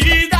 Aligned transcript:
velocidad. 0.00 0.35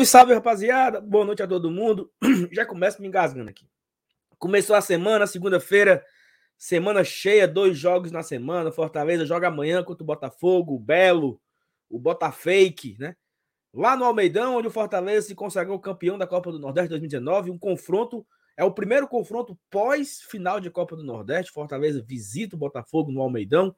Salve, 0.00 0.06
salve, 0.06 0.34
rapaziada. 0.34 1.00
Boa 1.00 1.24
noite 1.24 1.42
a 1.42 1.46
todo 1.46 1.70
mundo. 1.70 2.10
Já 2.52 2.64
começo 2.64 3.00
me 3.00 3.08
engasgando 3.08 3.50
aqui. 3.50 3.68
Começou 4.38 4.76
a 4.76 4.80
semana, 4.80 5.26
segunda-feira, 5.26 6.04
semana 6.56 7.04
cheia, 7.04 7.46
dois 7.46 7.76
jogos 7.76 8.10
na 8.10 8.22
semana. 8.22 8.72
Fortaleza 8.72 9.26
joga 9.26 9.48
amanhã 9.48 9.82
contra 9.82 10.02
o 10.02 10.06
Botafogo, 10.06 10.74
o 10.74 10.78
Belo, 10.78 11.40
o 11.88 11.98
Botafake, 11.98 12.96
né? 12.98 13.14
Lá 13.74 13.96
no 13.96 14.04
Almeidão, 14.04 14.56
onde 14.56 14.68
o 14.68 14.70
Fortaleza 14.70 15.28
se 15.28 15.34
consagrou 15.34 15.78
campeão 15.78 16.16
da 16.16 16.26
Copa 16.26 16.50
do 16.50 16.58
Nordeste 16.58 16.90
2019, 16.90 17.50
um 17.50 17.58
confronto, 17.58 18.26
é 18.56 18.64
o 18.64 18.72
primeiro 18.72 19.06
confronto 19.06 19.58
pós-final 19.70 20.60
de 20.60 20.70
Copa 20.70 20.96
do 20.96 21.04
Nordeste. 21.04 21.52
Fortaleza 21.52 22.02
visita 22.06 22.56
o 22.56 22.58
Botafogo 22.58 23.12
no 23.12 23.20
Almeidão. 23.20 23.74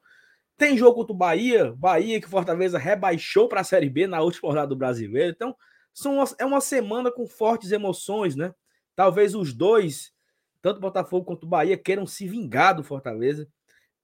Tem 0.57 0.79
jogo 0.79 0.95
contra 0.95 1.13
o 1.13 1.17
Bahia, 1.17 1.73
Bahia 1.77 2.21
que 2.21 2.29
Fortaleza 2.29 2.79
rebaixou 2.79 3.49
para 3.49 3.63
a 3.63 3.65
Série 3.65 3.91
B 3.91 4.07
na 4.07 4.21
última 4.21 4.49
rodada 4.49 4.69
do 4.69 4.77
Brasileiro. 4.77 5.33
Então, 5.33 5.57
são 5.93 6.17
uma, 6.17 6.25
é 6.39 6.45
uma 6.45 6.61
semana 6.61 7.11
com 7.11 7.27
fortes 7.27 7.73
emoções, 7.73 8.35
né? 8.35 8.55
Talvez 8.95 9.35
os 9.35 9.53
dois, 9.53 10.13
tanto 10.61 10.81
Botafogo 10.81 11.25
quanto 11.25 11.47
Bahia, 11.47 11.77
queiram 11.77 12.07
se 12.07 12.27
vingar 12.27 12.75
do 12.75 12.85
Fortaleza 12.85 13.49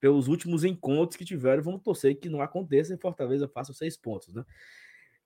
pelos 0.01 0.29
últimos 0.29 0.65
encontros 0.65 1.17
que 1.17 1.25
tiveram. 1.25 1.63
Vamos 1.63 1.83
torcer 1.83 2.19
que 2.19 2.29
não 2.29 2.41
aconteça 2.41 2.95
e 2.95 2.99
Fortaleza 2.99 3.49
faça 3.49 3.73
seis 3.73 3.97
pontos, 3.97 4.35
né? 4.35 4.45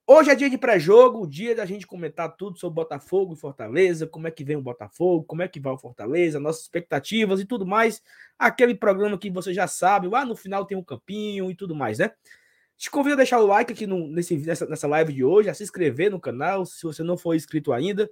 Hoje 0.04 0.30
é 0.30 0.34
dia 0.34 0.50
de 0.50 0.58
pré-jogo, 0.58 1.28
dia 1.28 1.54
da 1.54 1.64
gente 1.64 1.86
comentar 1.86 2.36
tudo 2.36 2.58
sobre 2.58 2.74
Botafogo 2.74 3.34
e 3.34 3.36
Fortaleza, 3.36 4.04
como 4.04 4.26
é 4.26 4.32
que 4.32 4.42
vem 4.42 4.56
o 4.56 4.62
Botafogo, 4.62 5.24
como 5.24 5.42
é 5.42 5.48
que 5.48 5.60
vai 5.60 5.72
o 5.72 5.78
Fortaleza, 5.78 6.40
nossas 6.40 6.62
expectativas 6.62 7.40
e 7.40 7.44
tudo 7.44 7.64
mais. 7.64 8.02
Aquele 8.36 8.74
programa 8.74 9.16
que 9.16 9.30
você 9.30 9.54
já 9.54 9.68
sabe, 9.68 10.08
lá 10.08 10.24
no 10.24 10.34
final 10.34 10.66
tem 10.66 10.76
um 10.76 10.82
campinho 10.82 11.48
e 11.52 11.54
tudo 11.54 11.76
mais, 11.76 11.98
né? 11.98 12.10
Te 12.82 12.90
convido 12.90 13.14
a 13.14 13.18
deixar 13.18 13.38
o 13.38 13.46
like 13.46 13.72
aqui 13.72 13.86
no, 13.86 14.08
nesse, 14.08 14.36
nessa, 14.38 14.66
nessa 14.66 14.88
live 14.88 15.12
de 15.12 15.22
hoje, 15.22 15.48
a 15.48 15.54
se 15.54 15.62
inscrever 15.62 16.10
no 16.10 16.18
canal, 16.18 16.66
se 16.66 16.82
você 16.82 17.00
não 17.04 17.16
for 17.16 17.32
inscrito 17.32 17.72
ainda, 17.72 18.10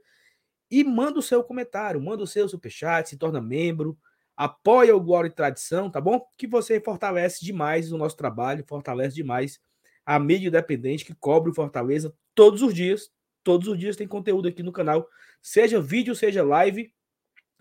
e 0.70 0.84
manda 0.84 1.18
o 1.18 1.22
seu 1.22 1.42
comentário, 1.42 2.00
manda 2.00 2.22
o 2.22 2.26
seu 2.26 2.48
superchat, 2.48 3.08
se 3.08 3.16
torna 3.16 3.40
membro, 3.40 3.98
apoia 4.36 4.94
o 4.94 5.00
Glória 5.00 5.26
e 5.26 5.32
Tradição, 5.32 5.90
tá 5.90 6.00
bom? 6.00 6.24
Que 6.38 6.46
você 6.46 6.80
fortalece 6.80 7.44
demais 7.44 7.90
o 7.90 7.98
nosso 7.98 8.16
trabalho, 8.16 8.64
fortalece 8.64 9.16
demais 9.16 9.58
a 10.06 10.20
mídia 10.20 10.46
independente 10.46 11.04
que 11.04 11.16
cobre 11.16 11.50
o 11.50 11.54
Fortaleza 11.54 12.14
todos 12.32 12.62
os 12.62 12.72
dias. 12.72 13.10
Todos 13.42 13.66
os 13.66 13.76
dias 13.76 13.96
tem 13.96 14.06
conteúdo 14.06 14.46
aqui 14.46 14.62
no 14.62 14.70
canal, 14.70 15.04
seja 15.42 15.80
vídeo, 15.80 16.14
seja 16.14 16.44
live, 16.44 16.94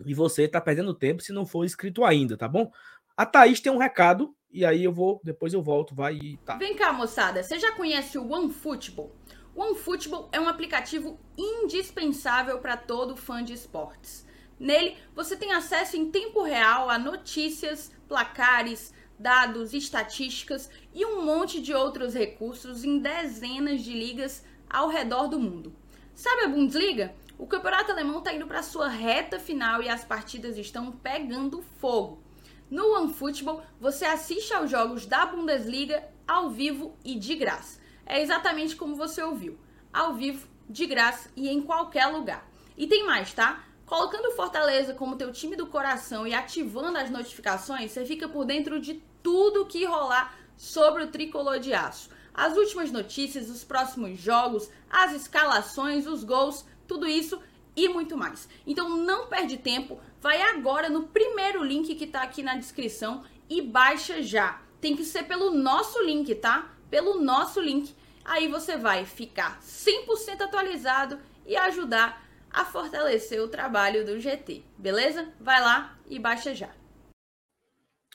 e 0.06 0.14
você 0.14 0.46
tá 0.46 0.60
perdendo 0.60 0.94
tempo 0.94 1.24
se 1.24 1.32
não 1.32 1.44
for 1.44 1.64
inscrito 1.64 2.04
ainda, 2.04 2.36
tá 2.36 2.46
bom? 2.46 2.70
A 3.16 3.26
Thaís 3.26 3.60
tem 3.60 3.72
um 3.72 3.78
recado, 3.78 4.32
e 4.52 4.64
aí 4.64 4.82
eu 4.82 4.92
vou, 4.92 5.20
depois 5.22 5.52
eu 5.52 5.62
volto, 5.62 5.94
vai 5.94 6.14
e 6.14 6.36
tá. 6.38 6.56
Vem 6.56 6.74
cá, 6.74 6.92
moçada, 6.92 7.42
você 7.42 7.58
já 7.58 7.72
conhece 7.72 8.18
o 8.18 8.30
OneFootball? 8.30 9.14
O 9.54 9.62
OneFootball 9.62 10.28
é 10.32 10.40
um 10.40 10.48
aplicativo 10.48 11.18
indispensável 11.36 12.58
para 12.58 12.76
todo 12.76 13.16
fã 13.16 13.42
de 13.42 13.52
esportes. 13.52 14.26
Nele, 14.58 14.96
você 15.14 15.36
tem 15.36 15.52
acesso 15.52 15.96
em 15.96 16.10
tempo 16.10 16.42
real 16.42 16.90
a 16.90 16.98
notícias, 16.98 17.92
placares, 18.06 18.92
dados, 19.18 19.72
estatísticas 19.72 20.70
e 20.94 21.04
um 21.04 21.24
monte 21.24 21.60
de 21.60 21.74
outros 21.74 22.14
recursos 22.14 22.84
em 22.84 22.98
dezenas 22.98 23.82
de 23.82 23.92
ligas 23.92 24.44
ao 24.68 24.88
redor 24.88 25.28
do 25.28 25.38
mundo. 25.38 25.74
Sabe 26.14 26.44
a 26.44 26.48
Bundesliga? 26.48 27.14
O 27.38 27.46
campeonato 27.46 27.90
alemão 27.90 28.18
está 28.18 28.34
indo 28.34 28.46
para 28.46 28.62
sua 28.62 28.88
reta 28.88 29.38
final 29.38 29.82
e 29.82 29.88
as 29.88 30.04
partidas 30.04 30.58
estão 30.58 30.92
pegando 30.92 31.62
fogo. 31.62 32.19
No 32.70 32.94
OneFootball, 32.94 33.64
você 33.80 34.04
assiste 34.04 34.54
aos 34.54 34.70
jogos 34.70 35.04
da 35.04 35.26
Bundesliga 35.26 36.04
ao 36.26 36.50
vivo 36.50 36.96
e 37.04 37.16
de 37.16 37.34
graça. 37.34 37.80
É 38.06 38.22
exatamente 38.22 38.76
como 38.76 38.94
você 38.94 39.20
ouviu: 39.20 39.58
ao 39.92 40.14
vivo, 40.14 40.48
de 40.68 40.86
graça 40.86 41.28
e 41.34 41.48
em 41.48 41.60
qualquer 41.60 42.06
lugar. 42.06 42.48
E 42.76 42.86
tem 42.86 43.04
mais, 43.04 43.34
tá? 43.34 43.64
Colocando 43.84 44.28
o 44.28 44.36
Fortaleza 44.36 44.94
como 44.94 45.16
teu 45.16 45.32
time 45.32 45.56
do 45.56 45.66
coração 45.66 46.24
e 46.24 46.32
ativando 46.32 46.96
as 46.96 47.10
notificações, 47.10 47.90
você 47.90 48.06
fica 48.06 48.28
por 48.28 48.44
dentro 48.44 48.80
de 48.80 49.02
tudo 49.20 49.66
que 49.66 49.84
rolar 49.84 50.38
sobre 50.56 51.02
o 51.02 51.08
tricolor 51.08 51.58
de 51.58 51.74
aço. 51.74 52.08
As 52.32 52.56
últimas 52.56 52.92
notícias, 52.92 53.50
os 53.50 53.64
próximos 53.64 54.16
jogos, 54.20 54.70
as 54.88 55.12
escalações, 55.12 56.06
os 56.06 56.22
gols, 56.22 56.64
tudo 56.86 57.04
isso 57.04 57.42
e 57.74 57.88
muito 57.88 58.16
mais. 58.16 58.48
Então 58.66 58.96
não 58.96 59.26
perde 59.26 59.56
tempo, 59.56 60.00
vai 60.20 60.40
agora 60.42 60.88
no 60.88 61.08
primeiro 61.08 61.62
link 61.64 61.94
que 61.94 62.06
tá 62.06 62.22
aqui 62.22 62.42
na 62.42 62.56
descrição 62.56 63.24
e 63.48 63.62
baixa 63.62 64.22
já. 64.22 64.62
Tem 64.80 64.94
que 64.94 65.04
ser 65.04 65.24
pelo 65.24 65.50
nosso 65.50 66.02
link, 66.02 66.34
tá? 66.36 66.74
Pelo 66.90 67.20
nosso 67.20 67.60
link. 67.60 67.94
Aí 68.24 68.48
você 68.48 68.76
vai 68.76 69.04
ficar 69.04 69.60
100% 69.60 70.42
atualizado 70.42 71.18
e 71.46 71.56
ajudar 71.56 72.28
a 72.50 72.64
fortalecer 72.64 73.42
o 73.42 73.48
trabalho 73.48 74.04
do 74.04 74.18
GT, 74.18 74.62
beleza? 74.76 75.32
Vai 75.40 75.60
lá 75.60 75.98
e 76.08 76.18
baixa 76.18 76.54
já. 76.54 76.70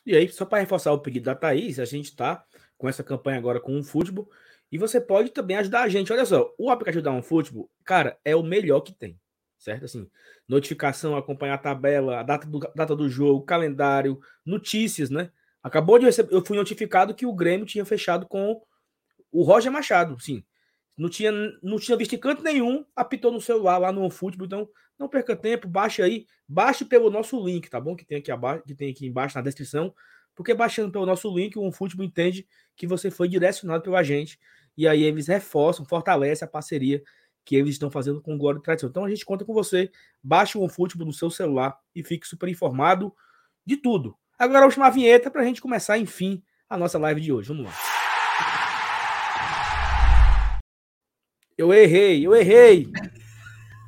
E 0.06 0.16
aí, 0.16 0.30
só 0.30 0.46
para 0.46 0.60
reforçar 0.60 0.92
o 0.92 1.00
pedido 1.00 1.26
da 1.26 1.36
Thaís, 1.36 1.80
a 1.80 1.86
gente 1.86 2.06
está 2.06 2.46
com 2.78 2.88
essa 2.88 3.04
campanha 3.04 3.40
agora 3.40 3.60
com 3.60 3.80
o 3.80 3.84
futebol. 3.84 4.30
E 4.72 4.78
você 4.78 5.02
pode 5.02 5.30
também 5.30 5.58
ajudar 5.58 5.84
a 5.84 5.90
gente. 5.90 6.12
Olha 6.12 6.26
só, 6.26 6.54
o 6.58 6.70
aplicativo 6.70 7.04
da 7.04 7.12
OneFootball, 7.12 7.70
cara, 7.84 8.20
é 8.24 8.36
o 8.36 8.44
melhor 8.44 8.82
que 8.82 8.94
tem. 8.94 9.20
Certo? 9.58 9.86
Assim, 9.86 10.10
notificação, 10.48 11.16
acompanhar 11.16 11.56
a 11.56 11.60
tabela, 11.60 12.20
a 12.20 12.24
data 12.24 12.48
do, 12.48 12.60
data 12.60 12.96
do 12.96 13.10
jogo, 13.10 13.46
calendário, 13.46 14.20
notícias, 14.46 15.10
né? 15.10 15.32
Acabou 15.64 15.98
de 15.98 16.06
receber, 16.06 16.34
eu 16.34 16.46
fui 16.46 16.56
notificado 16.56 17.16
que 17.16 17.26
o 17.26 17.34
Grêmio 17.34 17.66
tinha 17.66 17.86
fechado 17.86 18.28
com 18.28 18.62
o 19.32 19.44
Roger 19.44 19.72
Machado, 19.72 20.20
sim. 20.20 20.44
Não 20.98 21.10
tinha, 21.10 21.32
não 21.62 21.78
tinha 21.78 21.98
visto 21.98 22.18
canto 22.20 22.44
nenhum, 22.44 22.86
apitou 22.96 23.32
no 23.32 23.42
celular 23.42 23.78
lá 23.78 23.92
no 23.92 24.02
OneFootball, 24.02 24.46
então 24.46 24.70
não 24.98 25.10
perca 25.10 25.36
tempo, 25.36 25.68
baixe 25.68 26.02
aí, 26.02 26.26
baixe 26.48 26.86
pelo 26.86 27.10
nosso 27.10 27.44
link, 27.44 27.70
tá 27.70 27.80
bom? 27.80 27.96
Que 27.96 28.06
tem 28.06 28.20
aqui 28.20 28.32
abaixo, 28.32 28.64
que 28.64 28.76
tem 28.76 28.92
aqui 28.92 29.06
embaixo 29.06 29.36
na 29.36 29.42
descrição, 29.42 29.94
porque 30.36 30.54
baixando 30.54 30.92
pelo 30.92 31.06
nosso 31.06 31.34
link, 31.36 31.58
o 31.58 31.64
OneFootball 31.64 32.06
entende 32.06 32.48
que 32.76 32.86
você 32.86 33.10
foi 33.10 33.28
direcionado 33.28 33.84
pela 33.84 34.04
gente 34.04 34.40
e 34.78 34.88
aí 34.88 35.04
eles 35.04 35.28
reforçam, 35.28 35.86
fortalecem 35.86 36.46
a 36.46 36.50
parceria 36.50 37.02
que 37.46 37.56
eles 37.56 37.76
estão 37.76 37.92
fazendo 37.92 38.20
com 38.20 38.38
Glória 38.38 38.58
e 38.58 38.62
Tradição. 38.62 38.90
Então 38.90 39.06
a 39.06 39.10
gente 39.10 39.24
conta 39.24 39.46
com 39.46 39.54
você, 39.54 39.92
baixe 40.22 40.58
o 40.58 40.62
OneFootball 40.62 41.06
no 41.06 41.14
seu 41.14 41.30
celular 41.30 41.78
e 41.96 42.04
fique 42.04 42.28
super 42.28 42.50
informado 42.50 43.14
de 43.64 43.78
tudo. 43.78 44.18
Agora 44.38 44.64
a 44.64 44.66
última 44.66 44.90
vinheta 44.90 45.30
para 45.30 45.42
a 45.42 45.46
gente 45.46 45.62
começar, 45.62 45.98
enfim, 45.98 46.44
a 46.68 46.76
nossa 46.76 46.98
live 46.98 47.22
de 47.22 47.32
hoje. 47.32 47.50
Vamos 47.50 47.66
lá. 47.66 47.74
Eu 51.58 51.74
errei, 51.74 52.26
eu 52.26 52.36
errei. 52.36 52.90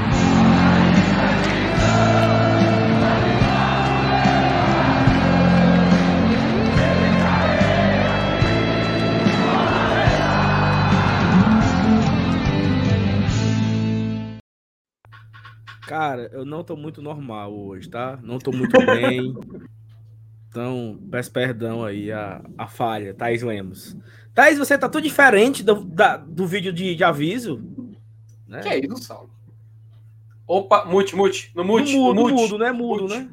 Cara, 15.89 16.29
eu 16.31 16.45
não 16.45 16.63
tô 16.63 16.75
muito 16.75 17.01
normal 17.01 17.51
hoje, 17.51 17.89
tá? 17.89 18.19
Não 18.21 18.37
tô 18.37 18.51
muito 18.51 18.77
bem. 18.85 19.33
Então, 20.47 20.99
peço 21.09 21.31
perdão 21.31 21.83
aí 21.83 22.11
a, 22.11 22.43
a 22.55 22.67
falha, 22.67 23.11
Thaís 23.11 23.41
Lemos. 23.41 23.97
Thaís, 24.31 24.59
você 24.59 24.77
tá 24.77 24.87
tudo 24.87 25.01
diferente 25.01 25.63
do, 25.63 25.83
da, 25.83 26.17
do 26.17 26.45
vídeo 26.45 26.71
de, 26.71 26.93
de 26.93 27.03
aviso. 27.03 27.63
Né? 28.47 28.59
Que 28.61 28.69
é 28.69 28.85
isso, 28.85 28.97
Saulo? 28.97 29.31
Opa, 30.45 30.85
mute, 30.85 31.15
mute. 31.15 31.51
No 31.55 31.63
mute, 31.63 31.91
no 31.95 32.03
mudo, 32.03 32.13
no 32.13 32.21
mute. 32.21 32.33
mudo, 32.35 32.57
né? 32.59 32.71
Mudo, 32.71 33.03
Mute. 33.05 33.15
né? 33.17 33.29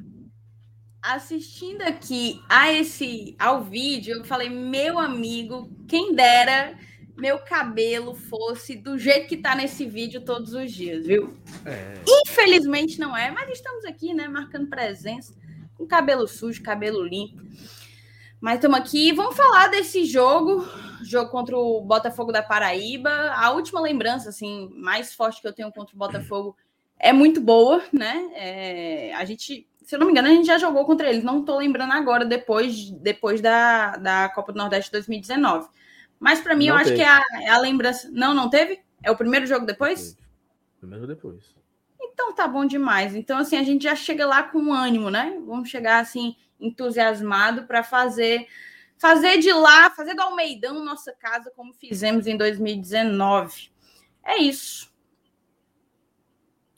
Assistindo 1.03 1.83
aqui 1.83 2.41
a 2.49 2.73
esse 2.73 3.37
ao 3.39 3.65
vídeo, 3.65 4.17
eu 4.17 4.25
falei, 4.25 4.49
meu 4.49 4.99
amigo, 4.99 5.71
quem 5.87 6.15
dera 6.15 6.75
meu 7.17 7.39
cabelo 7.39 8.15
fosse 8.15 8.77
do 8.77 8.99
jeito 8.99 9.29
que 9.29 9.37
tá 9.37 9.55
nesse 9.55 9.87
vídeo 9.87 10.21
todos 10.21 10.53
os 10.53 10.71
dias, 10.71 11.07
viu? 11.07 11.35
É. 11.65 11.95
Infelizmente 12.07 13.01
não 13.01 13.17
é, 13.17 13.31
mas 13.31 13.51
estamos 13.51 13.85
aqui, 13.85 14.13
né, 14.13 14.29
marcando 14.29 14.69
presença, 14.69 15.35
com 15.77 15.87
cabelo 15.87 16.29
sujo, 16.29 16.63
cabelo 16.63 17.03
limpo. 17.03 17.43
Mas 18.41 18.57
estamos 18.57 18.79
aqui, 18.79 19.13
vamos 19.13 19.35
falar 19.35 19.69
desse 19.69 20.05
jogo, 20.05 20.67
jogo 21.03 21.31
contra 21.31 21.57
o 21.57 21.81
Botafogo 21.81 22.31
da 22.31 22.43
Paraíba. 22.43 23.11
A 23.35 23.51
última 23.51 23.81
lembrança, 23.81 24.29
assim, 24.29 24.71
mais 24.75 25.15
forte 25.15 25.41
que 25.41 25.49
eu 25.49 25.55
tenho 25.55 25.73
contra 25.73 25.95
o 25.95 25.99
Botafogo 25.99 26.55
é 26.99 27.13
muito 27.13 27.41
boa, 27.41 27.83
né? 27.93 28.31
É, 28.35 29.15
a 29.15 29.25
gente, 29.25 29.67
se 29.83 29.95
eu 29.95 29.99
não 29.99 30.07
me 30.07 30.13
engano, 30.13 30.29
a 30.29 30.33
gente 30.33 30.47
já 30.47 30.59
jogou 30.59 30.85
contra 30.85 31.09
eles. 31.09 31.25
Não 31.25 31.41
estou 31.41 31.57
lembrando 31.57 31.93
agora, 31.93 32.27
depois, 32.27 32.91
depois 32.91 33.41
da, 33.41 33.97
da 33.97 34.29
Copa 34.29 34.53
do 34.53 34.59
Nordeste 34.59 34.93
2019. 34.93 35.69
Mas 36.19 36.41
para 36.41 36.55
mim, 36.55 36.69
Não 36.69 36.75
eu 36.75 36.81
acho 36.81 36.91
teve. 36.91 36.97
que 36.97 37.03
é 37.03 37.09
a, 37.09 37.23
é 37.43 37.49
a 37.51 37.59
lembrança. 37.59 38.09
Não, 38.13 38.35
não 38.35 38.49
teve? 38.49 38.81
É 39.03 39.11
o 39.11 39.17
primeiro 39.17 39.47
jogo 39.47 39.67
depois? 39.67 40.17
Primeiro 40.79 41.07
depois. 41.07 41.55
Então 42.01 42.35
tá 42.35 42.49
bom 42.49 42.65
demais. 42.65 43.15
Então, 43.15 43.39
assim, 43.39 43.57
a 43.57 43.63
gente 43.63 43.83
já 43.85 43.95
chega 43.95 44.27
lá 44.27 44.43
com 44.43 44.73
ânimo, 44.73 45.11
né? 45.11 45.39
Vamos 45.47 45.69
chegar 45.69 46.01
assim, 46.01 46.35
entusiasmado 46.59 47.65
para 47.65 47.83
fazer 47.83 48.47
fazer 48.99 49.39
de 49.39 49.53
lá, 49.53 49.91
fazer 49.91 50.15
do 50.15 50.23
Almeidão 50.23 50.83
nossa 50.83 51.13
casa, 51.13 51.51
como 51.55 51.75
fizemos 51.75 52.27
em 52.27 52.37
2019. 52.37 53.71
É 54.25 54.39
isso. 54.39 54.91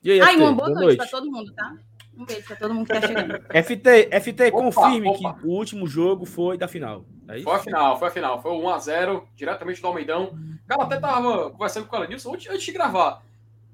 E 0.03 0.11
aí, 0.11 0.21
FT, 0.21 0.37
uma 0.37 0.53
boa 0.53 0.55
boa 0.55 0.69
noite 0.71 0.85
noite. 0.85 0.97
para 0.99 1.07
todo 1.07 1.31
mundo, 1.31 1.53
tá? 1.55 1.77
Um 2.19 2.25
beijo 2.25 2.45
para 2.45 2.57
todo 2.57 2.75
mundo 2.75 2.87
que 2.87 3.01
tá 3.01 3.07
chegando. 3.07 3.35
FT, 3.65 4.11
FT 4.21 4.49
Opa, 4.49 4.59
confirme 4.59 5.09
opa. 5.09 5.35
que 5.35 5.47
o 5.47 5.51
último 5.51 5.87
jogo 5.87 6.27
foi 6.27 6.59
da 6.59 6.67
final. 6.67 7.05
É 7.29 7.37
isso? 7.37 7.45
Foi 7.45 7.55
a 7.55 7.59
final, 7.61 7.99
foi 7.99 8.09
a 8.09 8.11
final. 8.11 8.43
Foi 8.43 8.51
o 8.51 8.61
1x0, 8.61 9.23
diretamente 9.37 9.81
do 9.81 9.87
Almeidão. 9.87 10.37
Cara, 10.67 10.83
até 10.83 10.99
tava 10.99 11.51
conversando 11.51 11.87
com 11.87 11.95
o 11.95 11.99
Elenilson 12.01 12.35
antes, 12.35 12.51
antes 12.51 12.65
de 12.65 12.73
gravar. 12.73 13.23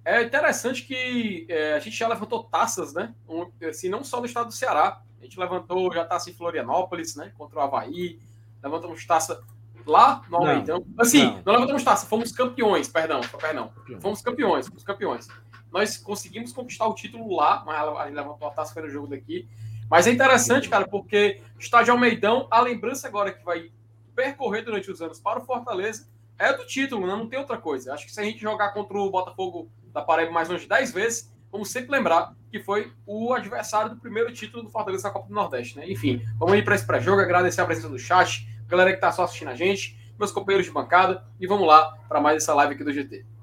É 0.05 0.23
interessante 0.23 0.83
que 0.83 1.47
é, 1.49 1.75
a 1.75 1.79
gente 1.79 1.97
já 1.97 2.07
levantou 2.07 2.45
taças, 2.45 2.93
né? 2.93 3.15
Um, 3.27 3.51
assim, 3.67 3.89
não 3.89 4.05
só 4.05 4.21
no 4.21 4.27
estado 4.27 4.49
do 4.49 4.53
Ceará. 4.53 5.01
A 5.19 5.25
gente 5.25 5.41
levantou 5.41 5.91
já 5.95 6.05
taça 6.05 6.29
em 6.29 6.35
Florianópolis, 6.35 7.17
né? 7.17 7.33
Contra 7.39 7.59
o 7.59 7.63
Havaí. 7.63 8.19
Levantamos 8.63 9.07
taça 9.07 9.43
lá 9.87 10.23
no 10.29 10.39
Não, 10.39 10.47
Almeidão. 10.47 10.85
Assim, 10.99 11.25
não. 11.25 11.43
não 11.47 11.53
levantamos 11.55 11.83
taça, 11.83 12.07
fomos 12.07 12.33
campeões, 12.33 12.89
perdão, 12.89 13.21
perdão. 13.41 13.73
Fomos 14.01 14.21
campeões, 14.21 14.67
fomos 14.67 14.85
campeões. 14.85 15.29
Nós 15.75 15.97
conseguimos 15.97 16.53
conquistar 16.53 16.87
o 16.87 16.95
título 16.95 17.35
lá, 17.35 17.65
mas 17.67 18.07
gente 18.07 18.15
levantou 18.15 18.47
a 18.47 18.53
taça 18.53 18.81
no 18.81 18.89
jogo 18.89 19.09
daqui. 19.09 19.49
Mas 19.91 20.07
é 20.07 20.13
interessante, 20.13 20.69
cara, 20.69 20.87
porque 20.87 21.41
estádio 21.59 21.93
Almeidão, 21.93 22.47
a 22.49 22.61
lembrança 22.61 23.09
agora 23.09 23.33
que 23.33 23.45
vai 23.45 23.73
percorrer 24.15 24.63
durante 24.63 24.89
os 24.89 25.03
anos 25.03 25.19
para 25.19 25.41
o 25.41 25.45
Fortaleza 25.45 26.09
é 26.39 26.53
do 26.53 26.65
título, 26.65 27.09
né? 27.09 27.17
não 27.17 27.29
tem 27.29 27.41
outra 27.41 27.59
coisa. 27.59 27.93
Acho 27.93 28.07
que 28.07 28.13
se 28.13 28.21
a 28.21 28.23
gente 28.23 28.39
jogar 28.39 28.73
contra 28.73 28.97
o 28.97 29.11
Botafogo 29.11 29.69
da 29.93 30.01
Paraíba 30.01 30.31
mais 30.31 30.49
longe 30.49 30.69
10 30.69 30.93
vezes, 30.93 31.35
vamos 31.51 31.69
sempre 31.73 31.91
lembrar 31.91 32.33
que 32.53 32.61
foi 32.61 32.93
o 33.05 33.33
adversário 33.33 33.91
do 33.91 33.97
primeiro 33.97 34.33
título 34.33 34.63
do 34.63 34.71
Fortaleza 34.71 35.09
na 35.09 35.13
Copa 35.13 35.27
do 35.27 35.35
Nordeste, 35.35 35.77
né? 35.77 35.91
Enfim, 35.91 36.25
vamos 36.39 36.57
ir 36.57 36.65
para 36.65 36.77
esse 36.77 36.87
pré-jogo, 36.87 37.21
agradecer 37.21 37.61
a 37.61 37.67
presença 37.67 37.89
do 37.89 37.99
chat, 37.99 38.49
galera 38.69 38.91
que 38.91 38.99
está 38.99 39.11
só 39.11 39.25
assistindo 39.25 39.49
a 39.49 39.57
gente, 39.57 39.99
meus 40.17 40.31
companheiros 40.31 40.67
de 40.67 40.73
bancada, 40.73 41.27
e 41.41 41.49
vamos 41.49 41.67
lá 41.67 41.99
para 42.09 42.21
mais 42.21 42.37
essa 42.37 42.55
live 42.55 42.75
aqui 42.75 42.85
do 42.85 42.93
GT. 42.93 43.34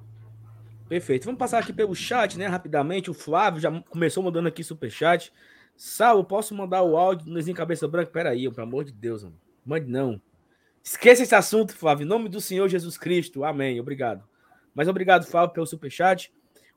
Perfeito. 0.91 1.23
Vamos 1.23 1.39
passar 1.39 1.59
aqui 1.59 1.71
pelo 1.71 1.95
chat, 1.95 2.37
né? 2.37 2.47
Rapidamente. 2.47 3.09
O 3.09 3.13
Flávio 3.13 3.61
já 3.61 3.71
começou 3.83 4.21
mandando 4.21 4.49
aqui 4.49 4.61
superchat. 4.61 5.31
Sal, 5.73 6.21
posso 6.25 6.53
mandar 6.53 6.83
o 6.83 6.97
áudio 6.97 7.27
do 7.27 7.33
Nezinho 7.33 7.55
Cabeça 7.55 7.87
Branca? 7.87 8.11
Pera 8.11 8.31
aí, 8.31 8.51
pelo 8.51 8.67
amor 8.67 8.83
de 8.83 8.91
Deus, 8.91 9.23
mano. 9.23 9.39
Mande 9.65 9.89
não. 9.89 10.21
Esqueça 10.83 11.23
esse 11.23 11.33
assunto, 11.33 11.73
Flávio. 11.73 12.03
Em 12.03 12.07
nome 12.09 12.27
do 12.27 12.41
Senhor 12.41 12.67
Jesus 12.67 12.97
Cristo. 12.97 13.45
Amém. 13.45 13.79
Obrigado. 13.79 14.21
Mas 14.75 14.89
obrigado, 14.89 15.25
Flávio, 15.25 15.53
pelo 15.53 15.65
superchat. 15.65 16.29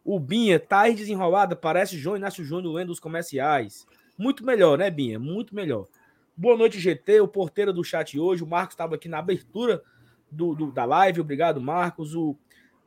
O 0.05 0.21
Binha, 0.21 0.61
tá 0.61 0.89
desenrolada, 0.89 1.57
parece 1.57 1.99
João 1.99 2.17
Inácio 2.17 2.45
Júnior 2.45 2.73
lendo 2.73 2.91
os 2.91 3.01
comerciais. 3.01 3.85
Muito 4.17 4.47
melhor, 4.47 4.79
né, 4.79 4.93
Binha? 4.93 5.19
Muito 5.19 5.53
melhor. 5.57 5.89
Boa 6.37 6.57
noite, 6.57 6.79
GT, 6.79 7.21
o 7.21 7.27
porteiro 7.27 7.73
do 7.73 7.83
chat 7.83 8.17
hoje. 8.17 8.45
O 8.45 8.47
Marcos 8.47 8.75
estava 8.75 8.95
aqui 8.95 9.09
na 9.09 9.19
abertura 9.19 9.83
do, 10.31 10.55
do- 10.55 10.71
da 10.71 10.85
live. 10.85 11.21
Obrigado, 11.21 11.61
Marcos. 11.61 12.15
O 12.15 12.37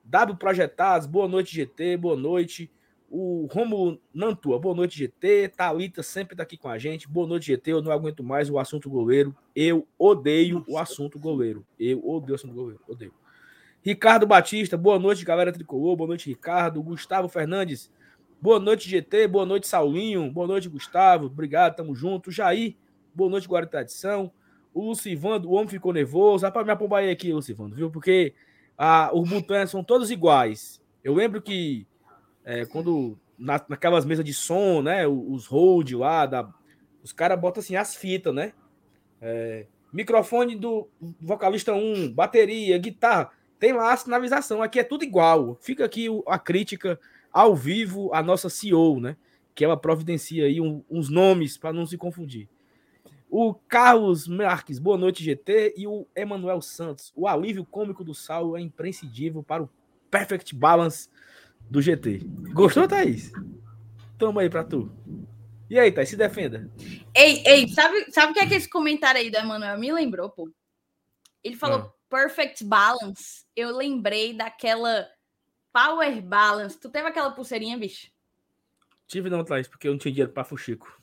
W 0.10 0.38
Projetados, 0.38 1.06
boa 1.06 1.28
noite, 1.28 1.54
GT, 1.54 1.98
boa 1.98 2.16
noite. 2.16 2.72
O 3.10 3.46
Romulo 3.52 4.00
Nantua, 4.14 4.58
boa 4.58 4.74
noite, 4.74 4.98
GT. 4.98 5.50
Thalita 5.50 6.02
sempre 6.02 6.34
tá 6.34 6.44
aqui 6.44 6.56
com 6.56 6.70
a 6.70 6.78
gente. 6.78 7.10
Boa 7.10 7.28
noite, 7.28 7.48
GT. 7.48 7.74
Eu 7.74 7.82
não 7.82 7.92
aguento 7.92 8.24
mais 8.24 8.50
o 8.50 8.58
assunto 8.58 8.90
goleiro. 8.90 9.36
Eu 9.54 9.86
odeio 10.00 10.64
o 10.66 10.78
assunto 10.78 11.20
goleiro. 11.20 11.66
Eu 11.78 12.00
odeio 12.08 12.32
o 12.32 12.36
assunto 12.36 12.54
goleiro. 12.54 12.82
Odeio. 12.88 13.14
Ricardo 13.82 14.26
Batista, 14.26 14.78
boa 14.78 14.98
noite, 14.98 15.26
galera 15.26 15.52
tricolor. 15.52 15.98
Boa 15.98 16.08
noite, 16.08 16.30
Ricardo. 16.30 16.82
Gustavo 16.82 17.28
Fernandes, 17.28 17.92
boa 18.42 18.60
noite, 18.60 18.90
GT. 18.90 19.28
Boa 19.28 19.46
noite, 19.46 19.68
Saulinho. 19.68 20.32
Boa 20.32 20.48
noite, 20.48 20.70
Gustavo. 20.70 21.26
Obrigado, 21.26 21.76
tamo 21.76 21.94
junto. 21.94 22.32
Jair, 22.32 22.76
boa 23.14 23.30
noite, 23.30 23.46
Guarda 23.46 23.68
Tradição. 23.68 24.32
O 24.74 24.88
Lucivando, 24.88 25.50
o 25.50 25.54
homem 25.54 25.68
ficou 25.68 25.92
nervoso. 25.92 26.46
Rapaz, 26.46 26.66
me 26.66 26.72
apombar 26.72 27.04
aí 27.04 27.10
aqui, 27.10 27.34
Lucivando, 27.34 27.76
viu? 27.76 27.92
Porque 27.92 28.34
ah, 28.78 29.10
os 29.14 29.28
botões 29.30 29.70
são 29.70 29.84
todos 29.84 30.12
iguais. 30.12 30.82
Eu 31.04 31.16
lembro 31.16 31.42
que 31.42 31.88
é, 32.46 32.66
quando 32.66 33.18
na, 33.38 33.64
naquelas 33.70 34.06
mesas 34.06 34.26
de 34.26 34.34
som, 34.34 34.82
né? 34.82 35.08
Os 35.08 35.46
hold 35.48 35.92
lá, 35.94 36.26
da, 36.26 36.50
os 37.04 37.12
caras 37.12 37.40
botam 37.40 37.62
assim 37.62 37.76
as 37.76 37.96
fitas, 37.96 38.34
né? 38.34 38.54
É, 39.22 39.66
microfone 39.92 40.56
do 40.56 40.88
vocalista 41.20 41.74
1, 41.74 42.12
bateria, 42.14 42.78
guitarra. 42.78 43.32
Tem 43.60 43.74
lá 43.74 43.94
a 43.94 43.98
sinalização. 43.98 44.62
Aqui 44.62 44.80
é 44.80 44.84
tudo 44.84 45.04
igual. 45.04 45.58
Fica 45.62 45.86
aqui 45.86 46.08
a 46.28 46.38
crítica 46.38 47.00
ao 47.32 47.56
vivo 47.56 48.14
à 48.14 48.22
nossa 48.22 48.50
CEO, 48.50 49.00
né? 49.00 49.18
Que 49.56 49.66
ela 49.66 49.76
providencia 49.76 50.46
aí 50.46 50.62
um- 50.62 50.84
uns 50.90 51.10
nomes 51.10 51.58
para 51.58 51.74
não 51.74 51.86
se 51.86 51.98
confundir. 51.98 52.48
O 53.30 53.54
Carlos 53.54 54.28
Marques, 54.28 54.80
boa 54.80 54.98
noite, 54.98 55.24
GT. 55.24 55.74
E 55.78 55.86
o 55.86 56.08
Emanuel 56.16 56.62
Santos, 56.62 57.12
o 57.16 57.28
alívio 57.28 57.66
cômico 57.66 58.04
do 58.04 58.14
Saulo 58.14 58.56
é 58.58 58.62
imprescindível 58.62 59.44
para 59.44 59.64
o 59.64 59.70
perfect 60.10 60.56
balance 60.56 61.10
do 61.70 61.82
GT. 61.82 62.22
Gostou, 62.54 62.88
Thaís? 62.88 63.32
Toma 64.18 64.42
aí 64.42 64.50
pra 64.50 64.64
tu. 64.64 64.90
E 65.70 65.78
aí, 65.78 65.92
Thaís, 65.92 66.08
se 66.10 66.16
defenda. 66.16 66.72
Ei, 67.14 67.44
ei, 67.46 67.68
sabe, 67.68 68.10
sabe 68.12 68.32
o 68.32 68.34
que 68.34 68.40
é 68.40 68.48
que 68.48 68.54
esse 68.56 68.70
comentário 68.70 69.20
aí 69.20 69.30
do 69.30 69.38
Emanuel 69.38 69.78
me 69.78 69.92
lembrou, 69.92 70.30
pô? 70.30 70.50
Ele 71.44 71.56
falou 71.58 71.80
Ah. 71.80 71.94
perfect 72.10 72.64
balance. 72.64 73.46
Eu 73.56 73.76
lembrei 73.76 74.34
daquela 74.34 75.06
power 75.74 76.22
balance. 76.22 76.80
Tu 76.80 76.90
teve 76.90 77.10
aquela 77.10 77.32
pulseirinha, 77.32 77.78
bicho? 77.78 78.10
Tive 79.06 79.30
não, 79.30 79.44
Thaís, 79.44 79.68
porque 79.68 79.88
eu 79.88 79.92
não 79.92 80.00
tinha 80.00 80.12
dinheiro 80.14 80.32
pra 80.32 80.46
fuxico. 80.46 80.98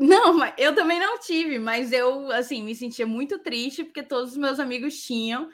Não, 0.00 0.32
mas 0.32 0.54
eu 0.56 0.74
também 0.74 0.98
não 0.98 1.18
tive, 1.18 1.58
mas 1.58 1.92
eu, 1.92 2.32
assim, 2.32 2.62
me 2.62 2.74
sentia 2.74 3.06
muito 3.06 3.38
triste 3.38 3.84
porque 3.84 4.02
todos 4.02 4.30
os 4.30 4.36
meus 4.38 4.58
amigos 4.58 4.96
tinham. 5.02 5.50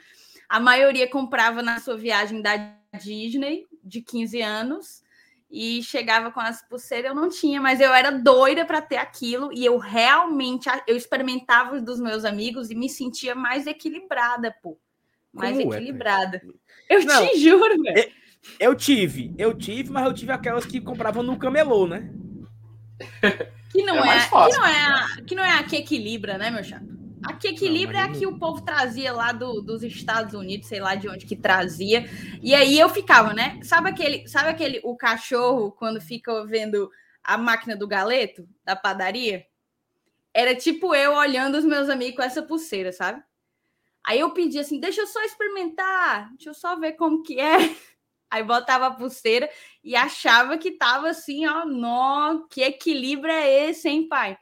A 0.47 0.57
maioria 0.57 1.05
comprava 1.05 1.61
na 1.61 1.81
sua 1.81 1.97
viagem 1.97 2.41
da 2.41 2.55
Disney 2.97 3.67
de 3.83 4.01
15 4.01 4.41
anos 4.41 5.03
e 5.51 5.83
chegava 5.83 6.31
com 6.31 6.39
as 6.39 6.65
pulseiras, 6.65 7.09
eu 7.09 7.15
não 7.15 7.27
tinha, 7.27 7.59
mas 7.59 7.81
eu 7.81 7.93
era 7.93 8.09
doida 8.09 8.65
para 8.65 8.81
ter 8.81 8.95
aquilo 8.95 9.49
e 9.51 9.65
eu 9.65 9.77
realmente 9.77 10.69
eu 10.87 10.95
experimentava 10.95 11.75
os 11.75 11.83
dos 11.83 11.99
meus 11.99 12.23
amigos 12.23 12.71
e 12.71 12.75
me 12.75 12.89
sentia 12.89 13.35
mais 13.35 13.67
equilibrada, 13.67 14.55
pô. 14.63 14.79
Mais 15.33 15.57
Como 15.57 15.73
é, 15.73 15.77
equilibrada. 15.77 16.41
eu 16.89 17.03
Não, 17.03 17.27
te 17.27 17.37
juro, 17.37 17.83
velho. 17.83 18.13
Eu 18.57 18.73
tive, 18.73 19.35
eu 19.37 19.53
tive, 19.53 19.91
mas 19.91 20.05
eu 20.05 20.13
tive 20.13 20.31
aquelas 20.31 20.65
que 20.65 20.79
compravam 20.79 21.21
no 21.21 21.37
camelô, 21.37 21.85
né? 21.85 22.09
Que 23.71 23.83
não 23.83 23.95
É 23.95 23.99
é, 23.99 24.05
mais 24.05 24.23
que 24.25 24.29
fácil. 24.29 24.59
não 24.59 24.67
é, 24.67 24.81
a, 24.85 25.07
que 25.25 25.35
não 25.35 25.43
é 25.43 25.51
a 25.59 25.63
que 25.63 25.75
equilibra, 25.75 26.37
né, 26.37 26.49
meu 26.49 26.63
chapa? 26.63 26.85
A 27.25 27.33
que 27.33 27.49
equilibra 27.49 27.93
Não, 27.93 27.99
é 28.01 28.03
a 28.05 28.09
que 28.09 28.25
o 28.25 28.37
povo 28.37 28.61
trazia 28.61 29.11
lá 29.11 29.31
do- 29.31 29.61
dos 29.61 29.83
Estados 29.83 30.33
Unidos, 30.33 30.67
sei 30.67 30.79
lá 30.79 30.95
de 30.95 31.09
onde 31.09 31.25
que 31.25 31.35
trazia. 31.35 32.05
E 32.41 32.53
aí 32.55 32.79
eu 32.79 32.87
ficava, 32.89 33.33
né? 33.33 33.59
Sabe 33.63 33.89
aquele, 33.89 34.27
sabe 34.27 34.49
aquele 34.49 34.79
o 34.83 34.95
cachorro 34.95 35.71
quando 35.71 35.99
fica 35.99 36.45
vendo 36.45 36.89
a 37.23 37.37
máquina 37.37 37.75
do 37.75 37.87
galeto 37.87 38.47
da 38.63 38.75
padaria? 38.75 39.45
Era 40.33 40.55
tipo 40.55 40.93
eu 40.95 41.13
olhando 41.15 41.57
os 41.57 41.65
meus 41.65 41.89
amigos 41.89 42.15
com 42.15 42.23
essa 42.23 42.43
pulseira, 42.43 42.91
sabe? 42.93 43.21
Aí 44.05 44.19
eu 44.19 44.29
pedi 44.31 44.57
assim, 44.59 44.79
deixa 44.79 45.01
eu 45.01 45.07
só 45.07 45.21
experimentar, 45.23 46.29
deixa 46.35 46.51
eu 46.51 46.53
só 46.53 46.77
ver 46.79 46.93
como 46.93 47.23
que 47.23 47.39
é. 47.39 47.75
Aí 48.29 48.43
botava 48.43 48.87
a 48.87 48.91
pulseira 48.91 49.49
e 49.83 49.95
achava 49.95 50.57
que 50.57 50.71
tava 50.71 51.09
assim, 51.09 51.47
ó, 51.47 51.65
nó, 51.65 52.45
que 52.49 52.61
equilíbrio 52.61 53.31
é 53.31 53.69
esse, 53.69 53.87
hein, 53.87 54.07
pai? 54.07 54.37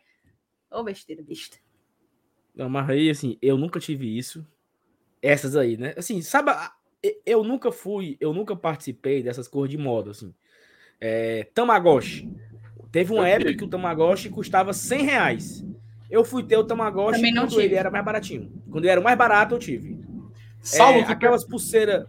Ô, 0.71 0.83
besteira, 0.83 1.21
besta. 1.23 1.57
Não, 2.55 2.69
mas 2.69 2.89
aí, 2.89 3.09
assim, 3.09 3.37
eu 3.41 3.57
nunca 3.57 3.79
tive 3.79 4.17
isso. 4.17 4.45
Essas 5.21 5.55
aí, 5.55 5.77
né? 5.77 5.93
Assim, 5.97 6.21
sabe, 6.21 6.51
eu 7.25 7.43
nunca 7.43 7.71
fui, 7.71 8.17
eu 8.19 8.33
nunca 8.33 8.55
participei 8.55 9.21
dessas 9.21 9.47
cores 9.47 9.71
de 9.71 9.77
moda, 9.77 10.11
assim. 10.11 10.33
É, 10.99 11.43
Tamagotchi. 11.53 12.29
Teve 12.91 13.13
uma 13.13 13.27
época 13.27 13.53
que 13.53 13.63
o 13.63 13.67
Tamagotchi 13.67 14.29
custava 14.29 14.71
100 14.71 15.03
reais. 15.03 15.65
Eu 16.09 16.23
fui 16.23 16.43
ter 16.43 16.57
o 16.57 16.63
Tamagotchi 16.63 17.33
quando 17.33 17.49
tive. 17.49 17.63
ele 17.63 17.75
era 17.75 17.91
mais 17.91 18.05
baratinho. 18.05 18.51
Quando 18.71 18.85
ele 18.85 18.91
era 18.91 19.01
mais 19.01 19.17
barato, 19.17 19.55
eu 19.55 19.59
tive. 19.59 19.99
Saulo, 20.61 20.99
É, 20.99 21.03
aquelas 21.03 21.43
pulseiras. 21.43 22.07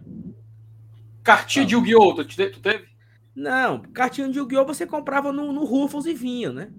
Cartinha 1.27 1.65
de 1.65 1.73
Yu-Gi-Oh! 1.75 2.13
Tu, 2.15 2.25
te- 2.25 2.49
tu 2.49 2.59
teve? 2.61 2.87
Não, 3.35 3.79
cartinha 3.81 4.29
de 4.29 4.37
Yu-Gi-Oh! 4.39 4.65
você 4.65 4.85
comprava 4.87 5.31
no, 5.31 5.51
no 5.51 5.63
Ruffles 5.65 6.05
e 6.05 6.13
vinha, 6.13 6.51
né? 6.51 6.69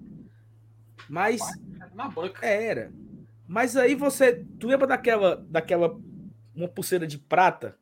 Mas 1.07 1.39
Na 1.95 2.07
banca. 2.09 2.45
era. 2.45 2.91
Mas 3.47 3.75
aí 3.77 3.95
você. 3.95 4.45
Tu 4.59 4.67
lembra 4.67 4.85
daquela. 4.87 5.37
daquela. 5.49 5.97
Uma 6.55 6.67
pulseira 6.67 7.07
de 7.07 7.17
prata? 7.17 7.77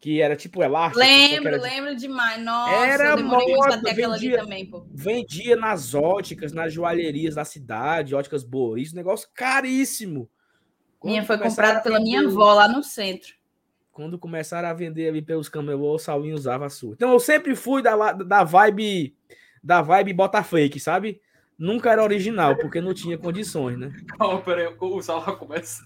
Que 0.00 0.20
era 0.20 0.36
tipo 0.36 0.60
que 0.92 0.98
Lembro, 0.98 1.48
era 1.48 1.58
de- 1.58 1.64
lembro 1.64 1.96
demais. 1.96 2.42
Nossa, 2.44 2.74
Era 2.86 3.04
eu 3.10 3.16
demorei 3.16 3.54
moda, 3.56 3.76
até 3.76 3.90
aquela 3.92 4.14
ali 4.16 4.26
vendia- 4.28 4.38
também, 4.42 4.66
pô. 4.66 4.86
Vendia 4.92 5.56
nas 5.56 5.94
óticas, 5.94 6.52
nas 6.52 6.72
joalherias 6.74 7.36
da 7.36 7.44
cidade, 7.44 8.14
óticas 8.14 8.44
boas. 8.44 8.82
Isso, 8.82 8.96
negócio 8.96 9.28
caríssimo. 9.32 10.28
Minha 11.02 11.20
Quando 11.22 11.26
foi 11.26 11.38
começaram 11.38 11.68
comprada 11.78 11.82
pela 11.82 12.00
minha 12.00 12.20
avó 12.26 12.52
lá 12.52 12.68
no 12.68 12.82
centro. 12.82 13.32
Quando 13.94 14.18
começaram 14.18 14.68
a 14.68 14.74
vender 14.74 15.08
ali 15.08 15.22
pelos 15.22 15.48
camelô, 15.48 15.94
o 15.94 15.98
Saulinho 16.00 16.34
usava 16.34 16.66
a 16.66 16.68
sua. 16.68 16.94
Então 16.94 17.12
eu 17.12 17.20
sempre 17.20 17.54
fui 17.54 17.80
da, 17.80 18.12
da 18.12 18.42
vibe 18.42 19.16
da 19.62 19.80
vibe 19.80 20.12
bota 20.12 20.42
fake, 20.42 20.80
sabe? 20.80 21.22
Nunca 21.56 21.92
era 21.92 22.02
original, 22.02 22.56
porque 22.56 22.80
não 22.80 22.92
tinha 22.92 23.16
condições, 23.16 23.78
né? 23.78 23.94
Calma, 24.18 24.42
peraí, 24.42 24.66
o 24.66 25.00
Saulo 25.00 25.36
começa. 25.36 25.82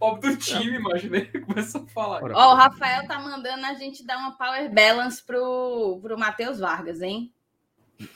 Pobre 0.00 0.30
do 0.30 0.36
time, 0.36 0.76
imaginei. 0.76 1.26
Começa 1.26 1.78
a 1.78 1.86
falar. 1.86 2.22
Ó, 2.24 2.52
o 2.52 2.56
Rafael 2.56 3.06
tá 3.06 3.20
mandando 3.20 3.64
a 3.64 3.74
gente 3.74 4.04
dar 4.04 4.18
uma 4.18 4.36
power 4.36 4.68
balance 4.74 5.24
pro, 5.24 6.00
pro 6.02 6.18
Matheus 6.18 6.58
Vargas, 6.58 7.00
hein? 7.00 7.32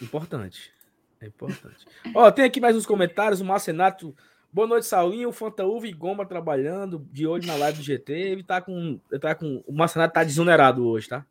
Importante. 0.03 0.73
É 1.21 1.27
importante. 1.29 1.87
Ó, 2.13 2.29
tem 2.33 2.45
aqui 2.45 2.61
mais 2.61 2.77
uns 2.77 2.87
comentários. 2.87 3.41
O 3.41 3.45
Marcenato. 3.45 4.17
Boa 4.55 4.69
noite, 4.69 4.87
Saulinho. 4.87 5.33
Fantaúva 5.33 5.89
e 5.89 5.93
Goma 5.93 6.25
trabalhando, 6.25 7.05
de 7.11 7.27
olho 7.27 7.45
na 7.45 7.57
live 7.57 7.79
do 7.79 7.85
GT. 7.85 8.13
Ele 8.13 8.45
tá 8.45 8.61
com. 8.61 9.01
Ele 9.11 9.21
tá 9.21 9.35
com 9.35 9.65
o 9.67 9.73
Marcenato 9.73 10.15
tá 10.15 10.23
desonerado 10.23 10.87
hoje, 10.87 11.09
tá? 11.09 11.27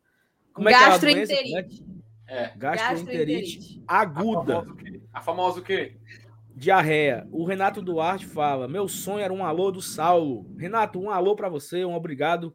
Como 0.52 0.68
é 0.68 0.72
que 0.72 0.78
é 0.78 0.84
a 0.84 0.98
doença? 0.98 1.34
Como 1.34 1.58
é 1.58 1.62
que- 1.62 1.78
Gastroenterite. 1.78 1.84
É. 2.28 2.52
Gastroenterite 2.56 3.82
A 3.88 4.00
aguda. 4.00 4.54
famosa 4.62 4.70
o 4.72 4.76
quê? 4.76 5.00
A 5.12 5.20
famosa 5.22 5.60
o 5.60 5.62
quê? 5.62 5.96
Diarreia. 6.54 7.26
O 7.32 7.44
Renato 7.46 7.80
Duarte 7.80 8.26
fala: 8.26 8.68
Meu 8.68 8.86
sonho 8.88 9.20
era 9.20 9.32
um 9.32 9.42
alô 9.42 9.70
do 9.72 9.80
Saulo. 9.80 10.46
Renato, 10.58 11.00
um 11.00 11.08
alô 11.10 11.34
pra 11.34 11.48
você, 11.48 11.82
um 11.82 11.94
obrigado 11.94 12.54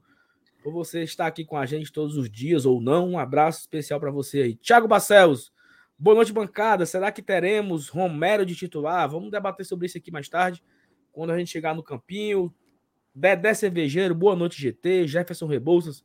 por 0.63 0.71
você 0.71 1.01
estar 1.01 1.25
aqui 1.25 1.43
com 1.43 1.57
a 1.57 1.65
gente 1.65 1.91
todos 1.91 2.15
os 2.15 2.29
dias 2.29 2.65
ou 2.67 2.79
não. 2.79 3.09
Um 3.09 3.17
abraço 3.17 3.61
especial 3.61 3.99
pra 3.99 4.11
você 4.11 4.41
aí. 4.43 4.55
Thiago 4.55 4.87
Barcelos, 4.87 5.51
boa 5.99 6.15
noite, 6.15 6.31
bancada. 6.31 6.85
Será 6.85 7.11
que 7.11 7.21
teremos 7.21 7.89
Romero 7.89 8.45
de 8.45 8.55
titular? 8.55 9.09
Vamos 9.09 9.29
debater 9.29 9.65
sobre 9.65 9.85
isso 9.85 9.97
aqui 9.97 10.09
mais 10.09 10.29
tarde, 10.29 10.63
quando 11.11 11.31
a 11.31 11.37
gente 11.37 11.51
chegar 11.51 11.75
no 11.75 11.83
campinho. 11.83 12.53
Dedé 13.13 13.53
Cervejeiro, 13.53 14.15
boa 14.15 14.35
noite, 14.35 14.61
GT. 14.61 15.05
Jefferson 15.05 15.45
Rebouças. 15.45 16.03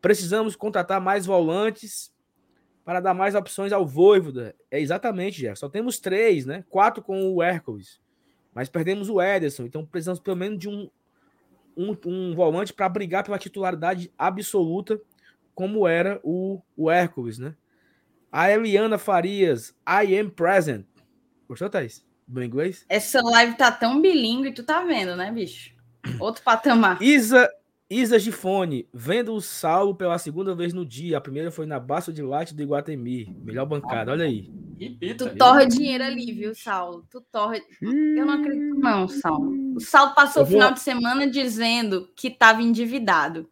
Precisamos 0.00 0.56
contratar 0.56 1.00
mais 1.00 1.26
volantes 1.26 2.12
para 2.84 3.00
dar 3.00 3.12
mais 3.12 3.34
opções 3.34 3.72
ao 3.72 3.86
Voivoda. 3.86 4.54
É 4.70 4.80
exatamente, 4.80 5.40
Jeff. 5.40 5.58
Só 5.58 5.68
temos 5.68 5.98
três, 5.98 6.46
né? 6.46 6.64
Quatro 6.70 7.02
com 7.02 7.30
o 7.34 7.42
Hércules. 7.42 8.00
Mas 8.54 8.68
perdemos 8.68 9.10
o 9.10 9.20
Ederson. 9.20 9.64
Então 9.64 9.84
precisamos 9.84 10.20
pelo 10.20 10.36
menos 10.36 10.58
de 10.58 10.68
um, 10.68 10.88
um, 11.76 11.96
um 12.06 12.34
volante 12.34 12.72
para 12.72 12.88
brigar 12.88 13.24
pela 13.24 13.38
titularidade 13.38 14.10
absoluta, 14.16 15.00
como 15.54 15.86
era 15.86 16.20
o, 16.22 16.60
o 16.76 16.90
Hércules, 16.90 17.38
né? 17.38 17.54
A 18.36 18.50
Eliana 18.50 18.98
Farias, 18.98 19.72
I 19.88 20.18
am 20.18 20.28
present. 20.28 20.84
Gostou, 21.48 21.70
Thaís? 21.70 22.04
Do 22.26 22.42
inglês? 22.42 22.84
Essa 22.88 23.20
live 23.22 23.54
tá 23.56 23.70
tão 23.70 24.00
bilíngue, 24.02 24.50
tu 24.50 24.64
tá 24.64 24.82
vendo, 24.82 25.14
né, 25.14 25.30
bicho? 25.30 25.72
Outro 26.18 26.42
patamar. 26.42 27.00
Isa, 27.00 27.48
Isa 27.88 28.18
Gifone, 28.18 28.88
vendo 28.92 29.32
o 29.34 29.40
Saulo 29.40 29.94
pela 29.94 30.18
segunda 30.18 30.52
vez 30.52 30.72
no 30.72 30.84
dia. 30.84 31.18
A 31.18 31.20
primeira 31.20 31.52
foi 31.52 31.64
na 31.64 31.78
Baixo 31.78 32.12
de 32.12 32.22
Light 32.22 32.52
do 32.52 32.60
Iguatemi. 32.60 33.32
Melhor 33.44 33.66
bancada, 33.66 34.10
olha 34.10 34.24
aí. 34.24 34.50
Repita. 34.80 35.28
Tu 35.30 35.36
torra 35.36 35.64
dinheiro 35.64 36.02
ali, 36.02 36.32
viu, 36.32 36.56
Saulo? 36.56 37.06
Tu 37.08 37.20
torra. 37.30 37.54
Eu 37.80 38.26
não 38.26 38.34
acredito, 38.34 38.74
não, 38.80 39.06
Saulo. 39.06 39.76
O 39.76 39.80
Saulo 39.80 40.12
passou 40.12 40.42
Eu 40.42 40.46
o 40.46 40.50
vou- 40.50 40.58
final 40.58 40.72
de 40.72 40.80
semana 40.80 41.30
dizendo 41.30 42.10
que 42.16 42.30
tava 42.30 42.62
endividado. 42.62 43.48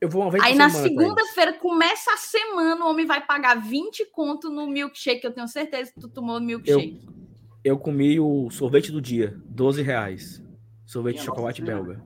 Eu 0.00 0.08
vou 0.08 0.22
uma 0.22 0.30
vez 0.30 0.44
Aí 0.44 0.52
por 0.52 0.58
na 0.58 0.70
segunda-feira 0.70 1.52
começa 1.54 2.12
a 2.12 2.16
semana, 2.16 2.84
o 2.84 2.90
homem 2.90 3.04
vai 3.04 3.24
pagar 3.24 3.56
20 3.56 4.06
conto 4.12 4.48
no 4.48 4.66
milkshake. 4.66 5.24
Eu 5.24 5.32
tenho 5.32 5.48
certeza 5.48 5.92
que 5.92 6.00
tu 6.00 6.08
tomou 6.08 6.40
milkshake. 6.40 7.00
Eu 7.64 7.78
comi 7.78 8.20
o 8.20 8.48
sorvete 8.50 8.92
do 8.92 9.00
dia, 9.00 9.36
12 9.46 9.82
reais. 9.82 10.42
Sorvete 10.86 11.16
de 11.16 11.22
Minha 11.22 11.26
chocolate 11.26 11.60
nossa 11.60 11.74
belga. 11.74 12.04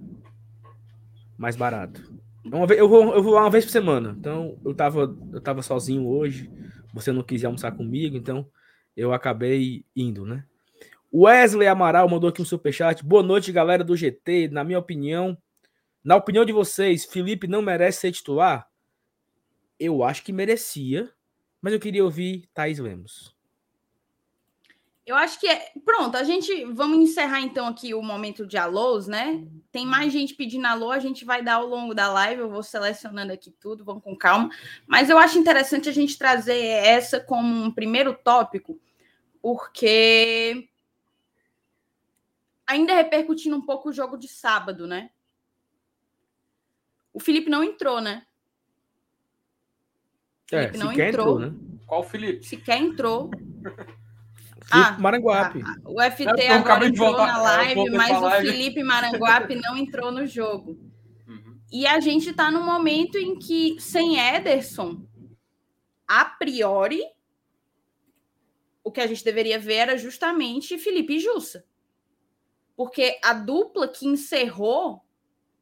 Mais 1.36 1.54
barato. 1.54 2.02
Uma 2.44 2.66
vez, 2.66 2.80
eu, 2.80 2.88
vou, 2.88 3.14
eu 3.14 3.22
vou 3.22 3.34
lá 3.34 3.42
uma 3.42 3.50
vez 3.50 3.64
por 3.64 3.70
semana. 3.70 4.16
Então, 4.18 4.58
eu 4.64 4.74
tava, 4.74 5.14
eu 5.32 5.40
tava 5.40 5.62
sozinho 5.62 6.06
hoje. 6.06 6.50
Você 6.94 7.12
não 7.12 7.22
quis 7.22 7.44
almoçar 7.44 7.72
comigo, 7.72 8.16
então 8.16 8.46
eu 8.96 9.12
acabei 9.12 9.84
indo, 9.94 10.24
né? 10.24 10.44
Wesley 11.14 11.68
Amaral 11.68 12.08
mandou 12.08 12.30
aqui 12.30 12.40
um 12.40 12.44
superchat. 12.44 13.04
Boa 13.04 13.22
noite, 13.22 13.52
galera 13.52 13.84
do 13.84 13.96
GT. 13.96 14.48
Na 14.48 14.64
minha 14.64 14.78
opinião, 14.78 15.36
na 16.04 16.16
opinião 16.16 16.44
de 16.44 16.52
vocês, 16.52 17.04
Felipe 17.04 17.46
não 17.46 17.62
merece 17.62 18.00
ser 18.00 18.12
titular? 18.12 18.68
Eu 19.78 20.02
acho 20.02 20.22
que 20.22 20.32
merecia, 20.32 21.12
mas 21.60 21.72
eu 21.72 21.80
queria 21.80 22.04
ouvir 22.04 22.48
Thaís 22.52 22.78
Lemos. 22.78 23.34
Eu 25.04 25.16
acho 25.16 25.38
que 25.40 25.48
é. 25.48 25.72
Pronto, 25.84 26.16
a 26.16 26.22
gente. 26.22 26.64
Vamos 26.66 26.98
encerrar 26.98 27.40
então 27.40 27.66
aqui 27.66 27.92
o 27.92 28.02
momento 28.02 28.46
de 28.46 28.56
alôs, 28.56 29.08
né? 29.08 29.44
Tem 29.72 29.84
mais 29.84 30.12
gente 30.12 30.34
pedindo 30.34 30.66
alô, 30.66 30.92
a 30.92 31.00
gente 31.00 31.24
vai 31.24 31.42
dar 31.42 31.54
ao 31.54 31.66
longo 31.66 31.92
da 31.92 32.12
live. 32.12 32.42
Eu 32.42 32.50
vou 32.50 32.62
selecionando 32.62 33.32
aqui 33.32 33.50
tudo, 33.50 33.84
vamos 33.84 34.04
com 34.04 34.16
calma. 34.16 34.50
Mas 34.86 35.10
eu 35.10 35.18
acho 35.18 35.38
interessante 35.38 35.88
a 35.88 35.92
gente 35.92 36.16
trazer 36.16 36.56
essa 36.56 37.18
como 37.18 37.64
um 37.64 37.70
primeiro 37.70 38.14
tópico, 38.14 38.80
porque 39.40 40.68
ainda 42.64 42.94
repercutindo 42.94 43.56
um 43.56 43.66
pouco 43.66 43.88
o 43.88 43.92
jogo 43.92 44.16
de 44.16 44.28
sábado, 44.28 44.86
né? 44.86 45.10
O 47.12 47.20
Felipe 47.20 47.50
não 47.50 47.62
entrou, 47.62 48.00
né? 48.00 48.24
É, 50.50 50.66
Felipe 50.66 50.78
não 50.78 50.88
sequer 50.90 51.08
entrou. 51.08 51.38
né? 51.38 51.52
Qual 51.86 52.00
o 52.00 52.04
Felipe? 52.04 52.44
Sequer 52.44 52.78
entrou. 52.80 53.30
Felipe 53.30 53.92
Ah, 54.70 54.96
Maranguape. 54.98 55.60
Ah, 55.64 55.74
O 55.84 56.00
FT 56.00 56.24
Eu- 56.24 56.52
agora 56.54 56.86
entrou 56.86 57.08
voltar- 57.08 57.26
na 57.26 57.42
live, 57.42 57.90
mas 57.90 58.16
o 58.16 58.20
live. 58.22 58.48
Felipe 58.50 58.82
Maranguape 58.82 59.54
não 59.56 59.76
entrou 59.76 60.10
no 60.10 60.26
jogo. 60.26 60.78
Uhum. 61.26 61.58
E 61.70 61.86
a 61.86 62.00
gente 62.00 62.30
está 62.30 62.50
num 62.50 62.64
momento 62.64 63.18
em 63.18 63.38
que, 63.38 63.78
sem 63.80 64.18
Ederson, 64.18 65.02
a 66.08 66.24
priori, 66.24 67.02
o 68.84 68.90
que 68.90 69.00
a 69.00 69.06
gente 69.06 69.24
deveria 69.24 69.58
ver 69.58 69.74
era 69.74 69.98
justamente 69.98 70.78
Felipe 70.78 71.14
e 71.16 71.20
Jussa. 71.20 71.64
Porque 72.74 73.18
a 73.22 73.34
dupla 73.34 73.86
que 73.88 74.06
encerrou, 74.06 75.04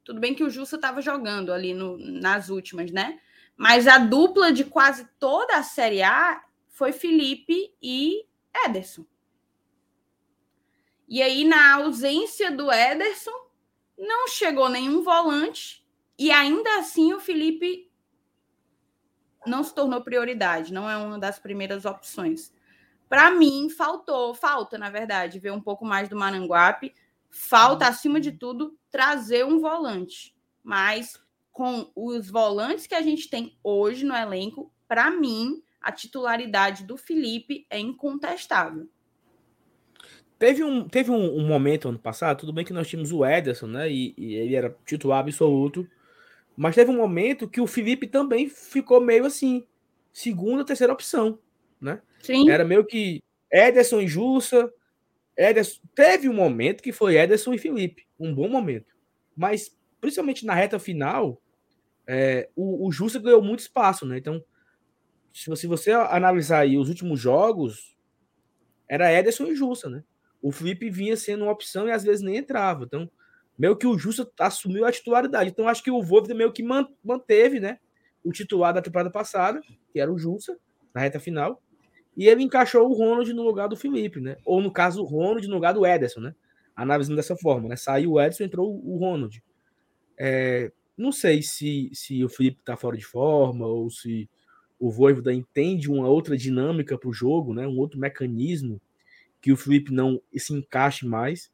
tudo 0.03 0.19
bem 0.19 0.33
que 0.33 0.43
o 0.43 0.49
Jussa 0.49 0.75
estava 0.75 1.01
jogando 1.01 1.53
ali 1.53 1.73
no- 1.73 1.97
nas 1.97 2.49
últimas, 2.49 2.91
né? 2.91 3.19
Mas 3.55 3.87
a 3.87 3.97
dupla 3.97 4.51
de 4.51 4.63
quase 4.63 5.07
toda 5.19 5.55
a 5.57 5.63
Série 5.63 6.01
A 6.01 6.43
foi 6.69 6.91
Felipe 6.91 7.73
e 7.81 8.25
Ederson. 8.65 9.05
E 11.07 11.21
aí, 11.21 11.43
na 11.43 11.75
ausência 11.75 12.51
do 12.51 12.71
Ederson, 12.71 13.49
não 13.97 14.27
chegou 14.27 14.69
nenhum 14.69 15.03
volante 15.03 15.85
e 16.17 16.31
ainda 16.31 16.79
assim 16.79 17.13
o 17.13 17.19
Felipe 17.19 17.91
não 19.45 19.63
se 19.63 19.73
tornou 19.73 20.01
prioridade, 20.01 20.73
não 20.73 20.89
é 20.89 20.95
uma 20.97 21.19
das 21.19 21.39
primeiras 21.39 21.85
opções. 21.85 22.53
Para 23.09 23.29
mim, 23.31 23.69
faltou, 23.69 24.33
falta, 24.33 24.77
na 24.77 24.89
verdade, 24.89 25.39
ver 25.39 25.51
um 25.51 25.61
pouco 25.61 25.83
mais 25.85 26.07
do 26.07 26.15
Maranguape. 26.15 26.93
Falta, 27.29 27.87
acima 27.87 28.19
de 28.21 28.31
tudo, 28.31 28.77
trazer 28.91 29.45
um 29.45 29.59
volante. 29.59 30.35
Mas 30.63 31.19
com 31.51 31.89
os 31.95 32.29
volantes 32.29 32.85
que 32.85 32.95
a 32.95 33.01
gente 33.01 33.29
tem 33.29 33.57
hoje 33.63 34.05
no 34.05 34.15
elenco, 34.15 34.71
para 34.87 35.09
mim, 35.09 35.63
a 35.81 35.91
titularidade 35.91 36.83
do 36.83 36.97
Felipe 36.97 37.65
é 37.69 37.79
incontestável. 37.79 38.87
Teve, 40.37 40.63
um, 40.63 40.87
teve 40.87 41.11
um, 41.11 41.37
um 41.37 41.45
momento 41.45 41.87
ano 41.87 41.99
passado, 41.99 42.39
tudo 42.39 42.53
bem 42.53 42.65
que 42.65 42.73
nós 42.73 42.87
tínhamos 42.87 43.11
o 43.11 43.23
Ederson, 43.23 43.67
né? 43.67 43.91
E, 43.91 44.13
e 44.17 44.35
ele 44.35 44.55
era 44.55 44.75
titular 44.85 45.19
absoluto. 45.19 45.87
Mas 46.57 46.75
teve 46.75 46.89
um 46.89 46.97
momento 46.97 47.47
que 47.47 47.61
o 47.61 47.67
Felipe 47.67 48.07
também 48.07 48.49
ficou 48.49 48.99
meio 48.99 49.25
assim, 49.25 49.65
segunda, 50.11 50.65
terceira 50.65 50.93
opção, 50.93 51.37
né? 51.79 52.01
Sim. 52.21 52.49
Era 52.49 52.65
meio 52.65 52.85
que 52.85 53.21
Ederson 53.51 54.01
e 54.01 54.07
Jussa. 54.07 54.71
Ederson. 55.37 55.81
Teve 55.95 56.29
um 56.29 56.33
momento 56.33 56.83
que 56.83 56.91
foi 56.91 57.17
Ederson 57.17 57.53
e 57.53 57.57
Felipe. 57.57 58.05
Um 58.19 58.33
bom 58.33 58.47
momento. 58.47 58.93
Mas, 59.35 59.77
principalmente 59.99 60.45
na 60.45 60.53
reta 60.53 60.79
final, 60.79 61.41
é, 62.07 62.49
o, 62.55 62.87
o 62.87 62.91
Jussa 62.91 63.19
ganhou 63.19 63.41
muito 63.41 63.59
espaço, 63.59 64.05
né? 64.05 64.17
Então, 64.17 64.43
se 65.33 65.49
você, 65.49 65.61
se 65.61 65.67
você 65.67 65.91
analisar 65.91 66.67
os 66.67 66.89
últimos 66.89 67.19
jogos, 67.19 67.95
era 68.87 69.11
Ederson 69.11 69.47
e 69.47 69.55
Jussa, 69.55 69.89
né? 69.89 70.03
O 70.41 70.51
Felipe 70.51 70.89
vinha 70.89 71.15
sendo 71.15 71.43
uma 71.43 71.51
opção 71.51 71.87
e 71.87 71.91
às 71.91 72.03
vezes 72.03 72.21
nem 72.21 72.37
entrava. 72.37 72.83
Então, 72.83 73.09
meio 73.57 73.77
que 73.77 73.87
o 73.87 73.97
Jussa 73.97 74.29
assumiu 74.39 74.85
a 74.85 74.91
titularidade. 74.91 75.51
Então, 75.51 75.67
acho 75.67 75.83
que 75.83 75.91
o 75.91 76.01
Voivoda 76.01 76.33
meio 76.33 76.51
que 76.51 76.63
manteve, 77.03 77.59
né? 77.59 77.79
O 78.23 78.31
titular 78.31 78.73
da 78.73 78.81
temporada 78.81 79.11
passada, 79.11 79.61
que 79.93 79.99
era 79.99 80.11
o 80.11 80.17
Jussa, 80.17 80.57
na 80.93 81.01
reta 81.01 81.19
final. 81.19 81.61
E 82.21 82.29
ele 82.29 82.43
encaixou 82.43 82.87
o 82.87 82.93
Ronald 82.93 83.33
no 83.33 83.41
lugar 83.41 83.67
do 83.67 83.75
Felipe, 83.75 84.19
né? 84.19 84.37
Ou 84.45 84.61
no 84.61 84.71
caso, 84.71 85.01
o 85.01 85.05
Ronald 85.05 85.47
no 85.47 85.55
lugar 85.55 85.73
do 85.73 85.83
Ederson, 85.83 86.19
né? 86.19 86.35
Analisando 86.75 87.15
dessa 87.15 87.35
forma, 87.35 87.67
né? 87.67 87.75
Saiu 87.75 88.11
o 88.11 88.21
Ederson, 88.21 88.43
entrou 88.43 88.79
o 88.85 88.95
Ronald. 88.99 89.43
É, 90.19 90.71
não 90.95 91.11
sei 91.11 91.41
se, 91.41 91.89
se 91.95 92.23
o 92.23 92.29
Felipe 92.29 92.61
tá 92.63 92.77
fora 92.77 92.95
de 92.95 93.03
forma 93.03 93.65
ou 93.65 93.89
se 93.89 94.29
o 94.79 94.91
Voivoda 94.91 95.33
entende 95.33 95.89
uma 95.89 96.07
outra 96.07 96.37
dinâmica 96.37 96.95
para 96.95 97.09
o 97.09 97.13
jogo, 97.13 97.55
né? 97.55 97.65
Um 97.65 97.79
outro 97.79 97.99
mecanismo 97.99 98.79
que 99.41 99.51
o 99.51 99.57
Felipe 99.57 99.91
não 99.91 100.21
se 100.37 100.53
encaixe 100.53 101.07
mais. 101.07 101.51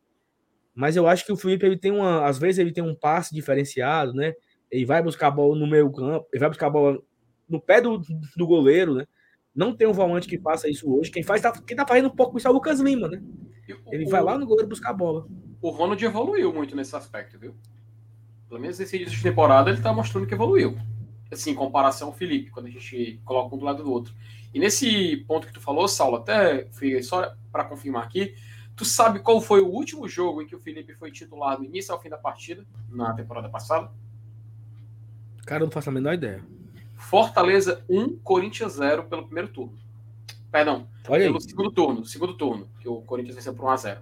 Mas 0.75 0.97
eu 0.97 1.07
acho 1.07 1.25
que 1.25 1.31
o 1.31 1.37
Felipe 1.37 1.65
ele 1.65 1.77
tem 1.77 1.93
uma, 1.93 2.25
às 2.25 2.37
vezes 2.37 2.59
ele 2.59 2.73
tem 2.73 2.83
um 2.83 2.93
passe 2.93 3.33
diferenciado, 3.33 4.13
né? 4.13 4.33
Ele 4.69 4.85
vai 4.85 5.01
buscar 5.01 5.27
a 5.27 5.31
bola 5.31 5.57
no 5.57 5.65
meio 5.65 5.89
campo, 5.93 6.27
ele 6.33 6.41
vai 6.41 6.49
buscar 6.49 6.67
a 6.67 6.71
bola 6.71 7.01
no 7.47 7.61
pé 7.61 7.79
do, 7.79 8.01
do 8.35 8.45
goleiro, 8.45 8.95
né? 8.95 9.07
Não 9.57 9.75
tem 9.75 9.87
um 9.87 9.91
volante 9.91 10.27
que 10.27 10.37
faça 10.37 10.69
isso 10.69 10.87
hoje. 10.87 11.09
Quem 11.09 11.23
faz, 11.23 11.41
tá, 11.41 11.51
quem 11.51 11.75
tá 11.75 11.83
fazendo 11.83 12.09
um 12.09 12.15
pouco 12.15 12.37
isso 12.37 12.47
é 12.47 12.51
o 12.51 12.53
Lucas 12.53 12.79
Lima, 12.79 13.07
né? 13.07 13.19
Ele 13.91 14.05
o, 14.05 14.09
vai 14.09 14.21
lá 14.21 14.37
no 14.37 14.45
goleiro 14.45 14.69
buscar 14.69 14.91
a 14.91 14.93
bola. 14.93 15.25
O 15.59 15.71
Ronald 15.71 16.05
evoluiu 16.05 16.53
muito 16.53 16.75
nesse 16.75 16.95
aspecto, 16.95 17.39
viu? 17.39 17.55
Pelo 18.47 18.61
menos 18.61 18.77
nesse 18.77 18.95
início 18.95 19.17
de 19.17 19.23
temporada 19.23 19.71
ele 19.71 19.81
tá 19.81 19.91
mostrando 19.91 20.27
que 20.27 20.35
evoluiu. 20.35 20.77
Assim, 21.31 21.51
em 21.51 21.55
comparação 21.55 22.09
ao 22.09 22.13
Felipe, 22.13 22.51
quando 22.51 22.67
a 22.67 22.69
gente 22.69 23.19
coloca 23.25 23.55
um 23.55 23.57
do 23.57 23.65
lado 23.65 23.83
do 23.83 23.91
outro. 23.91 24.13
E 24.53 24.59
nesse 24.59 25.17
ponto 25.27 25.47
que 25.47 25.53
tu 25.53 25.59
falou, 25.59 25.87
Saulo, 25.87 26.17
até 26.17 26.67
só 27.01 27.35
para 27.51 27.65
confirmar 27.65 28.03
aqui, 28.03 28.35
tu 28.75 28.85
sabe 28.85 29.19
qual 29.19 29.41
foi 29.41 29.59
o 29.61 29.67
último 29.67 30.07
jogo 30.07 30.39
em 30.39 30.45
que 30.45 30.55
o 30.55 30.59
Felipe 30.59 30.93
foi 30.93 31.11
titular 31.11 31.57
do 31.57 31.65
início 31.65 31.91
ao 31.91 31.99
fim 31.99 32.09
da 32.09 32.17
partida, 32.17 32.63
na 32.91 33.11
temporada 33.11 33.49
passada? 33.49 33.89
Cara, 35.47 35.63
eu 35.63 35.65
não 35.65 35.71
faço 35.71 35.89
a 35.89 35.93
menor 35.93 36.13
ideia. 36.13 36.43
Fortaleza 36.97 37.83
1, 37.87 38.17
Corinthians 38.17 38.73
0 38.73 39.03
pelo 39.03 39.23
primeiro 39.23 39.47
turno. 39.49 39.77
Perdão, 40.51 40.87
Olha 41.07 41.23
pelo 41.23 41.35
aí. 41.35 41.41
segundo 41.41 41.71
turno, 41.71 42.05
segundo 42.05 42.33
turno, 42.33 42.67
que 42.79 42.89
o 42.89 43.01
Corinthians 43.01 43.35
venceu 43.35 43.53
por 43.53 43.65
1 43.65 43.69
a 43.69 43.77
0 43.77 44.01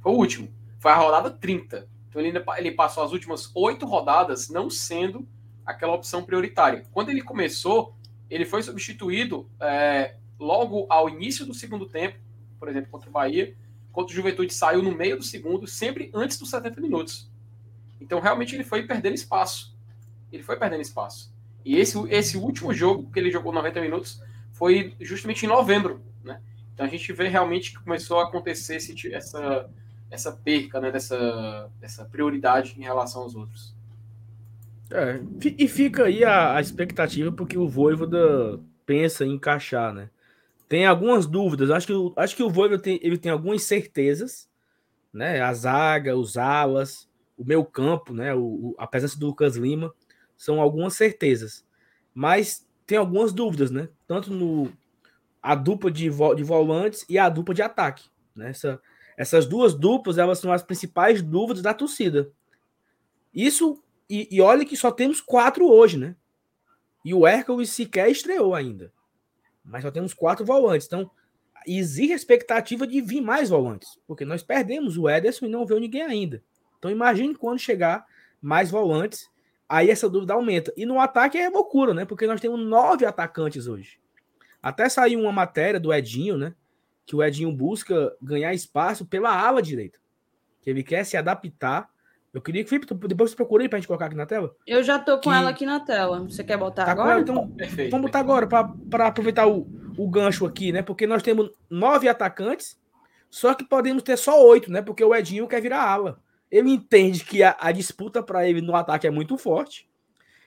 Foi 0.00 0.12
o 0.12 0.16
último. 0.16 0.48
Foi 0.78 0.92
a 0.92 0.96
rodada 0.96 1.30
30. 1.30 1.88
Então 2.08 2.20
ele, 2.20 2.28
ainda, 2.28 2.44
ele 2.58 2.72
passou 2.72 3.02
as 3.02 3.12
últimas 3.12 3.50
oito 3.54 3.86
rodadas 3.86 4.50
não 4.50 4.68
sendo 4.68 5.26
aquela 5.64 5.94
opção 5.94 6.22
prioritária. 6.22 6.84
Quando 6.92 7.08
ele 7.08 7.22
começou, 7.22 7.94
ele 8.28 8.44
foi 8.44 8.62
substituído 8.62 9.48
é, 9.60 10.16
logo 10.38 10.86
ao 10.90 11.08
início 11.08 11.46
do 11.46 11.54
segundo 11.54 11.86
tempo, 11.86 12.18
por 12.58 12.68
exemplo, 12.68 12.90
contra 12.90 13.08
o 13.08 13.12
Bahia, 13.12 13.56
contra 13.90 14.12
o 14.12 14.14
Juventude 14.14 14.52
saiu 14.52 14.82
no 14.82 14.94
meio 14.94 15.16
do 15.16 15.22
segundo, 15.22 15.66
sempre 15.66 16.10
antes 16.12 16.38
dos 16.38 16.50
70 16.50 16.80
minutos. 16.80 17.30
Então 18.00 18.20
realmente 18.20 18.54
ele 18.54 18.64
foi 18.64 18.82
perdendo 18.82 19.14
espaço. 19.14 19.74
Ele 20.30 20.42
foi 20.42 20.56
perdendo 20.56 20.82
espaço. 20.82 21.31
E 21.64 21.76
esse, 21.76 21.98
esse 22.10 22.36
último 22.36 22.72
jogo 22.72 23.10
que 23.10 23.18
ele 23.18 23.30
jogou 23.30 23.52
90 23.52 23.80
minutos 23.80 24.22
foi 24.52 24.94
justamente 25.00 25.44
em 25.44 25.48
novembro, 25.48 26.00
né? 26.24 26.40
Então 26.74 26.86
a 26.86 26.88
gente 26.88 27.12
vê 27.12 27.28
realmente 27.28 27.72
que 27.72 27.82
começou 27.82 28.20
a 28.20 28.24
acontecer 28.24 28.76
esse, 28.76 29.12
essa, 29.12 29.70
essa 30.10 30.32
perca, 30.32 30.80
né? 30.80 30.90
Dessa, 30.90 31.70
dessa 31.80 32.04
prioridade 32.04 32.74
em 32.78 32.82
relação 32.82 33.22
aos 33.22 33.34
outros. 33.34 33.74
É, 34.90 35.20
e 35.58 35.66
fica 35.66 36.04
aí 36.04 36.22
a, 36.22 36.56
a 36.56 36.60
expectativa 36.60 37.32
porque 37.32 37.56
o 37.56 37.68
Voivoda 37.68 38.60
pensa 38.84 39.24
em 39.24 39.32
encaixar, 39.32 39.92
né? 39.94 40.10
Tem 40.68 40.86
algumas 40.86 41.26
dúvidas. 41.26 41.70
Acho 41.70 41.86
que, 41.86 42.12
acho 42.16 42.36
que 42.36 42.42
o 42.42 42.50
Voivoda 42.50 42.82
tem, 42.82 42.98
ele 43.02 43.18
tem 43.18 43.32
algumas 43.32 43.62
certezas, 43.62 44.48
né? 45.12 45.40
A 45.40 45.52
zaga, 45.52 46.16
os 46.16 46.36
alas, 46.36 47.08
o 47.36 47.44
meu 47.44 47.64
campo, 47.64 48.12
né? 48.12 48.34
O, 48.34 48.40
o, 48.40 48.74
a 48.78 48.86
presença 48.86 49.18
do 49.18 49.26
Lucas 49.26 49.56
Lima 49.56 49.92
são 50.42 50.60
algumas 50.60 50.94
certezas. 50.94 51.64
Mas 52.12 52.66
tem 52.84 52.98
algumas 52.98 53.32
dúvidas, 53.32 53.70
né? 53.70 53.88
Tanto 54.08 54.32
no 54.32 54.72
a 55.40 55.54
dupla 55.54 55.88
de, 55.88 56.10
vo, 56.10 56.34
de 56.34 56.42
volantes 56.42 57.04
e 57.08 57.16
a 57.16 57.28
dupla 57.28 57.54
de 57.54 57.62
ataque. 57.62 58.08
Né? 58.34 58.50
Essa, 58.50 58.80
essas 59.16 59.46
duas 59.46 59.72
duplas 59.72 60.18
elas 60.18 60.40
são 60.40 60.52
as 60.52 60.62
principais 60.62 61.22
dúvidas 61.22 61.62
da 61.62 61.72
torcida. 61.72 62.32
Isso, 63.32 63.80
e, 64.10 64.28
e 64.32 64.40
olha 64.40 64.64
que 64.64 64.76
só 64.76 64.90
temos 64.90 65.20
quatro 65.20 65.64
hoje, 65.64 65.96
né? 65.96 66.16
E 67.04 67.14
o 67.14 67.24
Hércules 67.24 67.70
sequer 67.70 68.10
estreou 68.10 68.52
ainda. 68.52 68.92
Mas 69.64 69.82
só 69.82 69.92
temos 69.92 70.12
quatro 70.12 70.44
volantes. 70.44 70.88
Então, 70.88 71.08
existe 71.64 72.12
a 72.12 72.16
expectativa 72.16 72.84
de 72.84 73.00
vir 73.00 73.20
mais 73.20 73.48
volantes. 73.48 73.96
Porque 74.08 74.24
nós 74.24 74.42
perdemos 74.42 74.98
o 74.98 75.08
Ederson 75.08 75.46
e 75.46 75.48
não 75.48 75.64
veio 75.64 75.80
ninguém 75.80 76.02
ainda. 76.02 76.42
Então, 76.78 76.90
imagine 76.90 77.32
quando 77.32 77.60
chegar 77.60 78.04
mais 78.40 78.72
volantes 78.72 79.30
aí 79.72 79.88
essa 79.90 80.08
dúvida 80.08 80.34
aumenta. 80.34 80.70
E 80.76 80.84
no 80.84 81.00
ataque 81.00 81.38
é 81.38 81.48
loucura, 81.48 81.94
né? 81.94 82.04
Porque 82.04 82.26
nós 82.26 82.40
temos 82.40 82.60
nove 82.60 83.06
atacantes 83.06 83.66
hoje. 83.66 83.98
Até 84.62 84.86
saiu 84.86 85.20
uma 85.20 85.32
matéria 85.32 85.80
do 85.80 85.92
Edinho, 85.92 86.36
né? 86.36 86.54
Que 87.06 87.16
o 87.16 87.24
Edinho 87.24 87.50
busca 87.50 88.14
ganhar 88.20 88.52
espaço 88.52 89.06
pela 89.06 89.34
ala 89.34 89.62
direita. 89.62 89.98
Que 90.60 90.68
ele 90.68 90.82
quer 90.82 91.04
se 91.04 91.16
adaptar. 91.16 91.88
Eu 92.34 92.42
queria 92.42 92.62
que 92.62 92.68
Felipe, 92.68 92.94
depois 93.08 93.30
você 93.30 93.36
procure 93.36 93.66
para 93.66 93.78
a 93.78 93.80
gente 93.80 93.88
colocar 93.88 94.06
aqui 94.06 94.14
na 94.14 94.26
tela. 94.26 94.54
Eu 94.66 94.82
já 94.82 94.98
tô 94.98 95.14
com 95.16 95.30
que... 95.30 95.36
ela 95.36 95.48
aqui 95.48 95.64
na 95.64 95.80
tela. 95.80 96.20
Você 96.20 96.44
quer 96.44 96.58
botar 96.58 96.84
tá 96.84 96.92
agora? 96.92 97.20
Então, 97.20 97.48
Perfeito. 97.48 97.90
vamos 97.90 98.06
botar 98.06 98.20
agora 98.20 98.46
para 98.46 99.06
aproveitar 99.06 99.46
o, 99.46 99.66
o 99.96 100.08
gancho 100.08 100.44
aqui, 100.44 100.70
né? 100.70 100.82
Porque 100.82 101.06
nós 101.06 101.22
temos 101.22 101.50
nove 101.68 102.08
atacantes, 102.08 102.78
só 103.30 103.54
que 103.54 103.64
podemos 103.64 104.02
ter 104.02 104.18
só 104.18 104.46
oito, 104.46 104.70
né? 104.70 104.82
Porque 104.82 105.02
o 105.02 105.14
Edinho 105.14 105.48
quer 105.48 105.62
virar 105.62 105.82
ala 105.82 106.21
ele 106.52 106.70
entende 106.70 107.24
que 107.24 107.42
a, 107.42 107.56
a 107.58 107.72
disputa 107.72 108.22
para 108.22 108.46
ele 108.46 108.60
no 108.60 108.76
ataque 108.76 109.06
é 109.06 109.10
muito 109.10 109.38
forte. 109.38 109.88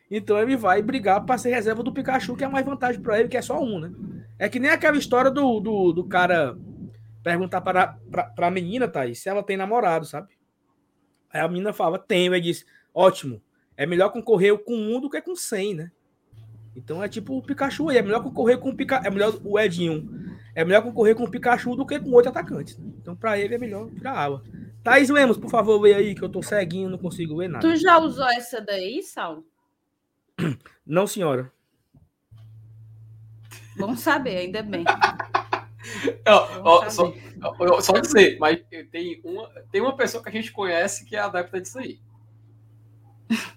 Então 0.09 0.37
ele 0.37 0.55
vai 0.55 0.79
brigar 0.83 1.25
para 1.25 1.39
ser 1.39 1.49
reserva 1.49 1.81
do 1.81 1.91
Pikachu, 1.91 2.35
que 2.35 2.43
é 2.43 2.47
mais 2.47 2.63
vantagem 2.63 3.01
para 3.01 3.19
ele, 3.19 3.27
que 3.27 3.35
é 3.35 3.41
só 3.41 3.59
um, 3.59 3.79
né? 3.79 3.91
É 4.37 4.47
que 4.47 4.59
nem 4.59 4.69
aquela 4.69 4.97
história 4.97 5.31
do, 5.31 5.59
do, 5.59 5.91
do 5.91 6.03
cara 6.03 6.55
perguntar 7.23 7.59
para 7.59 7.97
a 8.37 8.51
menina, 8.51 8.87
Thaís, 8.87 9.17
se 9.17 9.27
ela 9.27 9.41
tem 9.41 9.57
namorado, 9.57 10.05
sabe? 10.05 10.27
Aí 11.33 11.41
a 11.41 11.47
menina 11.47 11.73
fala, 11.73 11.97
tenho. 11.97 12.35
Ele 12.35 12.41
diz, 12.41 12.63
ótimo, 12.93 13.41
é 13.75 13.87
melhor 13.87 14.11
concorrer 14.11 14.55
com 14.59 14.75
um 14.75 15.01
do 15.01 15.09
que 15.09 15.19
com 15.23 15.35
cem, 15.35 15.73
né? 15.73 15.91
Então 16.75 17.03
é 17.03 17.09
tipo 17.09 17.35
o 17.35 17.41
Pikachu 17.41 17.89
aí, 17.89 17.97
é 17.97 18.01
melhor 18.03 18.21
concorrer 18.21 18.59
com 18.59 18.69
o 18.69 18.75
Pikachu, 18.75 19.07
é 19.07 19.09
melhor 19.09 19.39
o 19.43 19.59
Edinho, 19.59 20.34
é 20.55 20.63
melhor 20.63 20.81
concorrer 20.81 21.13
com 21.15 21.25
o 21.25 21.29
Pikachu 21.29 21.75
do 21.75 21.85
que 21.85 21.99
com 21.99 22.11
oito 22.11 22.29
atacantes. 22.29 22.77
Né? 22.77 22.91
Então 23.01 23.15
para 23.15 23.37
ele 23.37 23.53
é 23.53 23.57
melhor 23.57 23.87
virar 23.87 24.13
água. 24.13 24.41
Thaís 24.81 25.09
Lemos, 25.09 25.37
por 25.37 25.49
favor, 25.49 25.81
vê 25.81 25.93
aí 25.93 26.15
que 26.15 26.23
eu 26.23 26.29
tô 26.29 26.41
ceguinho, 26.41 26.89
não 26.89 26.97
consigo 26.97 27.37
ver 27.37 27.49
nada. 27.49 27.67
Tu 27.67 27.75
já 27.75 27.97
usou 27.99 28.27
essa 28.29 28.61
daí, 28.61 29.03
Sal? 29.03 29.43
Não, 30.85 31.07
senhora. 31.07 31.51
Vamos 33.77 33.99
saber, 34.01 34.37
ainda 34.37 34.61
bem. 34.61 34.85
ó, 36.63 36.87
só, 36.89 37.13
só, 37.81 37.93
dizer, 37.99 38.37
mas 38.39 38.59
tem 38.91 39.19
uma, 39.23 39.49
tem 39.71 39.81
uma 39.81 39.97
pessoa 39.97 40.21
que 40.21 40.29
a 40.29 40.31
gente 40.31 40.51
conhece 40.51 41.03
que 41.03 41.15
é 41.15 41.19
adepta 41.19 41.59
disso 41.59 41.79
aí. 41.79 41.99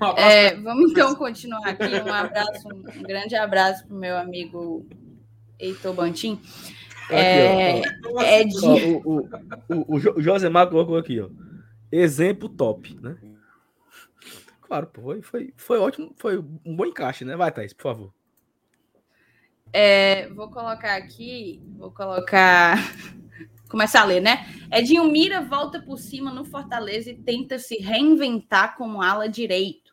Um 0.00 0.18
é, 0.18 0.54
vamos 0.56 0.90
então 0.90 1.14
continuar 1.14 1.68
aqui. 1.68 1.84
Um 1.84 2.12
abraço, 2.12 2.66
um 2.68 3.02
grande 3.02 3.36
abraço 3.36 3.86
para 3.86 3.94
o 3.94 3.98
meu 3.98 4.16
amigo 4.16 4.86
Heitor 5.58 5.94
Bantim. 5.94 6.40
É, 7.10 7.82
ó, 8.04 8.20
é 8.20 8.44
de... 8.44 8.66
ó, 8.66 8.74
o, 8.74 9.18
o, 9.18 9.28
o, 9.68 9.96
o 9.96 10.22
Josemar 10.22 10.68
colocou 10.68 10.96
aqui, 10.96 11.20
ó. 11.20 11.28
Exemplo 11.90 12.48
top, 12.48 12.98
né? 13.00 13.16
Claro, 14.60 14.88
pô, 14.88 15.00
foi, 15.00 15.22
foi, 15.22 15.54
foi 15.56 15.78
ótimo, 15.78 16.12
foi 16.16 16.38
um 16.38 16.74
bom 16.74 16.86
encaixe, 16.86 17.24
né? 17.24 17.36
Vai, 17.36 17.52
Thaís, 17.52 17.72
por 17.72 17.84
favor. 17.84 18.12
É, 19.72 20.28
vou 20.30 20.50
colocar 20.50 20.96
aqui, 20.96 21.62
vou 21.76 21.90
colocar. 21.90 22.76
Começar 23.68 24.02
a 24.02 24.04
ler, 24.04 24.20
né? 24.20 24.46
Edinho 24.72 25.04
Mira 25.10 25.40
volta 25.40 25.82
por 25.82 25.98
cima 25.98 26.32
no 26.32 26.44
Fortaleza 26.44 27.10
e 27.10 27.14
tenta 27.14 27.58
se 27.58 27.76
reinventar 27.76 28.76
como 28.76 29.02
ala 29.02 29.28
direito. 29.28 29.92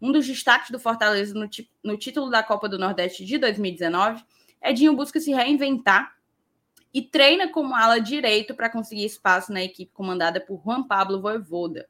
Um 0.00 0.10
dos 0.10 0.26
destaques 0.26 0.70
do 0.70 0.78
Fortaleza 0.78 1.34
no, 1.34 1.48
no 1.84 1.98
título 1.98 2.30
da 2.30 2.42
Copa 2.42 2.66
do 2.66 2.78
Nordeste 2.78 3.24
de 3.24 3.36
2019, 3.36 4.24
Edinho 4.62 4.94
busca 4.94 5.20
se 5.20 5.32
reinventar 5.32 6.14
e 6.92 7.00
treina 7.02 7.48
como 7.48 7.74
ala 7.74 8.00
direito 8.00 8.54
para 8.54 8.70
conseguir 8.70 9.04
espaço 9.04 9.52
na 9.52 9.62
equipe 9.62 9.92
comandada 9.92 10.40
por 10.40 10.60
Juan 10.62 10.82
Pablo 10.82 11.20
Voivoda. 11.20 11.88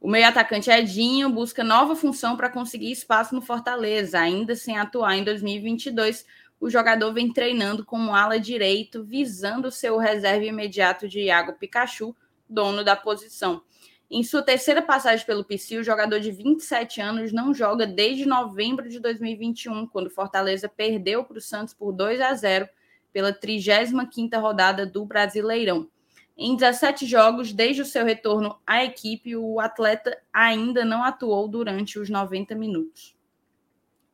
O 0.00 0.08
meio 0.08 0.28
atacante 0.28 0.70
Edinho 0.70 1.28
busca 1.28 1.64
nova 1.64 1.96
função 1.96 2.36
para 2.36 2.48
conseguir 2.48 2.92
espaço 2.92 3.34
no 3.34 3.42
Fortaleza, 3.42 4.20
ainda 4.20 4.54
sem 4.54 4.78
atuar 4.78 5.16
em 5.16 5.24
2022. 5.24 6.24
O 6.60 6.70
jogador 6.70 7.12
vem 7.12 7.32
treinando 7.32 7.84
como 7.84 8.14
ala 8.14 8.38
direito, 8.38 9.02
visando 9.04 9.70
seu 9.70 9.98
reserva 9.98 10.44
imediato 10.44 11.08
de 11.08 11.22
Iago 11.22 11.54
Pikachu, 11.54 12.14
dono 12.48 12.84
da 12.84 12.94
posição. 12.94 13.62
Em 14.10 14.22
sua 14.22 14.42
terceira 14.42 14.80
passagem 14.80 15.26
pelo 15.26 15.44
PC, 15.44 15.76
o 15.76 15.84
jogador 15.84 16.18
de 16.18 16.30
27 16.30 16.98
anos 16.98 17.30
não 17.30 17.52
joga 17.52 17.86
desde 17.86 18.24
novembro 18.24 18.88
de 18.88 18.98
2021, 18.98 19.86
quando 19.86 20.08
Fortaleza 20.08 20.66
perdeu 20.66 21.24
para 21.24 21.36
o 21.36 21.42
Santos 21.42 21.74
por 21.74 21.92
2 21.92 22.18
a 22.22 22.32
0 22.32 22.66
pela 23.12 23.32
35ª 23.32 24.40
rodada 24.40 24.86
do 24.86 25.04
Brasileirão. 25.04 25.90
Em 26.36 26.56
17 26.56 27.04
jogos, 27.04 27.52
desde 27.52 27.82
o 27.82 27.86
seu 27.86 28.04
retorno 28.04 28.58
à 28.66 28.82
equipe, 28.82 29.36
o 29.36 29.60
atleta 29.60 30.16
ainda 30.32 30.84
não 30.86 31.02
atuou 31.02 31.46
durante 31.46 31.98
os 31.98 32.08
90 32.08 32.54
minutos. 32.54 33.14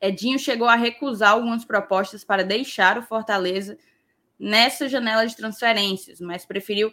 Edinho 0.01 0.39
chegou 0.39 0.67
a 0.67 0.75
recusar 0.75 1.33
algumas 1.33 1.65
propostas 1.65 2.25
para 2.25 2.43
deixar 2.43 2.99
o 2.99 3.03
Fortaleza 3.03 3.79
nessa 4.39 4.89
janela 4.89 5.27
de 5.27 5.37
transferências, 5.37 6.21
mas 6.21 6.45
preferiu 6.45 6.93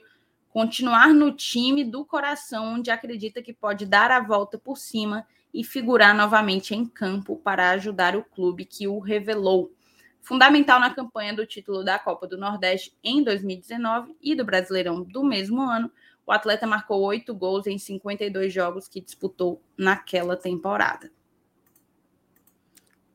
continuar 0.52 1.14
no 1.14 1.32
time 1.32 1.84
do 1.84 2.06
coração, 2.06 2.76
onde 2.76 2.92
acredita 2.92 3.42
que 3.42 3.54
pode 3.54 3.86
dar 3.86 4.12
a 4.12 4.20
volta 4.20 4.58
por 4.58 4.78
cima 4.78 5.26
e 5.54 5.64
figurar 5.64 6.16
novamente 6.16 6.76
em 6.76 6.86
campo 6.86 7.38
para 7.38 7.72
ajudar 7.72 8.16
o 8.16 8.24
clube 8.24 8.66
que 8.66 8.88
o 8.88 9.00
revelou 9.00 9.74
fundamental 10.22 10.80
na 10.80 10.94
campanha 10.94 11.34
do 11.34 11.46
título 11.46 11.84
da 11.84 11.98
Copa 11.98 12.28
do 12.28 12.38
Nordeste 12.38 12.94
em 13.04 13.24
2019 13.24 14.16
e 14.22 14.36
do 14.36 14.46
Brasileirão 14.46 15.04
do 15.04 15.24
mesmo 15.24 15.62
ano. 15.62 15.92
O 16.26 16.32
atleta 16.32 16.68
marcou 16.68 17.02
oito 17.02 17.34
gols 17.34 17.66
em 17.66 17.78
52 17.78 18.54
jogos 18.54 18.88
que 18.88 19.02
disputou 19.02 19.62
naquela 19.76 20.38
temporada. 20.38 21.12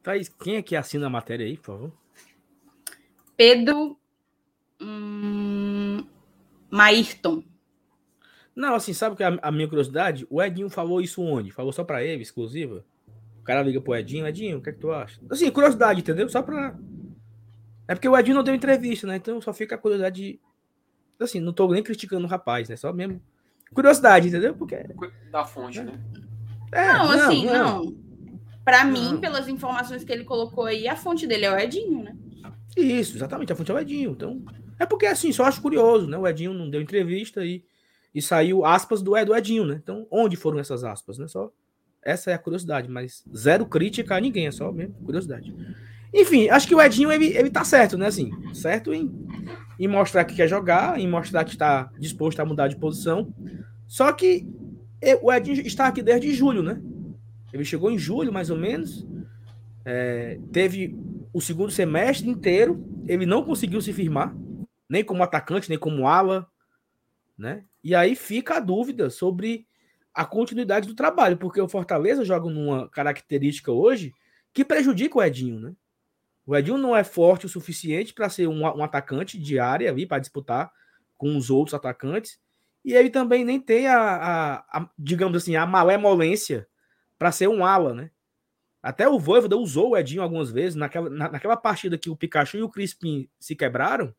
Thaís, 0.03 0.29
quem 0.29 0.57
é 0.57 0.63
que 0.63 0.77
assina 0.77 1.07
a 1.07 1.11
matéria 1.11 1.47
aí, 1.47 1.57
por 1.57 1.65
favor? 1.65 1.93
Pedro 3.37 3.99
hum, 4.81 6.05
Maírton. 6.77 7.43
Não, 8.55 8.75
assim, 8.75 8.93
sabe 8.93 9.17
que 9.17 9.23
a, 9.23 9.39
a, 9.43 9.53
minha 9.53 9.69
curiosidade? 9.69 10.27
O 10.31 10.43
Edinho 10.43 10.71
falou 10.71 11.01
isso 11.01 11.23
onde? 11.23 11.51
Falou 11.51 11.73
só 11.73 11.85
para 11.85 12.03
ele, 12.03 12.23
exclusiva? 12.23 12.85
O 13.41 13.43
cara 13.43 13.63
liga 13.63 13.81
pro 13.81 13.95
Edinho, 13.95 14.27
Edinho, 14.27 14.59
o 14.59 14.63
que 14.63 14.71
é 14.71 14.73
que 14.73 14.81
tu 14.81 14.91
acha? 14.91 15.21
Assim, 15.31 15.51
curiosidade, 15.51 16.01
entendeu? 16.01 16.29
Só 16.29 16.43
pra 16.43 16.75
é 17.89 17.95
porque 17.95 18.09
o 18.09 18.17
Edinho 18.17 18.37
não 18.37 18.43
deu 18.43 18.55
entrevista, 18.55 19.07
né? 19.07 19.17
Então 19.17 19.41
só 19.41 19.53
fica 19.53 19.75
a 19.75 19.79
curiosidade 19.79 20.17
de. 20.17 20.41
Assim, 21.21 21.41
não 21.41 21.53
tô 21.53 21.69
nem 21.69 21.83
criticando 21.83 22.27
o 22.27 22.29
rapaz, 22.29 22.69
né? 22.69 22.77
Só 22.77 22.93
mesmo. 22.93 23.23
Curiosidade, 23.73 24.29
entendeu? 24.29 24.55
Porque. 24.55 24.77
Da 25.31 25.45
fonte, 25.45 25.83
né? 25.83 25.99
É, 26.73 26.93
não, 26.93 27.11
assim, 27.11 27.47
não. 27.47 27.85
não. 27.85 27.97
Para 28.65 28.85
mim, 28.85 29.19
pelas 29.21 29.47
informações 29.47 30.03
que 30.03 30.13
ele 30.13 30.25
colocou 30.25 30.65
aí, 30.65 30.89
a 30.89 30.97
fonte 30.97 31.27
dele 31.27 31.45
é 31.45 31.53
o 31.53 31.59
Edinho, 31.59 32.03
né? 32.03 32.17
Isso, 32.77 33.17
exatamente, 33.17 33.53
a 33.53 33.57
fonte 33.57 33.71
é 33.71 33.75
o 33.75 33.79
Edinho. 33.79 34.11
Então, 34.11 34.43
é 34.79 34.87
porque 34.87 35.07
assim, 35.07 35.33
só 35.33 35.45
acho 35.45 35.63
curioso, 35.63 36.07
né? 36.07 36.17
O 36.17 36.27
Edinho 36.27 36.53
não 36.53 36.69
deu 36.69 36.81
entrevista 36.81 37.45
e, 37.45 37.65
e 38.15 38.21
saiu 38.21 38.65
aspas 38.65 39.03
do, 39.03 39.13
do 39.25 39.37
Edinho, 39.37 39.65
né? 39.65 39.81
Então, 39.83 40.07
onde 40.11 40.37
foram 40.37 40.59
essas 40.59 40.85
aspas, 40.85 41.19
né? 41.19 41.27
Só 41.29 41.51
essa 42.03 42.31
é 42.31 42.35
a 42.35 42.39
curiosidade, 42.39 42.89
mas 42.89 43.25
zero 43.37 43.67
crítica 43.67 44.15
a 44.15 44.21
ninguém, 44.21 44.47
é 44.47 44.53
só 44.53 44.71
mesmo 44.71 44.95
curiosidade. 45.05 45.53
Enfim, 46.15 46.49
acho 46.49 46.69
que 46.69 46.75
o 46.75 46.81
Edinho, 46.81 47.11
ele, 47.11 47.37
ele 47.37 47.51
tá 47.51 47.65
certo, 47.65 47.99
né? 47.99 48.07
Assim, 48.07 48.31
certo 48.55 48.95
em, 48.95 49.13
em 49.79 49.89
mostrar 49.89 50.25
que 50.25 50.35
quer 50.35 50.49
jogar, 50.49 50.99
em 50.99 51.09
mostrar 51.09 51.45
que 51.45 51.51
está 51.51 51.91
disposto 51.99 52.39
a 52.41 52.45
mudar 52.45 52.69
de 52.69 52.77
posição. 52.77 53.35
Só 53.89 54.13
que 54.13 54.47
o 55.21 55.33
Edinho 55.33 55.61
está 55.67 55.87
aqui 55.89 56.03
desde 56.03 56.33
julho, 56.33 56.63
né? 56.63 56.81
Ele 57.53 57.65
chegou 57.65 57.91
em 57.91 57.99
julho, 57.99 58.33
mais 58.33 58.51
ou 58.51 58.57
menos. 58.57 59.07
É, 59.85 60.39
teve 60.53 60.97
o 61.33 61.41
segundo 61.41 61.71
semestre 61.71 62.29
inteiro. 62.29 62.85
Ele 63.07 63.27
não 63.27 63.43
conseguiu 63.43 63.81
se 63.81 63.93
firmar, 63.93 64.35
nem 64.89 65.05
como 65.05 65.23
atacante, 65.23 65.69
nem 65.69 65.79
como 65.79 66.09
ala, 66.09 66.51
né? 67.37 67.65
E 67.83 67.95
aí 67.95 68.15
fica 68.17 68.57
a 68.57 68.61
dúvida 68.61 69.11
sobre 69.11 69.67
a 70.15 70.25
continuidade 70.25 70.89
do 70.89 70.95
trabalho, 70.95 71.37
porque 71.37 71.61
o 71.61 71.69
Fortaleza 71.69 72.25
joga 72.25 72.49
numa 72.49 72.89
característica 72.89 73.71
hoje 73.71 74.13
que 74.53 74.65
prejudica 74.65 75.19
o 75.19 75.23
Edinho, 75.23 75.61
né? 75.61 75.75
O 76.47 76.57
Edinho 76.57 76.79
não 76.79 76.97
é 76.97 77.05
forte 77.05 77.45
o 77.45 77.49
suficiente 77.49 78.15
para 78.15 78.31
ser 78.31 78.47
um, 78.47 78.63
um, 78.63 78.83
atacante 78.83 79.39
de 79.39 79.59
área 79.59 79.91
ali, 79.91 80.07
para 80.07 80.21
disputar 80.21 80.73
com 81.19 81.37
os 81.37 81.51
outros 81.51 81.75
atacantes. 81.75 82.41
E 82.85 82.95
ele 82.95 83.11
também 83.11 83.45
nem 83.45 83.61
tem 83.61 83.89
a, 83.89 83.99
a, 83.99 84.55
a 84.79 84.91
digamos 84.97 85.37
assim, 85.37 85.57
a 85.57 85.67
malemolência 85.67 86.67
para 87.19 87.33
ser 87.33 87.49
um 87.49 87.65
ala, 87.65 87.93
né? 87.93 88.11
Até 88.81 89.09
o 89.09 89.19
Voivoda 89.19 89.57
usou 89.57 89.91
o 89.91 89.97
Edinho 89.97 90.23
algumas 90.23 90.51
vezes. 90.51 90.77
Naquela, 90.77 91.11
na, 91.11 91.29
naquela 91.33 91.57
partida 91.57 91.99
que 91.99 92.09
o 92.09 92.17
Pikachu 92.17 92.59
e 92.59 92.63
o 92.63 92.69
Crispim 92.69 93.29
se 93.41 93.57
quebraram 93.57 94.15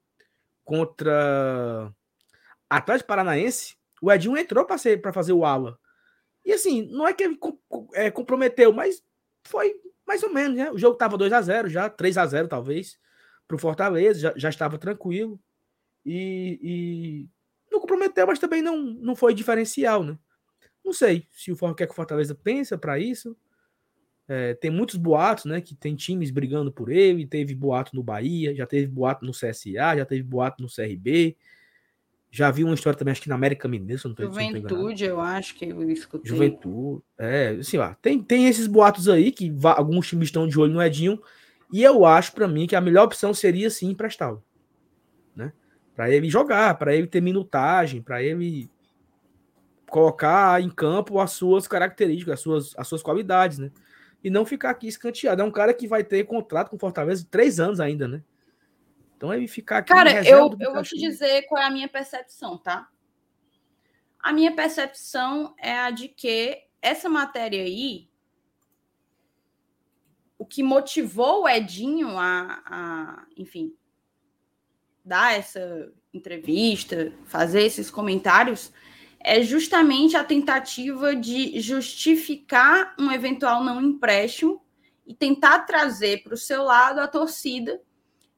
contra 0.67 1.89
Atlético 2.69 3.08
Paranaense, 3.08 3.77
o 4.01 4.12
Edinho 4.12 4.38
entrou 4.38 4.65
para 4.65 5.13
fazer 5.13 5.32
o 5.32 5.45
ala. 5.45 5.80
E 6.45 6.51
assim, 6.51 6.86
não 6.91 7.08
é 7.08 7.13
que 7.13 7.23
ele 7.23 7.39
é, 7.93 8.12
comprometeu, 8.12 8.73
mas 8.73 9.01
foi 9.45 9.80
mais 10.06 10.21
ou 10.23 10.34
menos, 10.34 10.58
né? 10.58 10.69
O 10.69 10.77
jogo 10.77 10.93
estava 10.93 11.17
2 11.17 11.32
a 11.32 11.41
0 11.41 11.69
já, 11.69 11.89
3 11.89 12.17
a 12.17 12.25
0 12.25 12.47
talvez, 12.49 12.99
para 13.47 13.56
o 13.56 13.60
Fortaleza, 13.60 14.19
já, 14.19 14.34
já 14.36 14.49
estava 14.49 14.77
tranquilo. 14.77 15.39
E, 16.06 16.60
e, 16.62 17.30
não 17.71 17.80
comprometeu, 17.80 18.27
mas 18.27 18.38
também 18.38 18.62
não, 18.62 18.77
não 18.77 19.15
foi 19.15 19.34
diferencial, 19.34 20.03
né? 20.03 20.19
Não 20.84 20.91
sei 20.91 21.27
se 21.32 21.49
o 21.49 21.75
que, 21.75 21.84
é 21.84 21.88
que 21.88 21.93
o 21.93 21.95
Fortaleza 21.95 22.36
pensa 22.36 22.77
para 22.77 22.99
isso. 22.99 23.38
É, 24.27 24.53
tem 24.55 24.69
muitos 24.69 24.95
boatos, 24.95 25.45
né? 25.45 25.61
Que 25.61 25.73
tem 25.73 25.95
times 25.95 26.31
brigando 26.31 26.71
por 26.71 26.89
ele. 26.89 27.25
Teve 27.25 27.55
boato 27.55 27.95
no 27.95 28.03
Bahia, 28.03 28.53
já 28.53 28.65
teve 28.65 28.87
boato 28.87 29.25
no 29.25 29.31
CSA, 29.31 29.97
já 29.97 30.05
teve 30.05 30.23
boato 30.23 30.61
no 30.61 30.67
CRB. 30.67 31.35
Já 32.29 32.51
vi 32.51 32.63
uma 32.63 32.75
história 32.75 32.97
também, 32.97 33.13
acho 33.13 33.21
que 33.21 33.29
na 33.29 33.35
América 33.35 33.67
Mineira, 33.67 34.01
não 34.05 34.13
tô 34.13 34.23
Juventude, 34.23 35.05
eu 35.05 35.19
acho 35.19 35.55
que 35.55 35.65
eu 35.65 35.89
escutei. 35.89 36.29
Juventude, 36.29 37.01
é, 37.17 37.57
assim, 37.59 37.77
lá, 37.77 37.95
tem, 38.01 38.21
tem 38.21 38.47
esses 38.47 38.67
boatos 38.67 39.07
aí 39.07 39.31
que 39.31 39.51
alguns 39.63 40.07
times 40.07 40.27
estão 40.27 40.45
de 40.45 40.59
olho 40.59 40.73
no 40.73 40.83
Edinho, 40.83 41.21
e 41.71 41.81
eu 41.81 42.05
acho 42.05 42.33
para 42.33 42.47
mim 42.47 42.67
que 42.67 42.75
a 42.75 42.81
melhor 42.81 43.05
opção 43.05 43.33
seria 43.33 43.69
sim 43.69 43.89
emprestá-lo, 43.89 44.43
né? 45.33 45.53
Para 45.95 46.11
ele 46.11 46.29
jogar, 46.29 46.77
para 46.77 46.93
ele 46.93 47.07
ter 47.07 47.21
minutagem, 47.21 48.01
para 48.01 48.21
ele 48.21 48.69
colocar 49.89 50.61
em 50.61 50.69
campo 50.69 51.19
as 51.19 51.31
suas 51.31 51.65
características, 51.65 52.33
as 52.33 52.39
suas, 52.41 52.73
as 52.77 52.87
suas 52.87 53.01
qualidades, 53.01 53.57
né? 53.57 53.71
E 54.27 54.29
não 54.29 54.45
ficar 54.45 54.71
aqui 54.71 54.89
escanteado. 54.89 55.41
É 55.41 55.45
um 55.45 55.51
cara 55.51 55.73
que 55.73 55.87
vai 55.87 56.03
ter 56.03 56.25
contrato 56.25 56.69
com 56.69 56.77
Fortaleza 56.77 57.23
de 57.23 57.29
três 57.29 57.61
anos 57.61 57.79
ainda, 57.79 58.09
né? 58.09 58.21
Então 59.15 59.33
ele 59.33 59.47
ficar 59.47 59.77
aqui. 59.77 59.93
Cara, 59.93 60.21
eu, 60.27 60.53
eu 60.59 60.73
vou 60.73 60.83
te 60.83 60.97
dizer 60.97 61.43
qual 61.43 61.61
é 61.61 61.65
a 61.65 61.71
minha 61.71 61.87
percepção, 61.87 62.57
tá? 62.57 62.89
A 64.19 64.33
minha 64.33 64.53
percepção 64.53 65.55
é 65.57 65.79
a 65.79 65.89
de 65.91 66.09
que 66.09 66.61
essa 66.81 67.07
matéria 67.07 67.63
aí, 67.63 68.09
o 70.37 70.45
que 70.45 70.61
motivou 70.61 71.43
o 71.43 71.47
Edinho 71.47 72.17
a, 72.17 72.61
a 72.65 73.25
enfim, 73.37 73.73
dar 75.05 75.37
essa 75.39 75.89
entrevista, 76.13 77.13
fazer 77.23 77.61
esses 77.61 77.89
comentários, 77.89 78.73
é 79.19 79.41
justamente 79.41 80.15
a 80.15 80.23
tentativa 80.23 81.15
de 81.15 81.60
justificar 81.60 82.95
um 82.99 83.12
eventual 83.12 83.63
não 83.63 83.82
empréstimo 83.82 84.62
e 85.06 85.13
tentar 85.13 85.60
trazer 85.60 86.23
para 86.23 86.34
o 86.34 86.38
seu 86.38 86.63
lado 86.63 86.99
a 86.99 87.08
torcida 87.08 87.82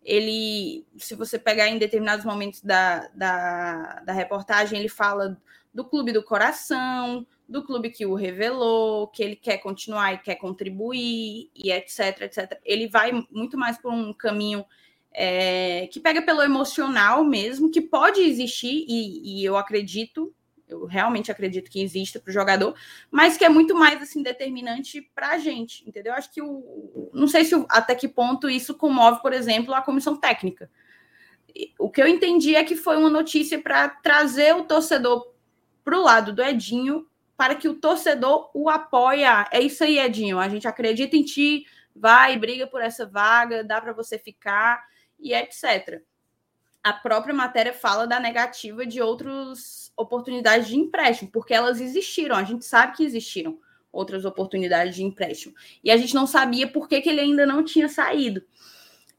ele, 0.04 0.86
se 0.98 1.14
você 1.14 1.38
pegar 1.38 1.68
em 1.68 1.78
determinados 1.78 2.26
momentos 2.26 2.62
da, 2.62 3.08
da, 3.14 4.02
da 4.06 4.14
reportagem, 4.14 4.80
ele 4.80 4.90
fala 4.90 5.40
do 5.74 5.86
clube 5.86 6.12
do 6.12 6.24
coração, 6.24 7.28
do 7.48 7.64
clube 7.64 7.90
que 7.90 8.06
o 8.06 8.16
revelou, 8.16 9.08
que 9.08 9.22
ele 9.22 9.36
quer 9.36 9.58
continuar 9.58 10.14
e 10.14 10.18
quer 10.18 10.36
contribuir, 10.36 11.50
e 11.54 11.72
etc, 11.72 12.22
etc. 12.22 12.60
Ele 12.64 12.88
vai 12.88 13.12
muito 13.30 13.58
mais 13.58 13.78
por 13.78 13.92
um 13.92 14.14
caminho 14.14 14.66
é, 15.14 15.88
que 15.92 16.00
pega 16.00 16.22
pelo 16.22 16.42
emocional 16.42 17.24
mesmo, 17.24 17.72
que 17.72 17.82
pode 17.82 18.22
existir, 18.22 18.86
e, 18.88 19.42
e 19.42 19.46
eu 19.46 19.58
acredito 19.58 20.34
eu 20.70 20.86
realmente 20.86 21.32
acredito 21.32 21.70
que 21.70 21.82
exista 21.82 22.20
para 22.20 22.30
o 22.30 22.34
jogador, 22.34 22.76
mas 23.10 23.38
que 23.38 23.44
é 23.44 23.50
muito 23.50 23.76
mais 23.76 24.02
assim 24.02 24.22
determinante 24.22 25.02
para 25.14 25.32
a 25.32 25.38
gente, 25.38 25.88
entendeu? 25.88 26.14
Acho 26.14 26.32
que 26.32 26.42
o 26.42 27.10
não 27.14 27.28
sei 27.28 27.44
se 27.44 27.56
até 27.70 27.96
que 27.96 28.08
ponto 28.08 28.50
isso 28.50 28.76
comove, 28.76 29.22
por 29.22 29.34
exemplo, 29.34 29.74
a 29.74 29.82
comissão 29.82 30.16
técnica. 30.16 30.70
O 31.78 31.90
que 31.90 32.02
eu 32.02 32.08
entendi 32.08 32.56
é 32.56 32.64
que 32.64 32.76
foi 32.76 32.98
uma 32.98 33.10
notícia 33.10 33.60
para 33.60 33.90
trazer 33.90 34.56
o 34.56 34.64
torcedor 34.64 35.34
para 35.84 35.98
o 35.98 36.04
lado 36.04 36.32
do 36.32 36.44
Edinho, 36.44 37.08
para 37.36 37.56
que 37.56 37.68
o 37.68 37.74
torcedor 37.74 38.52
o 38.54 38.70
apoie. 38.70 39.24
É 39.52 39.60
isso 39.60 39.84
aí, 39.84 39.98
Edinho. 39.98 40.38
A 40.38 40.48
gente 40.48 40.68
acredita 40.68 41.18
em 41.18 41.24
ti, 41.24 41.66
vai, 41.96 42.38
briga 42.38 42.68
por 42.68 42.82
essa 42.82 43.06
vaga, 43.06 43.64
dá 43.64 43.82
para 43.82 43.94
você 43.94 44.20
ficar 44.20 44.86
e 45.20 45.34
etc 45.34 46.02
a 46.84 46.94
própria 46.94 47.34
matéria 47.34 47.74
fala 47.74 48.08
da 48.08 48.20
negativa 48.20 48.86
de 48.86 49.02
outras 49.02 49.89
oportunidades 50.00 50.68
de 50.68 50.78
empréstimo, 50.78 51.30
porque 51.30 51.54
elas 51.54 51.82
existiram, 51.82 52.36
a 52.36 52.44
gente 52.44 52.64
sabe 52.64 52.96
que 52.96 53.04
existiram 53.04 53.60
outras 53.92 54.24
oportunidades 54.24 54.96
de 54.96 55.04
empréstimo. 55.04 55.54
E 55.84 55.92
a 55.92 55.98
gente 55.98 56.16
não 56.16 56.26
sabia 56.26 56.68
por 56.68 56.88
que, 56.88 57.02
que 57.02 57.10
ele 57.10 57.20
ainda 57.20 57.46
não 57.46 57.64
tinha 57.64 57.90
saído. 57.90 58.42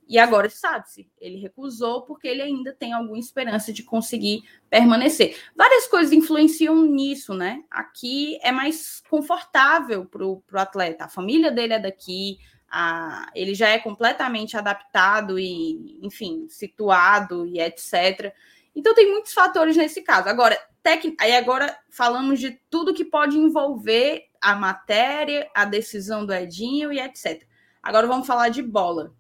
E 0.09 0.19
agora 0.19 0.51
sabe-se, 0.51 1.09
ele 1.21 1.37
recusou 1.37 2.03
porque 2.03 2.27
ele 2.27 2.43
ainda 2.43 2.73
tem 2.73 2.93
alguma 2.93 3.19
esperança 3.19 3.73
de 3.73 3.85
conseguir 3.85 4.43
permanecer. 4.69 5.37
Várias 5.55 5.87
coisas 5.87 6.13
influenciam 6.13 6.85
nisso, 6.85 7.33
né? 7.33 7.63
Aqui 7.71 8.37
é 8.43 8.51
mais 8.51 9.03
confortável 9.09 10.05
para 10.07 10.27
o 10.27 10.43
atleta. 10.55 11.05
A 11.05 11.09
família 11.09 11.53
dele 11.53 11.75
é 11.75 11.79
daqui, 11.79 12.39
a, 12.69 13.31
ele 13.37 13.55
já 13.55 13.69
é 13.69 13.79
completamente 13.79 14.57
adaptado 14.57 15.39
e, 15.39 16.01
enfim, 16.03 16.47
situado 16.49 17.47
e 17.47 17.61
etc. 17.61 18.35
Então 18.75 18.95
tem 18.95 19.11
muitos 19.13 19.33
fatores 19.33 19.77
nesse 19.77 20.03
caso. 20.03 20.29
Agora, 20.29 20.59
tec... 20.83 21.15
aí 21.19 21.35
agora 21.35 21.79
falamos 21.91 22.39
de 22.39 22.53
tudo 22.69 22.95
que 22.95 23.05
pode 23.05 23.37
envolver 23.37 24.29
a 24.41 24.55
matéria, 24.55 25.51
a 25.55 25.65
decisão 25.65 26.25
do 26.25 26.33
Edinho 26.33 26.93
e 26.93 26.99
etc. 26.99 27.47
Agora 27.83 28.07
vamos 28.07 28.27
falar 28.27 28.49
de 28.49 28.63
bola. 28.63 29.15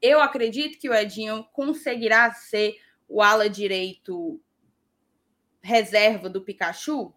Eu 0.00 0.20
acredito 0.20 0.78
que 0.78 0.88
o 0.88 0.94
Edinho 0.94 1.44
conseguirá 1.52 2.32
ser 2.32 2.76
o 3.08 3.22
ala 3.22 3.48
direito 3.48 4.40
reserva 5.62 6.28
do 6.28 6.42
Pikachu. 6.42 7.14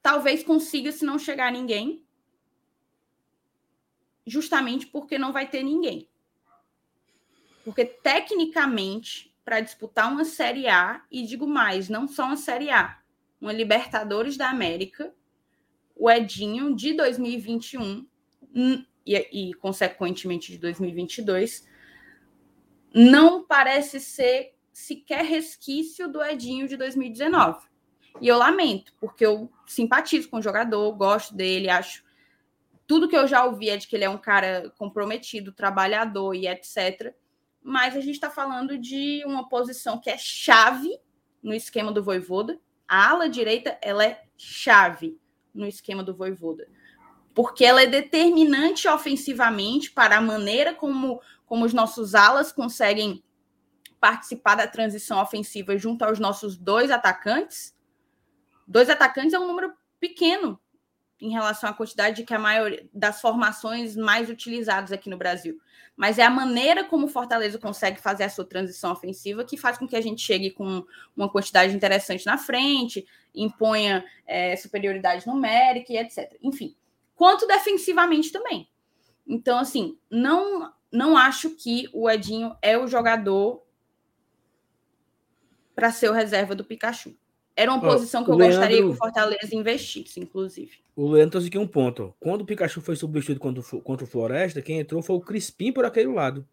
Talvez 0.00 0.44
consiga 0.44 0.92
se 0.92 1.04
não 1.04 1.18
chegar 1.18 1.50
ninguém. 1.50 2.04
Justamente 4.24 4.86
porque 4.86 5.18
não 5.18 5.32
vai 5.32 5.48
ter 5.50 5.62
ninguém. 5.62 6.08
Porque, 7.64 7.84
tecnicamente, 7.84 9.27
para 9.48 9.60
disputar 9.60 10.12
uma 10.12 10.26
Série 10.26 10.68
A, 10.68 11.02
e 11.10 11.22
digo 11.22 11.46
mais, 11.46 11.88
não 11.88 12.06
só 12.06 12.26
uma 12.26 12.36
Série 12.36 12.70
A, 12.70 12.98
uma 13.40 13.50
Libertadores 13.50 14.36
da 14.36 14.50
América, 14.50 15.10
o 15.96 16.10
Edinho 16.10 16.76
de 16.76 16.92
2021 16.92 18.06
e, 19.06 19.16
e, 19.32 19.54
consequentemente, 19.54 20.52
de 20.52 20.58
2022, 20.58 21.66
não 22.94 23.42
parece 23.42 23.98
ser 24.00 24.54
sequer 24.70 25.24
resquício 25.24 26.12
do 26.12 26.22
Edinho 26.22 26.68
de 26.68 26.76
2019. 26.76 27.68
E 28.20 28.28
eu 28.28 28.36
lamento, 28.36 28.92
porque 29.00 29.24
eu 29.24 29.50
simpatizo 29.66 30.28
com 30.28 30.36
o 30.36 30.42
jogador, 30.42 30.92
gosto 30.92 31.34
dele, 31.34 31.70
acho. 31.70 32.04
Tudo 32.86 33.08
que 33.08 33.16
eu 33.16 33.26
já 33.26 33.46
ouvi 33.46 33.70
é 33.70 33.78
de 33.78 33.88
que 33.88 33.96
ele 33.96 34.04
é 34.04 34.10
um 34.10 34.18
cara 34.18 34.70
comprometido, 34.76 35.52
trabalhador 35.52 36.34
e 36.34 36.46
etc 36.46 37.14
mas 37.62 37.96
a 37.96 38.00
gente 38.00 38.14
está 38.14 38.30
falando 38.30 38.78
de 38.78 39.22
uma 39.26 39.48
posição 39.48 39.98
que 39.98 40.10
é 40.10 40.16
chave 40.16 40.98
no 41.42 41.54
esquema 41.54 41.92
do 41.92 42.02
Voivoda. 42.02 42.58
A 42.86 43.10
ala 43.10 43.28
direita 43.28 43.78
ela 43.82 44.04
é 44.04 44.24
chave 44.36 45.18
no 45.54 45.66
esquema 45.66 46.02
do 46.02 46.14
Voivoda, 46.14 46.68
porque 47.34 47.64
ela 47.64 47.82
é 47.82 47.86
determinante 47.86 48.88
ofensivamente 48.88 49.90
para 49.90 50.16
a 50.16 50.20
maneira 50.20 50.74
como, 50.74 51.20
como 51.44 51.64
os 51.64 51.74
nossos 51.74 52.14
alas 52.14 52.52
conseguem 52.52 53.22
participar 54.00 54.54
da 54.54 54.66
transição 54.66 55.20
ofensiva 55.20 55.76
junto 55.76 56.02
aos 56.04 56.18
nossos 56.18 56.56
dois 56.56 56.90
atacantes. 56.90 57.76
Dois 58.66 58.88
atacantes 58.88 59.34
é 59.34 59.38
um 59.38 59.46
número 59.46 59.72
pequeno 59.98 60.60
em 61.20 61.30
relação 61.30 61.68
à 61.68 61.72
quantidade 61.72 62.24
que 62.24 62.34
a 62.34 62.38
maioria 62.38 62.88
das 62.92 63.20
formações 63.20 63.96
mais 63.96 64.28
utilizadas 64.30 64.92
aqui 64.92 65.10
no 65.10 65.16
Brasil 65.16 65.60
mas 65.98 66.16
é 66.16 66.22
a 66.22 66.30
maneira 66.30 66.84
como 66.84 67.06
o 67.06 67.08
Fortaleza 67.08 67.58
consegue 67.58 68.00
fazer 68.00 68.22
a 68.22 68.30
sua 68.30 68.44
transição 68.44 68.92
ofensiva 68.92 69.44
que 69.44 69.56
faz 69.56 69.76
com 69.76 69.86
que 69.86 69.96
a 69.96 70.00
gente 70.00 70.22
chegue 70.22 70.52
com 70.52 70.86
uma 71.16 71.28
quantidade 71.28 71.74
interessante 71.74 72.24
na 72.24 72.38
frente, 72.38 73.04
imponha 73.34 74.04
é, 74.24 74.54
superioridade 74.54 75.26
numérica 75.26 75.92
e 75.92 75.96
etc. 75.96 76.38
Enfim, 76.40 76.76
quanto 77.16 77.48
defensivamente 77.48 78.30
também. 78.30 78.68
Então, 79.26 79.58
assim, 79.58 79.98
não, 80.08 80.72
não 80.92 81.16
acho 81.16 81.50
que 81.56 81.88
o 81.92 82.08
Edinho 82.08 82.56
é 82.62 82.78
o 82.78 82.86
jogador 82.86 83.66
para 85.74 85.90
ser 85.90 86.10
o 86.10 86.14
reserva 86.14 86.54
do 86.54 86.64
Pikachu. 86.64 87.12
Era 87.56 87.72
uma 87.72 87.80
posição 87.80 88.24
que 88.24 88.30
eu 88.30 88.36
Leandro, 88.36 88.56
gostaria 88.56 88.82
que 88.82 88.88
o 88.88 88.94
Fortaleza 88.94 89.52
investisse, 89.52 90.20
inclusive. 90.20 90.78
O 90.98 91.12
Leandro 91.12 91.30
trouxe 91.30 91.46
aqui 91.46 91.56
um 91.56 91.66
ponto. 91.66 92.12
Quando 92.18 92.40
o 92.40 92.44
Pikachu 92.44 92.80
foi 92.80 92.96
substituído 92.96 93.38
contra, 93.38 93.62
contra 93.82 94.04
o 94.04 94.08
Floresta, 94.08 94.60
quem 94.60 94.80
entrou 94.80 95.00
foi 95.00 95.14
o 95.14 95.20
Crispim 95.20 95.70
por 95.70 95.84
aquele 95.84 96.12
lado. 96.12 96.44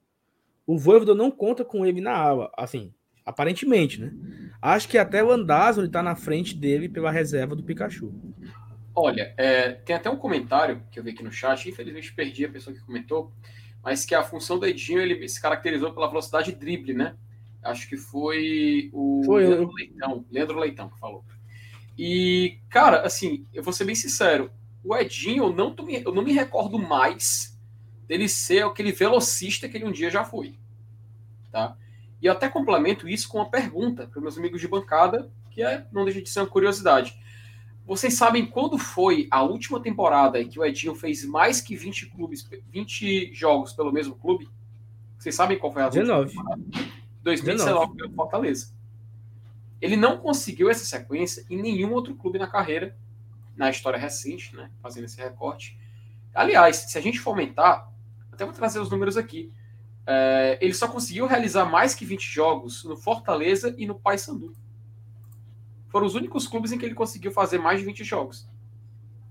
O 0.68 0.78
Voivoda 0.78 1.16
não 1.16 1.32
conta 1.32 1.66
com 1.66 1.84
ele 1.84 2.00
na 2.00 2.16
ala, 2.16 2.52
assim, 2.56 2.94
aparentemente, 3.26 4.00
né? 4.00 4.14
Acho 4.62 4.88
que 4.88 5.00
até 5.00 5.24
o 5.24 5.32
Andazzo 5.32 5.84
está 5.84 6.04
na 6.04 6.16
frente 6.16 6.56
dele 6.56 6.88
pela 6.88 7.10
reserva 7.10 7.56
do 7.56 7.64
Pikachu. 7.64 8.14
Olha, 8.94 9.34
é, 9.36 9.72
tem 9.72 9.96
até 9.96 10.12
um 10.12 10.16
comentário 10.16 10.84
que 10.92 11.00
eu 11.00 11.04
vi 11.04 11.10
aqui 11.10 11.24
no 11.24 11.32
chat, 11.32 11.68
infelizmente 11.68 12.14
perdi 12.14 12.46
a 12.46 12.50
pessoa 12.50 12.76
que 12.76 12.86
comentou, 12.86 13.32
mas 13.84 14.06
que 14.06 14.14
a 14.14 14.22
função 14.22 14.60
do 14.60 14.68
Edinho 14.68 15.02
ele 15.02 15.28
se 15.28 15.42
caracterizou 15.42 15.92
pela 15.92 16.08
velocidade 16.08 16.52
de 16.52 16.60
drible, 16.60 16.94
né? 16.94 17.16
Acho 17.64 17.90
que 17.90 17.98
foi 17.98 18.92
o 18.94 19.24
foi 19.26 19.48
Leandro, 19.48 19.64
eu. 19.64 19.74
Leitão, 19.74 20.26
Leandro 20.30 20.60
Leitão 20.60 20.88
que 20.88 21.00
falou. 21.00 21.26
E, 21.98 22.60
cara, 22.70 23.02
assim, 23.02 23.46
eu 23.54 23.64
vou 23.64 23.74
ser 23.74 23.86
bem 23.86 23.96
sincero, 23.96 24.52
o 24.84 24.96
Edinho, 24.96 25.46
eu 25.46 25.54
não, 25.54 25.74
tô, 25.74 25.88
eu 25.90 26.14
não 26.14 26.22
me 26.22 26.34
recordo 26.34 26.78
mais 26.78 27.58
dele 28.08 28.30
ser 28.30 28.64
aquele 28.64 28.92
velocista 28.92 29.68
que 29.68 29.78
ele 29.78 29.86
um 29.86 29.92
dia 29.92 30.10
já 30.10 30.24
foi. 30.24 30.58
Tá? 31.52 31.76
E 32.22 32.28
eu 32.28 32.34
até 32.34 32.50
complemento 32.50 33.08
isso 33.08 33.28
com 33.28 33.40
uma 33.40 33.50
pergunta 33.50 34.08
para 34.08 34.22
meus 34.22 34.38
amigos 34.38 34.62
de 34.62 34.68
bancada, 34.68 35.32
que 35.52 35.64
é, 35.64 35.88
não 35.92 36.06
deixa 36.06 36.22
de 36.22 36.30
ser 36.30 36.42
uma 36.42 36.48
curiosidade. 36.48 37.18
Vocês 37.86 38.16
sabem 38.16 38.46
quando 38.46 38.78
foi 38.78 39.28
a 39.30 39.44
última 39.44 39.80
temporada 39.80 40.42
em 40.42 40.48
que 40.48 40.60
o 40.60 40.66
Edinho 40.66 40.96
fez 40.96 41.24
mais 41.24 41.62
que 41.62 41.76
20 41.76 42.08
clubes, 42.08 42.48
20 42.70 43.34
jogos 43.34 43.74
pelo 43.74 43.92
mesmo 43.92 44.16
clube? 44.16 44.50
Vocês 45.18 45.36
sabem 45.36 45.58
qual 45.58 45.72
foi 45.72 45.84
a 45.84 45.90
19. 45.90 46.36
2019 47.22 47.96
pelo 47.96 48.14
Fortaleza. 48.14 48.75
Ele 49.82 49.96
não 49.96 50.18
conseguiu 50.18 50.70
essa 50.70 50.86
sequência 50.86 51.46
em 51.50 51.62
nenhum 51.62 51.94
outro 51.94 52.16
clube 52.16 52.40
na 52.40 52.48
carreira, 52.48 52.98
na 53.56 53.70
história 53.70 54.00
recente, 54.00 54.56
né? 54.56 54.72
Fazendo 54.82 55.06
esse 55.06 55.18
recorte. 55.18 55.78
Aliás, 56.34 56.78
se 56.78 56.98
a 56.98 57.02
gente 57.02 57.20
fomentar, 57.20 57.92
até 58.32 58.44
vou 58.44 58.54
trazer 58.54 58.80
os 58.80 58.90
números 58.90 59.18
aqui. 59.18 59.52
É, 60.08 60.58
ele 60.62 60.74
só 60.74 60.88
conseguiu 60.88 61.26
realizar 61.26 61.66
mais 61.66 61.96
que 61.96 62.06
20 62.06 62.22
jogos 62.22 62.84
no 62.84 62.96
Fortaleza 62.96 63.74
e 63.78 63.88
no 63.88 63.96
Paysandu. 63.96 64.54
Foram 65.88 66.06
os 66.06 66.16
únicos 66.16 66.48
clubes 66.48 66.72
em 66.72 66.78
que 66.78 66.86
ele 66.86 66.94
conseguiu 66.94 67.32
fazer 67.32 67.58
mais 67.58 67.80
de 67.80 67.86
20 67.86 68.04
jogos. 68.04 68.48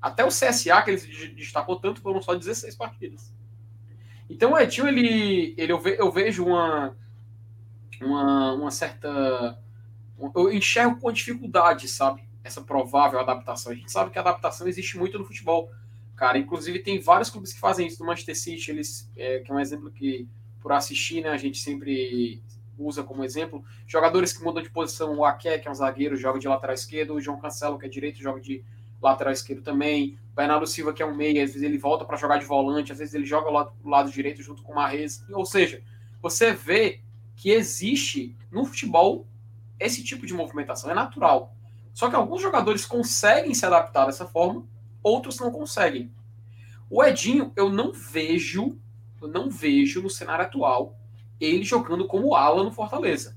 Até 0.00 0.24
o 0.24 0.28
CSA, 0.28 0.82
que 0.82 0.90
ele 0.90 0.98
se 0.98 1.28
destacou 1.28 1.76
tanto, 1.76 2.00
foram 2.00 2.20
só 2.20 2.34
16 2.34 2.74
partidas. 2.76 3.32
Então 4.28 4.52
o 4.52 4.58
Edinho, 4.58 4.88
ele, 4.88 5.54
ele, 5.56 5.72
eu, 5.72 5.78
ve, 5.78 5.96
eu 5.98 6.10
vejo 6.10 6.44
uma, 6.44 6.96
uma, 8.00 8.52
uma 8.54 8.70
certa. 8.70 9.58
Eu 10.18 10.52
enxergo 10.52 11.00
com 11.00 11.12
dificuldade, 11.12 11.88
sabe? 11.88 12.22
Essa 12.42 12.60
provável 12.60 13.18
adaptação. 13.20 13.72
A 13.72 13.74
gente 13.74 13.90
sabe 13.90 14.10
que 14.10 14.18
a 14.18 14.20
adaptação 14.20 14.68
existe 14.68 14.96
muito 14.96 15.18
no 15.18 15.24
futebol. 15.24 15.70
Cara, 16.16 16.38
inclusive 16.38 16.78
tem 16.78 17.00
vários 17.00 17.30
clubes 17.30 17.52
que 17.52 17.60
fazem 17.60 17.86
isso. 17.86 18.00
No 18.00 18.06
Manchester 18.06 18.38
City, 18.38 18.70
eles, 18.70 19.10
é, 19.16 19.40
que 19.40 19.50
é 19.50 19.54
um 19.54 19.60
exemplo 19.60 19.90
que, 19.90 20.28
por 20.60 20.72
assistir, 20.72 21.22
né, 21.22 21.30
a 21.30 21.36
gente 21.36 21.58
sempre 21.58 22.42
usa 22.78 23.02
como 23.02 23.24
exemplo. 23.24 23.64
Jogadores 23.86 24.32
que 24.32 24.42
mudam 24.42 24.62
de 24.62 24.70
posição, 24.70 25.16
o 25.16 25.24
Aké, 25.24 25.58
que 25.58 25.68
é 25.68 25.70
um 25.70 25.74
zagueiro, 25.74 26.16
joga 26.16 26.38
de 26.38 26.48
lateral 26.48 26.74
esquerdo, 26.74 27.14
o 27.14 27.20
João 27.20 27.38
Cancelo, 27.38 27.78
que 27.78 27.86
é 27.86 27.88
direito, 27.88 28.20
joga 28.20 28.40
de 28.40 28.64
lateral 29.00 29.32
esquerdo 29.32 29.62
também. 29.62 30.18
O 30.32 30.36
Bernardo 30.36 30.66
Silva, 30.66 30.92
que 30.92 31.02
é 31.02 31.06
um 31.06 31.14
meia, 31.14 31.44
às 31.44 31.50
vezes 31.50 31.62
ele 31.62 31.78
volta 31.78 32.04
para 32.04 32.16
jogar 32.16 32.38
de 32.38 32.44
volante, 32.44 32.92
às 32.92 32.98
vezes 32.98 33.14
ele 33.14 33.26
joga 33.26 33.46
do 33.46 33.52
lado, 33.52 33.72
lado 33.84 34.10
direito 34.10 34.42
junto 34.42 34.62
com 34.62 34.72
o 34.72 34.74
Marrez. 34.74 35.24
Ou 35.30 35.44
seja, 35.44 35.82
você 36.20 36.52
vê 36.52 37.00
que 37.36 37.50
existe 37.50 38.36
no 38.50 38.64
futebol 38.64 39.26
esse 39.78 40.02
tipo 40.02 40.26
de 40.26 40.34
movimentação, 40.34 40.90
é 40.90 40.94
natural. 40.94 41.54
Só 41.92 42.10
que 42.10 42.16
alguns 42.16 42.42
jogadores 42.42 42.84
conseguem 42.84 43.54
se 43.54 43.64
adaptar 43.64 44.06
dessa 44.06 44.26
forma, 44.26 44.66
outros 45.02 45.38
não 45.38 45.50
conseguem. 45.50 46.12
O 46.90 47.02
Edinho, 47.02 47.52
eu 47.56 47.70
não 47.70 47.92
vejo, 47.92 48.78
eu 49.20 49.28
não 49.28 49.50
vejo 49.50 50.02
no 50.02 50.10
cenário 50.10 50.44
atual 50.44 50.98
ele 51.40 51.64
jogando 51.64 52.06
como 52.06 52.34
ala 52.34 52.62
no 52.62 52.70
Fortaleza. 52.72 53.36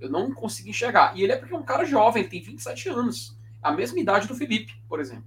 Eu 0.00 0.08
não 0.08 0.32
consigo 0.32 0.68
enxergar. 0.68 1.16
E 1.16 1.22
ele 1.22 1.32
é 1.32 1.36
porque 1.36 1.54
é 1.54 1.56
um 1.56 1.62
cara 1.62 1.84
jovem, 1.84 2.22
ele 2.22 2.30
tem 2.30 2.42
27 2.42 2.88
anos. 2.88 3.36
A 3.62 3.72
mesma 3.72 3.98
idade 3.98 4.28
do 4.28 4.34
Felipe, 4.34 4.74
por 4.88 5.00
exemplo. 5.00 5.26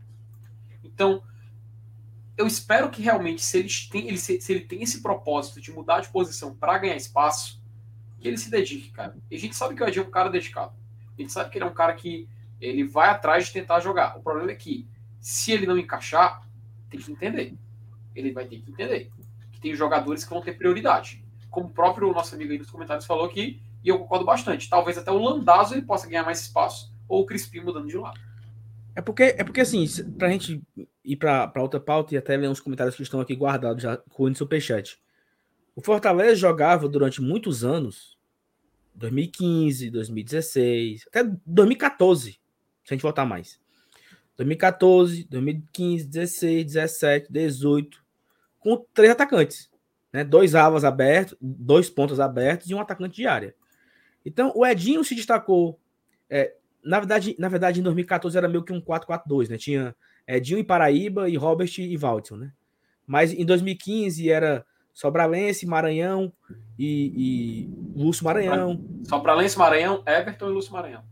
Então, 0.83 1.21
eu 2.37 2.47
espero 2.47 2.89
que 2.89 3.01
realmente, 3.01 3.41
se 3.41 3.59
ele 3.59 3.69
tem, 3.91 4.17
se 4.17 4.51
ele 4.51 4.61
tem 4.61 4.81
esse 4.81 5.01
propósito 5.01 5.59
de 5.61 5.71
mudar 5.71 5.99
de 5.99 6.09
posição 6.09 6.55
para 6.55 6.77
ganhar 6.77 6.95
espaço, 6.95 7.60
que 8.21 8.27
ele 8.27 8.37
se 8.37 8.49
dedique, 8.49 8.91
cara. 8.91 9.17
E 9.29 9.35
a 9.35 9.39
gente 9.39 9.55
sabe 9.55 9.75
que 9.75 9.83
o 9.83 9.87
Edinho 9.87 10.05
é 10.05 10.07
um 10.07 10.11
cara 10.11 10.29
dedicado. 10.29 10.73
A 11.17 11.21
gente 11.21 11.33
sabe 11.33 11.49
que 11.49 11.57
ele 11.57 11.65
é 11.65 11.67
um 11.67 11.73
cara 11.73 11.93
que 11.93 12.29
ele 12.59 12.83
vai 12.83 13.09
atrás 13.09 13.47
de 13.47 13.53
tentar 13.53 13.79
jogar. 13.79 14.17
O 14.17 14.21
problema 14.21 14.51
é 14.51 14.55
que, 14.55 14.87
se 15.19 15.51
ele 15.51 15.65
não 15.65 15.77
encaixar, 15.77 16.47
tem 16.89 16.99
que 16.99 17.11
entender. 17.11 17.55
Ele 18.15 18.31
vai 18.31 18.45
ter 18.45 18.59
que 18.59 18.69
entender 18.69 19.11
que 19.51 19.59
tem 19.59 19.73
jogadores 19.73 20.23
que 20.23 20.29
vão 20.29 20.41
ter 20.41 20.53
prioridade. 20.53 21.25
Como 21.49 21.67
o 21.67 21.71
próprio 21.71 22.13
nosso 22.13 22.35
amigo 22.35 22.51
aí 22.51 22.59
nos 22.59 22.69
comentários 22.69 23.05
falou 23.05 23.25
aqui, 23.25 23.61
e 23.83 23.89
eu 23.89 23.97
concordo 23.97 24.23
bastante. 24.23 24.69
Talvez 24.69 24.97
até 24.97 25.11
o 25.11 25.17
Landazzo 25.17 25.73
ele 25.73 25.81
possa 25.81 26.07
ganhar 26.07 26.23
mais 26.23 26.41
espaço, 26.41 26.93
ou 27.07 27.21
o 27.21 27.25
Crispim 27.25 27.61
mudando 27.61 27.87
de 27.87 27.97
lado. 27.97 28.19
É 28.95 29.01
porque, 29.01 29.23
é 29.23 29.43
porque 29.43 29.61
assim, 29.61 29.85
pra 30.17 30.29
gente 30.29 30.61
ir 31.03 31.15
pra, 31.15 31.47
pra 31.47 31.61
outra 31.61 31.79
pauta 31.79 32.13
e 32.13 32.17
até 32.17 32.37
ler 32.37 32.49
uns 32.49 32.59
comentários 32.59 32.95
que 32.95 33.01
estão 33.01 33.19
aqui 33.19 33.35
guardados 33.35 33.81
já 33.81 33.97
com 33.97 34.23
o 34.23 34.35
Superchat. 34.35 34.99
O 35.75 35.81
Fortaleza 35.81 36.35
jogava 36.35 36.87
durante 36.87 37.21
muitos 37.21 37.63
anos, 37.63 38.17
2015, 38.95 39.89
2016, 39.89 41.05
até 41.07 41.23
2014, 41.45 42.31
se 42.31 42.39
a 42.89 42.93
gente 42.93 43.01
voltar 43.01 43.25
mais. 43.25 43.59
2014, 44.37 45.27
2015, 45.29 46.07
16, 46.07 46.65
17, 46.65 47.31
18, 47.31 48.03
com 48.59 48.85
três 48.93 49.11
atacantes, 49.11 49.71
né? 50.11 50.23
Dois 50.23 50.55
alas 50.55 50.83
abertos, 50.83 51.37
dois 51.39 51.89
pontos 51.89 52.19
abertos 52.19 52.69
e 52.69 52.75
um 52.75 52.79
atacante 52.79 53.15
de 53.15 53.27
área. 53.27 53.55
Então, 54.25 54.51
o 54.55 54.65
Edinho 54.65 55.03
se 55.03 55.15
destacou. 55.15 55.79
É, 56.29 56.53
na, 56.83 56.99
verdade, 56.99 57.35
na 57.39 57.49
verdade, 57.49 57.79
em 57.79 57.83
2014 57.83 58.37
era 58.37 58.47
meio 58.47 58.63
que 58.63 58.73
um 58.73 58.81
4-4-2, 58.81 59.49
né? 59.49 59.57
Tinha 59.57 59.95
Edinho 60.27 60.59
e 60.59 60.63
Paraíba 60.63 61.29
e 61.29 61.35
Robert 61.35 61.71
e 61.77 61.97
Valtson, 61.97 62.35
né? 62.35 62.53
Mas 63.05 63.33
em 63.33 63.45
2015 63.45 64.29
era 64.29 64.65
Sobralense, 64.93 65.65
Maranhão 65.65 66.31
e, 66.77 67.67
e 67.95 67.99
Lúcio 67.99 68.25
Maranhão. 68.25 68.83
Sobralense, 69.03 69.57
Maranhão, 69.57 70.03
Everton 70.05 70.49
e 70.49 70.53
Lúcio 70.53 70.73
Maranhão. 70.73 71.03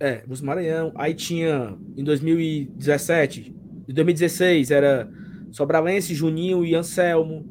É, 0.00 0.22
Lúcio 0.26 0.46
Maranhão. 0.46 0.92
Aí 0.96 1.14
tinha 1.14 1.76
em 1.96 2.04
2017, 2.04 3.54
em 3.88 3.92
2016 3.92 4.70
era 4.70 5.10
Sobralense, 5.50 6.14
Juninho 6.14 6.64
e 6.64 6.74
Anselmo. 6.74 7.44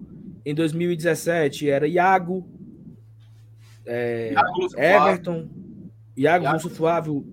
Em 0.46 0.56
2017 0.56 1.70
era 1.70 1.88
Iago, 1.88 2.50
é, 3.86 4.32
Iago 4.32 4.68
Everton, 4.78 5.50
Iago, 6.16 6.44
Iago. 6.46 6.54
Lúcio 6.54 6.70
Flávio, 6.70 7.26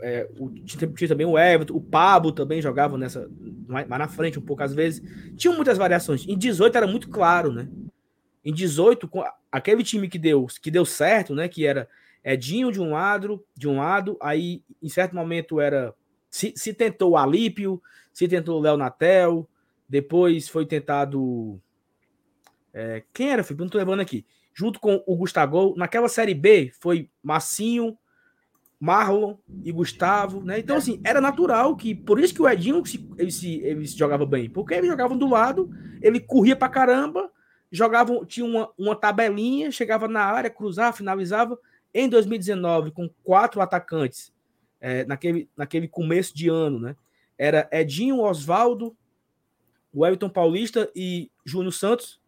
é, 0.00 0.28
o, 0.38 0.50
tinha 0.50 1.08
também 1.08 1.26
o 1.26 1.38
Everton, 1.38 1.74
o 1.74 1.80
Pablo 1.80 2.32
também 2.32 2.62
jogava 2.62 2.96
nessa, 2.96 3.28
mais, 3.66 3.88
na 3.88 4.08
frente 4.08 4.38
um 4.38 4.42
pouco 4.42 4.62
às 4.62 4.74
vezes. 4.74 5.02
Tinham 5.36 5.54
muitas 5.54 5.78
variações. 5.78 6.26
Em 6.26 6.36
18 6.36 6.76
era 6.76 6.86
muito 6.86 7.08
claro, 7.08 7.52
né? 7.52 7.68
Em 8.44 8.52
18, 8.52 9.08
aquele 9.50 9.82
time 9.82 10.08
que 10.08 10.18
deu, 10.18 10.46
que 10.60 10.70
deu 10.70 10.84
certo, 10.84 11.34
né? 11.34 11.48
Que 11.48 11.66
era 11.66 11.88
Edinho 12.24 12.70
de 12.70 12.80
um 12.80 12.92
lado, 12.92 13.44
de 13.56 13.68
um 13.68 13.78
lado, 13.78 14.16
aí 14.20 14.62
em 14.82 14.88
certo 14.88 15.14
momento 15.14 15.60
era 15.60 15.94
se, 16.30 16.52
se 16.56 16.72
tentou 16.72 17.16
Alípio, 17.16 17.82
se 18.12 18.28
tentou 18.28 18.60
Léo 18.60 18.76
Natel, 18.76 19.48
depois 19.88 20.48
foi 20.48 20.64
tentado 20.64 21.60
é, 22.72 23.02
quem 23.12 23.30
era, 23.30 23.44
Felipe? 23.44 23.62
Não 23.62 23.70
tô 23.70 23.78
lembrando 23.78 24.00
aqui. 24.00 24.24
Junto 24.54 24.80
com 24.80 25.02
o 25.06 25.16
Gustavo, 25.16 25.74
naquela 25.76 26.08
série 26.08 26.34
B 26.34 26.72
foi 26.80 27.10
Massinho, 27.22 27.96
Marlon 28.82 29.36
e 29.62 29.70
Gustavo, 29.70 30.42
né? 30.42 30.58
Então, 30.58 30.76
assim, 30.76 31.00
era 31.04 31.20
natural 31.20 31.76
que. 31.76 31.94
Por 31.94 32.18
isso 32.18 32.34
que 32.34 32.42
o 32.42 32.48
Edinho 32.48 32.84
se, 32.84 33.08
ele, 33.16 33.30
se, 33.30 33.60
ele 33.60 33.86
se 33.86 33.96
jogava 33.96 34.26
bem. 34.26 34.50
Porque 34.50 34.74
eles 34.74 34.90
jogavam 34.90 35.16
do 35.16 35.30
lado, 35.30 35.70
ele 36.00 36.18
corria 36.18 36.56
pra 36.56 36.68
caramba, 36.68 37.30
jogavam, 37.70 38.24
tinha 38.26 38.44
uma, 38.44 38.68
uma 38.76 38.96
tabelinha, 38.96 39.70
chegava 39.70 40.08
na 40.08 40.24
área, 40.24 40.50
cruzava, 40.50 40.96
finalizava. 40.96 41.56
Em 41.94 42.08
2019, 42.08 42.90
com 42.90 43.08
quatro 43.22 43.60
atacantes, 43.60 44.32
é, 44.80 45.04
naquele, 45.04 45.48
naquele 45.56 45.86
começo 45.86 46.34
de 46.34 46.48
ano, 46.48 46.80
né? 46.80 46.96
Era 47.38 47.68
Edinho, 47.70 48.18
Oswaldo, 48.18 48.96
o 49.94 50.04
Everton 50.04 50.28
Paulista 50.28 50.90
e 50.92 51.30
Júnior 51.46 51.72
Santos. 51.72 52.20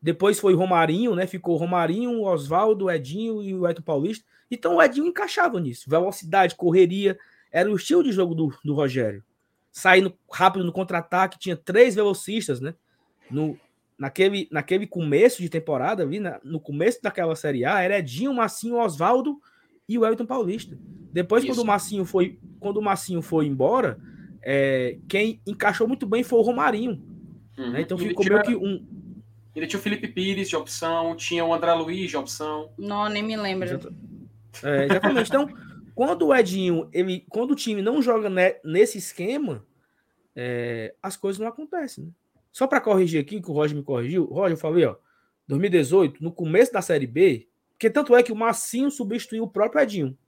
Depois 0.00 0.38
foi 0.38 0.54
Romarinho, 0.54 1.16
né? 1.16 1.26
Ficou 1.26 1.56
Romarinho, 1.56 2.22
Oswaldo, 2.22 2.88
Edinho 2.88 3.42
e 3.42 3.52
o 3.52 3.66
Everton 3.66 3.82
Paulista. 3.82 4.24
Então 4.50 4.76
o 4.76 4.82
Edinho 4.82 5.06
encaixava 5.06 5.60
nisso. 5.60 5.88
Velocidade, 5.88 6.54
correria. 6.54 7.18
Era 7.50 7.70
o 7.70 7.76
estilo 7.76 8.02
de 8.02 8.12
jogo 8.12 8.34
do, 8.34 8.52
do 8.64 8.74
Rogério. 8.74 9.22
Saindo 9.70 10.14
rápido 10.30 10.64
no 10.64 10.72
contra-ataque, 10.72 11.38
tinha 11.38 11.56
três 11.56 11.94
velocistas, 11.94 12.60
né? 12.60 12.74
No, 13.30 13.58
naquele, 13.98 14.48
naquele 14.50 14.86
começo 14.86 15.42
de 15.42 15.48
temporada, 15.48 16.02
ali, 16.02 16.18
na, 16.18 16.40
no 16.42 16.60
começo 16.60 17.02
daquela 17.02 17.36
Série 17.36 17.64
A, 17.64 17.80
era 17.80 17.98
Edinho, 17.98 18.34
Massinho, 18.34 18.76
Oswaldo 18.76 19.38
e 19.88 19.98
o 19.98 20.04
Everton 20.04 20.26
Paulista. 20.26 20.78
Depois, 21.12 21.44
Isso. 21.44 21.52
quando 21.52 21.64
o 21.64 21.66
Massinho 21.66 22.04
foi, 22.04 22.38
quando 22.58 22.78
o 22.78 22.82
Massinho 22.82 23.22
foi 23.22 23.46
embora, 23.46 23.98
é, 24.42 24.98
quem 25.08 25.40
encaixou 25.46 25.86
muito 25.86 26.06
bem 26.06 26.22
foi 26.22 26.38
o 26.38 26.42
Romarinho. 26.42 27.02
Uhum. 27.56 27.72
Né? 27.72 27.82
Então 27.82 27.98
ficou 27.98 28.24
meio 28.24 28.42
que 28.42 28.54
um, 28.54 28.84
ele 29.58 29.66
tinha 29.66 29.80
o 29.80 29.82
Felipe 29.82 30.06
Pires 30.06 30.48
de 30.48 30.56
opção, 30.56 31.16
tinha 31.16 31.44
o 31.44 31.52
André 31.52 31.72
Luiz 31.74 32.08
de 32.08 32.16
opção. 32.16 32.70
Não, 32.78 33.08
nem 33.08 33.22
me 33.22 33.36
lembro. 33.36 33.92
É, 34.62 34.84
exatamente. 34.84 35.28
Então, 35.28 35.48
quando 35.94 36.26
o 36.26 36.34
Edinho, 36.34 36.88
ele, 36.92 37.24
quando 37.28 37.52
o 37.52 37.56
time 37.56 37.82
não 37.82 38.00
joga 38.00 38.30
nesse 38.64 38.98
esquema, 38.98 39.64
é, 40.34 40.94
as 41.02 41.16
coisas 41.16 41.38
não 41.38 41.48
acontecem. 41.48 42.04
Né? 42.04 42.10
Só 42.52 42.66
para 42.66 42.80
corrigir 42.80 43.20
aqui, 43.20 43.40
que 43.40 43.50
o 43.50 43.54
Roger 43.54 43.76
me 43.76 43.82
corrigiu, 43.82 44.24
Roger, 44.24 44.52
eu 44.52 44.60
falei, 44.60 44.84
ó, 44.84 44.96
2018, 45.46 46.22
no 46.22 46.32
começo 46.32 46.72
da 46.72 46.82
Série 46.82 47.06
B, 47.06 47.48
porque 47.70 47.90
tanto 47.90 48.14
é 48.14 48.22
que 48.22 48.32
o 48.32 48.36
Massinho 48.36 48.90
substituiu 48.90 49.44
o 49.44 49.48
próprio 49.48 49.80
Edinho. 49.80 50.18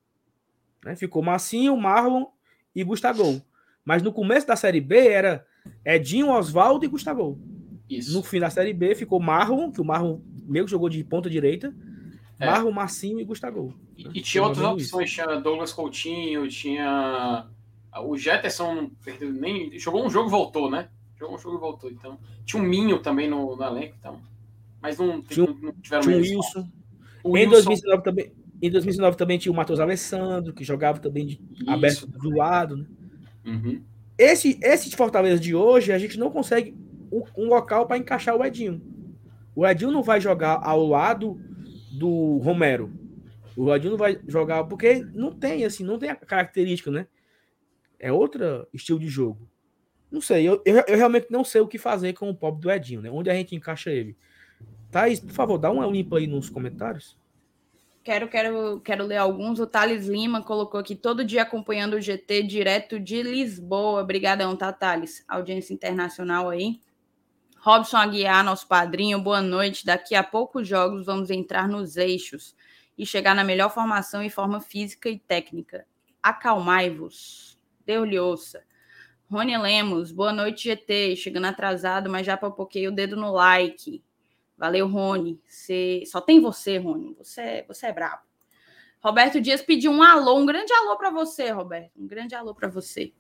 Né? 0.85 0.97
Ficou 0.97 1.23
Massinho, 1.23 1.77
Marlon 1.77 2.27
e 2.75 2.83
Gustavo. 2.85 3.43
Mas 3.85 4.03
no 4.03 4.13
começo 4.13 4.47
da 4.47 4.57
Série 4.57 4.81
B 4.81 5.09
era 5.09 5.47
Edinho, 5.85 6.31
Oswaldo 6.31 6.85
e 6.85 6.89
Gustavo. 6.89 7.41
Isso. 7.89 8.13
No 8.13 8.23
fim 8.23 8.39
da 8.39 8.51
Série 8.51 8.73
B 8.73 8.95
ficou 8.95 9.19
Marlon, 9.19 9.73
que 9.73 9.81
o 9.81 9.85
Marlon 9.85 10.21
meio 10.45 10.65
que 10.65 10.71
jogou 10.71 10.89
de 10.89 11.03
ponta 11.03 11.29
direita. 11.29 11.75
É. 12.41 12.47
Marlon, 12.47 12.73
Marcinho 12.73 13.21
e 13.21 13.25
Gustavo. 13.25 13.75
E, 13.97 14.09
e 14.15 14.23
tinha 14.23 14.43
outras 14.43 14.65
opções, 14.65 15.13
tinha 15.13 15.27
Douglas 15.37 15.73
Coutinho, 15.73 16.49
tinha 16.49 17.47
o 18.03 18.17
Jetterson, 18.17 18.91
nem 19.21 19.79
jogou 19.79 20.05
um 20.05 20.11
jogo 20.11 20.29
e 20.29 20.31
voltou, 20.31 20.71
né? 20.71 20.89
Jogou 21.19 21.37
um 21.37 21.39
jogo 21.39 21.57
e 21.59 21.61
voltou, 21.61 21.91
então. 21.91 22.19
Tinha 22.47 22.63
um 22.63 22.67
Minho 22.67 22.99
também 23.01 23.29
no, 23.29 23.55
no 23.55 23.63
elenco, 23.63 23.95
então. 23.99 24.19
Mas 24.81 24.97
não, 24.97 25.21
tinha, 25.21 25.47
não, 25.47 25.55
não 25.55 25.73
tiveram 25.75 26.03
tinha 26.03 26.17
um 26.17 26.21
Wilson. 26.21 26.69
O 27.23 27.37
em, 27.37 27.47
Wilson. 27.47 27.51
2019 27.51 28.03
também, 28.03 28.33
em 28.63 28.71
2019 28.71 29.17
também 29.19 29.39
tinha 29.39 29.53
o 29.53 29.55
Matheus 29.55 29.79
Alessandro, 29.79 30.55
que 30.55 30.65
jogava 30.65 30.99
também 30.99 31.27
de, 31.27 31.41
aberto 31.67 32.07
do 32.07 32.31
lado, 32.31 32.79
né? 32.79 32.87
Uhum. 33.45 33.83
Esse, 34.17 34.59
esse 34.63 34.95
Fortaleza 34.97 35.41
de 35.41 35.55
hoje, 35.55 35.93
a 35.93 35.99
gente 35.99 36.19
não 36.19 36.31
consegue 36.31 36.75
um 37.37 37.49
local 37.49 37.87
para 37.87 37.99
encaixar 37.99 38.37
o 38.37 38.45
Edinho. 38.45 38.81
O 39.55 39.67
Edinho 39.67 39.91
não 39.91 40.03
vai 40.03 40.21
jogar 40.21 40.61
ao 40.63 40.87
lado 40.87 41.41
do 41.91 42.39
Romero. 42.39 42.93
O 43.57 43.75
Edinho 43.75 43.93
não 43.93 43.99
vai 43.99 44.19
jogar 44.27 44.65
porque 44.65 45.05
não 45.13 45.33
tem 45.33 45.65
assim, 45.65 45.85
não 45.85 45.99
tem 45.99 46.11
a 46.11 46.17
característica, 46.17 46.91
né? 46.91 47.07
É 47.99 48.13
outro 48.13 48.67
estilo 48.73 48.99
de 48.99 49.09
jogo. 49.09 49.49
Não 50.11 50.21
sei, 50.21 50.49
eu, 50.49 50.63
eu, 50.65 50.83
eu, 50.89 50.97
realmente 50.97 51.27
não 51.31 51.45
sei 51.45 51.61
o 51.61 51.69
que 51.69 51.79
fazer 51.79 52.15
com 52.15 52.29
o 52.29 52.35
pobre 52.35 52.63
do 52.63 52.71
Edinho, 52.71 53.01
né? 53.01 53.11
Onde 53.11 53.31
a 53.31 53.35
gente 53.35 53.55
encaixa 53.55 53.91
ele. 53.91 54.17
Thaís, 54.91 55.21
por 55.21 55.33
favor, 55.33 55.59
dá 55.59 55.71
uma 55.71 55.87
limpa 55.87 56.19
aí 56.19 56.27
nos 56.27 56.49
comentários. 56.49 57.17
Quero, 58.03 58.29
quero, 58.29 58.81
quero 58.81 59.05
ler 59.05 59.19
alguns. 59.19 59.61
O 59.61 59.67
Thales 59.67 60.07
Lima 60.07 60.43
colocou 60.43 60.81
aqui 60.81 60.97
todo 60.97 61.25
dia 61.25 61.43
acompanhando 61.43 61.95
o 61.95 62.01
GT 62.01 62.43
direto 62.45 62.99
de 62.99 63.23
Lisboa. 63.23 64.03
Obrigadão, 64.03 64.57
tá, 64.57 64.73
Thales? 64.73 65.23
Audiência 65.29 65.75
internacional 65.75 66.49
aí. 66.49 66.81
Robson 67.63 67.99
Aguiar, 67.99 68.43
nosso 68.43 68.67
padrinho, 68.67 69.21
boa 69.21 69.43
noite. 69.43 69.85
Daqui 69.85 70.15
a 70.15 70.25
poucos 70.25 70.67
jogos 70.67 71.05
vamos 71.05 71.29
entrar 71.29 71.69
nos 71.69 71.99
eixos 71.99 72.57
e 72.97 73.05
chegar 73.05 73.35
na 73.35 73.45
melhor 73.45 73.69
formação 73.69 74.23
e 74.23 74.31
forma 74.31 74.63
física 74.63 75.11
e 75.11 75.19
técnica. 75.19 75.87
Acalmai-vos. 76.23 77.61
Deus 77.85 78.09
lhe 78.09 78.19
ouça. 78.19 78.65
Rony 79.31 79.59
Lemos, 79.59 80.11
boa 80.11 80.33
noite, 80.33 80.71
GT. 80.71 81.15
Chegando 81.17 81.49
atrasado, 81.49 82.09
mas 82.09 82.25
já 82.25 82.35
papoquei 82.35 82.89
o 82.89 82.93
dedo 82.93 83.15
no 83.15 83.31
like. 83.31 84.03
Valeu, 84.57 84.89
Rony. 84.89 85.39
Só 86.07 86.23
tem 86.23 86.41
você, 86.41 86.79
Rony. 86.79 87.15
Você, 87.19 87.67
você 87.69 87.89
é 87.89 87.93
brabo. 87.93 88.23
Roberto 89.03 89.39
Dias 89.39 89.61
pediu 89.61 89.93
um 89.93 90.03
alô, 90.03 90.39
um 90.39 90.47
grande 90.47 90.73
alô 90.73 90.97
para 90.97 91.11
você, 91.11 91.51
Roberto. 91.51 91.93
Um 91.99 92.07
grande 92.07 92.35
alô 92.35 92.55
para 92.55 92.69
você. 92.69 93.13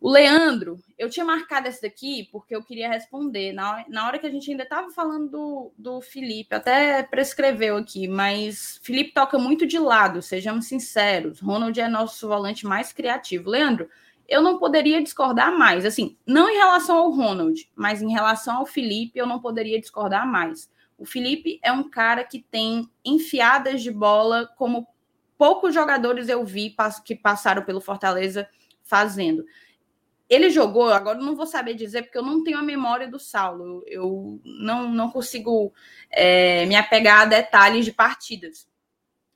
O 0.00 0.10
Leandro, 0.10 0.78
eu 0.98 1.08
tinha 1.08 1.24
marcado 1.24 1.66
esse 1.66 1.80
daqui 1.80 2.28
porque 2.30 2.54
eu 2.54 2.62
queria 2.62 2.90
responder. 2.90 3.52
Na, 3.52 3.84
na 3.88 4.06
hora 4.06 4.18
que 4.18 4.26
a 4.26 4.30
gente 4.30 4.50
ainda 4.50 4.64
estava 4.64 4.90
falando 4.90 5.30
do, 5.30 5.72
do 5.78 6.00
Felipe, 6.00 6.54
até 6.54 7.02
prescreveu 7.02 7.76
aqui, 7.76 8.06
mas 8.06 8.78
Felipe 8.82 9.14
toca 9.14 9.38
muito 9.38 9.66
de 9.66 9.78
lado, 9.78 10.20
sejamos 10.20 10.66
sinceros. 10.66 11.40
Ronald 11.40 11.80
é 11.80 11.88
nosso 11.88 12.28
volante 12.28 12.66
mais 12.66 12.92
criativo. 12.92 13.48
Leandro, 13.48 13.88
eu 14.28 14.42
não 14.42 14.58
poderia 14.58 15.02
discordar 15.02 15.56
mais. 15.56 15.84
Assim, 15.86 16.16
não 16.26 16.50
em 16.50 16.56
relação 16.56 16.96
ao 16.98 17.10
Ronald, 17.10 17.70
mas 17.74 18.02
em 18.02 18.12
relação 18.12 18.58
ao 18.58 18.66
Felipe, 18.66 19.18
eu 19.18 19.26
não 19.26 19.40
poderia 19.40 19.80
discordar 19.80 20.30
mais. 20.30 20.70
O 20.98 21.04
Felipe 21.04 21.58
é 21.62 21.72
um 21.72 21.88
cara 21.88 22.24
que 22.24 22.40
tem 22.50 22.90
enfiadas 23.04 23.82
de 23.82 23.90
bola 23.90 24.46
como 24.56 24.86
poucos 25.36 25.74
jogadores 25.74 26.28
eu 26.28 26.44
vi 26.44 26.74
que 27.04 27.16
passaram 27.16 27.62
pelo 27.62 27.80
Fortaleza 27.80 28.48
fazendo 28.82 29.44
ele 30.28 30.50
jogou, 30.50 30.88
agora 30.88 31.18
não 31.18 31.36
vou 31.36 31.46
saber 31.46 31.74
dizer, 31.74 32.02
porque 32.02 32.16
eu 32.16 32.22
não 32.22 32.42
tenho 32.42 32.58
a 32.58 32.62
memória 32.62 33.06
do 33.06 33.18
Saulo. 33.18 33.84
Eu 33.86 34.40
não, 34.44 34.88
não 34.90 35.10
consigo 35.10 35.72
é, 36.10 36.64
me 36.66 36.76
apegar 36.76 37.22
a 37.22 37.26
detalhes 37.26 37.84
de 37.84 37.92
partidas. 37.92 38.66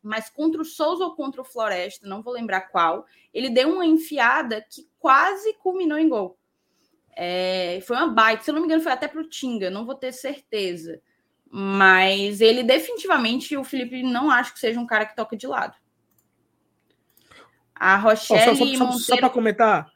mas 0.02 0.30
contra 0.30 0.62
o 0.62 0.64
Souza 0.64 1.04
ou 1.04 1.14
contra 1.14 1.42
o 1.42 1.44
Floresta, 1.44 2.08
não 2.08 2.22
vou 2.22 2.32
lembrar 2.32 2.62
qual, 2.62 3.04
ele 3.34 3.50
deu 3.50 3.74
uma 3.74 3.84
enfiada 3.84 4.64
que 4.68 4.88
quase 4.98 5.52
culminou 5.54 5.98
em 5.98 6.08
gol. 6.08 6.38
É, 7.14 7.80
foi 7.82 7.96
uma 7.96 8.08
baita, 8.08 8.44
se 8.44 8.50
eu 8.50 8.54
não 8.54 8.60
me 8.60 8.66
engano, 8.66 8.82
foi 8.82 8.92
até 8.92 9.08
para 9.08 9.20
o 9.20 9.28
Tinga, 9.28 9.70
não 9.70 9.84
vou 9.84 9.94
ter 9.94 10.12
certeza. 10.12 11.02
Mas 11.50 12.40
ele 12.40 12.62
definitivamente, 12.62 13.56
o 13.56 13.64
Felipe 13.64 14.02
não 14.02 14.30
acho 14.30 14.54
que 14.54 14.60
seja 14.60 14.78
um 14.78 14.86
cara 14.86 15.04
que 15.04 15.16
toca 15.16 15.36
de 15.36 15.46
lado. 15.46 15.76
A 17.74 17.96
Rochelle. 17.96 18.50
Oh, 18.50 18.56
só, 18.56 18.86
só, 18.86 18.92
só, 18.92 18.98
só 18.98 19.16
para 19.16 19.30
comentar, 19.30 19.90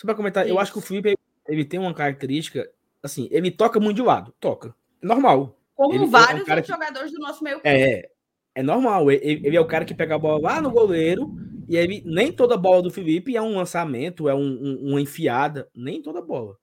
só 0.00 0.06
para 0.06 0.14
comentar, 0.14 0.46
Isso. 0.46 0.54
eu 0.54 0.58
acho 0.58 0.72
que 0.72 0.78
o 0.78 0.80
Felipe 0.80 1.14
ele 1.46 1.62
tem 1.62 1.78
uma 1.78 1.92
característica, 1.92 2.66
assim, 3.02 3.28
ele 3.30 3.50
toca 3.50 3.78
muito 3.78 3.96
de 3.96 4.02
lado, 4.02 4.34
toca. 4.40 4.74
Normal. 5.02 5.58
Como 5.74 5.94
ele, 5.94 6.06
vários 6.06 6.30
é 6.48 6.52
um 6.52 6.56
outros 6.56 6.66
que... 6.66 6.72
jogadores 6.72 7.12
do 7.12 7.18
nosso 7.18 7.44
meio 7.44 7.60
É, 7.64 8.08
é 8.54 8.62
normal. 8.62 9.10
Ele, 9.10 9.46
ele, 9.46 9.56
é 9.56 9.60
o 9.60 9.66
cara 9.66 9.84
que 9.84 9.94
pega 9.94 10.14
a 10.14 10.18
bola 10.18 10.40
lá 10.40 10.60
no 10.62 10.70
goleiro 10.70 11.34
e 11.68 11.76
ele, 11.76 12.02
nem 12.06 12.32
toda 12.32 12.56
bola 12.56 12.80
do 12.80 12.90
Felipe 12.90 13.36
é 13.36 13.42
um 13.42 13.56
lançamento, 13.56 14.26
é 14.26 14.34
um, 14.34 14.40
um, 14.40 14.90
uma 14.90 15.00
enfiada, 15.02 15.68
nem 15.74 16.00
toda 16.00 16.22
bola. 16.22 16.56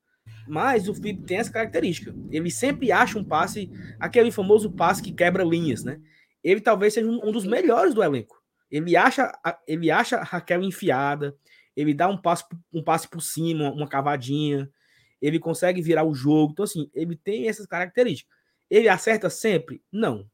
Mas 0.48 0.90
o 0.90 0.96
Felipe 0.96 1.24
tem 1.24 1.38
essa 1.38 1.52
característica. 1.52 2.16
Ele 2.32 2.50
sempre 2.50 2.92
acha 2.92 3.20
um 3.20 3.24
passe, 3.24 3.70
aquele 4.00 4.32
famoso 4.32 4.72
passe 4.72 5.04
que 5.04 5.12
quebra 5.12 5.44
linhas, 5.44 5.84
né? 5.84 6.00
Ele 6.44 6.60
talvez 6.60 6.96
seja 6.96 7.08
um, 7.08 7.20
um 7.24 7.32
dos 7.32 7.46
melhores 7.46 7.94
do 7.94 8.04
elenco. 8.04 8.42
Ele 8.72 8.98
acha, 8.98 9.32
ele 9.68 9.92
acha 9.92 10.18
aquela 10.32 10.66
enfiada, 10.66 11.36
ele 11.78 11.94
dá 11.94 12.10
um 12.10 12.18
passe, 12.18 12.44
um 12.74 12.82
passe 12.82 13.08
por 13.08 13.22
cima, 13.22 13.72
uma 13.72 13.88
cavadinha, 13.88 14.68
ele 15.22 15.38
consegue 15.38 15.80
virar 15.80 16.04
o 16.04 16.14
jogo. 16.16 16.52
Então, 16.52 16.64
assim, 16.64 16.90
ele 16.92 17.16
tem 17.16 17.48
essas 17.48 17.68
características. 17.68 18.36
Ele 18.68 18.90
acerta 18.90 19.30
sempre? 19.30 19.84
Não. 19.92 20.28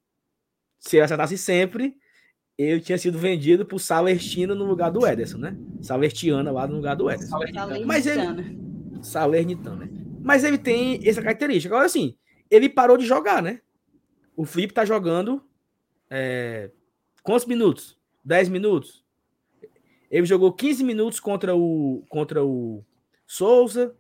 Se 0.79 0.95
ele 0.95 1.03
acertasse 1.03 1.37
sempre, 1.37 1.97
ele 2.57 2.79
tinha 2.79 2.97
sido 2.97 3.19
vendido 3.19 3.65
por 3.65 3.79
Salertino 3.79 4.55
no 4.55 4.63
lugar 4.63 4.89
do 4.89 5.05
Ederson, 5.05 5.37
né? 5.37 5.57
Salertiana 5.81 6.49
lá 6.49 6.65
no 6.65 6.77
lugar 6.77 6.95
do 6.95 7.11
Ederson. 7.11 7.37
Mas 7.85 8.07
ele. 8.07 8.57
Salernitana, 9.01 9.85
né? 9.85 9.89
Mas 10.21 10.45
ele 10.45 10.57
tem 10.57 11.05
essa 11.05 11.21
característica. 11.21 11.75
Agora, 11.75 11.85
assim, 11.85 12.17
ele 12.49 12.69
parou 12.69 12.95
de 12.95 13.05
jogar, 13.05 13.43
né? 13.43 13.59
O 14.33 14.45
Felipe 14.45 14.73
tá 14.73 14.85
jogando. 14.85 15.43
É... 16.09 16.71
Quantos 17.21 17.45
minutos? 17.45 17.97
10 18.23 18.47
minutos? 18.47 19.03
Ele 20.14 20.28
jogou 20.28 20.53
15 20.53 20.84
minutos 20.84 21.20
contra 21.20 21.55
o, 21.55 22.05
contra 22.07 22.45
o 22.45 22.86
Souza, 23.26 23.95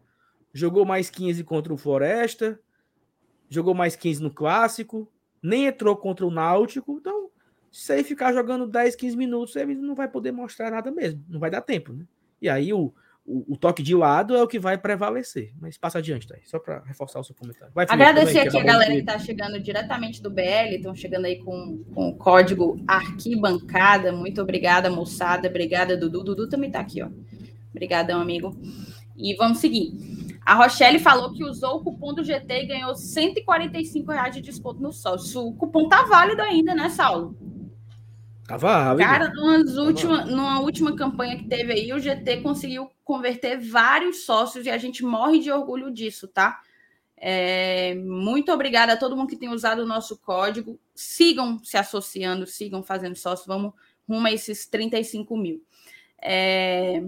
jogou 0.53 0.85
mais 0.85 1.09
15 1.09 1.43
contra 1.43 1.73
o 1.73 1.77
Floresta, 1.77 2.59
jogou 3.49 3.73
mais 3.73 3.95
15 3.95 4.21
no 4.21 4.29
Clássico, 4.29 5.11
nem 5.41 5.65
entrou 5.65 5.97
contra 5.97 6.23
o 6.23 6.29
Náutico. 6.29 6.99
Então, 6.99 7.31
se 7.71 7.91
ele 7.93 8.03
ficar 8.03 8.31
jogando 8.31 8.67
10, 8.67 8.95
15 8.95 9.17
minutos, 9.17 9.55
ele 9.55 9.73
não 9.73 9.95
vai 9.95 10.07
poder 10.07 10.31
mostrar 10.31 10.69
nada 10.69 10.91
mesmo. 10.91 11.25
Não 11.27 11.39
vai 11.39 11.49
dar 11.49 11.61
tempo, 11.61 11.91
né? 11.91 12.05
E 12.39 12.47
aí 12.47 12.71
o, 12.71 12.93
o, 13.25 13.53
o, 13.53 13.57
toque 13.57 13.81
de 13.81 13.95
lado 13.95 14.35
é 14.35 14.43
o 14.43 14.47
que 14.47 14.59
vai 14.59 14.77
prevalecer. 14.77 15.53
Mas 15.59 15.77
passa 15.77 15.99
adiante, 15.99 16.27
tá? 16.27 16.35
Só 16.43 16.59
para 16.59 16.83
reforçar 16.85 17.19
o 17.19 17.23
seu 17.23 17.33
comentário. 17.33 17.73
Vai, 17.73 17.85
Agradecer 17.89 18.45
também, 18.45 18.47
aqui 18.47 18.57
a 18.57 18.63
galera 18.63 18.91
que 18.91 18.99
está 18.99 19.19
chegando 19.19 19.59
diretamente 19.59 20.21
do 20.21 20.29
BL, 20.29 20.75
estão 20.75 20.93
chegando 20.93 21.25
aí 21.25 21.37
com, 21.37 21.83
com 21.93 22.09
o 22.09 22.15
código 22.17 22.83
arquibancada. 22.87 24.11
Muito 24.11 24.41
obrigada, 24.41 24.89
moçada. 24.89 25.47
Obrigada, 25.47 25.95
Dudu. 25.95 26.23
Dudu 26.23 26.49
também 26.49 26.67
está 26.67 26.81
aqui, 26.81 27.01
ó. 27.01 27.09
Obrigadão, 27.71 28.21
amigo. 28.21 28.55
E 29.15 29.35
vamos 29.35 29.59
seguir. 29.59 29.93
A 30.45 30.55
Rochelle 30.55 30.99
falou 30.99 31.31
que 31.31 31.45
usou 31.45 31.77
o 31.77 31.83
cupom 31.83 32.13
do 32.13 32.23
GT 32.23 32.63
e 32.63 32.67
ganhou 32.67 32.93
145 32.93 34.11
reais 34.11 34.35
de 34.35 34.41
desconto 34.41 34.81
no 34.81 34.91
sócio. 34.91 35.47
O 35.47 35.53
cupom 35.53 35.87
tá 35.87 36.03
válido 36.03 36.41
ainda, 36.41 36.75
né, 36.75 36.89
Saulo? 36.89 37.37
Tava 38.47 38.95
Cara, 38.97 39.31
numas 39.33 39.77
última, 39.77 40.25
numa 40.25 40.59
última 40.59 40.95
campanha 40.95 41.37
que 41.37 41.47
teve 41.47 41.71
aí, 41.71 41.93
o 41.93 41.99
GT 41.99 42.41
conseguiu 42.41 42.91
converter 43.03 43.57
vários 43.57 44.25
sócios 44.25 44.65
e 44.65 44.69
a 44.69 44.77
gente 44.77 45.03
morre 45.03 45.39
de 45.39 45.51
orgulho 45.51 45.89
disso, 45.89 46.27
tá? 46.27 46.61
É, 47.15 47.95
muito 47.95 48.51
obrigada 48.51 48.93
a 48.93 48.97
todo 48.97 49.15
mundo 49.15 49.29
que 49.29 49.37
tem 49.37 49.47
usado 49.47 49.79
o 49.79 49.85
nosso 49.85 50.17
código. 50.17 50.77
Sigam 50.93 51.63
se 51.63 51.77
associando, 51.77 52.45
sigam 52.45 52.83
fazendo 52.83 53.15
sócio. 53.15 53.47
Vamos 53.47 53.71
rumo 54.07 54.27
a 54.27 54.31
esses 54.31 54.65
35 54.65 55.37
mil. 55.37 55.63
É, 56.21 57.01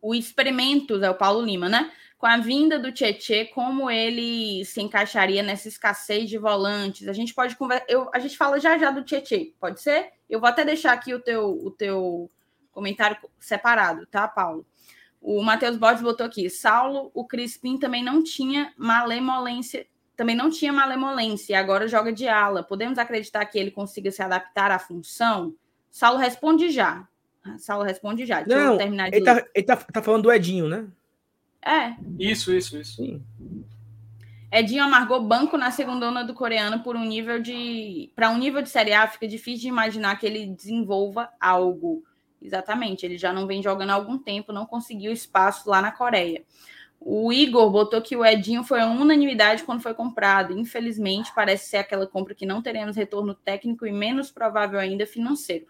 o 0.00 0.14
experimento, 0.14 1.02
é 1.02 1.10
o 1.10 1.16
Paulo 1.16 1.44
Lima, 1.44 1.68
né? 1.68 1.90
Com 2.22 2.26
a 2.28 2.36
vinda 2.36 2.78
do 2.78 2.92
Tietê, 2.92 3.46
como 3.46 3.90
ele 3.90 4.64
se 4.64 4.80
encaixaria 4.80 5.42
nessa 5.42 5.66
escassez 5.66 6.30
de 6.30 6.38
volantes? 6.38 7.08
A 7.08 7.12
gente 7.12 7.34
pode 7.34 7.56
conversar. 7.56 7.84
A 8.14 8.18
gente 8.20 8.36
fala 8.36 8.60
já 8.60 8.78
já 8.78 8.92
do 8.92 9.02
Tietê, 9.02 9.52
pode 9.58 9.82
ser? 9.82 10.12
Eu 10.30 10.38
vou 10.38 10.48
até 10.48 10.64
deixar 10.64 10.92
aqui 10.92 11.12
o 11.12 11.18
teu, 11.18 11.50
o 11.50 11.68
teu 11.72 12.30
comentário 12.70 13.16
separado, 13.40 14.06
tá, 14.06 14.28
Paulo? 14.28 14.64
O 15.20 15.42
Matheus 15.42 15.76
Borges 15.76 16.00
botou 16.00 16.24
aqui: 16.24 16.48
Saulo, 16.48 17.10
o 17.12 17.24
Crispim 17.24 17.76
também 17.76 18.04
não 18.04 18.22
tinha 18.22 18.72
malemolência, 18.76 19.84
também 20.16 20.36
não 20.36 20.48
tinha 20.48 20.72
malemolência, 20.72 21.58
agora 21.58 21.88
joga 21.88 22.12
de 22.12 22.28
ala. 22.28 22.62
Podemos 22.62 23.00
acreditar 23.00 23.44
que 23.46 23.58
ele 23.58 23.72
consiga 23.72 24.12
se 24.12 24.22
adaptar 24.22 24.70
à 24.70 24.78
função? 24.78 25.56
Saulo 25.90 26.20
responde 26.20 26.70
já. 26.70 27.04
Saulo 27.58 27.82
responde 27.82 28.24
já. 28.24 28.42
Deixa 28.42 28.64
não, 28.64 28.78
terminar 28.78 29.10
de 29.10 29.16
ele, 29.16 29.24
tá, 29.24 29.44
ele 29.52 29.66
tá, 29.66 29.76
tá, 29.76 30.00
falando 30.00 30.22
do 30.22 30.32
Edinho, 30.32 30.68
né? 30.68 30.86
É. 31.64 31.94
Isso, 32.18 32.52
isso, 32.52 32.76
isso. 32.76 32.96
Sim. 32.96 33.22
Edinho 34.52 34.84
amargou 34.84 35.22
banco 35.22 35.56
na 35.56 35.70
segunda 35.70 36.10
onda 36.10 36.22
do 36.22 36.34
coreano 36.34 36.82
por 36.82 36.94
um 36.94 37.04
nível 37.04 37.40
de. 37.40 38.10
Para 38.14 38.28
um 38.28 38.36
nível 38.36 38.60
de 38.60 38.68
Série 38.68 38.92
A, 38.92 39.08
fica 39.08 39.26
difícil 39.26 39.62
de 39.62 39.68
imaginar 39.68 40.18
que 40.18 40.26
ele 40.26 40.46
desenvolva 40.46 41.30
algo. 41.40 42.04
Exatamente, 42.40 43.06
ele 43.06 43.16
já 43.16 43.32
não 43.32 43.46
vem 43.46 43.62
jogando 43.62 43.90
há 43.90 43.94
algum 43.94 44.18
tempo, 44.18 44.52
não 44.52 44.66
conseguiu 44.66 45.12
espaço 45.12 45.70
lá 45.70 45.80
na 45.80 45.92
Coreia. 45.92 46.42
O 47.00 47.32
Igor 47.32 47.70
botou 47.70 48.02
que 48.02 48.16
o 48.16 48.24
Edinho 48.24 48.62
foi 48.62 48.80
a 48.80 48.86
unanimidade 48.86 49.64
quando 49.64 49.80
foi 49.80 49.94
comprado. 49.94 50.56
Infelizmente, 50.56 51.32
parece 51.34 51.68
ser 51.68 51.78
aquela 51.78 52.06
compra 52.06 52.34
que 52.34 52.46
não 52.46 52.62
teremos 52.62 52.96
retorno 52.96 53.34
técnico 53.34 53.86
e 53.86 53.92
menos 53.92 54.30
provável 54.30 54.78
ainda 54.78 55.06
financeiro. 55.06 55.66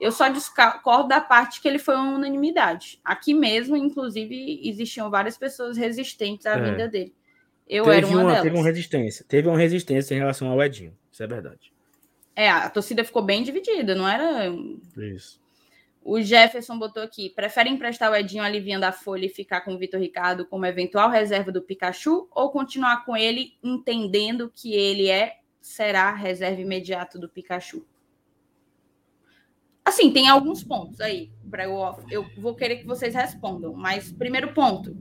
Eu 0.00 0.10
só 0.10 0.28
discordo 0.28 1.08
da 1.08 1.20
parte 1.20 1.60
que 1.60 1.68
ele 1.68 1.78
foi 1.78 1.94
uma 1.94 2.16
unanimidade. 2.16 3.00
Aqui 3.04 3.32
mesmo, 3.32 3.76
inclusive, 3.76 4.60
existiam 4.68 5.08
várias 5.08 5.38
pessoas 5.38 5.76
resistentes 5.76 6.46
à 6.46 6.52
é. 6.52 6.62
vinda 6.62 6.88
dele. 6.88 7.14
Eu 7.66 7.84
teve 7.84 7.96
era 7.96 8.06
uma, 8.06 8.16
uma 8.16 8.24
delas. 8.24 8.42
Teve 8.42 8.56
uma 8.56 8.64
resistência. 8.64 9.24
Teve 9.26 9.48
uma 9.48 9.58
resistência 9.58 10.14
em 10.14 10.18
relação 10.18 10.48
ao 10.48 10.62
Edinho. 10.62 10.96
Isso 11.10 11.22
é 11.22 11.26
verdade. 11.26 11.72
É, 12.36 12.50
a 12.50 12.68
torcida 12.68 13.04
ficou 13.04 13.22
bem 13.22 13.42
dividida, 13.42 13.94
não 13.94 14.08
era. 14.08 14.52
Isso. 14.96 15.40
O 16.04 16.20
Jefferson 16.20 16.78
botou 16.78 17.02
aqui: 17.02 17.30
prefere 17.30 17.70
emprestar 17.70 18.10
o 18.10 18.14
Edinho 18.14 18.42
aliviando 18.42 18.84
a 18.84 18.92
folha 18.92 19.24
e 19.24 19.30
ficar 19.30 19.62
com 19.62 19.74
o 19.74 19.78
Vitor 19.78 20.00
Ricardo 20.00 20.44
como 20.44 20.66
eventual 20.66 21.08
reserva 21.08 21.50
do 21.50 21.62
Pikachu 21.62 22.28
ou 22.30 22.50
continuar 22.50 23.04
com 23.06 23.16
ele 23.16 23.54
entendendo 23.62 24.52
que 24.54 24.74
ele 24.74 25.08
é 25.08 25.38
será 25.60 26.12
reserva 26.12 26.60
imediato 26.60 27.18
do 27.18 27.28
Pikachu? 27.28 27.86
Assim, 29.84 30.10
tem 30.10 30.28
alguns 30.28 30.64
pontos 30.64 31.00
aí 31.00 31.30
para 31.50 31.64
eu 31.64 31.96
eu 32.10 32.26
vou 32.38 32.54
querer 32.54 32.76
que 32.76 32.86
vocês 32.86 33.14
respondam, 33.14 33.74
mas 33.74 34.10
primeiro 34.10 34.52
ponto, 34.52 34.96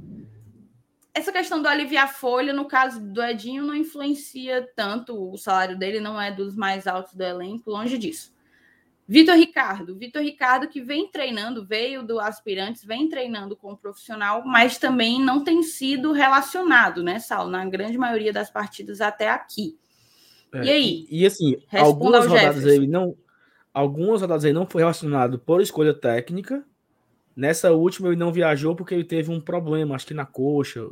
essa 1.13 1.31
questão 1.31 1.61
do 1.61 1.67
aliviar 1.67 2.13
folha, 2.13 2.51
no 2.51 2.65
caso 2.65 2.99
do 2.99 3.23
Edinho, 3.23 3.63
não 3.63 3.75
influencia 3.75 4.67
tanto, 4.75 5.31
o 5.31 5.37
salário 5.37 5.77
dele 5.77 5.99
não 5.99 6.19
é 6.19 6.31
dos 6.31 6.55
mais 6.55 6.85
altos 6.87 7.13
do 7.13 7.23
elenco, 7.23 7.69
longe 7.69 7.97
disso. 7.97 8.33
Vitor 9.07 9.35
Ricardo, 9.35 9.97
Vitor 9.97 10.21
Ricardo 10.21 10.67
que 10.67 10.81
vem 10.81 11.09
treinando, 11.09 11.65
veio 11.65 12.03
do 12.03 12.19
aspirantes, 12.19 12.83
vem 12.83 13.09
treinando 13.09 13.55
como 13.55 13.77
profissional, 13.77 14.43
mas 14.45 14.77
também 14.77 15.21
não 15.21 15.43
tem 15.43 15.61
sido 15.61 16.13
relacionado, 16.13 17.03
né, 17.03 17.19
Sal, 17.19 17.47
na 17.47 17.65
grande 17.65 17.97
maioria 17.97 18.31
das 18.31 18.49
partidas 18.49 19.01
até 19.01 19.29
aqui. 19.29 19.77
É, 20.53 20.65
e 20.65 20.69
aí? 20.69 21.07
E, 21.09 21.21
e 21.21 21.25
assim, 21.25 21.57
algumas 21.71 22.25
rodadas 22.25 22.63
ele 22.65 22.87
não, 22.87 23.15
algumas 23.73 24.21
rodadas 24.21 24.43
ele 24.43 24.53
não 24.53 24.65
foi 24.65 24.81
relacionado 24.81 25.39
por 25.39 25.61
escolha 25.61 25.93
técnica, 25.93 26.63
Nessa 27.35 27.71
última 27.71 28.09
ele 28.09 28.15
não 28.15 28.31
viajou 28.31 28.75
porque 28.75 28.93
ele 28.93 29.03
teve 29.03 29.31
um 29.31 29.41
problema, 29.41 29.95
acho 29.95 30.05
que 30.05 30.13
na 30.13 30.25
coxa. 30.25 30.87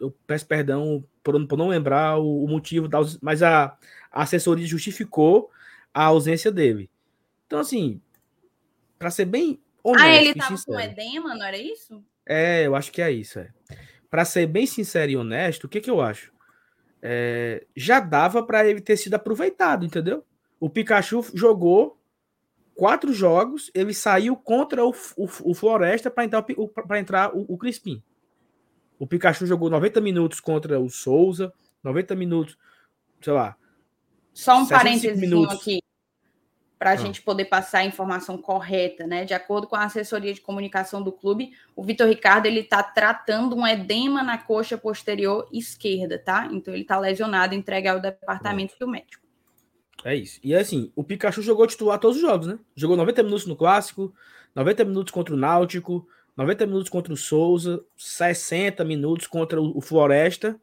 Eu 0.00 0.10
peço 0.26 0.46
perdão 0.46 1.04
por, 1.22 1.46
por 1.46 1.58
não 1.58 1.68
lembrar 1.68 2.18
o, 2.18 2.44
o 2.44 2.48
motivo, 2.48 2.88
da, 2.88 2.98
mas 3.20 3.42
a, 3.42 3.76
a, 4.10 4.22
assessoria 4.22 4.66
justificou 4.66 5.50
a 5.92 6.04
ausência 6.04 6.50
dele. 6.50 6.88
Então, 7.46 7.58
assim, 7.58 8.00
para 8.98 9.10
ser 9.10 9.26
bem 9.26 9.60
honesto. 9.84 10.06
Ah, 10.06 10.14
ele 10.14 10.34
tava 10.34 10.56
sincero, 10.56 10.78
com 10.78 10.82
edema, 10.82 11.34
não 11.34 11.44
era 11.44 11.58
isso? 11.58 12.02
É, 12.24 12.66
eu 12.66 12.74
acho 12.74 12.90
que 12.90 13.02
é 13.02 13.10
isso. 13.10 13.38
É. 13.38 13.50
Para 14.08 14.24
ser 14.24 14.46
bem 14.46 14.64
sincero 14.64 15.12
e 15.12 15.16
honesto, 15.16 15.64
o 15.64 15.68
que, 15.68 15.80
que 15.80 15.90
eu 15.90 16.00
acho? 16.00 16.32
É, 17.02 17.66
já 17.76 18.00
dava 18.00 18.42
para 18.42 18.66
ele 18.66 18.80
ter 18.80 18.96
sido 18.96 19.14
aproveitado, 19.14 19.84
entendeu? 19.84 20.24
O 20.58 20.70
Pikachu 20.70 21.22
jogou 21.34 22.00
quatro 22.74 23.12
jogos, 23.12 23.70
ele 23.74 23.94
saiu 23.94 24.36
contra 24.36 24.84
o, 24.84 24.90
o, 25.16 25.24
o 25.44 25.54
Floresta 25.54 26.10
para 26.10 26.24
entrar, 26.24 26.44
o, 26.56 26.68
pra 26.68 26.98
entrar 26.98 27.34
o, 27.34 27.44
o 27.48 27.58
Crispim. 27.58 28.02
O 28.98 29.06
Pikachu 29.06 29.46
jogou 29.46 29.68
90 29.68 30.00
minutos 30.00 30.40
contra 30.40 30.78
o 30.78 30.88
Souza, 30.88 31.52
90 31.82 32.14
minutos, 32.14 32.56
sei 33.20 33.32
lá. 33.32 33.56
Só 34.32 34.58
um 34.58 34.66
parênteses 34.66 35.32
aqui. 35.50 35.82
para 36.78 36.90
a 36.90 36.92
ah. 36.94 36.96
gente 36.96 37.20
poder 37.20 37.46
passar 37.46 37.80
a 37.80 37.84
informação 37.84 38.38
correta, 38.38 39.06
né? 39.06 39.24
De 39.24 39.34
acordo 39.34 39.66
com 39.66 39.76
a 39.76 39.84
assessoria 39.84 40.32
de 40.32 40.40
comunicação 40.40 41.02
do 41.02 41.12
clube, 41.12 41.52
o 41.74 41.82
Vitor 41.82 42.06
Ricardo 42.06 42.46
ele 42.46 42.60
está 42.60 42.82
tratando 42.82 43.56
um 43.56 43.66
edema 43.66 44.22
na 44.22 44.38
coxa 44.38 44.78
posterior 44.78 45.48
esquerda, 45.52 46.18
tá? 46.18 46.48
Então 46.52 46.72
ele 46.72 46.82
está 46.82 46.98
lesionado, 46.98 47.54
entregue 47.54 47.88
ao 47.88 48.00
departamento 48.00 48.74
do 48.78 48.88
médico. 48.88 49.21
É 50.04 50.14
isso. 50.14 50.40
E 50.42 50.54
assim, 50.54 50.90
o 50.96 51.04
Pikachu 51.04 51.42
jogou 51.42 51.66
titular 51.66 51.98
todos 51.98 52.16
os 52.16 52.22
jogos, 52.22 52.46
né? 52.46 52.58
Jogou 52.74 52.96
90 52.96 53.22
minutos 53.22 53.46
no 53.46 53.56
clássico, 53.56 54.12
90 54.54 54.84
minutos 54.84 55.12
contra 55.12 55.34
o 55.34 55.36
Náutico, 55.36 56.06
90 56.36 56.66
minutos 56.66 56.88
contra 56.88 57.12
o 57.12 57.16
Souza, 57.16 57.84
60 57.96 58.84
minutos 58.84 59.26
contra 59.26 59.60
o 59.60 59.80
Floresta. 59.80 60.60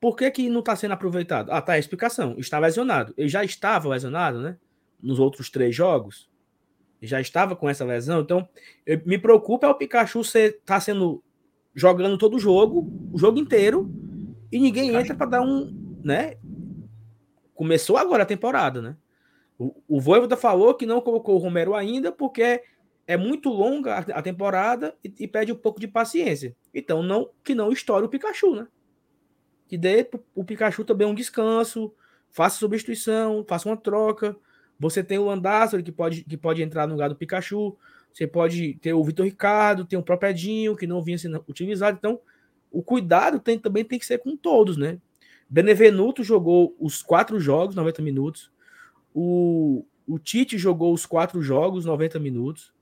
Por 0.00 0.16
que, 0.16 0.30
que 0.30 0.48
não 0.48 0.60
está 0.60 0.76
sendo 0.76 0.92
aproveitado? 0.92 1.50
Ah, 1.50 1.62
tá, 1.62 1.72
a 1.72 1.78
explicação. 1.78 2.36
Está 2.38 2.58
lesionado. 2.58 3.14
Ele 3.16 3.28
já 3.28 3.42
estava 3.42 3.88
lesionado, 3.88 4.40
né? 4.40 4.56
nos 5.04 5.18
outros 5.18 5.50
três 5.50 5.76
jogos. 5.76 6.28
Já 7.00 7.20
estava 7.20 7.54
com 7.54 7.68
essa 7.68 7.84
lesão. 7.84 8.20
Então, 8.20 8.48
eu, 8.86 9.00
me 9.04 9.18
preocupa 9.18 9.66
é 9.66 9.70
o 9.70 9.74
Pikachu 9.74 10.24
ser, 10.24 10.60
tá 10.64 10.80
sendo 10.80 11.22
jogando 11.74 12.16
todo 12.16 12.36
o 12.36 12.40
jogo, 12.40 12.90
o 13.12 13.18
jogo 13.18 13.38
inteiro, 13.38 13.92
e 14.50 14.58
ninguém 14.58 14.94
entra 14.94 15.14
para 15.14 15.26
dar 15.26 15.42
um, 15.42 15.98
né? 16.02 16.36
Começou 17.54 17.96
agora 17.96 18.22
a 18.24 18.26
temporada, 18.26 18.82
né? 18.82 18.96
O, 19.58 19.74
o 19.88 20.00
Voivoda 20.00 20.36
falou 20.36 20.74
que 20.74 20.86
não 20.86 21.00
colocou 21.00 21.36
o 21.36 21.38
Romero 21.38 21.74
ainda 21.74 22.10
porque 22.10 22.62
é 23.06 23.16
muito 23.16 23.48
longa 23.48 23.98
a, 23.98 24.22
temporada 24.22 24.96
e, 25.04 25.12
e, 25.20 25.28
pede 25.28 25.52
um 25.52 25.56
pouco 25.56 25.78
de 25.78 25.86
paciência. 25.86 26.56
Então, 26.72 27.02
não 27.02 27.30
que 27.42 27.54
não 27.54 27.70
estoure 27.70 28.06
o 28.06 28.08
Pikachu, 28.08 28.54
né? 28.54 28.66
Que 29.68 29.76
dê 29.76 30.08
o 30.34 30.44
Pikachu 30.44 30.84
também 30.84 31.06
um 31.06 31.14
descanso, 31.14 31.94
faça 32.30 32.58
substituição, 32.58 33.44
faça 33.46 33.68
uma 33.68 33.76
troca. 33.76 34.36
Você 34.78 35.04
tem 35.04 35.18
o 35.18 35.30
Andasser 35.30 35.82
que 35.82 35.92
pode, 35.92 36.24
que 36.24 36.36
pode 36.36 36.62
entrar 36.62 36.86
no 36.86 36.94
lugar 36.94 37.08
do 37.08 37.16
Pikachu. 37.16 37.76
Você 38.12 38.26
pode 38.26 38.74
ter 38.74 38.92
o 38.92 39.04
Vitor 39.04 39.24
Ricardo, 39.24 39.84
tem 39.84 39.98
o 39.98 40.02
próprio 40.02 40.30
Edinho, 40.30 40.76
que 40.76 40.86
não 40.86 41.02
vinha 41.02 41.18
sendo 41.18 41.44
utilizado. 41.48 41.96
Então, 41.98 42.20
o 42.70 42.82
cuidado 42.82 43.38
tem, 43.38 43.58
também 43.58 43.84
tem 43.84 43.98
que 43.98 44.06
ser 44.06 44.18
com 44.18 44.36
todos, 44.36 44.76
né? 44.76 44.98
Benevenuto 45.54 46.24
jogou 46.24 46.74
os 46.80 47.00
quatro 47.00 47.38
jogos, 47.38 47.76
90 47.76 48.02
minutos. 48.02 48.50
O, 49.14 49.86
o 50.04 50.18
Tite 50.18 50.58
jogou 50.58 50.92
os 50.92 51.06
quatro 51.06 51.40
jogos, 51.40 51.84
90 51.84 52.18
minutos. 52.18 52.74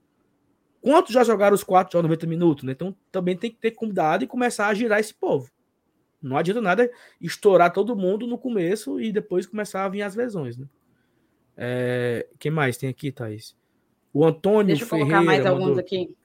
Quantos 0.81 1.13
já 1.13 1.23
jogaram 1.23 1.53
os 1.53 1.63
quatro 1.63 1.93
jogos, 1.93 2.09
90 2.09 2.25
minutos? 2.25 2.63
Né? 2.63 2.71
Então, 2.71 2.95
também 3.11 3.37
tem 3.37 3.51
que 3.51 3.57
ter 3.57 3.69
cuidado 3.69 4.23
e 4.23 4.27
começar 4.27 4.69
a 4.69 4.73
girar 4.73 4.99
esse 4.99 5.13
povo. 5.13 5.51
Não 6.19 6.35
adianta 6.35 6.61
nada 6.61 6.89
estourar 7.21 7.71
todo 7.71 7.95
mundo 7.95 8.25
no 8.25 8.39
começo 8.39 8.99
e 8.99 9.11
depois 9.11 9.45
começar 9.45 9.85
a 9.85 9.89
vir 9.89 10.01
as 10.01 10.15
lesões, 10.15 10.57
né? 10.57 10.67
É, 11.55 12.27
quem 12.39 12.49
mais 12.49 12.75
tem 12.75 12.89
aqui, 12.89 13.11
Thaís? 13.11 13.55
O 14.11 14.25
Antônio 14.25 14.69
Deixa 14.69 14.83
eu 14.83 14.87
Ferreira 14.87 15.11
colocar 15.11 15.23
mais 15.23 15.45
alguns 15.45 15.67
mandou... 15.67 15.79
aqui. 15.79 16.15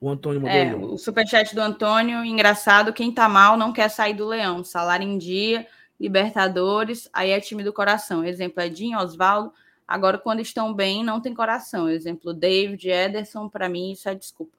O 0.00 0.08
Antônio 0.08 0.40
mandou. 0.40 0.56
É, 0.56 0.74
o 0.74 0.96
superchat 0.96 1.54
do 1.54 1.60
Antônio, 1.60 2.24
engraçado, 2.24 2.92
quem 2.92 3.12
tá 3.12 3.28
mal 3.28 3.56
não 3.56 3.72
quer 3.72 3.90
sair 3.90 4.14
do 4.14 4.26
leão. 4.26 4.64
Salário 4.64 5.06
em 5.06 5.18
dia, 5.18 5.66
Libertadores, 5.98 7.10
aí 7.12 7.30
é 7.30 7.40
time 7.40 7.62
do 7.62 7.72
coração. 7.72 8.24
Exemplo, 8.24 8.62
Edinho, 8.62 8.98
Oswaldo. 8.98 9.52
Agora, 9.86 10.16
quando 10.16 10.40
estão 10.40 10.72
bem, 10.72 11.04
não 11.04 11.20
tem 11.20 11.34
coração. 11.34 11.88
Exemplo, 11.88 12.32
David, 12.32 12.88
Ederson, 12.88 13.48
para 13.48 13.68
mim, 13.68 13.92
isso 13.92 14.08
é 14.08 14.14
desculpa. 14.14 14.56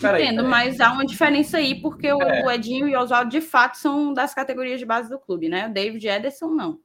Peraí, 0.00 0.24
Entendo, 0.24 0.44
peraí. 0.44 0.50
mas 0.50 0.80
há 0.80 0.90
uma 0.90 1.06
diferença 1.06 1.58
aí, 1.58 1.80
porque 1.80 2.08
é. 2.08 2.14
o 2.14 2.50
Edinho 2.50 2.88
e 2.88 2.96
o 2.96 3.00
Oswaldo, 3.00 3.30
de 3.30 3.40
fato, 3.40 3.76
são 3.76 4.12
das 4.12 4.34
categorias 4.34 4.80
de 4.80 4.86
base 4.86 5.08
do 5.08 5.18
clube, 5.18 5.48
né? 5.48 5.68
O 5.68 5.72
David 5.72 6.04
e 6.04 6.10
Ederson, 6.10 6.48
não. 6.48 6.80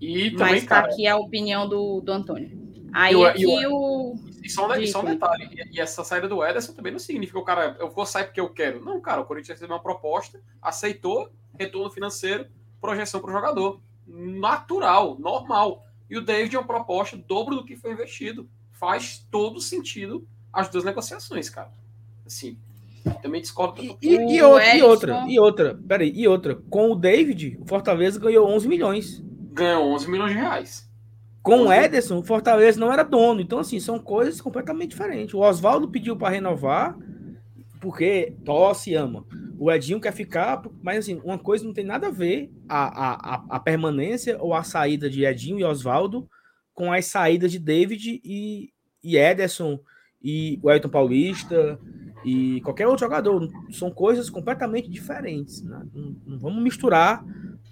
E 0.00 0.30
também, 0.32 0.54
Mas 0.54 0.66
tá 0.66 0.80
aqui 0.80 1.06
a 1.06 1.16
opinião 1.16 1.68
do, 1.68 2.00
do 2.00 2.12
Antônio. 2.12 2.50
Aí 2.92 3.14
e 3.14 3.24
aqui 3.26 3.66
o. 3.66 4.14
E 4.42 4.48
só, 4.48 4.66
um, 4.66 4.86
só 4.86 5.02
um 5.02 5.04
detalhe, 5.04 5.48
e, 5.52 5.76
e, 5.76 5.80
essa 5.80 6.02
saída 6.02 6.28
do 6.28 6.44
Ederson 6.44 6.72
também 6.72 6.92
não 6.92 6.98
significa 6.98 7.38
o 7.38 7.44
cara, 7.44 7.76
eu 7.78 7.90
vou 7.90 8.06
sair 8.06 8.24
porque 8.24 8.40
eu 8.40 8.48
quero. 8.48 8.84
Não, 8.84 9.00
cara, 9.00 9.20
o 9.20 9.24
Corinthians 9.24 9.58
recebeu 9.58 9.76
uma 9.76 9.82
proposta, 9.82 10.40
aceitou, 10.60 11.30
retorno 11.58 11.90
financeiro, 11.90 12.46
projeção 12.80 13.20
para 13.20 13.30
o 13.30 13.32
jogador. 13.32 13.80
Natural, 14.06 15.18
normal. 15.18 15.84
E 16.08 16.16
o 16.16 16.22
David 16.22 16.56
é 16.56 16.58
uma 16.58 16.66
proposta 16.66 17.16
dobro 17.16 17.54
do 17.54 17.64
que 17.64 17.76
foi 17.76 17.92
investido. 17.92 18.48
Faz 18.72 19.26
todo 19.30 19.60
sentido 19.60 20.26
as 20.52 20.68
duas 20.68 20.84
negociações, 20.84 21.48
cara. 21.50 21.70
Assim, 22.26 22.58
também 23.22 23.40
discordo. 23.40 23.82
E, 23.82 23.96
e, 24.02 24.36
e, 24.36 24.42
outra, 24.42 24.74
e 24.74 24.82
outra, 24.82 25.24
e 25.28 25.38
outra, 25.38 25.80
peraí, 25.86 26.12
e 26.14 26.26
outra. 26.26 26.56
Com 26.68 26.90
o 26.90 26.96
David, 26.96 27.58
o 27.60 27.66
Fortaleza 27.66 28.18
ganhou 28.18 28.48
11 28.48 28.66
milhões 28.66 29.22
ganhou 29.52 29.92
11 29.92 30.10
milhões 30.10 30.32
de 30.32 30.38
reais. 30.38 30.89
Com 31.42 31.66
o 31.66 31.72
Ederson, 31.72 32.18
o 32.18 32.22
Fortaleza 32.22 32.78
não 32.78 32.92
era 32.92 33.02
dono. 33.02 33.40
Então, 33.40 33.58
assim, 33.58 33.80
são 33.80 33.98
coisas 33.98 34.40
completamente 34.40 34.90
diferentes. 34.90 35.34
O 35.34 35.40
Oswaldo 35.40 35.88
pediu 35.88 36.16
para 36.16 36.34
renovar, 36.34 36.96
porque 37.80 38.34
tosse 38.44 38.94
ama. 38.94 39.24
O 39.58 39.70
Edinho 39.70 40.00
quer 40.00 40.12
ficar, 40.12 40.62
mas 40.82 40.98
assim, 40.98 41.20
uma 41.24 41.38
coisa 41.38 41.64
não 41.64 41.72
tem 41.72 41.84
nada 41.84 42.08
a 42.08 42.10
ver 42.10 42.50
a, 42.68 43.34
a, 43.34 43.44
a 43.48 43.60
permanência 43.60 44.36
ou 44.40 44.54
a 44.54 44.62
saída 44.62 45.08
de 45.08 45.24
Edinho 45.24 45.58
e 45.58 45.64
Oswaldo 45.64 46.28
com 46.74 46.92
as 46.92 47.06
saídas 47.06 47.52
de 47.52 47.58
David 47.58 48.20
e, 48.24 48.70
e 49.02 49.16
Ederson 49.16 49.78
e 50.22 50.58
o 50.62 50.70
Elton 50.70 50.88
Paulista 50.88 51.78
e 52.24 52.60
qualquer 52.62 52.86
outro 52.86 53.04
jogador. 53.04 53.48
São 53.70 53.90
coisas 53.90 54.28
completamente 54.28 54.90
diferentes. 54.90 55.62
Né? 55.62 55.82
Não, 55.92 56.16
não 56.26 56.38
vamos 56.38 56.62
misturar 56.62 57.24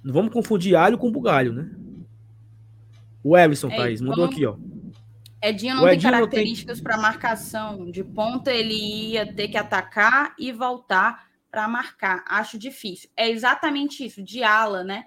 não 0.08 0.14
vamos 0.14 0.32
confundir 0.32 0.74
alho 0.74 0.96
com 0.96 1.10
bugalho, 1.10 1.52
né? 1.52 1.70
O 3.28 3.36
Everson, 3.36 3.68
é, 3.68 3.76
Thaís, 3.76 4.00
mandou 4.00 4.24
aqui, 4.24 4.46
ó. 4.46 4.56
Edinho 5.42 5.74
não 5.74 5.86
Edinho 5.86 6.00
tem 6.00 6.10
características 6.10 6.78
tem... 6.78 6.82
para 6.82 6.96
marcação. 6.96 7.90
De 7.90 8.02
ponta, 8.02 8.50
ele 8.50 8.72
ia 9.10 9.30
ter 9.34 9.48
que 9.48 9.58
atacar 9.58 10.34
e 10.38 10.50
voltar 10.50 11.28
para 11.50 11.68
marcar. 11.68 12.24
Acho 12.26 12.58
difícil. 12.58 13.10
É 13.14 13.28
exatamente 13.28 14.02
isso, 14.02 14.22
de 14.22 14.42
ala, 14.42 14.82
né? 14.82 15.04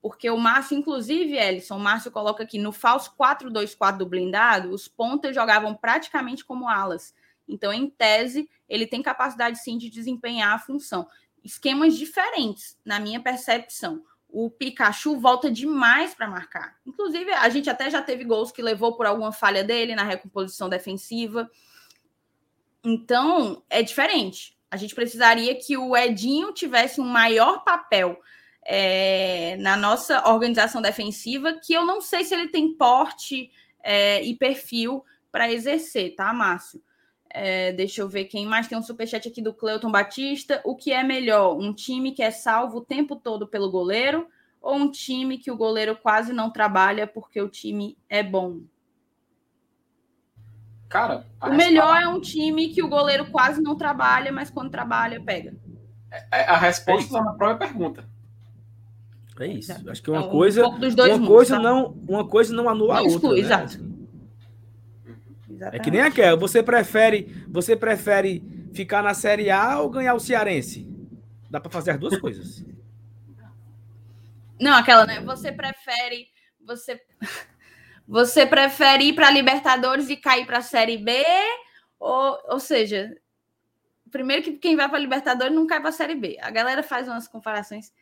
Porque 0.00 0.30
o 0.30 0.38
Márcio, 0.38 0.78
inclusive, 0.78 1.36
Ellison, 1.36 1.76
o 1.76 1.80
Márcio 1.80 2.12
coloca 2.12 2.44
aqui 2.44 2.60
no 2.60 2.70
falso 2.70 3.12
4-2-4 3.20 3.96
do 3.96 4.06
blindado, 4.06 4.70
os 4.70 4.86
pontas 4.86 5.34
jogavam 5.34 5.74
praticamente 5.74 6.44
como 6.44 6.68
alas. 6.68 7.12
Então, 7.48 7.72
em 7.72 7.90
tese, 7.90 8.48
ele 8.68 8.86
tem 8.86 9.02
capacidade 9.02 9.58
sim 9.58 9.76
de 9.76 9.90
desempenhar 9.90 10.54
a 10.54 10.60
função. 10.60 11.08
Esquemas 11.42 11.96
diferentes, 11.96 12.78
na 12.84 13.00
minha 13.00 13.18
percepção 13.18 14.00
o 14.34 14.50
Pikachu 14.50 15.16
volta 15.16 15.48
demais 15.48 16.12
para 16.12 16.26
marcar. 16.26 16.76
Inclusive, 16.84 17.30
a 17.32 17.48
gente 17.48 17.70
até 17.70 17.88
já 17.88 18.02
teve 18.02 18.24
gols 18.24 18.50
que 18.50 18.60
levou 18.60 18.96
por 18.96 19.06
alguma 19.06 19.30
falha 19.30 19.62
dele 19.62 19.94
na 19.94 20.02
recomposição 20.02 20.68
defensiva. 20.68 21.48
Então, 22.82 23.62
é 23.70 23.80
diferente. 23.80 24.58
A 24.68 24.76
gente 24.76 24.92
precisaria 24.92 25.54
que 25.54 25.76
o 25.76 25.96
Edinho 25.96 26.52
tivesse 26.52 27.00
um 27.00 27.06
maior 27.06 27.62
papel 27.62 28.20
é, 28.66 29.56
na 29.60 29.76
nossa 29.76 30.28
organização 30.28 30.82
defensiva, 30.82 31.52
que 31.52 31.72
eu 31.72 31.86
não 31.86 32.00
sei 32.00 32.24
se 32.24 32.34
ele 32.34 32.48
tem 32.48 32.74
porte 32.74 33.52
é, 33.84 34.20
e 34.24 34.34
perfil 34.34 35.04
para 35.30 35.52
exercer, 35.52 36.16
tá, 36.16 36.32
Márcio? 36.32 36.82
É, 37.36 37.72
deixa 37.72 38.00
eu 38.00 38.08
ver 38.08 38.26
quem 38.26 38.46
mais 38.46 38.68
tem 38.68 38.78
um 38.78 38.82
superchat 38.82 39.26
aqui 39.26 39.42
do 39.42 39.52
Cleuton 39.52 39.90
Batista. 39.90 40.60
O 40.64 40.76
que 40.76 40.92
é 40.92 41.02
melhor? 41.02 41.58
Um 41.58 41.74
time 41.74 42.12
que 42.12 42.22
é 42.22 42.30
salvo 42.30 42.78
o 42.78 42.84
tempo 42.84 43.16
todo 43.16 43.48
pelo 43.48 43.72
goleiro 43.72 44.28
ou 44.62 44.76
um 44.76 44.88
time 44.88 45.36
que 45.36 45.50
o 45.50 45.56
goleiro 45.56 45.96
quase 45.96 46.32
não 46.32 46.48
trabalha 46.48 47.08
porque 47.08 47.40
o 47.40 47.48
time 47.48 47.98
é 48.08 48.22
bom? 48.22 48.60
Cara, 50.88 51.26
o 51.42 51.50
melhor 51.50 52.00
é 52.00 52.06
um 52.06 52.20
time 52.20 52.68
que 52.68 52.80
o 52.80 52.88
goleiro 52.88 53.28
quase 53.32 53.60
não 53.60 53.74
trabalha, 53.74 54.30
mas 54.30 54.48
quando 54.48 54.70
trabalha, 54.70 55.20
pega. 55.20 55.56
É, 56.12 56.42
é 56.42 56.48
a 56.48 56.56
resposta 56.56 57.06
está 57.06 57.18
é 57.18 57.24
na 57.24 57.32
própria 57.32 57.68
pergunta. 57.68 58.08
É 59.40 59.48
isso. 59.48 59.72
Acho 59.90 60.00
que 60.00 60.08
uma 60.08 60.20
então, 60.20 60.30
coisa, 60.30 60.64
um 60.64 60.68
uma 60.68 60.78
mundos, 60.78 61.26
coisa 61.26 61.56
tá? 61.56 61.62
não, 61.62 61.86
uma 62.08 62.28
coisa 62.28 62.54
não 62.54 62.68
anula 62.68 62.94
não 62.94 63.00
a 63.00 63.02
outra. 63.02 63.16
Exclui, 63.16 63.42
né? 63.42 63.93
Exatamente. 65.54 65.80
É 65.80 65.84
que 65.84 65.90
nem 65.90 66.00
aquela. 66.00 66.36
Você 66.36 66.62
prefere, 66.62 67.44
você 67.48 67.76
prefere 67.76 68.42
ficar 68.72 69.02
na 69.02 69.14
Série 69.14 69.50
A 69.50 69.80
ou 69.80 69.88
ganhar 69.88 70.14
o 70.14 70.20
Cearense? 70.20 70.88
Dá 71.48 71.60
para 71.60 71.70
fazer 71.70 71.92
as 71.92 72.00
duas 72.00 72.18
coisas. 72.18 72.64
Não, 74.60 74.74
aquela, 74.74 75.06
né? 75.06 75.20
Você 75.20 75.52
prefere, 75.52 76.28
você, 76.60 77.00
você 78.06 78.46
prefere 78.46 79.04
ir 79.04 79.14
para 79.14 79.30
Libertadores 79.30 80.08
e 80.08 80.16
cair 80.16 80.46
para 80.46 80.58
a 80.58 80.62
Série 80.62 80.98
B, 80.98 81.24
ou, 81.98 82.38
ou 82.48 82.60
seja, 82.60 83.16
primeiro 84.10 84.42
que 84.42 84.52
quem 84.52 84.76
vai 84.76 84.88
para 84.88 84.98
Libertadores 84.98 85.54
não 85.54 85.66
cai 85.66 85.80
para 85.80 85.90
a 85.90 85.92
Série 85.92 86.14
B. 86.14 86.36
A 86.40 86.50
galera 86.50 86.82
faz 86.82 87.08
umas 87.08 87.28
comparações. 87.28 87.92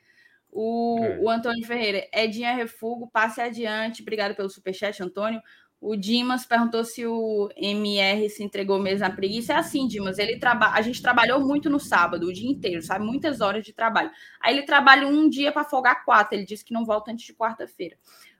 O, 0.51 0.99
é. 1.03 1.19
o 1.19 1.31
Antônio 1.31 1.67
Ferreira, 1.67 2.07
Edinha 2.13 2.51
é 2.51 2.55
Refugo, 2.55 3.11
passe 3.11 3.41
adiante. 3.41 4.03
Obrigado 4.03 4.35
pelo 4.35 4.51
superchat, 4.51 5.03
Antônio. 5.03 5.41
O 5.83 5.97
Dimas 5.97 6.47
perguntou 6.47 6.85
se 6.85 7.05
o 7.05 7.49
MR 7.57 8.31
se 8.31 8.45
entregou 8.45 8.79
mesmo 8.79 9.01
na 9.01 9.11
preguiça. 9.11 9.53
É 9.53 9.57
assim, 9.57 9.89
Dimas, 9.89 10.17
ele 10.17 10.39
trabalha. 10.39 10.75
A 10.75 10.81
gente 10.81 11.03
trabalhou 11.03 11.41
muito 11.41 11.69
no 11.69 11.81
sábado, 11.81 12.29
o 12.29 12.33
dia 12.33 12.49
inteiro, 12.49 12.81
sabe? 12.81 13.05
Muitas 13.05 13.41
horas 13.41 13.65
de 13.65 13.73
trabalho. 13.73 14.09
Aí 14.41 14.57
ele 14.57 14.65
trabalha 14.65 15.09
um 15.09 15.29
dia 15.29 15.51
para 15.51 15.65
folgar 15.65 16.05
quatro. 16.05 16.37
Ele 16.37 16.47
disse 16.47 16.65
que 16.65 16.73
não 16.73 16.85
volta 16.85 17.11
antes 17.11 17.27
de 17.27 17.35
quarta-feira. 17.35 17.97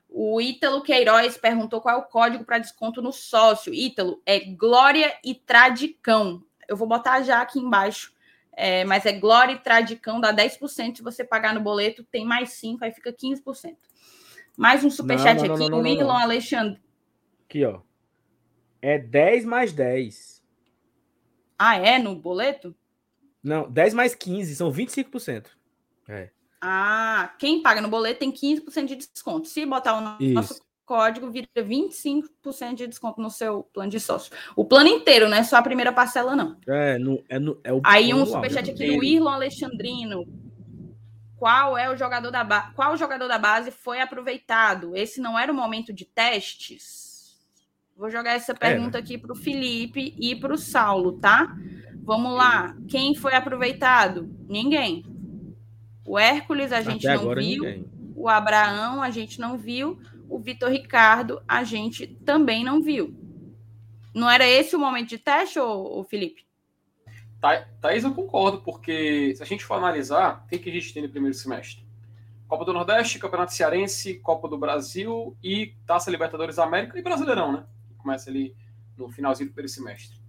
O 0.07 0.39
Ítalo 0.39 0.81
Queiroz 0.81 1.37
perguntou 1.37 1.81
qual 1.81 1.97
é 1.97 1.99
o 1.99 2.03
código 2.03 2.45
para 2.45 2.59
desconto 2.59 3.01
no 3.01 3.11
sócio. 3.11 3.73
Ítalo, 3.73 4.21
é 4.25 4.39
Glória 4.39 5.13
e 5.21 5.35
Tradicão. 5.35 6.41
Eu 6.65 6.77
vou 6.77 6.87
botar 6.87 7.23
já 7.23 7.41
aqui 7.41 7.59
embaixo. 7.59 8.13
É, 8.53 8.85
mas 8.85 9.05
é 9.05 9.11
Glória 9.11 9.51
e 9.51 9.59
Tradicão, 9.59 10.21
dá 10.21 10.33
10%. 10.33 10.95
Se 10.95 11.03
você 11.03 11.25
pagar 11.25 11.53
no 11.53 11.59
boleto, 11.59 12.05
tem 12.05 12.23
mais 12.23 12.51
5%, 12.51 12.77
aí 12.83 12.93
fica 12.93 13.11
15%. 13.11 13.75
Mais 14.55 14.81
um 14.85 14.89
superchat 14.89 15.41
Não, 15.41 15.47
não, 15.47 15.55
aqui. 15.55 15.69
não, 15.69 15.79
o 15.79 16.07
não. 16.07 16.17
Alexandre. 16.17 16.82
Aqui, 17.53 17.63
ó. 17.65 17.81
É 18.81 18.97
10 18.97 19.45
mais 19.45 19.71
10. 19.71 20.41
Ah, 21.57 21.77
é? 21.77 21.99
No 21.99 22.15
boleto? 22.15 22.75
Não, 23.43 23.69
10 23.69 23.93
mais 23.93 24.15
15, 24.15 24.55
são 24.55 24.71
25%. 24.71 25.49
É. 26.09 26.31
Ah, 26.59 27.31
quem 27.37 27.61
paga 27.61 27.79
no 27.79 27.89
boleto 27.89 28.21
tem 28.21 28.31
15% 28.31 28.85
de 28.85 28.95
desconto. 28.95 29.47
Se 29.47 29.63
botar 29.67 29.99
o 29.99 30.23
Isso. 30.23 30.33
nosso 30.33 30.61
código, 30.83 31.29
vira 31.29 31.47
25% 31.55 32.73
de 32.73 32.87
desconto 32.87 33.21
no 33.21 33.29
seu 33.29 33.61
plano 33.71 33.91
de 33.91 33.99
sócio. 33.99 34.33
O 34.55 34.65
plano 34.65 34.89
inteiro, 34.89 35.29
não 35.29 35.37
é 35.37 35.43
só 35.43 35.57
a 35.57 35.61
primeira 35.61 35.93
parcela, 35.93 36.35
não. 36.35 36.57
É, 36.67 36.97
no, 36.97 37.23
é, 37.29 37.37
no, 37.37 37.61
é 37.63 37.71
o 37.71 37.81
Aí 37.83 38.15
um 38.15 38.25
superchat 38.25 38.65
né? 38.65 38.73
aqui 38.73 38.97
do 38.97 39.03
Irlon 39.03 39.29
Alexandrino. 39.29 40.25
Qual 41.37 41.77
é 41.77 41.87
o 41.87 41.95
jogador 41.95 42.31
da 42.31 42.43
base? 42.43 42.73
Qual 42.73 42.97
jogador 42.97 43.27
da 43.27 43.37
base 43.37 43.69
foi 43.69 44.01
aproveitado? 44.01 44.97
Esse 44.97 45.21
não 45.21 45.37
era 45.37 45.51
o 45.51 45.55
momento 45.55 45.93
de 45.93 46.03
testes? 46.03 47.12
Vou 48.03 48.11
jogar 48.11 48.31
essa 48.33 48.53
pergunta 48.53 48.97
aqui 48.97 49.17
para 49.17 49.31
o 49.31 49.35
Felipe 49.35 50.13
e 50.19 50.35
para 50.35 50.53
o 50.53 50.57
Saulo, 50.57 51.13
tá? 51.13 51.55
Vamos 52.03 52.33
lá. 52.33 52.75
Quem 52.89 53.15
foi 53.15 53.33
aproveitado? 53.33 54.29
Ninguém. 54.45 55.05
O 56.05 56.19
Hércules 56.19 56.73
a 56.73 56.81
gente 56.81 57.07
Até 57.07 57.15
não 57.15 57.23
agora 57.23 57.39
viu. 57.39 57.63
ninguém. 57.63 57.85
O 58.13 58.27
Abraão 58.27 59.01
a 59.01 59.09
gente 59.09 59.39
não 59.39 59.57
viu. 59.57 60.01
O 60.29 60.37
Vitor 60.37 60.69
Ricardo 60.69 61.41
a 61.47 61.63
gente 61.63 62.05
também 62.05 62.61
não 62.61 62.81
viu. 62.81 63.15
Não 64.13 64.29
era 64.29 64.45
esse 64.45 64.75
o 64.75 64.79
momento 64.79 65.07
de 65.07 65.17
teste, 65.17 65.57
ô, 65.57 65.99
ô 65.99 66.03
Felipe? 66.03 66.45
Tha- 67.39 67.65
Thaís, 67.79 68.03
eu 68.03 68.13
concordo, 68.13 68.61
porque 68.63 69.33
se 69.33 69.41
a 69.41 69.45
gente 69.45 69.63
for 69.63 69.75
analisar, 69.75 70.43
o 70.43 70.49
que, 70.49 70.59
que 70.59 70.69
a 70.69 70.73
gente 70.73 70.93
tem 70.93 71.03
no 71.03 71.09
primeiro 71.09 71.37
semestre? 71.37 71.87
Copa 72.49 72.65
do 72.65 72.73
Nordeste, 72.73 73.17
Campeonato 73.17 73.53
Cearense, 73.53 74.15
Copa 74.15 74.49
do 74.49 74.57
Brasil 74.57 75.37
e 75.41 75.73
Taça 75.87 76.11
Libertadores 76.11 76.57
da 76.57 76.65
América 76.65 76.99
e 76.99 77.01
Brasileirão, 77.01 77.53
né? 77.53 77.63
Começa 78.03 78.29
ali 78.29 78.55
no 78.95 79.09
finalzinho 79.09 79.49
do 79.49 79.53
primeiro 79.53 79.73
semestre. 79.73 80.21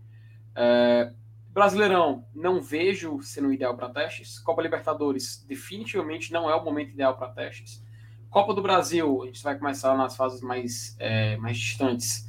É, 0.55 1.13
Brasileirão, 1.51 2.25
não 2.35 2.61
vejo 2.61 3.21
sendo 3.23 3.53
ideal 3.53 3.77
para 3.77 3.89
testes. 3.89 4.39
Copa 4.39 4.63
Libertadores, 4.63 5.45
definitivamente 5.47 6.33
não 6.33 6.51
é 6.51 6.55
o 6.55 6.65
momento 6.65 6.91
ideal 6.91 7.17
para 7.17 7.29
testes. 7.29 7.85
Copa 8.31 8.53
do 8.53 8.63
Brasil, 8.63 9.23
a 9.23 9.27
gente 9.27 9.43
vai 9.43 9.57
começar 9.57 9.97
nas 9.97 10.17
fases 10.17 10.41
mais, 10.41 10.97
é, 10.99 11.37
mais 11.37 11.57
distantes. 11.57 12.29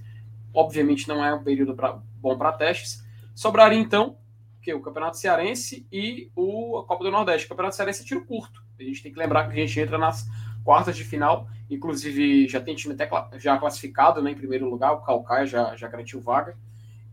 Obviamente 0.53 1.07
não 1.07 1.25
é 1.25 1.33
um 1.33 1.43
período 1.43 1.75
pra- 1.75 1.99
bom 2.19 2.37
para 2.37 2.51
testes. 2.51 3.03
Sobraria 3.33 3.79
então 3.79 4.17
que 4.61 4.71
o 4.73 4.81
Campeonato 4.81 5.17
Cearense 5.17 5.87
e 5.91 6.31
o, 6.35 6.77
a 6.79 6.85
Copa 6.85 7.03
do 7.03 7.11
Nordeste. 7.11 7.45
O 7.45 7.49
Campeonato 7.49 7.75
Cearense 7.75 8.03
é 8.03 8.05
tiro 8.05 8.25
curto. 8.25 8.63
A 8.79 8.83
gente 8.83 9.01
tem 9.01 9.11
que 9.11 9.17
lembrar 9.17 9.45
que 9.47 9.53
a 9.53 9.65
gente 9.65 9.79
entra 9.79 9.97
nas 9.97 10.27
quartas 10.65 10.97
de 10.97 11.05
final. 11.05 11.47
Inclusive, 11.69 12.47
já 12.49 12.59
tem 12.59 12.75
time 12.75 12.93
até 12.93 13.07
já 13.39 13.57
classificado 13.57 14.21
né, 14.21 14.31
em 14.31 14.35
primeiro 14.35 14.69
lugar. 14.69 14.91
O 14.91 15.01
Calcaia 15.01 15.45
já, 15.45 15.75
já 15.77 15.87
garantiu 15.87 16.19
vaga. 16.19 16.57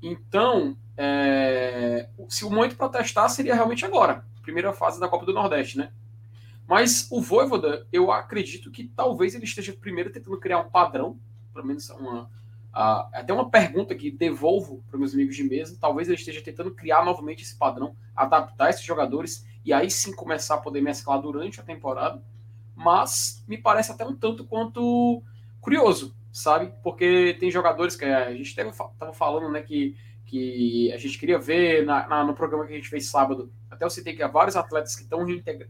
Então, 0.03 0.76
é, 0.96 2.09
se 2.28 2.44
o 2.44 2.50
momento 2.50 2.74
para 2.74 2.88
testar 2.88 3.28
seria 3.28 3.55
realmente 3.55 3.84
agora. 3.84 4.24
Primeira 4.42 4.72
fase 4.72 4.98
da 4.98 5.07
Copa 5.07 5.24
do 5.24 5.32
Nordeste, 5.32 5.78
né? 5.78 5.92
Mas 6.66 7.07
o 7.11 7.20
Voivoda, 7.20 7.86
eu 7.92 8.11
acredito 8.11 8.70
que 8.70 8.88
talvez 8.88 9.34
ele 9.34 9.44
esteja 9.44 9.72
primeiro 9.72 10.11
tentando 10.11 10.38
criar 10.38 10.59
um 10.59 10.70
padrão, 10.70 11.20
pelo 11.53 11.66
menos 11.66 11.88
uma, 11.90 12.30
ah, 12.72 13.09
até 13.12 13.32
uma 13.32 13.50
pergunta 13.50 13.94
que 13.94 14.11
devolvo 14.11 14.82
para 14.88 14.98
meus 14.98 15.14
amigos 15.14 15.36
de 15.36 15.44
mesa. 15.44 15.76
Talvez 15.80 16.09
ele 16.09 16.16
esteja 16.16 16.42
tentando 16.42 16.72
criar 16.72 17.05
novamente 17.05 17.42
esse 17.42 17.57
padrão, 17.57 17.94
adaptar 18.16 18.70
esses 18.70 18.84
jogadores 18.84 19.46
e 19.64 19.72
aí 19.72 19.90
sim 19.90 20.12
começar 20.14 20.57
a 20.57 20.59
poder 20.59 20.80
mesclar 20.80 21.20
durante 21.20 21.61
a 21.61 21.62
temporada. 21.62 22.22
Mas 22.74 23.44
me 23.46 23.58
parece 23.58 23.92
até 23.92 24.04
um 24.04 24.14
tanto 24.14 24.44
quanto 24.44 25.22
curioso, 25.60 26.14
sabe? 26.32 26.72
Porque 26.82 27.36
tem 27.38 27.50
jogadores 27.50 27.96
que 27.96 28.04
a 28.04 28.32
gente 28.34 28.48
estava 28.58 29.12
falando, 29.12 29.50
né, 29.50 29.62
que, 29.62 29.96
que 30.26 30.90
a 30.92 30.96
gente 30.98 31.18
queria 31.18 31.38
ver 31.38 31.84
na, 31.84 32.06
na- 32.08 32.24
no 32.24 32.34
programa 32.34 32.66
que 32.66 32.72
a 32.72 32.76
gente 32.76 32.88
fez 32.88 33.08
sábado. 33.10 33.52
Até 33.70 33.84
eu 33.84 33.90
citei 33.90 34.14
que 34.14 34.22
há 34.22 34.28
vários 34.28 34.56
atletas 34.56 34.96
que 34.96 35.02
estão 35.02 35.26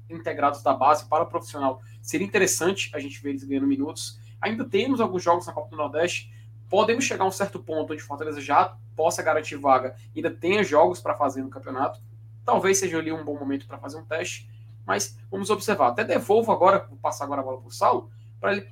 integrados 0.09 0.62
da 0.62 0.72
base 0.72 1.07
para 1.09 1.24
o 1.24 1.26
profissional. 1.26 1.80
Seria 2.00 2.26
interessante 2.26 2.90
a 2.94 2.98
gente 2.98 3.20
ver 3.22 3.30
eles 3.30 3.44
ganhando 3.44 3.66
minutos. 3.66 4.18
Ainda 4.40 4.64
temos 4.64 5.00
alguns 5.00 5.22
jogos 5.22 5.46
na 5.46 5.53
Copa 5.53 5.70
do 5.70 5.76
Nordeste 5.76 6.30
podemos 6.72 7.05
chegar 7.05 7.24
a 7.24 7.28
um 7.28 7.30
certo 7.30 7.59
ponto 7.62 7.92
onde 7.92 8.03
Fortaleza 8.03 8.40
já 8.40 8.74
possa 8.96 9.22
garantir 9.22 9.57
vaga, 9.57 9.94
ainda 10.16 10.30
tenha 10.30 10.64
jogos 10.64 11.00
para 11.03 11.14
fazer 11.14 11.42
no 11.42 11.50
campeonato. 11.50 12.00
Talvez 12.46 12.78
seja 12.78 12.96
ali 12.98 13.12
um 13.12 13.22
bom 13.22 13.38
momento 13.38 13.66
para 13.66 13.76
fazer 13.76 13.98
um 13.98 14.05
teste, 14.07 14.48
mas 14.87 15.18
vamos 15.30 15.51
observar. 15.51 15.89
Até 15.89 16.05
devolvo 16.05 16.53
agora, 16.53 16.87
vou 16.89 16.99
passar 16.99 17.24
agora 17.24 17.41
a 17.41 17.45
bola 17.45 17.59
para 17.59 17.68
o 17.68 17.72
Saulo, 17.72 18.11
para 18.41 18.53
ele 18.53 18.66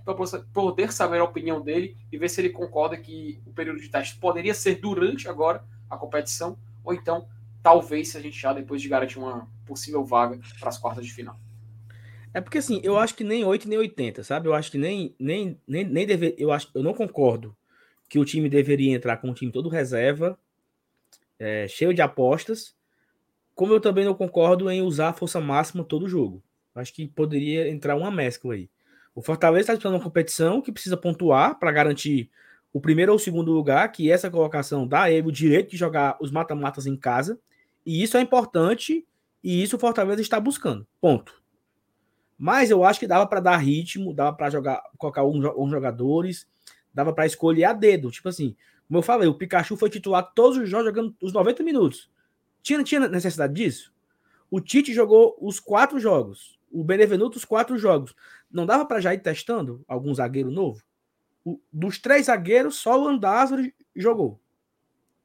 poder 0.53 0.93
saber 0.93 1.21
a 1.21 1.25
opinião 1.25 1.61
dele 1.61 1.97
e 2.11 2.19
ver 2.19 2.29
se 2.29 2.41
ele 2.41 2.51
concorda 2.51 2.97
que 2.97 3.41
o 3.47 3.53
período 3.53 3.81
de 3.81 3.89
teste 3.89 4.19
poderia 4.19 4.53
ser 4.53 4.77
durante 4.77 5.29
agora 5.29 5.65
a 5.89 5.97
competição, 5.97 6.59
ou 6.85 6.93
então 6.93 7.29
talvez 7.63 8.09
se 8.09 8.17
a 8.17 8.21
gente 8.21 8.39
já 8.39 8.53
depois 8.53 8.83
de 8.83 8.89
garantir 8.89 9.19
uma 9.19 9.49
possível 9.65 10.05
vaga 10.05 10.41
para 10.59 10.69
as 10.69 10.79
quartas 10.79 11.07
de 11.07 11.13
final. 11.13 11.39
É 12.33 12.41
porque 12.41 12.59
assim, 12.59 12.81
eu 12.83 12.97
acho 12.97 13.15
que 13.15 13.25
nem 13.25 13.45
8 13.45 13.69
nem 13.69 13.79
80, 13.79 14.25
sabe? 14.25 14.49
Eu 14.49 14.55
acho 14.55 14.71
que 14.71 14.79
nem 14.79 15.15
nem 15.19 15.61
nem, 15.67 15.85
nem 15.85 16.07
deve, 16.07 16.35
eu 16.39 16.53
acho, 16.53 16.69
eu 16.75 16.83
não 16.83 16.95
concordo 16.95 17.57
que 18.09 18.19
o 18.19 18.25
time 18.25 18.49
deveria 18.49 18.95
entrar 18.95 19.19
com 19.19 19.29
um 19.29 19.35
time 19.35 19.53
todo 19.53 19.69
reserva, 19.69 20.37
é, 21.39 21.69
cheio 21.69 21.95
de 21.95 22.03
apostas, 22.03 22.75
como 23.61 23.75
eu 23.75 23.81
também 23.81 24.07
não 24.07 24.15
concordo 24.15 24.71
em 24.71 24.81
usar 24.81 25.11
a 25.11 25.13
força 25.13 25.39
máxima 25.39 25.85
todo 25.85 26.09
jogo. 26.09 26.43
Acho 26.75 26.95
que 26.95 27.07
poderia 27.07 27.69
entrar 27.69 27.95
uma 27.95 28.11
mescla 28.11 28.55
aí. 28.55 28.71
O 29.15 29.21
Fortaleza 29.21 29.61
está 29.61 29.73
disputando 29.75 29.97
uma 29.97 30.03
competição 30.03 30.63
que 30.63 30.73
precisa 30.73 30.97
pontuar 30.97 31.59
para 31.59 31.71
garantir 31.71 32.31
o 32.73 32.81
primeiro 32.81 33.13
ou 33.13 33.17
o 33.17 33.21
segundo 33.21 33.53
lugar, 33.53 33.93
que 33.93 34.11
essa 34.11 34.31
colocação 34.31 34.89
dá 34.89 35.03
a 35.03 35.11
ele 35.11 35.29
o 35.29 35.31
direito 35.31 35.73
de 35.73 35.77
jogar 35.77 36.17
os 36.23 36.31
mata-matas 36.31 36.87
em 36.87 36.97
casa, 36.97 37.39
e 37.85 38.03
isso 38.03 38.17
é 38.17 38.23
importante, 38.23 39.07
e 39.45 39.63
isso 39.63 39.77
o 39.77 39.79
Fortaleza 39.79 40.23
está 40.23 40.41
buscando. 40.41 40.87
Ponto. 40.99 41.35
Mas 42.39 42.71
eu 42.71 42.83
acho 42.83 42.99
que 42.99 43.07
dava 43.07 43.27
para 43.27 43.41
dar 43.41 43.59
ritmo, 43.59 44.15
dava 44.15 44.35
para 44.35 44.49
jogar, 44.49 44.83
colocar 44.97 45.23
uns 45.23 45.45
uns 45.55 45.71
jogadores, 45.71 46.49
dava 46.95 47.13
para 47.13 47.27
escolher 47.27 47.65
a 47.65 47.75
dedo. 47.75 48.11
Tipo 48.11 48.31
assim, 48.31 48.57
como 48.89 49.01
eu 49.01 49.03
falei, 49.03 49.29
o 49.29 49.35
Pikachu 49.35 49.77
foi 49.77 49.91
titular 49.91 50.33
todos 50.35 50.57
os 50.57 50.67
jogos 50.67 50.87
jogando 50.87 51.15
os 51.21 51.35
90 51.35 51.63
minutos. 51.63 52.09
Tinha, 52.63 52.83
tinha 52.83 53.09
necessidade 53.09 53.55
disso? 53.55 53.93
O 54.51 54.61
Tite 54.61 54.93
jogou 54.93 55.37
os 55.41 55.61
quatro 55.61 55.99
jogos. 55.99 56.59
O 56.71 56.85
Benevenuto 56.85 57.39
os 57.39 57.45
quatro 57.45 57.79
jogos. 57.79 58.15
Não 58.51 58.67
dava 58.67 58.85
para 58.85 59.01
já 59.01 59.15
ir 59.15 59.21
testando 59.21 59.85
algum 59.87 60.15
zagueiro 60.15 60.51
novo? 60.51 60.83
O- 61.45 61.61
dos 61.73 61.99
três 61.99 62.27
zagueiros, 62.27 62.77
só 62.77 63.01
o 63.01 63.09
Andázaro 63.09 63.63
jogou. 63.95 64.41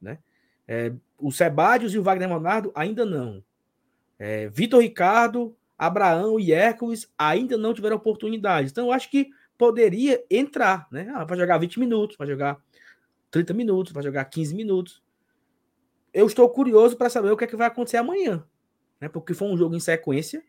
Né? 0.02 0.20
É, 0.68 0.94
o 1.18 1.32
Sebadios 1.32 1.94
e 1.94 2.00
o 2.00 2.04
Wagner 2.04 2.30
Monardo 2.30 2.72
ainda 2.76 3.06
não. 3.06 3.44
É, 4.18 4.48
Vitor 4.50 4.82
Ricardo, 4.82 5.56
Abraão 5.78 6.40
e 6.40 6.52
Hércules 6.54 7.12
ainda 7.18 7.58
não 7.58 7.74
tiveram 7.74 7.98
oportunidade. 7.98 8.70
Então, 8.72 8.88
eu 8.88 8.92
acho 8.92 9.10
que 9.10 9.30
poderia 9.58 10.24
entrar, 10.30 10.88
né? 10.92 11.12
Ah, 11.16 11.24
vai 11.26 11.38
jogar 11.38 11.58
20 11.58 11.80
minutos, 11.80 12.18
vai 12.18 12.28
jogar 12.28 12.62
30 13.32 13.54
minutos, 13.54 13.92
vai 13.92 14.04
jogar 14.04 14.26
15 14.26 14.54
minutos. 14.56 15.02
Eu 16.16 16.28
estou 16.28 16.50
curioso 16.50 16.96
para 16.96 17.10
saber 17.10 17.30
o 17.30 17.36
que 17.36 17.44
é 17.44 17.48
que 17.48 17.58
vai 17.58 17.68
acontecer 17.68 17.98
amanhã, 17.98 18.42
né? 19.02 19.10
Porque 19.10 19.34
foi 19.34 19.50
um 19.50 19.58
jogo 19.58 19.76
em 19.76 19.82
sequência, 19.82 20.42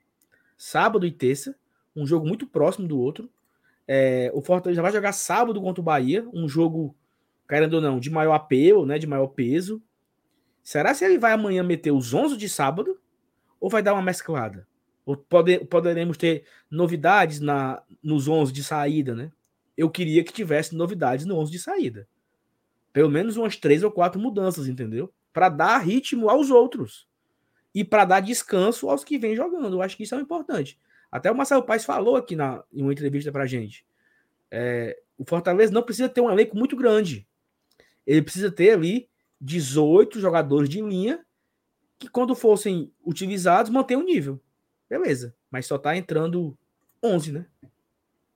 sábado 0.57 1.05
e 1.05 1.11
terça, 1.11 1.57
um 1.97 2.07
jogo 2.07 2.25
muito 2.25 2.47
próximo 2.47 2.87
do 2.87 2.97
outro. 2.97 3.29
É, 3.85 4.31
o 4.33 4.41
Fortaleza 4.41 4.81
vai 4.81 4.93
jogar 4.93 5.11
sábado 5.11 5.61
contra 5.61 5.81
o 5.81 5.85
Bahia, 5.85 6.25
um 6.33 6.49
jogo, 6.49 6.95
querendo 7.49 7.75
ou 7.75 7.81
não, 7.81 7.99
de 7.99 8.09
maior 8.11 8.35
apelo, 8.35 8.87
né? 8.87 8.97
De 8.97 9.09
maior 9.09 9.27
peso. 9.27 9.83
Será 10.63 10.95
se 10.95 11.05
ele 11.05 11.19
vai 11.19 11.33
amanhã 11.33 11.65
meter 11.65 11.91
os 11.91 12.15
11 12.15 12.37
de 12.37 12.49
sábado 12.49 13.01
ou 13.59 13.69
vai 13.69 13.83
dar 13.83 13.95
uma 13.95 14.03
mesclada? 14.03 14.69
Ou 15.05 15.17
pode, 15.17 15.65
poderemos 15.65 16.17
ter 16.17 16.45
novidades 16.71 17.41
na, 17.41 17.83
nos 18.01 18.29
11 18.29 18.53
de 18.53 18.63
saída, 18.63 19.17
né? 19.17 19.33
Eu 19.77 19.91
queria 19.91 20.23
que 20.23 20.33
tivesse 20.33 20.77
novidades 20.77 21.27
no 21.27 21.37
11 21.37 21.51
de 21.51 21.59
saída. 21.59 22.09
Pelo 22.93 23.11
menos 23.11 23.37
umas 23.37 23.57
três 23.57 23.83
ou 23.83 23.91
quatro 23.91 24.21
mudanças, 24.21 24.69
entendeu? 24.69 25.13
Para 25.37 25.51
dar 25.51 25.77
ritmo 25.81 26.31
aos 26.31 26.51
outros. 26.51 27.07
E 27.75 27.85
para 27.85 28.07
dar 28.07 28.21
descanso 28.21 28.89
aos 28.89 29.05
que 29.05 29.19
vêm 29.19 29.37
jogando. 29.37 29.77
Eu 29.77 29.83
acho 29.83 29.95
que 29.95 30.05
isso 30.05 30.15
é 30.15 30.19
importante. 30.19 30.81
Até 31.13 31.31
o 31.31 31.37
Marcelo 31.37 31.63
Paes 31.63 31.85
falou 31.85 32.17
aqui 32.17 32.35
na, 32.35 32.65
em 32.73 32.81
uma 32.81 32.91
entrevista 32.91 33.31
para 33.31 33.45
gente. 33.45 33.85
É, 34.51 34.99
o 35.19 35.27
Fortaleza 35.27 35.71
não 35.71 35.83
precisa 35.83 36.09
ter 36.09 36.23
um 36.23 36.31
elenco 36.31 36.57
muito 36.57 36.75
grande. 36.75 37.29
Ele 38.07 38.23
precisa 38.23 38.51
ter 38.51 38.71
ali 38.71 39.11
18 39.39 40.19
jogadores 40.21 40.71
de 40.71 40.81
linha 40.81 41.23
que, 41.99 42.09
quando 42.09 42.35
fossem 42.35 42.91
utilizados, 43.05 43.71
mantém 43.71 43.99
o 43.99 44.03
nível. 44.03 44.41
Beleza. 44.89 45.35
Mas 45.51 45.67
só 45.67 45.77
tá 45.77 45.95
entrando 45.95 46.57
11, 47.05 47.31
né? 47.31 47.47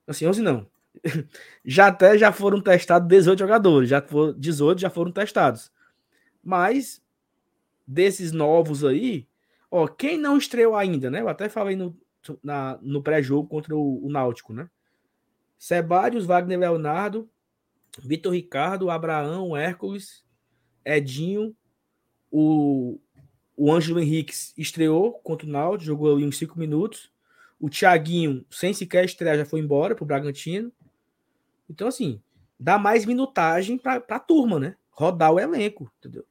Assim, 0.07 0.27
11 0.27 0.43
não. 0.43 0.67
já 1.65 1.87
até 1.87 2.19
já 2.19 2.31
foram 2.31 2.61
testados 2.61 3.09
18 3.09 3.39
jogadores, 3.39 3.89
já 3.89 4.03
for, 4.03 4.35
18 4.35 4.83
já 4.83 4.91
foram 4.91 5.11
testados. 5.11 5.73
Mas 6.43 7.03
desses 7.87 8.33
novos 8.33 8.85
aí, 8.85 9.27
ó, 9.71 9.87
quem 9.87 10.17
não 10.17 10.39
estreou 10.39 10.77
ainda, 10.77 11.11
né? 11.11 11.21
Eu 11.21 11.29
até 11.29 11.49
falei 11.49 11.77
no, 11.77 11.97
no 12.83 13.03
pré-jogo 13.03 13.49
contra 13.49 13.77
o, 13.77 14.07
o, 14.07 14.11
Náutico, 14.11 14.53
né? 14.53 14.69
Sebadios, 15.59 16.25
Wagner 16.25 16.59
Leonardo, 16.59 17.29
Vitor 17.99 18.33
Ricardo, 18.33 18.91
Abraão, 18.91 19.57
Hércules, 19.57 20.25
Edinho, 20.85 21.55
o, 22.31 22.99
o 23.57 23.73
Ângelo 23.73 24.01
Henrique 24.01 24.33
estreou 24.57 25.15
contra 25.15 25.47
o 25.47 25.51
Náutico, 25.51 25.85
jogou 25.85 26.15
ali 26.15 26.25
uns 26.25 26.39
5 26.39 26.59
minutos. 26.59 27.11
O 27.59 27.69
Thiaguinho, 27.69 28.45
sem 28.51 28.73
sequer 28.73 29.05
estrear, 29.05 29.37
já 29.37 29.45
foi 29.45 29.61
embora 29.61 29.95
pro 29.95 30.07
Bragantino. 30.07 30.73
Então, 31.69 31.89
assim, 31.89 32.23
dá 32.59 32.79
mais 32.79 33.05
minutagem 33.05 33.77
pra, 33.77 34.01
pra 34.01 34.19
turma, 34.19 34.59
né? 34.59 34.77
Rodar 34.91 35.33
o 35.33 35.39
elenco, 35.39 35.93
entendeu? 35.99 36.25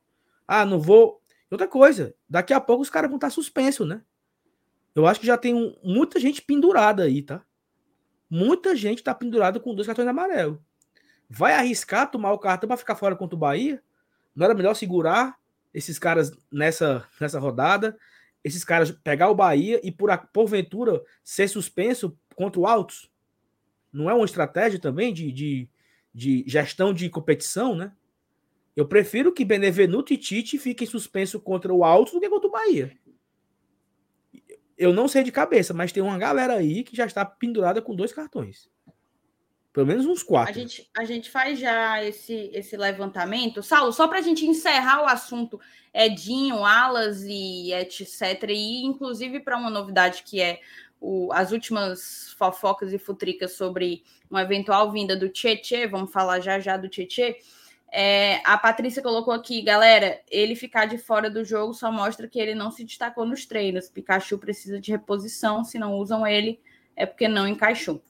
Ah, 0.52 0.66
não 0.66 0.80
vou. 0.80 1.22
Outra 1.52 1.68
coisa, 1.68 2.16
daqui 2.28 2.52
a 2.54 2.60
pouco 2.60 2.82
os 2.82 2.90
caras 2.90 3.08
vão 3.08 3.18
estar 3.18 3.30
suspensos, 3.30 3.88
né? 3.88 4.02
Eu 4.96 5.06
acho 5.06 5.20
que 5.20 5.28
já 5.28 5.38
tem 5.38 5.54
um, 5.54 5.76
muita 5.84 6.20
gente 6.20 6.42
pendurada 6.42 7.04
aí, 7.04 7.22
tá? 7.22 7.46
Muita 8.28 8.76
gente 8.76 9.04
tá 9.04 9.14
pendurada 9.14 9.60
com 9.60 9.76
dois 9.76 9.86
cartões 9.86 10.08
amarelos. 10.08 10.58
Vai 11.30 11.54
arriscar 11.54 12.10
tomar 12.10 12.34
o 12.34 12.40
cartão 12.40 12.68
para 12.68 12.78
ficar 12.78 12.96
fora 12.96 13.16
contra 13.16 13.36
o 13.36 13.40
Bahia? 13.40 13.80
Não 14.36 14.44
era 14.44 14.56
melhor 14.56 14.74
segurar 14.74 15.38
esses 15.72 16.00
caras 16.00 16.32
nessa, 16.52 17.08
nessa 17.22 17.40
rodada? 17.40 17.96
Esses 18.44 18.64
caras 18.64 18.90
pegar 18.90 19.30
o 19.30 19.36
Bahia 19.36 19.80
e 19.84 19.92
por 19.92 20.10
porventura 20.34 21.00
ser 21.24 21.48
suspenso 21.48 22.18
contra 22.36 22.60
o 22.60 22.66
Altos? 22.66 23.08
Não 23.94 24.10
é 24.10 24.16
uma 24.16 24.26
estratégia 24.26 24.80
também 24.80 25.14
de, 25.14 25.32
de, 25.32 25.70
de 26.12 26.44
gestão 26.48 26.92
de 26.92 27.08
competição, 27.08 27.76
né? 27.76 27.92
Eu 28.76 28.88
prefiro 28.88 29.34
que 29.34 29.44
Benevenuto 29.44 30.14
e 30.14 30.18
Tite 30.18 30.58
fiquem 30.58 30.88
suspenso 30.88 31.40
contra 31.40 31.74
o 31.74 31.84
Altos 31.84 32.14
do 32.14 32.20
que 32.20 32.30
contra 32.30 32.48
o 32.48 32.52
Bahia. 32.52 32.98
Eu 34.78 34.94
não 34.94 35.08
sei 35.08 35.24
de 35.24 35.32
cabeça, 35.32 35.74
mas 35.74 35.92
tem 35.92 36.02
uma 36.02 36.18
galera 36.18 36.54
aí 36.54 36.84
que 36.84 36.96
já 36.96 37.06
está 37.06 37.26
pendurada 37.26 37.82
com 37.82 37.96
dois 37.96 38.14
cartões. 38.14 38.70
Pelo 39.74 39.86
menos 39.86 40.06
uns 40.06 40.24
quatro. 40.24 40.52
A 40.52 40.54
gente, 40.54 40.90
a 40.98 41.06
gente 41.06 41.30
faz 41.30 41.60
já 41.60 42.04
esse, 42.04 42.50
esse 42.54 42.76
levantamento. 42.76 43.62
Saulo, 43.62 43.92
só 43.92 44.08
para 44.08 44.20
a 44.20 44.22
gente 44.22 44.46
encerrar 44.46 45.04
o 45.04 45.08
assunto 45.08 45.60
Edinho, 45.94 46.66
Alas 46.66 47.24
e 47.24 47.72
etc. 47.74 48.44
E 48.50 48.86
inclusive 48.86 49.40
para 49.40 49.58
uma 49.58 49.70
novidade 49.70 50.24
que 50.24 50.42
é 50.42 50.60
o, 51.00 51.32
as 51.32 51.52
últimas 51.52 52.36
fofocas 52.38 52.92
e 52.94 52.98
futricas 52.98 53.54
sobre 53.54 54.04
uma 54.30 54.42
eventual 54.42 54.92
vinda 54.92 55.16
do 55.16 55.30
Tietê, 55.30 55.88
vamos 55.88 56.12
falar 56.12 56.40
já 56.40 56.60
já 56.60 56.76
do 56.76 56.90
Tietê. 56.90 57.38
É, 57.92 58.42
a 58.46 58.58
Patrícia 58.58 59.02
colocou 59.02 59.34
aqui, 59.34 59.62
galera, 59.62 60.22
ele 60.30 60.56
ficar 60.56 60.86
de 60.86 60.98
fora 60.98 61.30
do 61.30 61.44
jogo 61.44 61.74
só 61.74 61.92
mostra 61.92 62.28
que 62.28 62.40
ele 62.40 62.54
não 62.54 62.72
se 62.72 62.84
destacou 62.84 63.26
nos 63.26 63.46
treinos. 63.46 63.90
Pikachu 63.90 64.38
precisa 64.38 64.80
de 64.80 64.92
reposição, 64.92 65.64
se 65.64 65.80
não 65.80 65.96
usam 65.96 66.26
ele 66.26 66.62
é 67.00 67.06
porque 67.06 67.28
não 67.28 67.48
encaixou. 67.48 68.04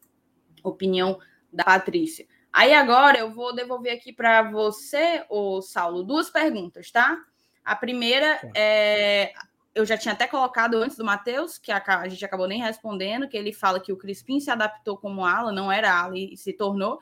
Opinião 0.64 1.20
da 1.54 1.64
Patrícia. 1.64 2.28
Aí 2.52 2.74
agora 2.74 3.20
eu 3.20 3.32
vou 3.32 3.54
devolver 3.54 3.94
aqui 3.94 4.12
para 4.12 4.42
você, 4.52 5.24
o 5.30 5.62
Saulo, 5.62 6.04
duas 6.04 6.30
perguntas, 6.32 6.90
tá? 6.92 7.18
A 7.64 7.76
primeira 7.76 8.42
é 8.56 9.32
eu 9.76 9.86
já 9.86 9.96
tinha 9.96 10.14
até 10.14 10.28
colocado 10.28 10.76
antes 10.76 10.98
do 10.98 11.06
Matheus, 11.06 11.58
que 11.58 11.72
a, 11.72 11.82
a, 11.86 12.08
gente 12.10 12.26
acabou 12.26 12.48
nem 12.48 12.60
respondendo, 12.60 13.30
que 13.30 13.38
ele 13.38 13.54
fala 13.54 13.80
que 13.80 13.94
o 13.94 13.98
Crispim 13.98 14.40
se 14.40 14.50
adaptou 14.50 14.98
como 14.98 15.24
ala, 15.24 15.52
não 15.52 15.72
era 15.72 15.94
ala 15.94 16.18
e 16.18 16.36
se 16.36 16.52
tornou 16.52 17.00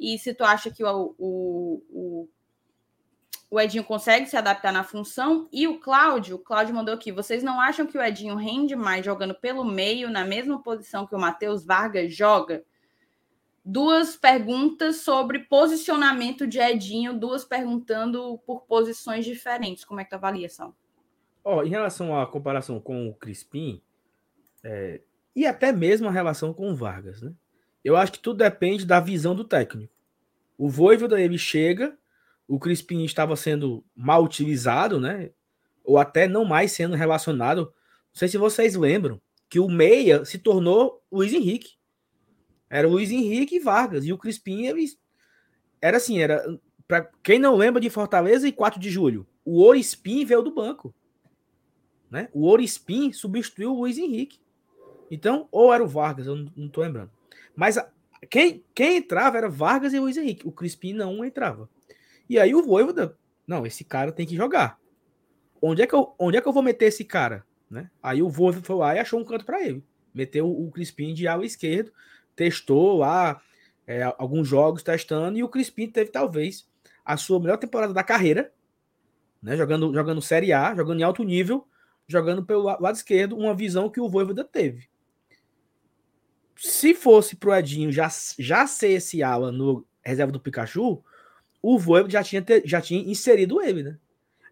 e 0.00 0.18
se 0.18 0.32
tu 0.32 0.42
acha 0.42 0.70
que 0.70 0.82
o, 0.82 1.14
o, 1.18 1.84
o, 1.90 2.28
o, 3.50 3.60
Edinho 3.60 3.84
consegue 3.84 4.26
se 4.26 4.36
adaptar 4.36 4.72
na 4.72 4.82
função. 4.82 5.46
E 5.52 5.68
o 5.68 5.78
Cláudio, 5.78 6.36
o 6.36 6.38
Cláudio 6.38 6.74
mandou 6.74 6.94
aqui, 6.94 7.12
vocês 7.12 7.42
não 7.42 7.60
acham 7.60 7.86
que 7.86 7.98
o 7.98 8.02
Edinho 8.02 8.34
rende 8.34 8.74
mais 8.74 9.04
jogando 9.04 9.34
pelo 9.34 9.62
meio, 9.62 10.08
na 10.08 10.24
mesma 10.24 10.62
posição 10.62 11.06
que 11.06 11.14
o 11.14 11.18
Matheus 11.18 11.62
Vargas 11.62 12.14
joga? 12.14 12.64
Duas 13.62 14.16
perguntas 14.16 15.02
sobre 15.02 15.40
posicionamento 15.40 16.46
de 16.46 16.58
Edinho, 16.58 17.12
duas 17.12 17.44
perguntando 17.44 18.38
por 18.46 18.62
posições 18.62 19.26
diferentes. 19.26 19.84
Como 19.84 20.00
é 20.00 20.04
que 20.04 20.10
tu 20.10 20.14
avalia, 20.14 20.48
Sal? 20.48 20.74
Oh, 21.44 21.62
em 21.62 21.68
relação 21.68 22.18
à 22.18 22.26
comparação 22.26 22.80
com 22.80 23.08
o 23.08 23.14
Crispim, 23.14 23.82
é, 24.64 25.02
e 25.36 25.46
até 25.46 25.72
mesmo 25.72 26.08
a 26.08 26.10
relação 26.10 26.54
com 26.54 26.70
o 26.70 26.74
Vargas, 26.74 27.20
né? 27.20 27.32
Eu 27.84 27.96
acho 27.96 28.12
que 28.12 28.18
tudo 28.18 28.38
depende 28.38 28.84
da 28.84 29.00
visão 29.00 29.34
do 29.34 29.44
técnico. 29.44 29.92
O 30.56 30.68
Voivoda, 30.68 31.20
ele 31.20 31.38
chega, 31.38 31.96
o 32.46 32.58
Crispim 32.58 33.04
estava 33.04 33.34
sendo 33.36 33.84
mal 33.94 34.22
utilizado, 34.22 35.00
né? 35.00 35.30
Ou 35.82 35.98
até 35.98 36.28
não 36.28 36.44
mais 36.44 36.72
sendo 36.72 36.94
relacionado. 36.94 37.62
Não 37.62 37.72
sei 38.12 38.28
se 38.28 38.36
vocês 38.36 38.74
lembram 38.74 39.20
que 39.48 39.58
o 39.58 39.68
Meia 39.68 40.24
se 40.24 40.38
tornou 40.38 41.02
Luiz 41.10 41.32
Henrique. 41.32 41.74
Era 42.68 42.86
Luiz 42.86 43.10
Henrique 43.10 43.56
e 43.56 43.60
Vargas. 43.60 44.04
E 44.04 44.12
o 44.12 44.18
Crispim, 44.18 44.66
ele... 44.66 44.86
era 45.80 45.96
assim, 45.96 46.20
era... 46.20 46.44
Para 46.86 47.08
quem 47.22 47.38
não 47.38 47.56
lembra 47.56 47.80
de 47.80 47.88
Fortaleza 47.88 48.46
e 48.48 48.52
4 48.52 48.80
de 48.80 48.90
julho, 48.90 49.26
o 49.44 49.62
Orispim 49.62 50.24
veio 50.24 50.42
do 50.42 50.52
banco. 50.52 50.92
Né? 52.10 52.28
O 52.32 52.48
Orispim 52.48 53.12
substituiu 53.12 53.72
o 53.72 53.78
Luiz 53.78 53.96
Henrique. 53.96 54.40
Então, 55.08 55.48
ou 55.50 55.72
era 55.72 55.82
o 55.82 55.88
Vargas, 55.88 56.26
eu 56.26 56.36
não 56.36 56.66
estou 56.66 56.82
lembrando. 56.82 57.10
Mas 57.54 57.76
quem, 58.28 58.64
quem 58.74 58.98
entrava 58.98 59.38
era 59.38 59.48
Vargas 59.48 59.92
e 59.92 59.98
Luiz 59.98 60.16
Henrique. 60.16 60.46
O 60.46 60.52
Crispim 60.52 60.92
não 60.92 61.24
entrava. 61.24 61.68
E 62.28 62.38
aí 62.38 62.54
o 62.54 62.62
Voivoda, 62.62 63.16
não, 63.46 63.66
esse 63.66 63.84
cara 63.84 64.12
tem 64.12 64.26
que 64.26 64.36
jogar. 64.36 64.78
Onde 65.60 65.82
é 65.82 65.86
que 65.86 65.94
eu, 65.94 66.14
onde 66.18 66.36
é 66.36 66.40
que 66.40 66.48
eu 66.48 66.52
vou 66.52 66.62
meter 66.62 66.86
esse 66.86 67.04
cara? 67.04 67.44
Né? 67.70 67.90
Aí 68.02 68.22
o 68.22 68.28
Voivoda 68.28 68.64
foi 68.64 68.76
lá 68.76 68.94
e 68.94 68.98
achou 68.98 69.20
um 69.20 69.24
canto 69.24 69.44
para 69.44 69.62
ele. 69.62 69.84
Meteu 70.12 70.50
o 70.50 70.70
Crispim 70.70 71.14
de 71.14 71.26
ala 71.26 71.44
esquerdo, 71.44 71.92
testou 72.34 72.98
lá 72.98 73.40
é, 73.86 74.02
alguns 74.18 74.46
jogos 74.46 74.82
testando, 74.82 75.38
e 75.38 75.42
o 75.42 75.48
Crispim 75.48 75.88
teve 75.88 76.10
talvez 76.10 76.68
a 77.04 77.16
sua 77.16 77.40
melhor 77.40 77.58
temporada 77.58 77.92
da 77.92 78.02
carreira, 78.02 78.52
né? 79.42 79.56
jogando, 79.56 79.92
jogando 79.94 80.20
Série 80.20 80.52
A, 80.52 80.74
jogando 80.74 81.00
em 81.00 81.02
alto 81.02 81.22
nível, 81.22 81.66
jogando 82.06 82.44
pelo 82.44 82.62
lado 82.62 82.94
esquerdo, 82.94 83.36
uma 83.36 83.54
visão 83.54 83.88
que 83.88 84.00
o 84.00 84.08
Voivoda 84.08 84.44
teve 84.44 84.89
se 86.62 86.94
fosse 86.94 87.36
pro 87.36 87.54
Edinho 87.54 87.90
já, 87.90 88.06
já 88.38 88.66
ser 88.66 88.90
esse 88.90 89.22
ala 89.22 89.50
no 89.50 89.86
reserva 90.04 90.30
do 90.30 90.38
Pikachu, 90.38 91.02
o 91.62 91.78
Voivoda 91.78 92.12
já 92.12 92.22
tinha, 92.22 92.44
já 92.66 92.82
tinha 92.82 93.00
inserido 93.00 93.62
ele, 93.62 93.82
né? 93.82 93.98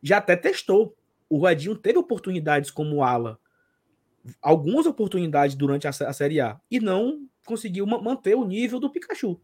Já 0.02 0.16
até 0.16 0.34
testou. 0.34 0.96
O 1.28 1.46
Edinho 1.46 1.76
teve 1.76 1.98
oportunidades 1.98 2.70
como 2.70 3.04
ala, 3.04 3.38
algumas 4.40 4.86
oportunidades 4.86 5.54
durante 5.54 5.86
a, 5.86 5.90
a 5.90 6.12
Série 6.14 6.40
A, 6.40 6.58
e 6.70 6.80
não 6.80 7.28
conseguiu 7.44 7.84
manter 7.86 8.34
o 8.34 8.46
nível 8.46 8.80
do 8.80 8.88
Pikachu. 8.88 9.38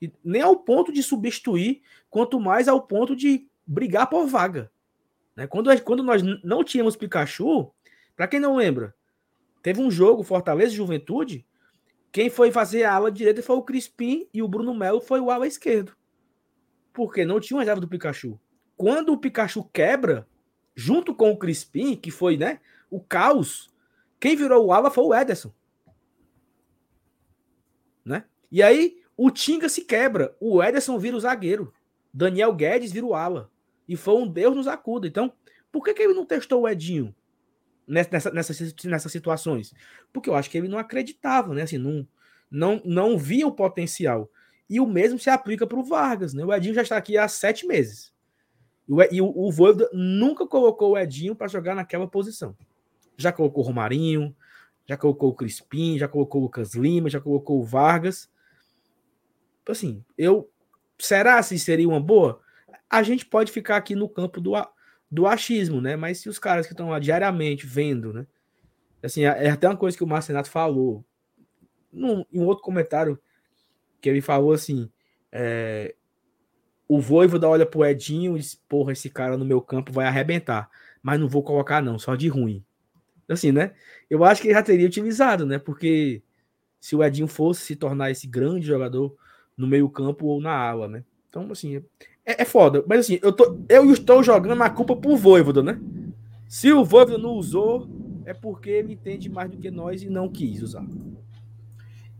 E 0.00 0.10
nem 0.24 0.40
ao 0.40 0.56
ponto 0.56 0.90
de 0.90 1.02
substituir, 1.02 1.82
quanto 2.08 2.40
mais 2.40 2.68
ao 2.68 2.80
ponto 2.80 3.14
de 3.14 3.46
brigar 3.66 4.08
por 4.08 4.26
vaga. 4.26 4.72
Né? 5.36 5.46
Quando, 5.46 5.68
quando 5.82 6.02
nós 6.02 6.22
não 6.42 6.64
tínhamos 6.64 6.96
Pikachu, 6.96 7.70
para 8.16 8.28
quem 8.28 8.40
não 8.40 8.56
lembra, 8.56 8.94
teve 9.62 9.82
um 9.82 9.90
jogo 9.90 10.22
Fortaleza 10.22 10.74
Juventude 10.74 11.44
quem 12.10 12.30
foi 12.30 12.50
fazer 12.50 12.84
a 12.84 12.94
ala 12.94 13.10
direita 13.10 13.42
foi 13.42 13.56
o 13.56 13.62
Crispim 13.62 14.28
e 14.32 14.42
o 14.42 14.48
Bruno 14.48 14.74
Melo 14.74 15.00
foi 15.00 15.20
o 15.20 15.30
ala 15.30 15.46
esquerdo. 15.46 15.96
Porque 16.92 17.24
não 17.24 17.38
tinha 17.38 17.56
uma 17.56 17.62
reserva 17.62 17.80
do 17.80 17.88
Pikachu. 17.88 18.38
Quando 18.76 19.12
o 19.12 19.18
Pikachu 19.18 19.64
quebra, 19.72 20.26
junto 20.74 21.14
com 21.14 21.30
o 21.30 21.36
Crispim, 21.36 21.96
que 21.96 22.10
foi 22.10 22.36
né, 22.36 22.60
o 22.90 23.00
caos, 23.00 23.68
quem 24.18 24.36
virou 24.36 24.66
o 24.66 24.72
ala 24.72 24.90
foi 24.90 25.04
o 25.04 25.14
Ederson. 25.14 25.52
Né? 28.04 28.24
E 28.50 28.62
aí 28.62 29.02
o 29.16 29.30
Tinga 29.30 29.68
se 29.68 29.84
quebra, 29.84 30.34
o 30.40 30.62
Ederson 30.62 30.98
vira 30.98 31.16
o 31.16 31.20
zagueiro, 31.20 31.74
Daniel 32.12 32.54
Guedes 32.54 32.92
vira 32.92 33.06
o 33.06 33.14
ala. 33.14 33.50
E 33.86 33.96
foi 33.96 34.14
um 34.14 34.26
Deus 34.26 34.54
nos 34.54 34.68
acuda. 34.68 35.06
Então, 35.06 35.32
por 35.70 35.84
que, 35.84 35.94
que 35.94 36.02
ele 36.02 36.14
não 36.14 36.24
testou 36.24 36.62
o 36.62 36.68
Edinho? 36.68 37.14
Nessa, 37.88 38.30
nessas, 38.30 38.74
nessas 38.84 39.10
situações? 39.10 39.74
Porque 40.12 40.28
eu 40.28 40.34
acho 40.34 40.50
que 40.50 40.58
ele 40.58 40.68
não 40.68 40.78
acreditava, 40.78 41.54
né? 41.54 41.62
Assim, 41.62 41.78
não, 41.78 42.06
não, 42.50 42.82
não 42.84 43.18
via 43.18 43.46
o 43.46 43.52
potencial. 43.52 44.30
E 44.68 44.78
o 44.78 44.86
mesmo 44.86 45.18
se 45.18 45.30
aplica 45.30 45.66
para 45.66 45.78
o 45.78 45.84
Vargas, 45.84 46.34
né? 46.34 46.44
O 46.44 46.52
Edinho 46.52 46.74
já 46.74 46.82
está 46.82 46.96
aqui 46.96 47.16
há 47.16 47.26
sete 47.26 47.66
meses. 47.66 48.12
E 49.10 49.20
o, 49.20 49.26
o 49.26 49.52
Voivoda 49.52 49.88
nunca 49.92 50.46
colocou 50.46 50.92
o 50.92 50.98
Edinho 50.98 51.34
para 51.34 51.48
jogar 51.48 51.74
naquela 51.74 52.06
posição. 52.06 52.56
Já 53.16 53.32
colocou 53.32 53.62
o 53.62 53.66
Romarinho, 53.66 54.34
já 54.86 54.96
colocou 54.96 55.30
o 55.30 55.34
Crispim, 55.34 55.98
já 55.98 56.08
colocou 56.08 56.40
o 56.40 56.44
Lucas 56.44 56.74
Lima, 56.74 57.10
já 57.10 57.20
colocou 57.20 57.60
o 57.60 57.64
Vargas. 57.64 58.30
Assim, 59.66 60.02
eu. 60.16 60.50
Será 60.98 61.42
se 61.42 61.58
seria 61.58 61.88
uma 61.88 62.00
boa? 62.00 62.40
A 62.90 63.02
gente 63.02 63.24
pode 63.24 63.52
ficar 63.52 63.76
aqui 63.76 63.94
no 63.94 64.08
campo 64.08 64.40
do, 64.40 64.52
do 65.10 65.26
achismo, 65.26 65.80
né? 65.80 65.96
Mas 65.96 66.18
se 66.18 66.28
os 66.28 66.38
caras 66.38 66.66
que 66.66 66.72
estão 66.72 66.90
lá 66.90 66.98
diariamente 66.98 67.66
vendo, 67.66 68.12
né? 68.12 68.26
Assim, 69.02 69.24
é, 69.24 69.46
é 69.46 69.50
até 69.50 69.68
uma 69.68 69.76
coisa 69.76 69.96
que 69.96 70.04
o 70.04 70.06
Marcenato 70.06 70.50
falou 70.50 71.04
num, 71.92 72.24
em 72.32 72.40
um 72.40 72.46
outro 72.46 72.64
comentário 72.64 73.18
que 74.00 74.08
ele 74.08 74.20
falou 74.20 74.52
assim: 74.52 74.90
é, 75.32 75.94
o 76.88 77.00
Voivoda 77.00 77.48
olha 77.48 77.66
pro 77.66 77.84
Edinho 77.84 78.36
e 78.36 78.40
diz, 78.40 78.54
porra, 78.68 78.92
esse 78.92 79.10
cara 79.10 79.36
no 79.36 79.44
meu 79.44 79.60
campo 79.60 79.92
vai 79.92 80.06
arrebentar. 80.06 80.70
Mas 81.02 81.20
não 81.20 81.28
vou 81.28 81.42
colocar, 81.42 81.82
não, 81.82 81.98
só 81.98 82.14
de 82.14 82.28
ruim. 82.28 82.64
Assim, 83.28 83.52
né? 83.52 83.74
Eu 84.08 84.24
acho 84.24 84.40
que 84.40 84.48
ele 84.48 84.54
já 84.54 84.62
teria 84.62 84.86
utilizado, 84.86 85.44
né? 85.44 85.58
Porque 85.58 86.22
se 86.80 86.96
o 86.96 87.04
Edinho 87.04 87.28
fosse 87.28 87.62
se 87.62 87.76
tornar 87.76 88.10
esse 88.10 88.26
grande 88.26 88.66
jogador 88.66 89.14
no 89.56 89.66
meio-campo 89.66 90.26
ou 90.26 90.40
na 90.40 90.52
ala, 90.52 90.88
né? 90.88 91.04
Então, 91.28 91.46
assim, 91.52 91.84
é, 92.32 92.42
é, 92.42 92.44
foda. 92.44 92.84
Mas 92.86 93.00
assim, 93.00 93.18
eu, 93.22 93.32
tô, 93.32 93.58
eu 93.68 93.90
estou 93.92 94.22
jogando 94.22 94.62
a 94.62 94.70
culpa 94.70 94.94
pro 94.94 95.16
Voivoda, 95.16 95.62
né? 95.62 95.80
Se 96.46 96.72
o 96.72 96.84
Voivoda 96.84 97.18
não 97.18 97.30
usou, 97.30 97.88
é 98.24 98.34
porque 98.34 98.70
ele 98.70 98.92
entende 98.92 99.28
mais 99.28 99.50
do 99.50 99.56
que 99.56 99.70
nós 99.70 100.02
e 100.02 100.08
não 100.08 100.28
quis 100.28 100.62
usar. 100.62 100.84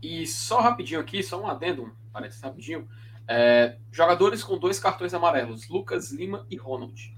E 0.01 0.25
só 0.25 0.61
rapidinho 0.61 0.99
aqui, 0.99 1.21
só 1.21 1.41
um 1.41 1.47
adendo, 1.47 1.91
parece 2.11 2.41
rapidinho. 2.41 2.87
É, 3.27 3.77
jogadores 3.91 4.43
com 4.43 4.57
dois 4.57 4.79
cartões 4.79 5.13
amarelos: 5.13 5.67
Lucas 5.69 6.11
Lima 6.11 6.47
e 6.49 6.55
Ronald. 6.55 7.15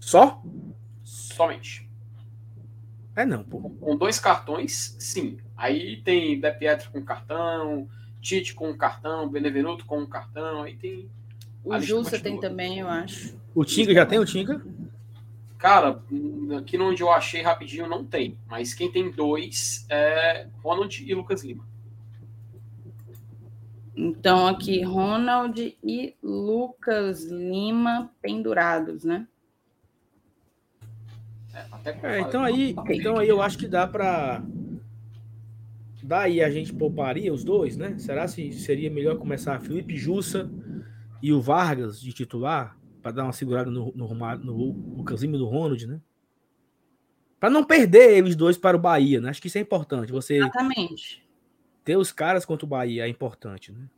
Só? 0.00 0.42
Somente. 1.04 1.88
É 3.14 3.24
não, 3.24 3.44
pô. 3.44 3.70
Com 3.70 3.96
dois 3.96 4.18
cartões, 4.18 4.96
sim. 4.98 5.38
Aí 5.56 6.00
tem 6.02 6.40
De 6.40 6.50
Pietro 6.52 6.90
com 6.90 7.04
cartão, 7.04 7.88
Tite 8.20 8.54
com 8.54 8.76
cartão, 8.76 9.28
Benevenuto 9.28 9.84
com 9.86 10.00
um 10.00 10.06
cartão, 10.06 10.62
aí 10.62 10.76
tem. 10.76 11.10
O 11.64 11.78
Jussa 11.80 12.18
tem 12.18 12.38
também, 12.40 12.78
eu 12.78 12.88
acho. 12.88 13.34
O 13.54 13.64
Tinga 13.64 13.92
já 13.92 14.06
tem 14.06 14.18
o 14.18 14.24
Tinga? 14.24 14.62
Cara, 15.58 16.02
aqui 16.58 16.78
onde 16.78 17.02
eu 17.02 17.10
achei 17.10 17.42
rapidinho 17.42 17.86
não 17.86 18.04
tem. 18.04 18.38
Mas 18.48 18.72
quem 18.72 18.90
tem 18.90 19.10
dois 19.10 19.84
é 19.90 20.46
Ronald 20.62 21.04
e 21.04 21.14
Lucas 21.14 21.44
Lima. 21.44 21.68
Então, 23.94 24.46
aqui, 24.46 24.82
Ronald 24.82 25.76
e 25.84 26.14
Lucas 26.22 27.24
Lima 27.24 28.10
pendurados, 28.22 29.04
né? 29.04 29.26
É, 31.84 32.16
é 32.16 32.20
então 32.20 32.42
aí, 32.42 32.74
então 32.88 33.18
aí 33.18 33.28
eu 33.28 33.42
acho 33.42 33.58
que 33.58 33.66
dá 33.66 33.86
para 33.86 34.42
daí 36.02 36.42
a 36.42 36.48
gente 36.48 36.72
pouparia 36.72 37.32
os 37.32 37.44
dois, 37.44 37.76
né? 37.76 37.96
Será 37.98 38.26
se 38.26 38.52
seria 38.52 38.90
melhor 38.90 39.18
começar 39.18 39.60
Felipe 39.60 39.96
Jussa 39.96 40.50
e 41.22 41.32
o 41.32 41.40
Vargas 41.40 42.00
de 42.00 42.12
titular 42.12 42.76
para 43.02 43.12
dar 43.12 43.24
uma 43.24 43.32
segurada 43.32 43.70
no, 43.70 43.92
no, 43.94 44.14
no, 44.14 44.96
Lucas 44.96 45.22
Lima 45.22 45.36
e 45.36 45.40
no 45.40 45.46
Ronald, 45.46 45.86
né? 45.86 46.00
Para 47.38 47.48
não 47.50 47.64
perder 47.64 48.18
eles 48.18 48.36
dois 48.36 48.58
para 48.58 48.76
o 48.76 48.80
Bahia, 48.80 49.20
né? 49.20 49.30
Acho 49.30 49.40
que 49.40 49.48
isso 49.48 49.58
é 49.58 49.60
importante. 49.60 50.12
Você 50.12 50.36
Exatamente 50.36 51.22
ter 51.84 51.96
os 51.96 52.12
caras 52.12 52.44
contra 52.44 52.64
o 52.64 52.68
Bahia 52.68 53.04
é 53.04 53.08
importante, 53.08 53.72
né? 53.72 53.88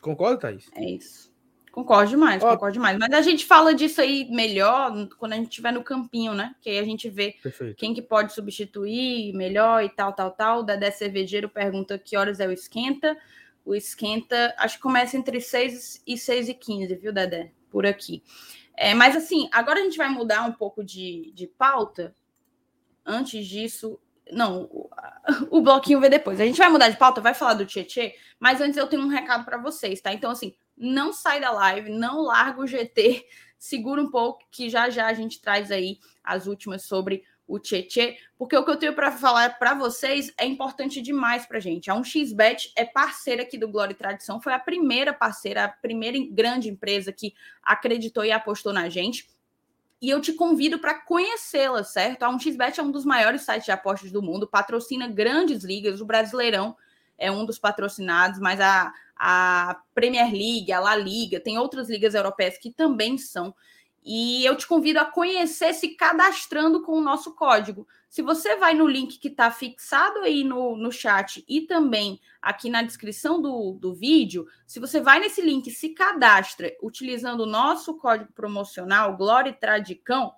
Concorda, 0.00 0.38
Thaís? 0.38 0.70
É 0.74 0.84
isso. 0.84 1.32
Concordo 1.70 2.10
demais, 2.10 2.42
Ó, 2.42 2.52
concordo 2.52 2.74
demais. 2.74 2.98
Mas 2.98 3.12
a 3.12 3.22
gente 3.22 3.46
fala 3.46 3.74
disso 3.74 4.00
aí 4.00 4.28
melhor 4.30 5.08
quando 5.18 5.32
a 5.32 5.36
gente 5.36 5.48
estiver 5.48 5.72
no 5.72 5.82
campinho, 5.82 6.34
né? 6.34 6.54
Que 6.60 6.68
aí 6.68 6.78
a 6.78 6.84
gente 6.84 7.08
vê 7.08 7.36
Perfeito. 7.42 7.76
quem 7.76 7.94
que 7.94 8.02
pode 8.02 8.32
substituir 8.32 9.32
melhor 9.34 9.82
e 9.82 9.88
tal, 9.88 10.12
tal, 10.12 10.30
tal. 10.32 10.60
O 10.60 10.62
Dedé 10.62 10.90
Cervejeiro 10.90 11.48
pergunta 11.48 11.98
que 11.98 12.16
horas 12.16 12.40
é 12.40 12.46
o 12.46 12.52
esquenta. 12.52 13.16
O 13.64 13.74
esquenta, 13.74 14.54
acho 14.58 14.76
que 14.76 14.82
começa 14.82 15.16
entre 15.16 15.40
6 15.40 16.02
e 16.06 16.18
6 16.18 16.48
e 16.48 16.54
15, 16.54 16.94
viu, 16.96 17.12
Dedé? 17.12 17.52
Por 17.70 17.86
aqui. 17.86 18.22
É, 18.76 18.94
mas 18.94 19.16
assim, 19.16 19.48
agora 19.52 19.80
a 19.80 19.82
gente 19.82 19.96
vai 19.96 20.08
mudar 20.08 20.42
um 20.44 20.52
pouco 20.52 20.82
de, 20.82 21.32
de 21.34 21.46
pauta. 21.46 22.14
Antes 23.04 23.46
disso, 23.46 23.98
não, 24.30 24.62
o, 24.64 24.90
o 25.58 25.60
bloquinho 25.60 26.00
vê 26.00 26.08
depois. 26.08 26.40
A 26.40 26.44
gente 26.44 26.58
vai 26.58 26.68
mudar 26.68 26.88
de 26.88 26.96
pauta, 26.96 27.20
vai 27.20 27.34
falar 27.34 27.54
do 27.54 27.66
Tietê, 27.66 28.16
mas 28.40 28.60
antes 28.60 28.76
eu 28.76 28.86
tenho 28.86 29.02
um 29.02 29.08
recado 29.08 29.44
para 29.44 29.58
vocês, 29.58 30.00
tá? 30.00 30.12
Então, 30.12 30.30
assim, 30.30 30.54
não 30.76 31.12
sai 31.12 31.40
da 31.40 31.50
live, 31.50 31.90
não 31.90 32.22
larga 32.22 32.60
o 32.60 32.66
GT, 32.66 33.24
segura 33.58 34.02
um 34.02 34.10
pouco, 34.10 34.44
que 34.50 34.68
já 34.68 34.90
já 34.90 35.06
a 35.06 35.14
gente 35.14 35.40
traz 35.40 35.70
aí 35.70 35.98
as 36.24 36.46
últimas 36.46 36.84
sobre 36.84 37.24
o 37.52 37.58
Tietê, 37.58 38.16
porque 38.38 38.56
o 38.56 38.64
que 38.64 38.70
eu 38.70 38.76
tenho 38.76 38.94
para 38.94 39.12
falar 39.12 39.58
para 39.58 39.74
vocês 39.74 40.32
é 40.38 40.46
importante 40.46 41.02
demais 41.02 41.44
para 41.44 41.60
gente. 41.60 41.90
A 41.90 41.94
1xBet 41.94 42.72
é 42.74 42.84
parceira 42.84 43.42
aqui 43.42 43.58
do 43.58 43.68
Glória 43.68 43.92
e 43.92 43.96
Tradição, 43.96 44.40
foi 44.40 44.54
a 44.54 44.58
primeira 44.58 45.12
parceira, 45.12 45.64
a 45.64 45.68
primeira 45.68 46.16
grande 46.30 46.70
empresa 46.70 47.12
que 47.12 47.34
acreditou 47.62 48.24
e 48.24 48.32
apostou 48.32 48.72
na 48.72 48.88
gente 48.88 49.28
e 50.00 50.08
eu 50.08 50.20
te 50.20 50.32
convido 50.32 50.78
para 50.78 50.94
conhecê-la, 50.94 51.84
certo? 51.84 52.22
A 52.22 52.32
1xBet 52.32 52.78
é 52.78 52.82
um 52.82 52.90
dos 52.90 53.04
maiores 53.04 53.42
sites 53.42 53.66
de 53.66 53.70
apostas 53.70 54.10
do 54.10 54.22
mundo, 54.22 54.48
patrocina 54.48 55.06
grandes 55.06 55.62
ligas, 55.62 56.00
o 56.00 56.06
Brasileirão 56.06 56.74
é 57.18 57.30
um 57.30 57.44
dos 57.44 57.58
patrocinados, 57.58 58.40
mas 58.40 58.60
a, 58.60 58.92
a 59.14 59.80
Premier 59.94 60.32
League, 60.32 60.72
a 60.72 60.80
La 60.80 60.96
Liga, 60.96 61.38
tem 61.38 61.58
outras 61.58 61.90
ligas 61.90 62.14
europeias 62.14 62.56
que 62.58 62.72
também 62.72 63.16
são. 63.18 63.54
E 64.04 64.44
eu 64.44 64.56
te 64.56 64.66
convido 64.66 64.98
a 64.98 65.04
conhecer 65.04 65.72
se 65.74 65.90
cadastrando 65.90 66.82
com 66.82 66.92
o 66.92 67.00
nosso 67.00 67.34
código. 67.34 67.86
Se 68.08 68.20
você 68.20 68.56
vai 68.56 68.74
no 68.74 68.86
link 68.86 69.18
que 69.18 69.28
está 69.28 69.50
fixado 69.50 70.20
aí 70.20 70.42
no, 70.42 70.76
no 70.76 70.90
chat 70.90 71.44
e 71.48 71.62
também 71.62 72.20
aqui 72.40 72.68
na 72.68 72.82
descrição 72.82 73.40
do, 73.40 73.72
do 73.80 73.94
vídeo, 73.94 74.46
se 74.66 74.80
você 74.80 75.00
vai 75.00 75.20
nesse 75.20 75.40
link 75.40 75.70
se 75.70 75.90
cadastra 75.90 76.76
utilizando 76.82 77.42
o 77.42 77.46
nosso 77.46 77.94
código 77.94 78.32
promocional, 78.32 79.16
Glória 79.16 79.52
Tradicão, 79.52 80.34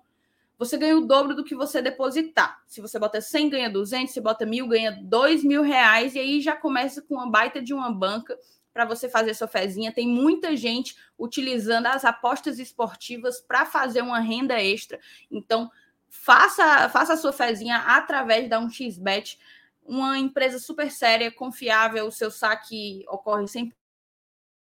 você 0.57 0.77
ganha 0.77 0.97
o 0.97 1.05
dobro 1.05 1.35
do 1.35 1.43
que 1.43 1.55
você 1.55 1.81
depositar. 1.81 2.61
Se 2.65 2.79
você 2.79 2.97
bota 2.97 3.19
100, 3.19 3.49
ganha 3.49 3.69
200, 3.69 4.13
se 4.13 4.21
bota 4.21 4.45
mil, 4.45 4.67
ganha 4.67 4.91
2 5.03 5.43
mil 5.43 5.61
reais, 5.61 6.15
e 6.15 6.19
aí 6.19 6.39
já 6.39 6.55
começa 6.55 7.01
com 7.01 7.15
uma 7.15 7.29
baita 7.29 7.61
de 7.61 7.73
uma 7.73 7.91
banca 7.91 8.37
para 8.75 8.83
você 8.83 9.07
fazer 9.07 9.33
sua 9.33 9.47
fezinha. 9.47 9.89
Tem 9.89 10.05
muita 10.05 10.53
gente 10.53 10.97
utilizando 11.17 11.85
as 11.85 12.03
apostas 12.03 12.59
esportivas 12.59 13.39
para 13.39 13.65
fazer 13.65 14.01
uma 14.01 14.19
renda 14.19 14.61
extra. 14.61 14.99
Então, 15.31 15.71
faça, 16.09 16.89
faça 16.89 17.13
a 17.13 17.17
sua 17.17 17.31
fezinha 17.31 17.77
através 17.77 18.49
da 18.49 18.59
1xBet, 18.59 19.39
uma 19.81 20.19
empresa 20.19 20.59
super 20.59 20.91
séria, 20.91 21.31
confiável, 21.31 22.05
o 22.05 22.11
seu 22.11 22.29
saque 22.29 23.05
ocorre 23.07 23.47
sem 23.47 23.73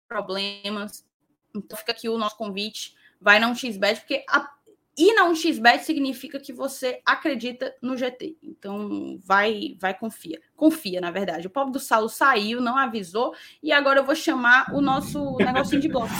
problemas. 0.06 1.06
Então, 1.56 1.78
fica 1.78 1.92
aqui 1.92 2.06
o 2.10 2.18
nosso 2.18 2.36
convite. 2.36 2.94
Vai 3.18 3.38
na 3.38 3.50
1xBet, 3.50 4.00
porque 4.00 4.26
a 4.28 4.46
e 4.96 5.14
na 5.14 5.28
1xBet 5.28 5.80
significa 5.80 6.38
que 6.38 6.52
você 6.52 7.00
acredita 7.04 7.74
no 7.80 7.96
GT. 7.96 8.36
Então, 8.42 9.18
vai, 9.24 9.74
vai, 9.80 9.94
confia. 9.94 10.40
Confia, 10.54 11.00
na 11.00 11.10
verdade. 11.10 11.46
O 11.46 11.50
pobre 11.50 11.72
do 11.72 11.80
Saulo 11.80 12.08
saiu, 12.08 12.60
não 12.60 12.76
avisou, 12.76 13.34
e 13.62 13.72
agora 13.72 14.00
eu 14.00 14.04
vou 14.04 14.14
chamar 14.14 14.66
o 14.74 14.80
nosso 14.80 15.36
negocinho 15.38 15.80
de 15.80 15.88
bloco. 15.88 16.12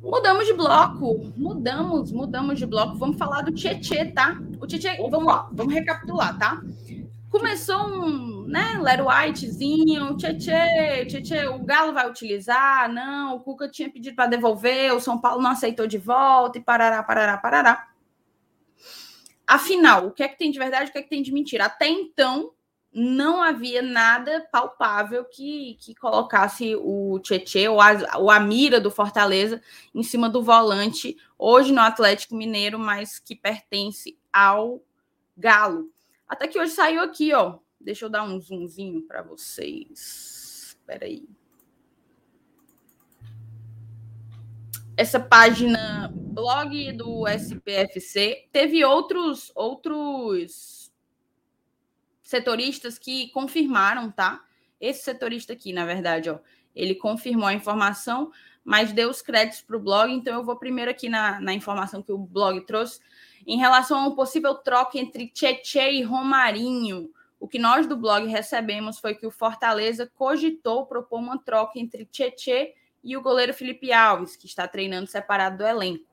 Mudamos 0.00 0.46
de 0.46 0.52
bloco. 0.52 1.32
Mudamos, 1.36 2.12
mudamos 2.12 2.58
de 2.58 2.64
bloco. 2.66 2.96
Vamos 2.96 3.18
falar 3.18 3.42
do 3.42 3.52
Tietê, 3.52 4.04
tá? 4.12 4.40
O 4.60 4.66
Tietê, 4.66 4.96
vamos 5.10 5.26
lá, 5.26 5.48
vamos 5.52 5.74
recapitular, 5.74 6.38
tá? 6.38 6.62
Começou 7.36 7.86
um, 7.86 8.46
né, 8.46 8.78
Lero 8.80 9.08
Whitezinho, 9.08 10.16
Tietê, 10.16 11.04
Tietê, 11.04 11.46
o 11.46 11.58
Galo 11.58 11.92
vai 11.92 12.08
utilizar, 12.08 12.90
não, 12.90 13.36
o 13.36 13.40
Cuca 13.40 13.68
tinha 13.68 13.90
pedido 13.90 14.16
para 14.16 14.30
devolver, 14.30 14.94
o 14.94 15.00
São 15.00 15.20
Paulo 15.20 15.42
não 15.42 15.50
aceitou 15.50 15.86
de 15.86 15.98
volta 15.98 16.56
e 16.56 16.62
parará, 16.62 17.02
parará, 17.02 17.36
parará. 17.36 17.88
Afinal, 19.46 20.06
o 20.06 20.12
que 20.12 20.22
é 20.22 20.28
que 20.28 20.38
tem 20.38 20.50
de 20.50 20.58
verdade, 20.58 20.88
o 20.88 20.92
que 20.92 20.98
é 20.98 21.02
que 21.02 21.10
tem 21.10 21.22
de 21.22 21.30
mentira? 21.30 21.66
Até 21.66 21.86
então, 21.86 22.52
não 22.90 23.42
havia 23.42 23.82
nada 23.82 24.48
palpável 24.50 25.22
que, 25.26 25.76
que 25.78 25.94
colocasse 25.94 26.74
o 26.74 27.20
Tietê 27.20 27.68
ou 27.68 27.82
a, 27.82 28.16
ou 28.16 28.30
a 28.30 28.40
mira 28.40 28.80
do 28.80 28.90
Fortaleza 28.90 29.60
em 29.94 30.02
cima 30.02 30.30
do 30.30 30.42
volante, 30.42 31.18
hoje 31.38 31.70
no 31.70 31.82
Atlético 31.82 32.34
Mineiro, 32.34 32.78
mas 32.78 33.18
que 33.18 33.36
pertence 33.36 34.18
ao 34.32 34.80
Galo. 35.36 35.94
Até 36.28 36.48
que 36.48 36.58
hoje 36.58 36.72
saiu 36.72 37.02
aqui, 37.02 37.32
ó. 37.32 37.58
Deixa 37.80 38.04
eu 38.04 38.10
dar 38.10 38.24
um 38.24 38.40
zoomzinho 38.40 39.02
para 39.02 39.22
vocês. 39.22 40.76
Espera 40.78 41.06
aí. 41.06 41.28
Essa 44.96 45.20
página 45.20 46.10
blog 46.14 46.92
do 46.92 47.28
SPFC 47.28 48.48
teve 48.50 48.82
outros 48.84 49.52
outros 49.54 50.90
setoristas 52.22 52.98
que 52.98 53.28
confirmaram, 53.28 54.10
tá? 54.10 54.44
Esse 54.80 55.04
setorista 55.04 55.52
aqui, 55.52 55.72
na 55.72 55.86
verdade, 55.86 56.28
ó, 56.28 56.40
ele 56.74 56.94
confirmou 56.94 57.46
a 57.46 57.54
informação, 57.54 58.32
mas 58.64 58.92
deu 58.92 59.08
os 59.08 59.22
créditos 59.22 59.62
para 59.62 59.76
o 59.76 59.80
blog. 59.80 60.12
Então, 60.12 60.34
eu 60.34 60.44
vou 60.44 60.56
primeiro 60.56 60.90
aqui 60.90 61.08
na, 61.08 61.40
na 61.40 61.54
informação 61.54 62.02
que 62.02 62.10
o 62.10 62.18
blog 62.18 62.60
trouxe. 62.66 63.00
Em 63.46 63.58
relação 63.58 64.00
a 64.00 64.06
um 64.08 64.14
possível 64.16 64.54
troca 64.56 64.98
entre 64.98 65.28
Tietê 65.28 65.92
e 65.92 66.02
Romarinho, 66.02 67.08
o 67.38 67.46
que 67.46 67.60
nós 67.60 67.86
do 67.86 67.96
blog 67.96 68.26
recebemos 68.26 68.98
foi 68.98 69.14
que 69.14 69.24
o 69.24 69.30
Fortaleza 69.30 70.10
cogitou 70.16 70.84
propor 70.84 71.20
uma 71.20 71.38
troca 71.38 71.78
entre 71.78 72.04
Tietê 72.04 72.74
e 73.04 73.16
o 73.16 73.22
goleiro 73.22 73.54
Felipe 73.54 73.92
Alves, 73.92 74.34
que 74.34 74.46
está 74.46 74.66
treinando 74.66 75.06
separado 75.06 75.58
do 75.58 75.64
elenco. 75.64 76.04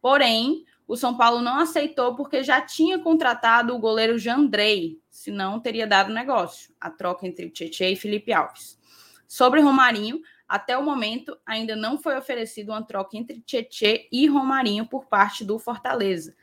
Porém, 0.00 0.64
o 0.86 0.96
São 0.96 1.16
Paulo 1.16 1.42
não 1.42 1.58
aceitou 1.58 2.14
porque 2.14 2.44
já 2.44 2.60
tinha 2.60 3.00
contratado 3.00 3.74
o 3.74 3.80
goleiro 3.80 4.16
Jandrei, 4.16 5.00
senão 5.10 5.58
teria 5.58 5.84
dado 5.84 6.14
negócio, 6.14 6.72
a 6.80 6.88
troca 6.88 7.26
entre 7.26 7.50
Tietchan 7.50 7.88
e 7.88 7.96
Felipe 7.96 8.32
Alves. 8.32 8.78
Sobre 9.26 9.60
Romarinho, 9.60 10.20
até 10.48 10.78
o 10.78 10.84
momento 10.84 11.36
ainda 11.44 11.74
não 11.74 11.98
foi 11.98 12.16
oferecida 12.16 12.72
uma 12.72 12.82
troca 12.82 13.16
entre 13.16 13.40
Tietchan 13.40 13.98
e 14.12 14.28
Romarinho 14.28 14.86
por 14.86 15.06
parte 15.06 15.44
do 15.44 15.58
Fortaleza. 15.58 16.36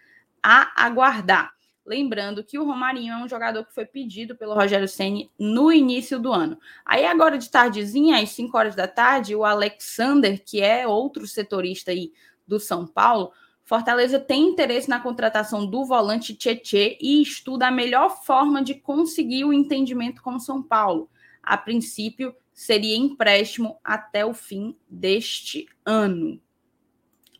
A 0.48 0.86
aguardar. 0.86 1.56
Lembrando 1.84 2.44
que 2.44 2.60
o 2.60 2.64
Romarinho 2.64 3.14
é 3.14 3.18
um 3.18 3.28
jogador 3.28 3.66
que 3.66 3.74
foi 3.74 3.84
pedido 3.84 4.36
pelo 4.36 4.54
Rogério 4.54 4.88
Ceni 4.88 5.32
no 5.40 5.72
início 5.72 6.20
do 6.20 6.32
ano. 6.32 6.60
Aí 6.86 7.04
agora 7.04 7.36
de 7.36 7.50
tardezinha, 7.50 8.22
às 8.22 8.30
5 8.30 8.56
horas 8.56 8.76
da 8.76 8.88
tarde, 8.88 9.36
o 9.36 9.44
Alexander, 9.44 10.40
que 10.44 10.62
é 10.62 10.88
outro 10.88 11.26
setorista 11.26 11.90
aí 11.90 12.12
do 12.48 12.60
São 12.60 12.86
Paulo, 12.86 13.32
Fortaleza 13.64 14.20
tem 14.20 14.50
interesse 14.50 14.88
na 14.88 15.00
contratação 15.00 15.66
do 15.66 15.84
volante 15.84 16.36
Tietê 16.36 16.96
e 17.02 17.24
estuda 17.24 17.68
a 17.68 17.72
melhor 17.72 18.24
forma 18.24 18.64
de 18.64 18.76
conseguir 18.76 19.46
o 19.46 19.54
entendimento 19.54 20.22
com 20.22 20.38
São 20.38 20.62
Paulo. 20.62 21.10
A 21.42 21.58
princípio, 21.58 22.36
seria 22.54 22.96
empréstimo 22.96 23.80
até 23.84 24.24
o 24.24 24.34
fim 24.34 24.78
deste 24.88 25.68
ano. 25.84 26.40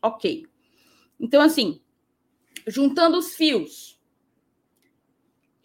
Ok. 0.02 0.48
Então, 1.20 1.42
assim, 1.42 1.80
juntando 2.68 3.18
os 3.18 3.36
fios, 3.36 4.00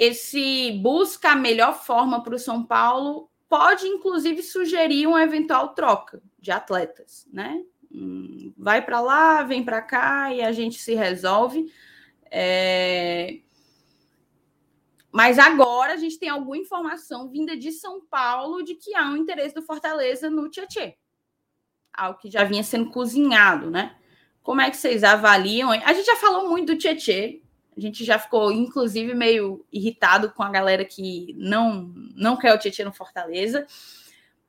esse 0.00 0.72
busca 0.82 1.32
a 1.32 1.36
melhor 1.36 1.84
forma 1.84 2.22
para 2.22 2.34
o 2.34 2.38
São 2.38 2.64
Paulo 2.64 3.30
pode, 3.50 3.86
inclusive, 3.86 4.42
sugerir 4.42 5.06
uma 5.06 5.22
eventual 5.22 5.74
troca 5.74 6.22
de 6.38 6.50
atletas, 6.50 7.28
né? 7.30 7.62
Hum, 7.92 8.54
vai 8.56 8.80
para 8.80 9.00
lá, 9.00 9.42
vem 9.42 9.64
para 9.64 9.82
cá 9.82 10.32
e 10.32 10.40
a 10.40 10.52
gente 10.52 10.78
se 10.78 10.94
resolve. 10.94 11.70
É... 12.30 13.40
Mas 15.12 15.38
agora 15.38 15.94
a 15.94 15.96
gente 15.96 16.18
tem 16.18 16.28
alguma 16.28 16.56
informação 16.56 17.28
vinda 17.28 17.56
de 17.56 17.72
São 17.72 18.00
Paulo 18.06 18.62
de 18.62 18.76
que 18.76 18.94
há 18.94 19.10
um 19.10 19.16
interesse 19.16 19.54
do 19.54 19.62
Fortaleza 19.62 20.30
no 20.30 20.48
Tietê. 20.48 20.96
Algo 21.92 22.18
que 22.18 22.30
já 22.30 22.44
vinha 22.44 22.62
sendo 22.62 22.90
cozinhado, 22.90 23.70
né? 23.70 23.99
Como 24.42 24.60
é 24.60 24.70
que 24.70 24.76
vocês 24.76 25.04
avaliam? 25.04 25.70
A 25.70 25.92
gente 25.92 26.06
já 26.06 26.16
falou 26.16 26.48
muito 26.48 26.72
do 26.72 26.78
Tietê. 26.78 27.42
A 27.76 27.80
gente 27.80 28.04
já 28.04 28.18
ficou, 28.18 28.50
inclusive, 28.50 29.14
meio 29.14 29.64
irritado 29.72 30.32
com 30.32 30.42
a 30.42 30.50
galera 30.50 30.84
que 30.84 31.34
não, 31.38 31.92
não 32.14 32.36
quer 32.36 32.54
o 32.54 32.58
Tietê 32.58 32.84
no 32.84 32.92
Fortaleza. 32.92 33.66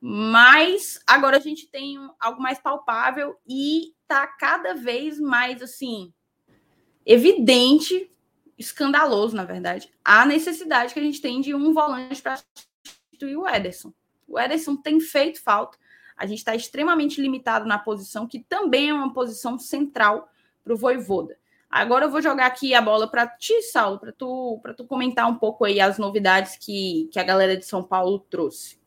Mas 0.00 1.00
agora 1.06 1.36
a 1.36 1.40
gente 1.40 1.68
tem 1.68 1.96
algo 2.18 2.42
mais 2.42 2.58
palpável 2.58 3.36
e 3.46 3.94
tá 4.08 4.26
cada 4.26 4.74
vez 4.74 5.20
mais 5.20 5.62
assim 5.62 6.12
evidente, 7.06 8.10
escandaloso, 8.58 9.36
na 9.36 9.44
verdade, 9.44 9.92
a 10.04 10.24
necessidade 10.26 10.92
que 10.92 11.00
a 11.00 11.02
gente 11.02 11.20
tem 11.20 11.40
de 11.40 11.54
um 11.54 11.72
volante 11.72 12.20
para 12.20 12.40
substituir 12.92 13.36
o 13.36 13.48
Ederson. 13.48 13.92
O 14.26 14.38
Ederson 14.38 14.76
tem 14.76 14.98
feito 15.00 15.42
falta. 15.42 15.78
A 16.16 16.26
gente 16.26 16.38
está 16.38 16.54
extremamente 16.54 17.20
limitado 17.20 17.66
na 17.66 17.78
posição, 17.78 18.26
que 18.26 18.40
também 18.40 18.90
é 18.90 18.94
uma 18.94 19.12
posição 19.12 19.58
central 19.58 20.28
para 20.62 20.74
o 20.74 20.76
Voivoda. 20.76 21.36
Agora 21.72 22.04
eu 22.04 22.10
vou 22.10 22.20
jogar 22.20 22.46
aqui 22.46 22.74
a 22.74 22.82
bola 22.82 23.08
para 23.08 23.26
ti, 23.26 23.62
Saulo, 23.62 23.98
para 23.98 24.12
tu, 24.12 24.60
tu 24.76 24.84
comentar 24.84 25.26
um 25.26 25.36
pouco 25.36 25.64
aí 25.64 25.80
as 25.80 25.96
novidades 25.96 26.56
que, 26.56 27.08
que 27.10 27.18
a 27.18 27.22
galera 27.22 27.56
de 27.56 27.64
São 27.64 27.82
Paulo 27.82 28.18
trouxe. 28.18 28.78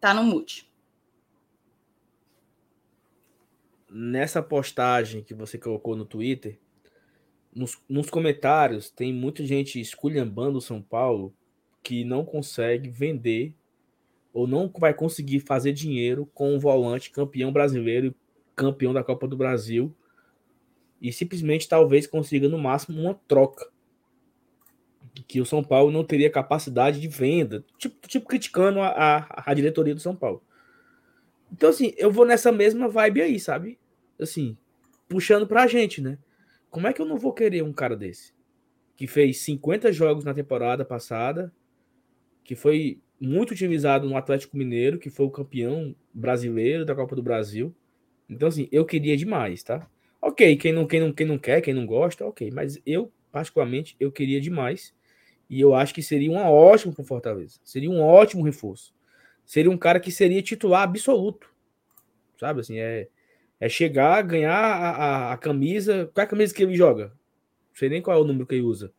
Tá 0.00 0.14
no 0.14 0.24
mute. 0.24 0.70
Nessa 3.90 4.42
postagem 4.42 5.22
que 5.22 5.34
você 5.34 5.58
colocou 5.58 5.94
no 5.94 6.06
Twitter, 6.06 6.58
nos, 7.54 7.78
nos 7.86 8.08
comentários 8.08 8.90
tem 8.90 9.12
muita 9.12 9.44
gente 9.44 9.78
esculhambando 9.78 10.56
o 10.56 10.62
São 10.62 10.80
Paulo 10.80 11.34
que 11.82 12.02
não 12.02 12.24
consegue 12.24 12.88
vender 12.88 13.54
ou 14.36 14.46
não 14.46 14.70
vai 14.78 14.92
conseguir 14.92 15.40
fazer 15.40 15.72
dinheiro 15.72 16.28
com 16.34 16.54
um 16.54 16.58
volante 16.58 17.10
campeão 17.10 17.50
brasileiro 17.50 18.08
e 18.08 18.14
campeão 18.54 18.92
da 18.92 19.02
Copa 19.02 19.26
do 19.26 19.34
Brasil 19.34 19.96
e 21.00 21.10
simplesmente 21.10 21.66
talvez 21.66 22.06
consiga 22.06 22.46
no 22.46 22.58
máximo 22.58 23.00
uma 23.00 23.14
troca 23.26 23.66
que 25.26 25.40
o 25.40 25.46
São 25.46 25.64
Paulo 25.64 25.90
não 25.90 26.04
teria 26.04 26.30
capacidade 26.30 27.00
de 27.00 27.08
venda, 27.08 27.64
tipo, 27.78 28.06
tipo 28.06 28.26
criticando 28.26 28.80
a, 28.80 28.88
a, 28.88 29.50
a, 29.50 29.54
diretoria 29.54 29.94
do 29.94 30.02
São 30.02 30.14
Paulo. 30.14 30.42
Então, 31.50 31.70
assim, 31.70 31.94
eu 31.96 32.12
vou 32.12 32.26
nessa 32.26 32.52
mesma 32.52 32.90
vibe 32.90 33.22
aí, 33.22 33.40
sabe? 33.40 33.78
Assim, 34.20 34.54
puxando 35.08 35.46
pra 35.46 35.66
gente, 35.66 36.02
né? 36.02 36.18
Como 36.68 36.86
é 36.86 36.92
que 36.92 37.00
eu 37.00 37.06
não 37.06 37.16
vou 37.16 37.32
querer 37.32 37.62
um 37.62 37.72
cara 37.72 37.96
desse? 37.96 38.34
Que 38.98 39.06
fez 39.06 39.38
50 39.38 39.90
jogos 39.92 40.24
na 40.24 40.34
temporada 40.34 40.84
passada, 40.84 41.50
que 42.44 42.54
foi 42.54 43.00
muito 43.20 43.52
utilizado 43.52 44.08
no 44.08 44.16
Atlético 44.16 44.56
Mineiro, 44.56 44.98
que 44.98 45.10
foi 45.10 45.26
o 45.26 45.30
campeão 45.30 45.94
brasileiro 46.12 46.84
da 46.84 46.94
Copa 46.94 47.16
do 47.16 47.22
Brasil. 47.22 47.74
Então, 48.28 48.48
assim, 48.48 48.68
eu 48.70 48.84
queria 48.84 49.16
demais, 49.16 49.62
tá? 49.62 49.88
Ok, 50.20 50.56
quem 50.56 50.72
não, 50.72 50.86
quem 50.86 51.00
não, 51.00 51.12
quem 51.12 51.26
não 51.26 51.38
quer, 51.38 51.60
quem 51.60 51.72
não 51.72 51.86
gosta, 51.86 52.24
ok. 52.26 52.50
Mas 52.52 52.80
eu, 52.84 53.12
particularmente, 53.30 53.96
eu 54.00 54.10
queria 54.10 54.40
demais. 54.40 54.94
E 55.48 55.60
eu 55.60 55.74
acho 55.74 55.94
que 55.94 56.02
seria 56.02 56.30
uma 56.30 56.50
ótima 56.50 56.92
para 56.92 57.04
Fortaleza. 57.04 57.60
Seria 57.62 57.90
um 57.90 58.02
ótimo 58.02 58.42
reforço. 58.42 58.92
Seria 59.44 59.70
um 59.70 59.78
cara 59.78 60.00
que 60.00 60.10
seria 60.10 60.42
titular 60.42 60.82
absoluto. 60.82 61.48
Sabe 62.38 62.60
assim, 62.60 62.78
é, 62.78 63.08
é 63.60 63.68
chegar, 63.68 64.20
ganhar 64.22 64.52
a, 64.52 64.90
a, 64.90 65.32
a 65.32 65.36
camisa. 65.36 66.10
Qual 66.12 66.22
é 66.22 66.26
a 66.26 66.30
camisa 66.30 66.52
que 66.52 66.62
ele 66.62 66.74
joga? 66.74 67.06
Não 67.06 67.76
sei 67.76 67.88
nem 67.88 68.02
qual 68.02 68.18
é 68.18 68.20
o 68.20 68.24
número 68.24 68.46
que 68.46 68.56
ele 68.56 68.64
usa. 68.64 68.92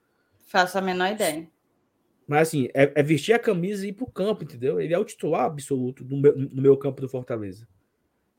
Faço 0.48 0.78
a 0.78 0.82
menor 0.82 1.12
ideia. 1.12 1.50
Mas 2.28 2.50
assim, 2.50 2.68
é, 2.74 2.92
é 2.94 3.02
vestir 3.02 3.34
a 3.34 3.40
camisa 3.40 3.86
e 3.86 3.90
ir 3.90 3.94
pro 3.94 4.06
campo, 4.06 4.44
entendeu? 4.44 4.80
Ele 4.82 4.94
é 4.94 5.00
o 5.00 5.06
titular 5.06 5.46
absoluto 5.46 6.04
no 6.04 6.18
meu, 6.18 6.38
no 6.38 6.62
meu 6.62 6.78
campo 6.78 7.02
do 7.02 7.08
Fortaleza. 7.08 7.68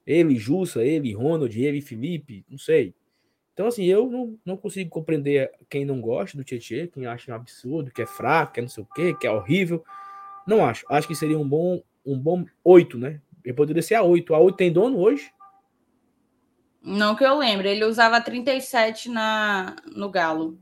Ele, 0.06 0.36
Jussa, 0.36 0.84
ele, 0.84 1.14
Ronald, 1.14 1.58
ele, 1.60 1.80
Felipe, 1.80 2.44
não 2.48 2.58
sei. 2.58 2.94
Então, 3.54 3.66
assim, 3.66 3.84
eu 3.84 4.08
não, 4.08 4.38
não 4.44 4.56
consigo 4.56 4.88
compreender 4.88 5.50
quem 5.68 5.84
não 5.84 6.00
gosta 6.00 6.36
do 6.36 6.44
Tietchan, 6.44 6.86
quem 6.86 7.06
acha 7.06 7.32
um 7.32 7.34
absurdo, 7.34 7.90
que 7.90 8.02
é 8.02 8.06
fraco, 8.06 8.52
que 8.52 8.60
é 8.60 8.62
não 8.62 8.68
sei 8.68 8.84
o 8.84 8.86
quê, 8.94 9.14
que 9.18 9.26
é 9.26 9.30
horrível. 9.30 9.84
Não 10.46 10.64
acho. 10.64 10.86
Acho 10.88 11.08
que 11.08 11.14
seria 11.14 11.38
um 11.38 11.48
bom 11.48 11.82
um 12.08 12.18
bom 12.18 12.44
8, 12.64 12.96
né? 12.96 13.20
Ele 13.44 13.54
poderia 13.54 13.82
ser 13.82 13.94
a 13.94 14.02
8. 14.02 14.34
A 14.34 14.38
8 14.38 14.56
tem 14.56 14.72
dono 14.72 14.98
hoje? 14.98 15.30
Não 16.82 17.14
que 17.14 17.24
eu 17.24 17.36
lembre. 17.36 17.68
Ele 17.68 17.84
usava 17.84 18.20
37 18.20 19.10
na, 19.10 19.76
no 19.94 20.10
Galo. 20.10 20.58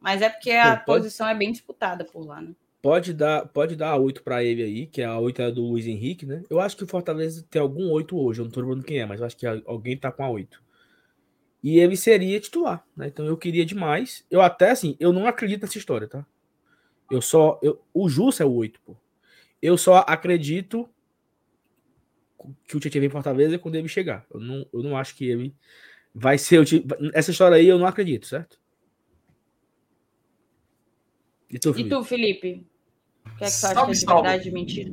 Mas 0.00 0.22
é 0.22 0.28
porque 0.28 0.50
a 0.50 0.76
posição 0.76 1.28
é 1.28 1.34
bem 1.34 1.52
disputada 1.52 2.04
por 2.04 2.26
lá, 2.26 2.40
né? 2.40 2.52
Pode 2.80 3.12
dar, 3.12 3.46
pode 3.48 3.74
dar 3.74 3.90
a 3.90 3.96
8 3.96 4.22
para 4.22 4.44
ele 4.44 4.62
aí, 4.62 4.86
que 4.86 5.02
é 5.02 5.04
a 5.04 5.18
8 5.18 5.42
é 5.42 5.50
do 5.50 5.62
Luiz 5.62 5.86
Henrique, 5.86 6.24
né? 6.24 6.44
Eu 6.48 6.60
acho 6.60 6.76
que 6.76 6.84
o 6.84 6.86
Fortaleza 6.86 7.44
tem 7.50 7.60
algum 7.60 7.90
8 7.90 8.16
hoje. 8.16 8.40
Eu 8.40 8.44
não 8.44 8.52
tô 8.52 8.60
lembrando 8.60 8.84
quem 8.84 8.98
é, 8.98 9.06
mas 9.06 9.20
eu 9.20 9.26
acho 9.26 9.36
que 9.36 9.46
alguém 9.46 9.96
tá 9.96 10.12
com 10.12 10.22
a 10.22 10.30
8 10.30 10.62
e 11.62 11.78
ele 11.78 11.96
seria 11.96 12.38
titular, 12.40 12.84
né? 12.96 13.08
Então 13.08 13.26
eu 13.26 13.36
queria 13.36 13.64
demais. 13.64 14.24
Eu 14.30 14.40
até 14.40 14.70
assim, 14.70 14.96
eu 15.00 15.12
não 15.12 15.26
acredito 15.26 15.62
nessa 15.62 15.78
história, 15.78 16.06
tá? 16.06 16.24
Eu 17.10 17.20
só 17.20 17.58
eu, 17.62 17.82
o 17.92 18.08
Justo 18.08 18.42
é 18.42 18.46
o 18.46 18.52
8, 18.52 18.80
pô. 18.84 18.96
Eu 19.60 19.76
só 19.76 20.04
acredito 20.06 20.88
que 22.66 22.76
o 22.76 22.80
Tietchan 22.80 23.00
vem 23.00 23.08
em 23.08 23.12
Fortaleza 23.12 23.58
quando 23.58 23.74
ele 23.74 23.88
chegar. 23.88 24.24
Eu 24.32 24.38
não, 24.40 24.66
eu 24.72 24.82
não 24.82 24.96
acho 24.96 25.16
que 25.16 25.28
ele 25.28 25.54
vai 26.14 26.38
ser 26.38 26.64
essa 27.12 27.30
história 27.30 27.56
aí 27.56 27.66
eu 27.66 27.78
não 27.78 27.86
acredito, 27.86 28.26
certo? 28.26 28.60
E 31.50 31.58
tu, 31.58 31.72
Felipe? 31.72 31.94
E 31.94 31.98
tu, 31.98 32.04
Felipe? 32.04 32.66
O 33.26 33.36
que 33.36 33.44
é 33.44 33.46
que 33.46 33.52
você 33.52 33.66
acha 33.66 33.80
é 33.80 33.92
de 33.92 34.06
verdade 34.06 34.48
e 34.48 34.52
mentira? 34.52 34.92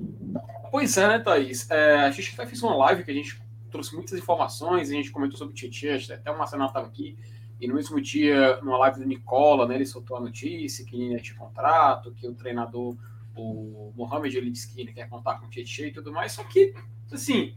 Pois 0.71 0.97
é, 0.97 1.07
né, 1.07 1.19
Thaís? 1.19 1.69
É, 1.69 1.95
a 2.01 2.11
gente 2.11 2.33
até 2.33 2.45
fez 2.45 2.61
uma 2.61 2.75
live 2.75 3.03
que 3.03 3.11
a 3.11 3.13
gente 3.13 3.41
trouxe 3.71 3.93
muitas 3.93 4.17
informações, 4.17 4.89
a 4.89 4.93
gente 4.93 5.11
comentou 5.11 5.37
sobre 5.37 5.53
o 5.53 5.55
Tietchan, 5.55 6.13
até 6.13 6.31
o 6.31 6.37
Marcelo 6.37 6.65
estava 6.65 6.87
aqui, 6.87 7.17
e 7.59 7.67
no 7.67 7.75
mesmo 7.75 7.99
dia, 7.99 8.57
numa 8.61 8.77
live 8.77 8.99
do 8.99 9.05
Nicola, 9.05 9.67
né, 9.67 9.75
ele 9.75 9.85
soltou 9.85 10.17
a 10.17 10.19
notícia 10.21 10.85
que 10.85 11.01
ele 11.01 11.21
tinha 11.21 11.37
contrato, 11.37 12.13
que 12.13 12.27
o 12.27 12.33
treinador, 12.33 12.95
o 13.35 13.93
Mohamed, 13.95 14.37
ele 14.37 14.49
disse 14.49 14.73
que 14.73 14.79
ele 14.79 14.93
quer 14.93 15.09
contar 15.09 15.39
com 15.39 15.45
o 15.45 15.49
Tietchan 15.49 15.87
e 15.87 15.91
tudo 15.91 16.11
mais, 16.11 16.31
só 16.31 16.43
que, 16.43 16.73
assim, 17.11 17.55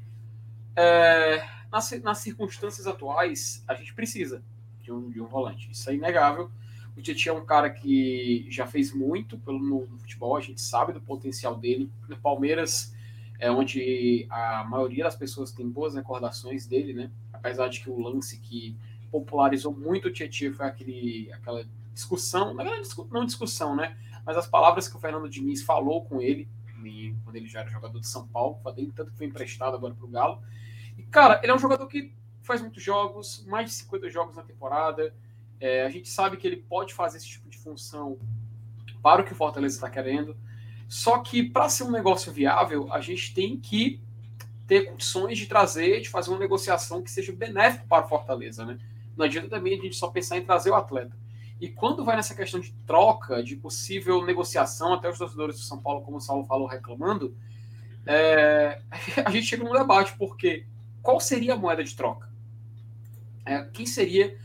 é, 0.74 1.44
nas, 1.70 1.90
nas 2.02 2.18
circunstâncias 2.18 2.86
atuais, 2.86 3.64
a 3.66 3.74
gente 3.74 3.94
precisa 3.94 4.42
de 4.80 4.92
um, 4.92 5.10
de 5.10 5.20
um 5.20 5.26
volante, 5.26 5.70
isso 5.70 5.88
é 5.88 5.94
inegável, 5.94 6.50
o 6.98 7.02
Tietchan 7.02 7.30
é 7.30 7.34
um 7.34 7.44
cara 7.44 7.70
que 7.70 8.46
já 8.50 8.66
fez 8.66 8.92
muito 8.92 9.38
pelo, 9.38 9.58
no, 9.58 9.86
no 9.86 9.98
futebol, 9.98 10.36
a 10.36 10.40
gente 10.40 10.60
sabe 10.60 10.92
do 10.92 11.00
potencial 11.00 11.56
dele, 11.56 11.90
no 12.08 12.16
Palmeiras 12.16 12.94
é 13.38 13.50
onde 13.50 14.26
a 14.28 14.64
maioria 14.64 15.04
das 15.04 15.14
pessoas 15.14 15.52
tem 15.52 15.68
boas 15.68 15.94
recordações 15.94 16.66
dele, 16.66 16.92
né? 16.92 17.10
Apesar 17.32 17.68
de 17.68 17.80
que 17.80 17.88
o 17.88 18.00
lance 18.00 18.40
que 18.40 18.76
popularizou 19.12 19.72
muito 19.72 20.08
o 20.08 20.12
Tietchan 20.12 20.52
foi 20.52 20.66
aquele, 20.66 21.32
aquela 21.32 21.64
discussão, 21.94 22.52
não 23.12 23.24
discussão, 23.24 23.76
né? 23.76 23.96
Mas 24.26 24.36
as 24.36 24.48
palavras 24.48 24.88
que 24.88 24.96
o 24.96 24.98
Fernando 24.98 25.28
Diniz 25.28 25.62
falou 25.62 26.04
com 26.04 26.20
ele, 26.20 26.48
quando 27.24 27.36
ele 27.36 27.46
já 27.46 27.60
era 27.60 27.70
jogador 27.70 28.00
de 28.00 28.08
São 28.08 28.26
Paulo, 28.26 28.58
tanto 28.94 29.10
que 29.12 29.16
foi 29.16 29.26
emprestado 29.26 29.76
agora 29.76 29.94
para 29.94 30.04
o 30.04 30.08
Galo. 30.08 30.42
E, 30.96 31.02
cara, 31.04 31.40
ele 31.42 31.52
é 31.52 31.54
um 31.54 31.58
jogador 31.58 31.86
que 31.86 32.12
faz 32.42 32.60
muitos 32.60 32.82
jogos, 32.82 33.44
mais 33.46 33.70
de 33.70 33.76
50 33.76 34.10
jogos 34.10 34.36
na 34.36 34.42
temporada. 34.42 35.14
É, 35.60 35.84
a 35.84 35.88
gente 35.88 36.08
sabe 36.08 36.36
que 36.36 36.46
ele 36.46 36.56
pode 36.56 36.94
fazer 36.94 37.18
esse 37.18 37.28
tipo 37.28 37.48
de 37.48 37.58
função 37.58 38.18
para 39.02 39.22
o 39.22 39.24
que 39.24 39.32
o 39.32 39.36
Fortaleza 39.36 39.74
está 39.74 39.90
querendo. 39.90 40.36
Só 40.88 41.18
que 41.18 41.42
para 41.42 41.68
ser 41.68 41.84
um 41.84 41.90
negócio 41.90 42.32
viável, 42.32 42.92
a 42.92 43.00
gente 43.00 43.34
tem 43.34 43.58
que 43.58 44.00
ter 44.66 44.86
condições 44.86 45.38
de 45.38 45.46
trazer, 45.46 46.00
de 46.00 46.08
fazer 46.08 46.30
uma 46.30 46.38
negociação 46.38 47.02
que 47.02 47.10
seja 47.10 47.32
benéfica 47.32 47.84
para 47.88 48.04
o 48.04 48.08
Fortaleza, 48.08 48.64
né? 48.64 48.78
Não 49.16 49.24
adianta 49.24 49.48
também 49.48 49.78
a 49.78 49.82
gente 49.82 49.96
só 49.96 50.08
pensar 50.08 50.36
em 50.36 50.44
trazer 50.44 50.70
o 50.70 50.74
atleta. 50.74 51.16
E 51.60 51.68
quando 51.68 52.04
vai 52.04 52.14
nessa 52.14 52.34
questão 52.34 52.60
de 52.60 52.72
troca, 52.86 53.42
de 53.42 53.56
possível 53.56 54.24
negociação, 54.24 54.92
até 54.92 55.10
os 55.10 55.18
torcedores 55.18 55.56
do 55.56 55.62
São 55.62 55.78
Paulo, 55.78 56.02
como 56.02 56.18
o 56.18 56.20
Saulo 56.20 56.44
falou, 56.44 56.68
reclamando, 56.68 57.36
é, 58.06 58.80
a 59.24 59.30
gente 59.30 59.46
chega 59.46 59.64
num 59.64 59.72
debate, 59.72 60.14
porque 60.16 60.66
qual 61.02 61.18
seria 61.18 61.54
a 61.54 61.56
moeda 61.56 61.82
de 61.82 61.96
troca? 61.96 62.28
É, 63.44 63.64
quem 63.72 63.86
seria, 63.86 64.38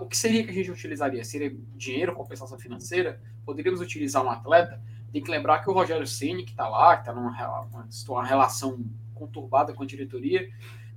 o 0.00 0.06
que 0.06 0.16
seria 0.16 0.44
que 0.44 0.50
a 0.50 0.54
gente 0.54 0.70
utilizaria? 0.70 1.24
Seria 1.24 1.54
dinheiro, 1.76 2.14
compensação 2.14 2.58
financeira? 2.58 3.20
Poderíamos 3.44 3.80
utilizar 3.80 4.24
um 4.24 4.30
atleta? 4.30 4.80
Tem 5.12 5.22
que 5.22 5.30
lembrar 5.30 5.60
que 5.60 5.70
o 5.70 5.72
Rogério 5.72 6.06
Ceni 6.06 6.44
que 6.44 6.50
está 6.50 6.68
lá, 6.68 6.96
que 6.96 7.02
está 7.02 7.14
numa 7.14 7.30
uma 8.08 8.24
relação 8.24 8.84
conturbada 9.14 9.72
com 9.72 9.82
a 9.82 9.86
diretoria, 9.86 10.48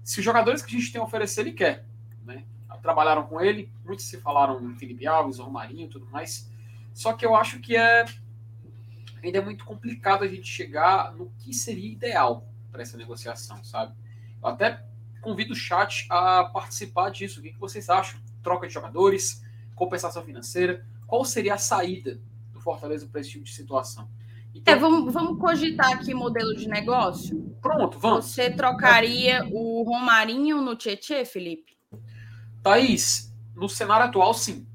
se 0.04 0.20
os 0.20 0.26
jogadores 0.26 0.62
que 0.62 0.76
a 0.76 0.80
gente 0.80 0.92
tem 0.92 1.02
a 1.02 1.04
oferecer, 1.04 1.42
ele 1.42 1.54
quer. 1.54 1.86
Né? 2.24 2.46
Trabalharam 2.82 3.24
com 3.24 3.40
ele, 3.40 3.72
muitos 3.86 4.06
se 4.06 4.20
falaram 4.20 4.62
em 4.70 4.76
Felipe 4.76 5.06
Alves, 5.08 5.40
Romarinho 5.40 5.88
tudo 5.88 6.06
mais. 6.08 6.52
Só 6.94 7.14
que 7.14 7.26
eu 7.26 7.36
acho 7.36 7.60
que 7.60 7.76
é 7.76 8.06
ainda 9.24 9.38
é 9.38 9.42
muito 9.42 9.64
complicado 9.64 10.24
a 10.24 10.28
gente 10.28 10.48
chegar 10.48 11.14
no 11.14 11.32
que 11.40 11.54
seria 11.54 11.92
ideal 11.92 12.48
para 12.72 12.82
essa 12.82 12.98
negociação, 12.98 13.64
sabe? 13.64 13.94
Eu 14.42 14.50
até 14.50 14.84
convido 15.22 15.54
o 15.54 15.56
chat 15.56 16.08
a 16.10 16.46
participar 16.46 17.12
disso. 17.12 17.40
O 17.40 17.44
que 17.44 17.58
vocês 17.60 17.90
acham? 17.90 18.20
Troca 18.44 18.68
de 18.68 18.74
jogadores, 18.74 19.42
compensação 19.76 20.24
financeira. 20.24 20.86
Qual 21.08 21.24
seria 21.26 21.56
a 21.56 21.58
saída 21.58 22.20
do 22.52 22.60
Fortaleza 22.60 23.08
para 23.08 23.22
esse 23.22 23.32
tipo 23.32 23.44
de 23.44 23.52
situação? 23.52 24.10
Então, 24.54 24.74
é, 24.74 24.78
vamos, 24.78 25.14
vamos 25.14 25.40
cogitar 25.40 25.92
aqui 25.94 26.14
modelo 26.14 26.56
de 26.56 26.68
negócio? 26.68 27.56
Pronto, 27.62 27.98
vamos. 28.00 28.26
Você 28.26 28.52
trocaria 28.52 29.48
o 29.52 29.84
Romarinho 29.84 30.62
no 30.62 30.76
Tietê, 30.76 31.24
Felipe? 31.24 31.78
Thaís, 32.62 33.34
no 33.56 33.70
cenário 33.70 34.06
atual, 34.06 34.34
sim. 34.34 34.68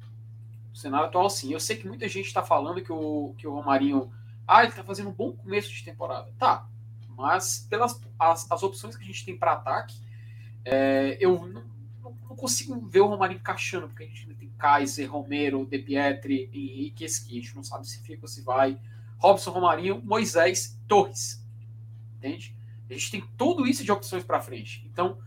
No 0.70 0.76
cenário 0.76 1.06
atual, 1.06 1.28
sim. 1.28 1.52
Eu 1.52 1.60
sei 1.60 1.76
que 1.76 1.86
muita 1.86 2.08
gente 2.08 2.26
está 2.26 2.42
falando 2.42 2.82
que 2.82 2.92
o, 2.92 3.34
que 3.36 3.46
o 3.46 3.52
Romarinho. 3.52 4.10
Ah, 4.46 4.60
ele 4.60 4.70
está 4.70 4.82
fazendo 4.82 5.10
um 5.10 5.14
bom 5.14 5.32
começo 5.32 5.70
de 5.72 5.84
temporada. 5.84 6.32
Tá. 6.38 6.66
Mas 7.16 7.66
pelas 7.68 8.00
as, 8.18 8.50
as 8.50 8.62
opções 8.62 8.96
que 8.96 9.02
a 9.02 9.06
gente 9.06 9.24
tem 9.24 9.36
para 9.36 9.52
ataque, 9.52 9.96
é, 10.64 11.16
eu 11.20 11.46
não, 11.46 11.64
não, 12.36 12.42
consigo 12.42 12.78
ver 12.86 13.00
o 13.00 13.06
Romarinho 13.06 13.38
encaixando, 13.38 13.88
porque 13.88 14.04
a 14.04 14.06
gente 14.06 14.26
tem 14.34 14.50
Kaiser, 14.58 15.10
Romero, 15.10 15.66
De 15.66 15.78
Pietri, 15.78 16.50
Henrique 16.52 17.04
Esqui. 17.04 17.38
A 17.38 17.42
gente 17.42 17.56
não 17.56 17.62
sabe 17.62 17.86
se 17.86 18.00
fica 18.02 18.22
ou 18.22 18.28
se 18.28 18.42
vai. 18.42 18.78
Robson 19.18 19.50
Romarinho, 19.50 20.00
Moisés, 20.04 20.78
Torres. 20.86 21.44
Entende? 22.16 22.54
A 22.88 22.92
gente 22.92 23.10
tem 23.10 23.24
tudo 23.36 23.66
isso 23.66 23.84
de 23.84 23.90
opções 23.92 24.24
para 24.24 24.40
frente. 24.40 24.86
Então, 24.92 25.18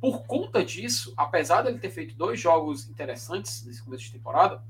por 0.00 0.26
conta 0.26 0.64
disso, 0.64 1.14
apesar 1.16 1.62
dele 1.62 1.78
ter 1.78 1.90
feito 1.90 2.14
dois 2.14 2.40
jogos 2.40 2.88
interessantes 2.88 3.64
nesse 3.64 3.82
começo 3.82 4.04
de 4.04 4.12
temporada, 4.12 4.62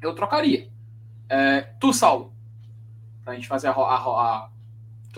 eu 0.00 0.14
trocaria. 0.14 0.68
É, 1.28 1.62
tu, 1.80 1.92
Saulo, 1.92 2.32
pra 3.24 3.34
gente 3.34 3.48
fazer 3.48 3.68
a. 3.68 3.72
a, 3.72 3.96
a 3.96 4.52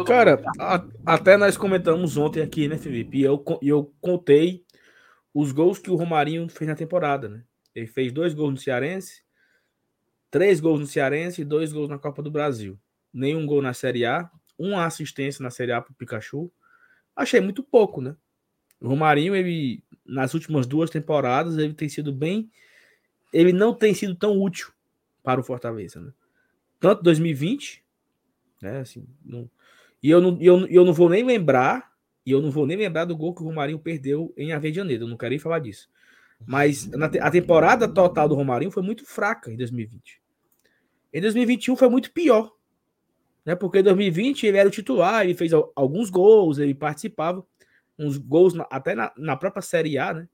Cara, 0.04 0.42
a, 0.58 0.84
até 1.06 1.36
nós 1.36 1.56
comentamos 1.56 2.16
ontem 2.16 2.42
aqui, 2.42 2.66
né, 2.66 2.76
Felipe? 2.76 3.18
E 3.18 3.22
eu, 3.22 3.42
eu 3.62 3.92
contei 4.00 4.63
os 5.34 5.50
gols 5.50 5.78
que 5.78 5.90
o 5.90 5.96
Romarinho 5.96 6.48
fez 6.48 6.68
na 6.68 6.76
temporada, 6.76 7.28
né? 7.28 7.44
Ele 7.74 7.88
fez 7.88 8.12
dois 8.12 8.32
gols 8.32 8.52
no 8.52 8.56
Cearense, 8.56 9.24
três 10.30 10.60
gols 10.60 10.78
no 10.80 10.86
Cearense 10.86 11.42
e 11.42 11.44
dois 11.44 11.72
gols 11.72 11.88
na 11.88 11.98
Copa 11.98 12.22
do 12.22 12.30
Brasil. 12.30 12.78
Nenhum 13.12 13.44
gol 13.44 13.60
na 13.60 13.74
Série 13.74 14.06
A, 14.06 14.30
uma 14.56 14.86
assistência 14.86 15.42
na 15.42 15.50
Série 15.50 15.72
A 15.72 15.82
pro 15.82 15.92
Pikachu. 15.94 16.50
Achei 17.16 17.40
muito 17.40 17.64
pouco, 17.64 18.00
né? 18.00 18.16
O 18.80 18.88
Romarinho, 18.88 19.34
ele, 19.34 19.82
nas 20.06 20.34
últimas 20.34 20.66
duas 20.66 20.88
temporadas, 20.88 21.58
ele 21.58 21.74
tem 21.74 21.88
sido 21.88 22.12
bem. 22.12 22.48
Ele 23.32 23.52
não 23.52 23.74
tem 23.74 23.92
sido 23.92 24.14
tão 24.14 24.40
útil 24.40 24.72
para 25.22 25.40
o 25.40 25.44
Fortaleza, 25.44 26.00
né? 26.00 26.12
Tanto 26.78 27.02
2020, 27.02 27.84
né? 28.62 28.80
Assim, 28.80 29.06
não, 29.24 29.50
e 30.02 30.10
eu 30.10 30.20
não, 30.20 30.38
eu, 30.40 30.66
eu 30.66 30.84
não 30.84 30.92
vou 30.92 31.08
nem 31.08 31.24
lembrar, 31.24 31.90
e 32.26 32.30
eu 32.30 32.40
não 32.40 32.50
vou 32.50 32.66
nem 32.66 32.76
lembrar 32.76 33.04
do 33.04 33.16
gol 33.16 33.34
que 33.34 33.42
o 33.42 33.44
Romarinho 33.44 33.78
perdeu 33.78 34.32
em 34.36 34.52
Avejaneiro, 34.52 35.04
eu 35.04 35.08
não 35.08 35.16
quero 35.16 35.30
nem 35.30 35.38
falar 35.38 35.58
disso. 35.58 35.88
Mas 36.46 36.90
a 37.20 37.30
temporada 37.30 37.88
total 37.88 38.28
do 38.28 38.34
Romarinho 38.34 38.70
foi 38.70 38.82
muito 38.82 39.04
fraca 39.04 39.50
em 39.50 39.56
2020. 39.56 40.20
Em 41.12 41.20
2021 41.20 41.76
foi 41.76 41.88
muito 41.88 42.12
pior. 42.12 42.52
Né? 43.44 43.54
Porque 43.54 43.78
em 43.78 43.82
2020 43.82 44.46
ele 44.46 44.56
era 44.56 44.68
o 44.68 44.72
titular, 44.72 45.24
ele 45.24 45.34
fez 45.34 45.52
alguns 45.74 46.10
gols, 46.10 46.58
ele 46.58 46.74
participava 46.74 47.46
uns 47.98 48.16
gols 48.16 48.54
na, 48.54 48.66
até 48.70 48.94
na, 48.94 49.12
na, 49.16 49.36
própria 49.36 49.62
Série 49.62 49.98
A, 49.98 50.12
né? 50.12 50.28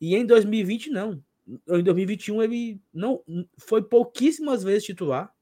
E 0.00 0.14
em 0.14 0.26
2020 0.26 0.90
não. 0.90 1.22
Em 1.68 1.82
2021 1.82 2.42
ele 2.42 2.80
não 2.92 3.22
foi 3.56 3.82
pouquíssimas 3.82 4.62
vezes 4.62 4.84
titular, 4.84 5.32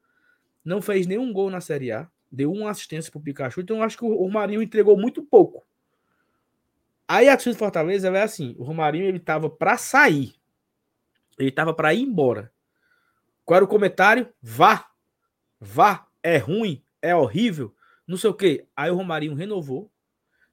não 0.65 0.81
fez 0.81 1.07
nenhum 1.07 1.33
gol 1.33 1.51
na 1.51 1.61
Série 1.61 1.91
A, 1.91 2.09
deu 2.31 2.53
uma 2.53 2.71
assistência 2.71 3.11
para 3.11 3.19
o 3.19 3.23
Pikachu, 3.23 3.61
então 3.61 3.83
acho 3.83 3.99
que 3.99 4.05
o 4.05 4.15
Romarinho 4.15 4.63
entregou 4.63 4.97
muito 4.97 5.23
pouco. 5.23 5.67
Aí 7.13 7.29
a 7.29 7.37
torcida 7.37 7.59
Fortaleza 7.59 8.07
é 8.07 8.23
assim, 8.23 8.55
o 8.57 8.63
Romarinho 8.63 9.05
ele 9.05 9.19
tava 9.19 9.51
para 9.51 9.77
sair. 9.77 10.33
Ele 11.37 11.51
tava 11.51 11.75
para 11.75 11.93
ir 11.93 12.03
embora. 12.03 12.53
Qual 13.45 13.57
era 13.57 13.65
o 13.65 13.69
comentário? 13.69 14.33
Vá. 14.41 14.89
Vá, 15.59 16.07
é 16.23 16.37
ruim, 16.39 16.85
é 17.03 17.13
horrível, 17.13 17.75
não 18.07 18.17
sei 18.17 18.31
o 18.31 18.35
quê. 18.35 18.65
Aí 18.77 18.93
o 18.93 18.95
Romarinho 18.95 19.35
renovou, 19.35 19.91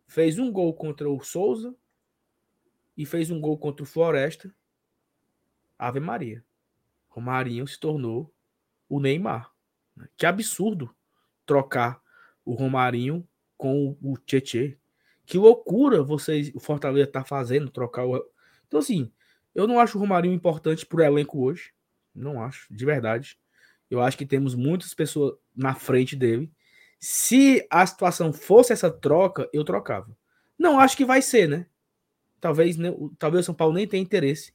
fez 0.08 0.40
um 0.40 0.52
gol 0.52 0.74
contra 0.74 1.08
o 1.08 1.24
Souza 1.24 1.76
e 2.98 3.06
fez 3.06 3.30
um 3.30 3.40
gol 3.40 3.60
contra 3.60 3.84
o 3.84 3.86
Floresta. 3.86 4.52
Ave 5.78 6.00
Maria. 6.00 6.44
Romarinho 7.08 7.68
se 7.68 7.80
tornou 7.80 8.34
o 8.90 9.00
Neymar. 9.00 9.54
Que 10.18 10.26
absurdo 10.26 10.92
trocar 11.46 12.02
o 12.44 12.56
Romarinho 12.56 13.30
com 13.56 13.96
o 14.02 14.18
Tietê. 14.18 14.76
Que 15.28 15.38
loucura 15.38 16.02
vocês, 16.02 16.52
o 16.56 16.60
Fortaleza 16.60 17.06
tá 17.06 17.24
fazendo, 17.24 17.70
trocar 17.70 18.08
o. 18.08 18.26
Então, 18.66 18.80
assim, 18.80 19.12
eu 19.54 19.68
não 19.68 19.80
acho 19.80 19.98
o 19.98 20.02
Romarinho 20.02 20.34
importante 20.34 20.86
pro 20.86 21.04
elenco 21.04 21.44
hoje. 21.44 21.74
Não 22.16 22.42
acho, 22.42 22.74
de 22.74 22.86
verdade. 22.86 23.38
Eu 23.92 24.02
acho 24.02 24.18
que 24.18 24.26
temos 24.26 24.56
muitas 24.56 24.94
pessoas 24.94 25.36
na 25.56 25.76
frente 25.76 26.16
dele 26.16 26.50
se 27.00 27.66
a 27.70 27.86
situação 27.86 28.34
fosse 28.34 28.74
essa 28.74 28.90
troca, 28.90 29.48
eu 29.54 29.64
trocava. 29.64 30.16
Não 30.58 30.80
acho 30.80 30.98
que 30.98 31.06
vai 31.06 31.22
ser, 31.22 31.48
né? 31.48 31.68
Talvez, 32.40 32.78
né, 32.78 32.94
talvez 33.20 33.44
o 33.44 33.48
São 33.48 33.56
Paulo 33.56 33.74
nem 33.74 33.88
tenha 33.88 34.02
interesse 34.02 34.54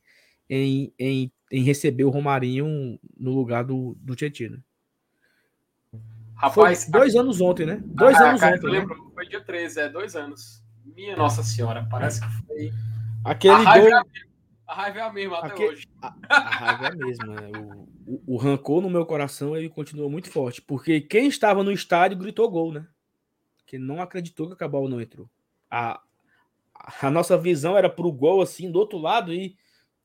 em, 0.49 0.93
em, 0.99 1.33
em 1.51 1.63
receber 1.63 2.05
o 2.05 2.11
Romarinho 2.11 2.99
no 3.17 3.33
lugar 3.33 3.65
do, 3.65 3.97
do 4.01 4.17
Tietchan, 4.17 4.51
né? 4.51 4.59
Rapaz, 6.35 6.85
foi 6.85 6.93
dois 6.93 7.15
a... 7.15 7.21
anos 7.21 7.41
ontem, 7.41 7.67
né? 7.67 7.81
Dois 7.85 8.17
ah, 8.17 8.31
anos 8.31 8.41
cara, 8.41 8.57
ontem. 8.57 8.67
Eu 8.67 8.73
né? 8.73 8.79
lembro, 8.81 9.13
foi 9.15 9.29
dia 9.29 9.41
13, 9.41 9.81
é 9.81 9.89
dois 9.89 10.17
anos. 10.17 10.62
Minha 10.85 11.17
Nossa 11.17 11.43
Senhora, 11.43 11.87
parece 11.91 12.21
que 12.21 12.29
foi. 12.47 12.73
Aquele 13.25 13.55
a 13.55 13.79
gol. 13.79 13.89
É 13.89 14.03
a 14.73 14.75
raiva 14.75 14.99
é 15.01 15.03
a 15.03 15.13
mesma 15.13 15.39
até 15.39 15.67
hoje. 15.67 15.87
A, 16.01 16.15
a, 16.31 16.41
raiva 16.41 16.87
é 16.87 16.89
a 16.89 16.97
mesma. 16.97 17.27
Né? 17.27 17.51
O, 18.07 18.15
o, 18.15 18.23
o, 18.35 18.37
rancor 18.39 18.81
no 18.81 18.89
meu 18.89 19.05
coração 19.05 19.55
ele 19.55 19.69
continua 19.69 20.09
muito 20.09 20.31
forte. 20.31 20.63
Porque 20.63 20.99
quem 21.01 21.27
estava 21.27 21.63
no 21.63 21.71
estádio 21.71 22.17
gritou 22.17 22.51
gol, 22.51 22.73
né? 22.73 22.87
Que 23.67 23.79
não 23.79 24.01
acreditou 24.01 24.47
que 24.47 24.55
a 24.55 24.57
Cabal 24.57 24.89
não 24.89 24.99
entrou. 24.99 25.29
A, 25.71 26.01
a 27.03 27.11
nossa 27.11 27.37
visão 27.37 27.77
era 27.77 27.91
pro 27.91 28.11
gol, 28.11 28.41
assim, 28.41 28.71
do 28.71 28.79
outro 28.79 28.99
lado, 28.99 29.33
e 29.33 29.57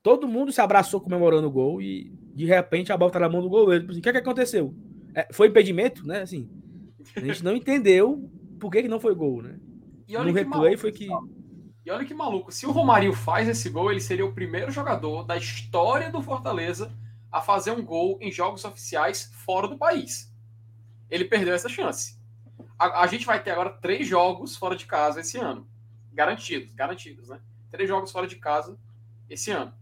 todo 0.03 0.27
mundo 0.27 0.51
se 0.51 0.59
abraçou 0.59 0.99
comemorando 0.99 1.47
o 1.47 1.51
gol. 1.51 1.81
E 1.81 2.11
de 2.35 2.45
repente 2.45 2.91
a 2.91 2.97
bola 2.97 3.11
tá 3.11 3.19
na 3.19 3.29
mão 3.29 3.41
do 3.41 3.49
goleiro. 3.49 3.83
Tipo 3.83 3.91
assim, 3.91 4.01
o 4.01 4.03
que, 4.03 4.09
é 4.09 4.11
que 4.11 4.17
aconteceu? 4.17 4.75
É, 5.15 5.29
foi 5.31 5.47
impedimento, 5.47 6.05
né? 6.05 6.23
Assim, 6.23 6.49
a 7.15 7.21
gente 7.21 7.41
não 7.41 7.55
entendeu 7.55 8.29
por 8.59 8.69
que, 8.69 8.81
que 8.81 8.89
não 8.89 8.99
foi 8.99 9.15
gol, 9.15 9.41
né? 9.41 9.57
No 10.07 10.23
replay 10.31 10.45
maluco, 10.45 10.77
foi 10.77 10.91
que. 10.91 11.07
E 11.85 11.91
olha 11.91 12.05
que 12.05 12.13
maluco, 12.13 12.51
se 12.51 12.65
o 12.65 12.71
Romário 12.71 13.13
faz 13.13 13.47
esse 13.47 13.69
gol, 13.69 13.91
ele 13.91 14.01
seria 14.01 14.25
o 14.25 14.33
primeiro 14.33 14.71
jogador 14.71 15.23
da 15.23 15.37
história 15.37 16.11
do 16.11 16.21
Fortaleza 16.21 16.91
a 17.31 17.41
fazer 17.41 17.71
um 17.71 17.83
gol 17.83 18.17
em 18.21 18.31
jogos 18.31 18.65
oficiais 18.65 19.31
fora 19.33 19.67
do 19.67 19.77
país. 19.77 20.33
Ele 21.09 21.25
perdeu 21.25 21.53
essa 21.53 21.69
chance. 21.69 22.17
A, 22.77 23.03
a 23.03 23.07
gente 23.07 23.25
vai 23.25 23.41
ter 23.41 23.51
agora 23.51 23.69
três 23.69 24.07
jogos 24.07 24.55
fora 24.55 24.75
de 24.75 24.85
casa 24.85 25.21
esse 25.21 25.37
ano. 25.37 25.67
Garantidos, 26.11 26.73
garantidos, 26.73 27.29
né? 27.29 27.39
Três 27.69 27.87
jogos 27.87 28.11
fora 28.11 28.27
de 28.27 28.35
casa 28.35 28.77
esse 29.29 29.51
ano. 29.51 29.73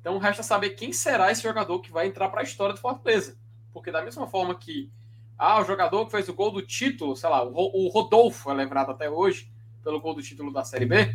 Então 0.00 0.18
resta 0.18 0.42
saber 0.42 0.70
quem 0.70 0.92
será 0.92 1.30
esse 1.30 1.42
jogador 1.42 1.80
que 1.80 1.90
vai 1.90 2.06
entrar 2.06 2.28
para 2.28 2.40
a 2.40 2.44
história 2.44 2.74
do 2.74 2.80
Fortaleza. 2.80 3.38
Porque 3.72 3.90
da 3.90 4.02
mesma 4.02 4.26
forma 4.26 4.54
que 4.54 4.90
ah, 5.38 5.60
o 5.60 5.64
jogador 5.64 6.04
que 6.04 6.10
fez 6.10 6.28
o 6.28 6.34
gol 6.34 6.50
do 6.50 6.60
título, 6.62 7.16
sei 7.16 7.30
lá, 7.30 7.42
o 7.42 7.88
Rodolfo 7.88 8.50
é 8.50 8.54
lembrado 8.54 8.90
até 8.90 9.08
hoje 9.08 9.50
pelo 9.82 10.00
gol 10.00 10.14
do 10.14 10.22
título 10.22 10.52
da 10.52 10.64
Série 10.64 10.86
B, 10.86 11.14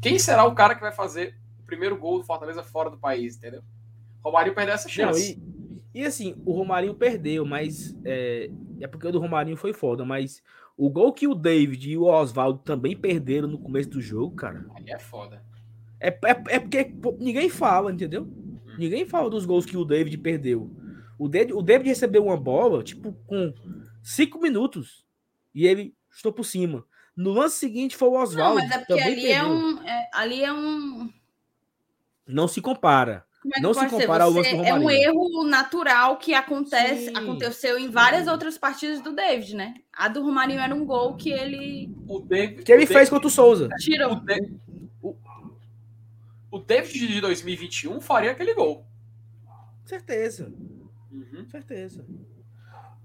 quem 0.00 0.18
será 0.18 0.44
o 0.44 0.54
cara 0.54 0.74
que 0.74 0.80
vai 0.80 0.92
fazer 0.92 1.36
o 1.60 1.66
primeiro 1.66 1.96
gol 1.96 2.18
do 2.18 2.24
Fortaleza 2.24 2.62
fora 2.62 2.90
do 2.90 2.98
país, 2.98 3.36
entendeu? 3.36 3.62
Romarinho 4.22 4.54
perdeu 4.54 4.74
essa 4.74 4.88
chance. 4.88 5.36
Não, 5.36 5.80
e, 5.94 6.02
e, 6.02 6.04
assim, 6.04 6.34
o 6.44 6.52
Romarinho 6.52 6.94
perdeu, 6.94 7.44
mas 7.44 7.96
é, 8.04 8.50
é 8.80 8.86
porque 8.86 9.06
o 9.06 9.12
do 9.12 9.18
Romarinho 9.18 9.56
foi 9.56 9.72
foda, 9.72 10.04
mas 10.04 10.42
o 10.76 10.88
gol 10.88 11.12
que 11.12 11.28
o 11.28 11.34
David 11.34 11.90
e 11.90 11.96
o 11.96 12.04
Oswaldo 12.04 12.60
também 12.60 12.96
perderam 12.96 13.48
no 13.48 13.58
começo 13.58 13.90
do 13.90 14.00
jogo, 14.00 14.34
cara. 14.34 14.66
Aí 14.74 14.84
é 14.88 14.98
foda. 14.98 15.42
É, 16.00 16.08
é, 16.08 16.56
é 16.56 16.58
porque 16.58 16.92
ninguém 17.18 17.48
fala, 17.48 17.92
entendeu? 17.92 18.28
Ninguém 18.78 19.06
fala 19.06 19.30
dos 19.30 19.44
gols 19.44 19.66
que 19.66 19.76
o 19.76 19.84
David 19.84 20.18
perdeu. 20.18 20.70
O 21.18 21.28
David, 21.28 21.52
o 21.52 21.62
David 21.62 21.88
recebeu 21.88 22.24
uma 22.24 22.36
bola, 22.36 22.82
tipo, 22.82 23.12
com 23.26 23.54
cinco 24.02 24.40
minutos. 24.40 25.06
E 25.54 25.66
ele 25.66 25.94
estou 26.10 26.32
por 26.32 26.44
cima. 26.44 26.84
No 27.16 27.32
lance 27.32 27.58
seguinte 27.58 27.96
foi 27.96 28.08
o 28.08 28.12
Oswaldo. 28.12 28.60
Não, 28.60 28.66
mas 28.66 28.70
é 28.70 28.78
porque 28.78 29.00
ali 29.00 29.30
é, 29.30 29.44
um, 29.44 29.82
é, 29.82 30.10
ali 30.12 30.42
é 30.42 30.52
um. 30.52 31.10
Não 32.26 32.48
se 32.48 32.60
compara. 32.60 33.26
É 33.54 33.60
não 33.60 33.74
se 33.74 33.86
compara 33.88 34.24
ao 34.24 34.30
lance 34.30 34.50
do 34.50 34.56
Romarinho. 34.56 34.76
É 34.76 34.84
um 34.84 34.90
erro 34.90 35.44
natural 35.44 36.16
que 36.16 36.32
acontece, 36.32 37.06
Sim. 37.06 37.16
aconteceu 37.16 37.76
em 37.76 37.90
várias 37.90 38.28
outras 38.28 38.56
partidas 38.56 39.00
do 39.00 39.12
David, 39.12 39.56
né? 39.56 39.74
A 39.92 40.06
do 40.06 40.22
Romarinho 40.22 40.60
era 40.60 40.74
um 40.74 40.86
gol 40.86 41.16
que 41.16 41.30
ele. 41.30 41.92
O 42.06 42.20
David, 42.20 42.62
que 42.62 42.72
ele 42.72 42.84
o 42.84 42.86
fez 42.86 42.98
David, 43.00 43.10
contra 43.10 43.26
o 43.26 43.30
Souza. 43.30 43.68
Tirou. 43.78 44.12
O, 44.12 44.20
David, 44.20 44.60
o, 45.02 45.16
o 46.52 46.58
David 46.58 47.08
de 47.08 47.20
2021 47.20 48.00
faria 48.00 48.30
aquele 48.30 48.54
gol. 48.54 48.86
Certeza. 49.84 50.52
Uhum. 51.10 51.44
Certeza. 51.50 52.06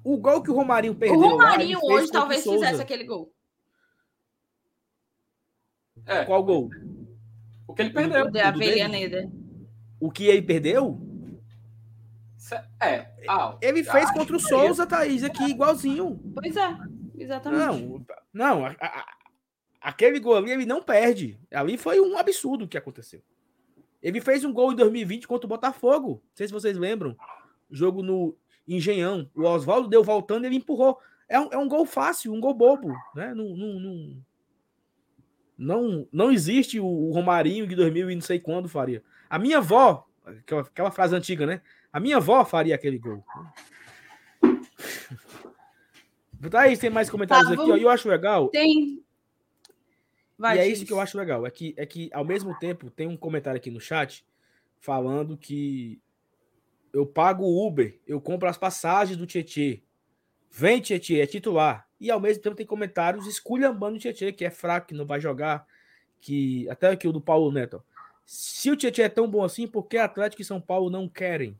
O 0.03 0.17
gol 0.17 0.43
que 0.43 0.51
o 0.51 0.53
Romarinho 0.53 0.93
perdeu. 0.93 1.19
O 1.19 1.29
Romarinho 1.29 1.79
lá, 1.83 1.95
hoje 1.95 2.11
talvez 2.11 2.43
fizesse 2.43 2.81
aquele 2.81 3.03
gol. 3.03 3.33
É. 6.07 6.25
Qual 6.25 6.43
gol? 6.43 6.69
O 7.67 7.73
que 7.73 7.81
ele 7.81 7.91
perdeu. 7.91 8.25
O 8.25 8.27
Avellaneda. 8.27 9.31
O 9.99 10.11
que 10.11 10.25
ele 10.25 10.41
perdeu? 10.41 10.99
É. 12.79 13.07
Ah, 13.27 13.57
ele 13.61 13.83
fez 13.83 14.09
contra 14.11 14.35
o 14.35 14.39
Souza, 14.39 14.87
Thaís, 14.87 15.23
aqui, 15.23 15.43
igualzinho. 15.49 16.19
Pois 16.33 16.55
é, 16.55 16.77
exatamente. 17.17 17.81
Não, 17.81 18.05
não 18.31 18.65
a, 18.65 18.75
a, 18.79 19.05
aquele 19.81 20.19
gol 20.19 20.37
ali 20.37 20.51
ele 20.51 20.65
não 20.65 20.81
perde. 20.81 21.37
Ali 21.51 21.77
foi 21.77 21.99
um 21.99 22.17
absurdo 22.17 22.63
o 22.63 22.67
que 22.67 22.77
aconteceu. 22.77 23.21
Ele 24.01 24.21
fez 24.21 24.45
um 24.45 24.53
gol 24.53 24.71
em 24.71 24.75
2020 24.75 25.27
contra 25.27 25.45
o 25.45 25.49
Botafogo. 25.49 26.21
Não 26.23 26.35
sei 26.35 26.47
se 26.47 26.53
vocês 26.53 26.77
lembram. 26.77 27.17
Jogo 27.69 28.01
no 28.01 28.37
Engenhão. 28.65 29.29
O 29.35 29.43
Oswaldo 29.43 29.89
deu 29.89 30.03
voltando 30.03 30.45
e 30.45 30.47
ele 30.47 30.57
empurrou. 30.57 30.97
É 31.27 31.39
um, 31.39 31.49
é 31.51 31.57
um 31.57 31.67
gol 31.67 31.85
fácil, 31.85 32.33
um 32.33 32.39
gol 32.39 32.53
bobo. 32.53 32.93
Né? 33.13 33.33
Não, 33.33 33.49
não, 33.57 33.79
não, 33.79 34.23
não, 35.57 36.07
não 36.11 36.31
existe 36.31 36.79
o 36.79 37.11
Romarinho 37.11 37.65
de 37.65 37.75
2000 37.75 38.11
e 38.11 38.15
não 38.15 38.21
sei 38.21 38.39
quando 38.39 38.69
faria. 38.69 39.03
A 39.29 39.39
minha 39.39 39.57
avó, 39.57 40.07
aquela, 40.25 40.61
aquela 40.61 40.91
frase 40.91 41.15
antiga, 41.15 41.45
né? 41.45 41.61
A 41.91 41.99
minha 41.99 42.17
avó 42.17 42.45
faria 42.45 42.75
aquele 42.75 42.99
gol. 42.99 43.23
Tá 46.51 46.61
aí, 46.61 46.77
tem 46.77 46.91
mais 46.91 47.09
comentários 47.09 47.47
tá, 47.47 47.53
aqui, 47.59 47.71
ó. 47.71 47.75
E 47.75 47.81
eu 47.81 47.89
acho 47.89 48.07
legal. 48.07 48.49
Tem. 48.49 49.03
Vai, 50.37 50.57
e 50.57 50.59
é 50.59 50.67
isso 50.67 50.85
que 50.85 50.93
eu 50.93 50.99
acho 50.99 51.17
legal. 51.17 51.47
É 51.47 51.49
que, 51.49 51.73
é 51.75 51.83
que, 51.83 52.11
ao 52.13 52.23
mesmo 52.23 52.57
tempo, 52.59 52.91
tem 52.91 53.07
um 53.07 53.17
comentário 53.17 53.57
aqui 53.57 53.71
no 53.71 53.79
chat 53.79 54.23
falando 54.79 55.35
que 55.35 55.99
eu 56.93 57.05
pago 57.05 57.43
o 57.43 57.67
Uber, 57.67 57.99
eu 58.05 58.21
compro 58.21 58.47
as 58.47 58.57
passagens 58.57 59.17
do 59.17 59.25
Tietê. 59.25 59.81
Vem, 60.51 60.79
Tietê, 60.79 61.21
é 61.21 61.25
titular. 61.25 61.86
E 61.99 62.11
ao 62.11 62.19
mesmo 62.19 62.43
tempo 62.43 62.55
tem 62.55 62.65
comentários 62.65 63.25
esculhambando 63.25 63.97
o 63.97 63.99
Tietê, 63.99 64.31
que 64.31 64.45
é 64.45 64.49
fraco, 64.49 64.87
que 64.87 64.93
não 64.93 65.05
vai 65.05 65.19
jogar. 65.19 65.65
Que. 66.21 66.69
Até 66.69 66.89
aqui 66.89 67.07
o 67.07 67.11
do 67.11 67.21
Paulo 67.21 67.51
Neto. 67.51 67.83
Se 68.27 68.69
o 68.69 68.75
Tietchan 68.75 69.03
é 69.03 69.09
tão 69.09 69.25
bom 69.25 69.41
assim, 69.41 69.65
por 69.65 69.87
que 69.87 69.97
Atlético 69.97 70.41
e 70.41 70.45
São 70.45 70.59
Paulo 70.59 70.89
não 70.89 71.07
querem? 71.07 71.57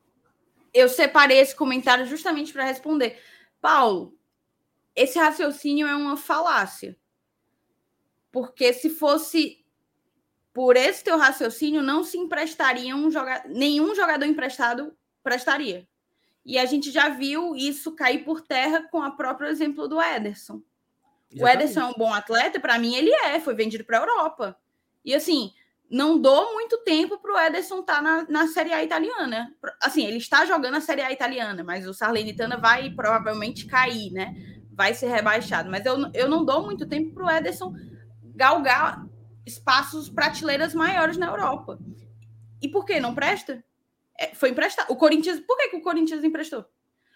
Eu 0.73 0.89
separei 0.89 1.37
esse 1.37 1.55
comentário 1.55 2.05
justamente 2.05 2.51
para 2.51 2.65
responder. 2.65 3.17
Paulo, 3.61 4.13
esse 4.93 5.17
raciocínio 5.17 5.87
é 5.87 5.95
uma 5.95 6.17
falácia. 6.17 6.97
Porque 8.33 8.73
se 8.73 8.89
fosse 8.89 9.65
por 10.53 10.75
esse 10.75 11.05
teu 11.05 11.17
raciocínio, 11.17 11.81
não 11.81 12.03
se 12.03 12.17
emprestaria 12.17 12.93
um 12.93 13.09
nenhum 13.47 13.95
jogador 13.95 14.25
emprestado 14.25 14.93
prestaria. 15.23 15.87
E 16.47 16.57
a 16.57 16.65
gente 16.65 16.89
já 16.91 17.09
viu 17.09 17.53
isso 17.57 17.93
cair 17.93 18.23
por 18.23 18.39
terra 18.39 18.87
com 18.89 18.99
o 18.99 19.17
próprio 19.17 19.49
exemplo 19.49 19.85
do 19.85 20.01
Ederson. 20.01 20.61
Exatamente. 21.29 21.43
O 21.43 21.47
Ederson 21.47 21.79
é 21.81 21.85
um 21.85 21.93
bom 21.93 22.13
atleta, 22.13 22.57
para 22.57 22.79
mim 22.79 22.95
ele 22.95 23.11
é, 23.11 23.37
foi 23.41 23.53
vendido 23.53 23.83
para 23.83 23.97
a 23.97 24.01
Europa. 24.01 24.57
E 25.03 25.13
assim, 25.13 25.51
não 25.91 26.17
dou 26.17 26.53
muito 26.53 26.77
tempo 26.85 27.17
para 27.17 27.33
o 27.33 27.37
Ederson 27.37 27.81
estar 27.81 27.95
tá 27.95 28.01
na, 28.01 28.25
na 28.29 28.47
Série 28.47 28.71
A 28.71 28.81
italiana. 28.81 29.53
Assim, 29.81 30.05
ele 30.05 30.19
está 30.19 30.45
jogando 30.45 30.75
a 30.75 30.81
Série 30.81 31.01
A 31.01 31.11
italiana, 31.11 31.65
mas 31.65 31.85
o 31.85 31.93
Sarlenitana 31.93 32.55
vai 32.55 32.91
provavelmente 32.91 33.65
cair, 33.65 34.09
né? 34.13 34.33
Vai 34.71 34.93
ser 34.93 35.07
rebaixado. 35.07 35.69
Mas 35.69 35.85
eu, 35.85 35.97
eu 36.13 36.29
não 36.29 36.45
dou 36.45 36.63
muito 36.63 36.87
tempo 36.87 37.13
para 37.13 37.25
o 37.25 37.29
Ederson 37.29 37.73
galgar 38.33 39.05
espaços, 39.45 40.09
prateleiras 40.09 40.73
maiores 40.73 41.17
na 41.17 41.27
Europa. 41.27 41.77
E 42.61 42.69
por 42.69 42.85
que 42.85 43.01
não 43.01 43.13
presta? 43.13 43.61
É, 44.17 44.33
foi 44.33 44.49
emprestado. 44.49 44.91
O 44.91 44.95
Corinthians, 44.95 45.39
por 45.41 45.57
que, 45.57 45.69
que 45.69 45.77
o 45.77 45.81
Corinthians 45.81 46.23
emprestou? 46.23 46.65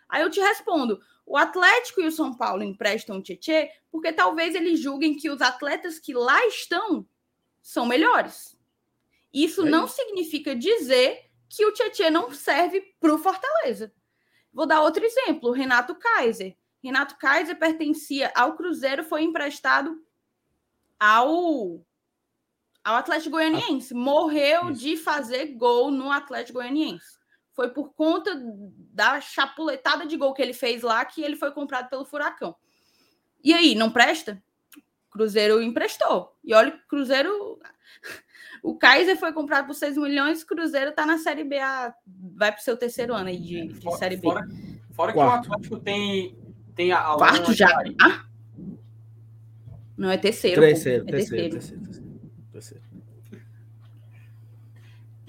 Aí 0.08 0.22
eu 0.22 0.30
te 0.30 0.40
respondo: 0.40 1.00
o 1.26 1.38
Atlético 1.38 2.02
e 2.02 2.08
o 2.08 2.12
São 2.12 2.36
Paulo 2.36 2.64
emprestam 2.64 3.18
o 3.18 3.24
Tietê 3.24 3.72
porque 3.92 4.14
talvez 4.14 4.54
eles 4.56 4.80
julguem 4.80 5.16
que 5.16 5.30
os 5.30 5.42
atletas 5.42 6.00
que 6.00 6.14
lá 6.14 6.46
estão 6.48 7.08
são 7.62 7.86
melhores. 7.86 8.58
Isso 9.34 9.66
é 9.66 9.70
não 9.70 9.88
significa 9.88 10.56
dizer 10.56 11.32
que 11.50 11.66
o 11.66 11.72
Tietchan 11.72 12.10
não 12.10 12.32
serve 12.32 12.82
para 13.00 13.14
o 13.14 13.18
Fortaleza. 13.18 13.94
Vou 14.54 14.66
dar 14.66 14.82
outro 14.82 15.04
exemplo: 15.04 15.50
o 15.50 15.54
Renato 15.54 15.96
Kaiser. 15.96 16.58
Renato 16.84 17.18
Kaiser 17.18 17.58
pertencia 17.58 18.32
ao 18.36 18.56
Cruzeiro, 18.56 19.04
foi 19.04 19.22
emprestado 19.22 20.04
ao, 21.00 21.86
ao 22.84 22.96
Atlético 22.96 23.32
Goianiense. 23.32 23.94
Morreu 23.94 24.72
Isso. 24.72 24.82
de 24.82 24.98
fazer 24.98 25.48
gol 25.54 25.92
no 25.92 26.12
Atlético 26.12 26.60
Goianiense. 26.60 27.20
Foi 27.54 27.70
por 27.70 27.94
conta 27.94 28.32
da 28.94 29.20
chapuletada 29.20 30.06
de 30.06 30.18
gol 30.18 30.34
que 30.34 30.42
ele 30.42 30.54
fez 30.54 30.82
lá 30.82 31.04
que 31.04 31.22
ele 31.22 31.36
foi 31.36 31.52
comprado 31.52 31.90
pelo 31.90 32.06
Furacão. 32.06 32.56
E 33.44 33.54
aí, 33.54 33.76
não 33.76 33.92
presta? 33.92 34.42
Cruzeiro 35.10 35.62
emprestou. 35.62 36.36
E 36.44 36.54
olha, 36.54 36.72
Cruzeiro 36.88 37.60
o 38.64 38.76
Kaiser 38.76 39.18
foi 39.18 39.34
comprado 39.34 39.68
por 39.68 39.74
6 39.74 39.98
milhões, 39.98 40.42
o 40.42 40.48
Cruzeiro 40.48 40.92
está 40.92 41.06
na 41.06 41.18
Série 41.18 41.44
B, 41.44 41.60
a, 41.60 41.94
vai 42.36 42.52
para 42.52 42.62
o 42.62 42.64
seu 42.64 42.78
terceiro 42.78 43.14
ano 43.14 43.28
aí 43.28 43.38
de, 43.38 43.68
de 43.68 43.82
fora, 43.82 43.98
Série 43.98 44.16
B. 44.16 44.22
Fora, 44.22 44.48
fora 44.94 45.12
que 45.12 45.20
o 45.20 45.22
Atlético 45.22 45.80
tem, 45.80 46.38
tem 46.76 46.92
a. 46.94 47.16
Quarto 47.16 47.54
já? 47.54 47.70
Ah? 48.02 48.26
Não, 49.98 50.10
é 50.10 50.18
terceiro. 50.18 50.62
Terceiro, 50.62 51.04
é 51.08 51.12
terceiro, 51.12 51.52
terceiro, 51.52 51.52
terceiro, 51.52 51.82
terceiro. 51.82 51.91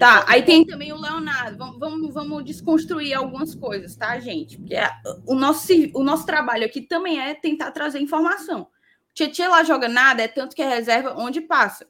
Tá, 0.03 0.25
aí 0.27 0.43
tem 0.43 0.65
também 0.65 0.91
o 0.91 0.99
Leonardo. 0.99 1.57
Vamos, 1.57 1.79
vamos, 1.79 2.13
vamos 2.13 2.43
desconstruir 2.43 3.13
algumas 3.13 3.55
coisas, 3.55 3.95
tá, 3.95 4.19
gente? 4.19 4.57
Porque 4.57 4.75
a, 4.75 4.93
o, 5.25 5.33
nosso, 5.33 5.71
o 5.93 6.03
nosso 6.03 6.25
trabalho 6.25 6.65
aqui 6.65 6.81
também 6.81 7.21
é 7.21 7.33
tentar 7.33 7.71
trazer 7.71 8.01
informação. 8.01 8.67
Tietchan 9.13 9.47
lá 9.47 9.63
joga 9.63 9.87
nada, 9.87 10.21
é 10.21 10.27
tanto 10.27 10.57
que 10.57 10.61
é 10.61 10.67
reserva 10.67 11.15
onde 11.17 11.39
passa. 11.39 11.87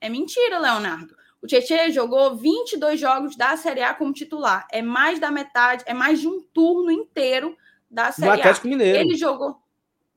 É 0.00 0.08
mentira, 0.08 0.58
Leonardo. 0.58 1.14
O 1.42 1.46
Tietchan 1.46 1.90
jogou 1.90 2.34
22 2.34 2.98
jogos 2.98 3.36
da 3.36 3.54
Série 3.58 3.82
A 3.82 3.92
como 3.92 4.14
titular. 4.14 4.66
É 4.72 4.80
mais 4.80 5.20
da 5.20 5.30
metade, 5.30 5.84
é 5.86 5.92
mais 5.92 6.18
de 6.18 6.28
um 6.28 6.40
turno 6.40 6.90
inteiro 6.90 7.54
da 7.90 8.10
Série 8.10 8.26
no 8.26 8.38
Atlético 8.38 8.68
A. 8.68 8.70
Mineiro. 8.70 8.98
Ele 9.00 9.16
jogou 9.16 9.60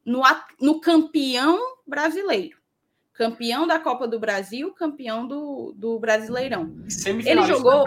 no, 0.06 0.22
no 0.62 0.80
campeão 0.80 1.60
brasileiro. 1.86 2.63
Campeão 3.14 3.68
da 3.68 3.80
Copa 3.80 4.08
do 4.08 4.20
Brasil, 4.20 4.74
campeão 4.74 5.28
do, 5.28 5.74
do 5.78 6.00
Brasileirão. 6.00 6.74
Ele 7.26 7.44
jogou. 7.44 7.86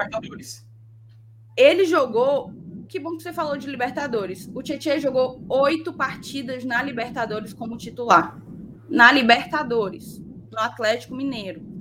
Ele 1.56 1.84
jogou. 1.84 2.52
Que 2.88 3.00
bom 3.00 3.16
que 3.16 3.22
você 3.22 3.32
falou 3.32 3.56
de 3.56 3.66
Libertadores. 3.68 4.48
O 4.54 4.62
Tietchan 4.62 5.00
jogou 5.00 5.42
oito 5.48 5.92
partidas 5.92 6.64
na 6.64 6.80
Libertadores 6.82 7.52
como 7.52 7.76
titular. 7.76 8.40
Na 8.88 9.10
Libertadores, 9.10 10.22
no 10.52 10.58
Atlético 10.58 11.16
Mineiro 11.16 11.76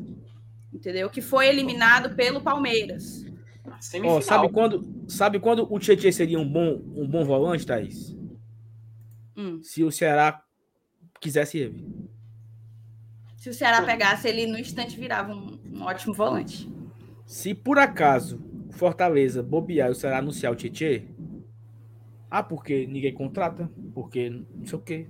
entendeu? 0.76 1.09
Que 1.09 1.22
foi 1.22 1.47
eliminado 1.47 2.15
pelo 2.15 2.41
Palmeiras. 2.41 3.26
Oh, 4.05 4.22
sabe 4.22 4.49
quando, 4.51 5.05
sabe 5.07 5.39
quando 5.39 5.67
o 5.72 5.80
Tietchan 5.80 6.11
seria 6.11 6.39
um 6.39 6.47
bom, 6.47 6.81
um 6.95 7.07
bom 7.07 7.23
volante, 7.23 7.65
Thaís? 7.65 8.15
Hum. 9.35 9.61
Se 9.63 9.84
o 9.84 9.91
Ceará 9.91 10.41
quisesse 11.19 11.57
ele. 11.57 11.84
Se 13.45 13.49
o 13.51 13.53
Ceará 13.53 13.84
pegasse 13.84 14.27
ele 14.27 14.47
no 14.47 14.57
instante 14.57 14.99
virava 14.99 15.31
um, 15.31 15.59
um 15.72 15.84
ótimo 15.84 16.15
volante. 16.15 16.67
Se 17.27 17.53
por 17.53 17.77
acaso 17.77 18.41
Fortaleza 18.72 19.43
bobear 19.43 19.89
e 19.89 19.91
o 19.91 19.93
Ceará 19.93 20.17
anunciar 20.17 20.51
o 20.51 20.55
Tietchan, 20.55 21.03
ah, 22.27 22.41
porque 22.41 22.88
ninguém 22.88 23.13
contrata, 23.13 23.69
porque 23.93 24.31
não 24.31 24.65
sei 24.65 24.80
o 24.80 24.81
quê. 24.81 25.07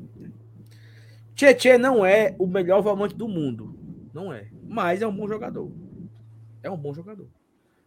Tietchan 1.34 1.78
não 1.78 2.06
é 2.06 2.36
o 2.38 2.46
melhor 2.46 2.82
volante 2.82 3.16
do 3.16 3.26
mundo, 3.26 3.74
não 4.14 4.34
é. 4.34 4.50
mas 4.68 5.02
é 5.02 5.08
um 5.08 5.16
bom 5.16 5.30
jogador. 5.30 5.72
É 6.62 6.70
um 6.70 6.76
bom 6.76 6.94
jogador. 6.94 7.30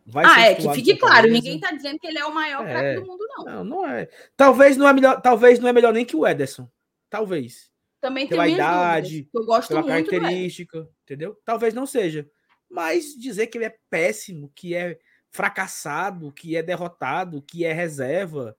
Vai 0.06 0.24
ah, 0.24 0.40
é, 0.46 0.54
que 0.54 0.72
fique 0.72 0.96
claro, 0.96 1.28
ninguém 1.30 1.60
tá 1.60 1.72
dizendo 1.72 1.98
que 1.98 2.06
ele 2.06 2.20
é 2.20 2.24
o 2.24 2.34
maior 2.34 2.66
é, 2.66 2.70
craque 2.70 3.00
do 3.00 3.06
mundo, 3.06 3.26
não. 3.36 3.44
Não, 3.44 3.64
não 3.64 3.86
é. 3.86 4.08
Talvez 4.34 4.78
não 4.78 4.88
é 4.88 4.94
melhor, 4.94 5.20
talvez 5.20 5.58
não 5.58 5.68
é 5.68 5.74
melhor 5.74 5.92
nem 5.92 6.06
que 6.06 6.16
o 6.16 6.26
Ederson. 6.26 6.66
Talvez. 7.10 7.70
Também 8.00 8.26
tem 8.26 8.30
pela 8.30 8.48
idade, 8.48 9.28
eu 9.34 9.44
gosto 9.44 9.68
pela 9.68 9.82
muito 9.82 10.10
característica, 10.10 10.88
entendeu? 11.02 11.36
Talvez 11.44 11.74
não 11.74 11.84
seja. 11.84 12.28
Mas 12.70 13.14
dizer 13.14 13.48
que 13.48 13.58
ele 13.58 13.64
é 13.64 13.76
péssimo, 13.90 14.52
que 14.54 14.74
é 14.74 14.98
fracassado, 15.30 16.32
que 16.32 16.56
é 16.56 16.62
derrotado, 16.62 17.42
que 17.42 17.64
é 17.64 17.72
reserva, 17.72 18.56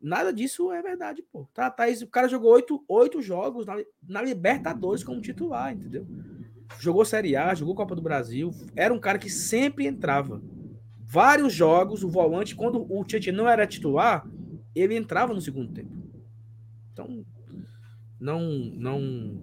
nada 0.00 0.32
disso 0.32 0.72
é 0.72 0.82
verdade, 0.82 1.22
pô. 1.22 1.48
Tá, 1.54 1.70
tá, 1.70 1.84
o 2.02 2.06
cara 2.08 2.28
jogou 2.28 2.52
oito, 2.52 2.84
oito 2.88 3.22
jogos 3.22 3.66
na, 3.66 3.76
na 4.06 4.22
Libertadores 4.22 5.04
como 5.04 5.20
titular, 5.20 5.72
entendeu? 5.72 6.06
Jogou 6.78 7.04
Série 7.04 7.36
A, 7.36 7.54
jogou 7.54 7.74
Copa 7.74 7.94
do 7.94 8.02
Brasil, 8.02 8.52
era 8.76 8.92
um 8.92 9.00
cara 9.00 9.18
que 9.18 9.30
sempre 9.30 9.86
entrava 9.86 10.42
vários 11.00 11.54
jogos, 11.54 12.04
o 12.04 12.08
volante, 12.08 12.54
quando 12.54 12.86
o 12.92 13.04
Tietchan 13.04 13.32
não 13.32 13.48
era 13.48 13.66
titular, 13.66 14.28
ele 14.74 14.94
entrava 14.94 15.32
no 15.32 15.40
segundo 15.40 15.72
tempo. 15.72 15.90
Então, 16.92 17.24
não, 18.20 18.40
não, 18.74 19.40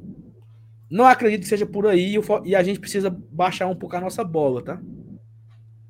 não 0.90 1.06
acredito 1.06 1.42
que 1.42 1.48
seja 1.48 1.66
por 1.66 1.88
aí 1.88 2.16
e 2.44 2.56
a 2.56 2.64
gente 2.64 2.80
precisa 2.80 3.10
baixar 3.10 3.68
um 3.68 3.76
pouco 3.76 3.96
a 3.96 4.02
nossa 4.02 4.24
bola, 4.24 4.64
tá? 4.64 4.82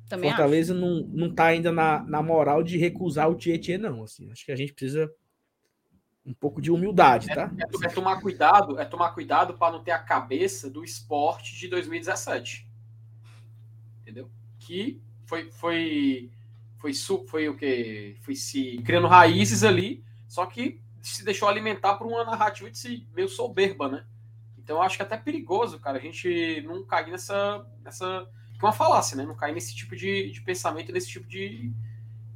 Também 0.08 0.30
Fortaleza 0.30 0.72
acho. 0.72 0.80
não, 0.80 1.00
não 1.08 1.34
tá 1.34 1.46
ainda 1.46 1.72
na, 1.72 2.02
na 2.04 2.22
moral 2.22 2.62
de 2.62 2.78
recusar 2.78 3.28
o 3.28 3.34
Tietchan, 3.34 3.78
não. 3.78 4.04
Assim, 4.04 4.30
acho 4.30 4.44
que 4.44 4.52
a 4.52 4.56
gente 4.56 4.72
precisa 4.72 5.12
um 6.24 6.32
pouco 6.32 6.60
de 6.60 6.70
humildade, 6.70 7.28
tá? 7.28 7.52
É, 7.58 7.62
é, 7.62 7.86
é 7.86 7.92
tomar 7.92 8.20
cuidado, 8.20 8.78
é 8.78 8.84
tomar 8.84 9.10
cuidado 9.10 9.54
para 9.54 9.72
não 9.72 9.82
ter 9.82 9.92
a 9.92 9.98
cabeça 9.98 10.70
do 10.70 10.84
esporte 10.84 11.56
de 11.56 11.68
2017. 11.68 12.68
Entendeu? 14.02 14.30
Que 14.58 15.00
foi, 15.24 15.50
foi, 15.50 16.30
foi, 16.78 16.92
foi 17.28 17.48
o 17.48 17.56
que? 17.56 18.16
Foi 18.22 18.34
se 18.34 18.78
criando 18.84 19.08
raízes 19.08 19.64
ali, 19.64 20.04
só 20.28 20.46
que 20.46 20.80
se 21.08 21.24
deixou 21.24 21.48
alimentar 21.48 21.94
por 21.94 22.06
uma 22.06 22.24
narrativa 22.24 22.70
de 22.70 22.78
si 22.78 23.06
meio 23.14 23.28
soberba, 23.28 23.88
né? 23.88 24.04
Então 24.58 24.82
acho 24.82 24.96
que 24.96 25.02
é 25.02 25.06
até 25.06 25.16
perigoso, 25.16 25.78
cara, 25.78 25.98
a 25.98 26.00
gente 26.00 26.62
não 26.66 26.84
cair 26.84 27.10
nessa. 27.10 27.64
nessa 27.84 28.28
que 28.58 28.64
uma 28.64 28.72
falácia, 28.72 29.16
né? 29.16 29.24
Não 29.24 29.36
cair 29.36 29.52
nesse 29.52 29.74
tipo 29.74 29.94
de, 29.94 30.30
de 30.30 30.40
pensamento, 30.40 30.92
nesse 30.92 31.08
tipo 31.08 31.28
de. 31.28 31.72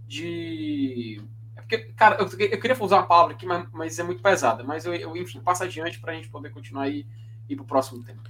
de... 0.07 1.21
É 1.57 1.61
porque, 1.63 1.79
cara, 1.97 2.19
eu, 2.21 2.27
eu 2.27 2.61
queria 2.61 2.77
usar 2.81 2.99
uma 2.99 3.07
palavra 3.07 3.35
aqui, 3.35 3.47
mas, 3.47 3.69
mas 3.73 3.99
é 3.99 4.03
muito 4.03 4.23
pesada. 4.23 4.63
Mas 4.63 4.85
eu, 4.85 4.95
eu 4.95 5.17
enfim, 5.17 5.41
passa 5.41 5.65
adiante 5.65 5.99
para 5.99 6.13
a 6.13 6.15
gente 6.15 6.29
poder 6.29 6.51
continuar 6.51 6.89
e 6.89 7.07
ir 7.49 7.57
para 7.57 7.65
o 7.65 7.67
próximo 7.67 8.05
tema. 8.05 8.23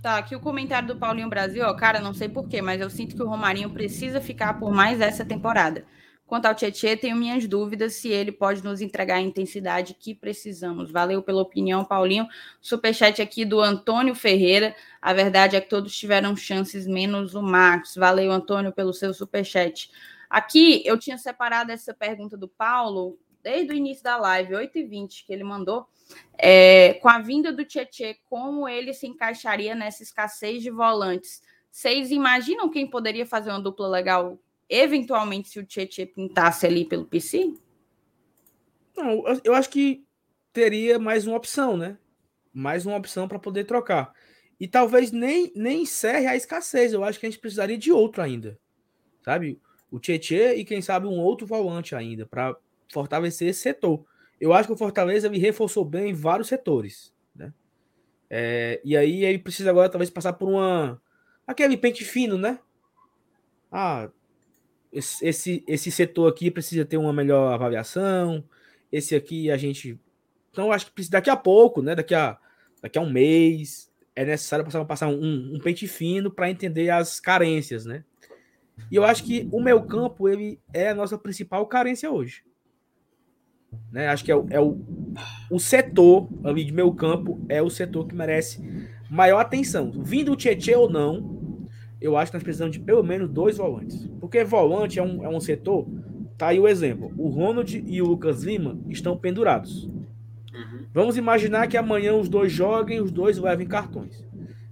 Tá, 0.00 0.16
aqui 0.16 0.36
o 0.36 0.40
comentário 0.40 0.88
do 0.88 0.96
Paulinho 0.96 1.28
Brasil, 1.28 1.64
ó, 1.66 1.74
cara, 1.74 2.00
não 2.00 2.14
sei 2.14 2.28
porquê, 2.28 2.62
mas 2.62 2.80
eu 2.80 2.88
sinto 2.88 3.14
que 3.14 3.22
o 3.22 3.28
Romarinho 3.28 3.70
precisa 3.70 4.20
ficar 4.20 4.54
por 4.54 4.72
mais 4.72 5.00
essa 5.00 5.24
temporada. 5.24 5.84
Quanto 6.30 6.46
ao 6.46 6.54
Tietchan, 6.54 6.96
tenho 6.96 7.16
minhas 7.16 7.44
dúvidas 7.48 7.94
se 7.94 8.08
ele 8.08 8.30
pode 8.30 8.62
nos 8.62 8.80
entregar 8.80 9.16
a 9.16 9.20
intensidade 9.20 9.94
que 9.94 10.14
precisamos. 10.14 10.88
Valeu 10.88 11.20
pela 11.24 11.42
opinião, 11.42 11.84
Paulinho. 11.84 12.24
Superchat 12.60 13.20
aqui 13.20 13.44
do 13.44 13.60
Antônio 13.60 14.14
Ferreira. 14.14 14.76
A 15.02 15.12
verdade 15.12 15.56
é 15.56 15.60
que 15.60 15.68
todos 15.68 15.92
tiveram 15.92 16.36
chances, 16.36 16.86
menos 16.86 17.34
o 17.34 17.42
Marcos. 17.42 17.96
Valeu, 17.96 18.30
Antônio, 18.30 18.70
pelo 18.70 18.92
seu 18.92 19.12
superchat. 19.12 19.90
Aqui 20.30 20.84
eu 20.86 20.96
tinha 20.96 21.18
separado 21.18 21.72
essa 21.72 21.92
pergunta 21.92 22.36
do 22.36 22.46
Paulo 22.46 23.18
desde 23.42 23.72
o 23.72 23.76
início 23.76 24.04
da 24.04 24.16
live, 24.16 24.54
8h20, 24.54 25.24
que 25.26 25.32
ele 25.32 25.42
mandou. 25.42 25.88
É, 26.38 26.94
com 27.02 27.08
a 27.08 27.18
vinda 27.18 27.52
do 27.52 27.64
Tietchan, 27.64 28.14
como 28.28 28.68
ele 28.68 28.94
se 28.94 29.04
encaixaria 29.04 29.74
nessa 29.74 30.04
escassez 30.04 30.62
de 30.62 30.70
volantes? 30.70 31.42
Vocês 31.72 32.12
imaginam 32.12 32.70
quem 32.70 32.88
poderia 32.88 33.26
fazer 33.26 33.50
uma 33.50 33.60
dupla 33.60 33.88
legal, 33.88 34.38
eventualmente, 34.70 35.48
se 35.48 35.58
o 35.58 35.66
Tietchan 35.66 36.06
pintasse 36.06 36.66
ali 36.66 36.84
pelo 36.84 37.04
PC? 37.04 37.52
Não, 38.96 39.24
eu 39.42 39.54
acho 39.54 39.68
que 39.68 40.04
teria 40.52 40.98
mais 40.98 41.26
uma 41.26 41.36
opção, 41.36 41.76
né? 41.76 41.98
Mais 42.52 42.86
uma 42.86 42.96
opção 42.96 43.26
para 43.26 43.38
poder 43.38 43.64
trocar. 43.64 44.12
E 44.58 44.68
talvez 44.68 45.10
nem, 45.10 45.52
nem 45.56 45.82
encerre 45.82 46.26
a 46.26 46.36
escassez. 46.36 46.92
Eu 46.92 47.02
acho 47.02 47.18
que 47.18 47.26
a 47.26 47.30
gente 47.30 47.40
precisaria 47.40 47.78
de 47.78 47.90
outro 47.90 48.22
ainda. 48.22 48.58
Sabe? 49.22 49.60
O 49.90 49.98
Tietchan 49.98 50.54
e 50.54 50.64
quem 50.64 50.82
sabe 50.82 51.06
um 51.06 51.18
outro 51.18 51.46
volante 51.46 51.94
ainda 51.94 52.26
para 52.26 52.56
fortalecer 52.92 53.48
esse 53.48 53.60
setor. 53.60 54.04
Eu 54.40 54.52
acho 54.52 54.68
que 54.68 54.74
o 54.74 54.76
Fortaleza 54.76 55.28
me 55.28 55.38
reforçou 55.38 55.84
bem 55.84 56.10
em 56.10 56.14
vários 56.14 56.48
setores. 56.48 57.12
Né? 57.34 57.52
É, 58.28 58.80
e 58.84 58.96
aí 58.96 59.24
ele 59.24 59.38
precisa 59.38 59.70
agora 59.70 59.88
talvez 59.88 60.10
passar 60.10 60.34
por 60.34 60.48
uma. 60.48 61.00
aquele 61.46 61.76
pente 61.76 62.04
fino, 62.04 62.36
né? 62.36 62.58
Ah, 63.72 64.10
esse, 64.92 65.64
esse, 65.66 65.90
setor 65.90 66.28
aqui 66.28 66.50
precisa 66.50 66.84
ter 66.84 66.96
uma 66.96 67.12
melhor 67.12 67.52
avaliação. 67.52 68.44
Esse 68.90 69.14
aqui 69.14 69.50
a 69.50 69.56
gente. 69.56 69.98
Então, 70.50 70.72
acho 70.72 70.92
que 70.92 71.10
daqui 71.10 71.30
a 71.30 71.36
pouco, 71.36 71.80
né? 71.80 71.94
Daqui 71.94 72.14
a, 72.14 72.36
daqui 72.82 72.98
a 72.98 73.02
um 73.02 73.10
mês, 73.10 73.90
é 74.16 74.24
necessário 74.24 74.64
passar, 74.64 74.84
passar 74.84 75.08
um, 75.08 75.54
um 75.54 75.60
pente 75.60 75.86
fino 75.86 76.30
para 76.30 76.50
entender 76.50 76.90
as 76.90 77.20
carências, 77.20 77.86
né? 77.86 78.04
E 78.90 78.96
eu 78.96 79.04
acho 79.04 79.24
que 79.24 79.48
o 79.52 79.60
meu 79.60 79.82
campo 79.82 80.28
ele 80.28 80.60
é 80.72 80.88
a 80.90 80.94
nossa 80.94 81.18
principal 81.18 81.66
carência 81.66 82.10
hoje. 82.10 82.42
Né? 83.92 84.08
Acho 84.08 84.24
que 84.24 84.32
é, 84.32 84.36
o, 84.36 84.46
é 84.50 84.60
o, 84.60 84.80
o 85.50 85.58
setor 85.60 86.28
ali 86.44 86.64
de 86.64 86.72
meio 86.72 86.92
campo 86.92 87.40
é 87.48 87.62
o 87.62 87.70
setor 87.70 88.06
que 88.06 88.14
merece 88.14 88.60
maior 89.08 89.40
atenção. 89.40 89.90
Vindo 89.92 90.32
o 90.32 90.36
Tietchan 90.36 90.78
ou 90.78 90.90
não, 90.90 91.39
eu 92.00 92.16
acho 92.16 92.30
que 92.30 92.36
nós 92.36 92.42
precisamos 92.42 92.76
de 92.76 92.82
pelo 92.82 93.02
menos 93.02 93.28
dois 93.28 93.56
volantes. 93.56 94.08
Porque 94.20 94.42
volante 94.44 94.98
é 94.98 95.02
um, 95.02 95.24
é 95.24 95.28
um 95.28 95.40
setor. 95.40 95.86
Tá 96.36 96.48
aí 96.48 96.58
o 96.58 96.66
exemplo. 96.66 97.12
O 97.16 97.28
Ronald 97.28 97.84
e 97.86 98.00
o 98.00 98.06
Lucas 98.06 98.42
Lima 98.42 98.78
estão 98.88 99.16
pendurados. 99.16 99.84
Uhum. 99.84 100.86
Vamos 100.92 101.16
imaginar 101.16 101.66
que 101.66 101.76
amanhã 101.76 102.14
os 102.16 102.28
dois 102.28 102.50
joguem, 102.50 103.00
os 103.00 103.10
dois 103.10 103.38
levem 103.38 103.66
cartões. 103.66 104.24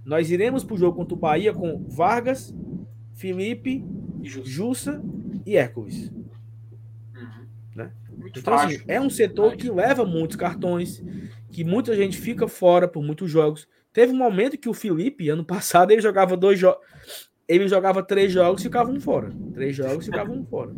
Nós 0.03 0.31
iremos 0.31 0.63
para 0.63 0.73
o 0.73 0.77
jogo 0.77 0.97
contra 0.97 1.13
o 1.13 1.17
Bahia 1.17 1.53
com 1.53 1.85
Vargas, 1.87 2.53
Felipe, 3.13 3.85
Jussa 4.23 5.01
e 5.45 5.55
Hércules. 5.55 6.11
Muito 8.19 8.41
então, 8.41 8.53
assim, 8.53 8.81
é 8.87 8.99
um 8.99 9.09
setor 9.09 9.55
que 9.55 9.71
leva 9.71 10.05
muitos 10.05 10.35
cartões, 10.35 11.01
que 11.51 11.63
muita 11.63 11.95
gente 11.95 12.17
fica 12.17 12.47
fora 12.47 12.87
por 12.87 13.01
muitos 13.01 13.31
jogos. 13.31 13.67
Teve 13.99 14.13
um 14.13 14.15
momento 14.15 14.57
que 14.57 14.69
o 14.69 14.73
Felipe, 14.73 15.27
ano 15.27 15.43
passado, 15.43 15.91
ele 15.91 15.99
jogava 15.99 16.37
dois 16.37 16.57
jogos. 16.57 16.81
Ele 17.45 17.67
jogava 17.67 18.01
três 18.01 18.31
jogos 18.31 18.61
e 18.61 18.63
ficava 18.63 18.89
um 18.89 18.97
fora. 18.97 19.29
Três 19.53 19.75
jogos 19.75 20.07
e 20.07 20.09
ficava 20.09 20.31
um 20.31 20.45
fora. 20.45 20.73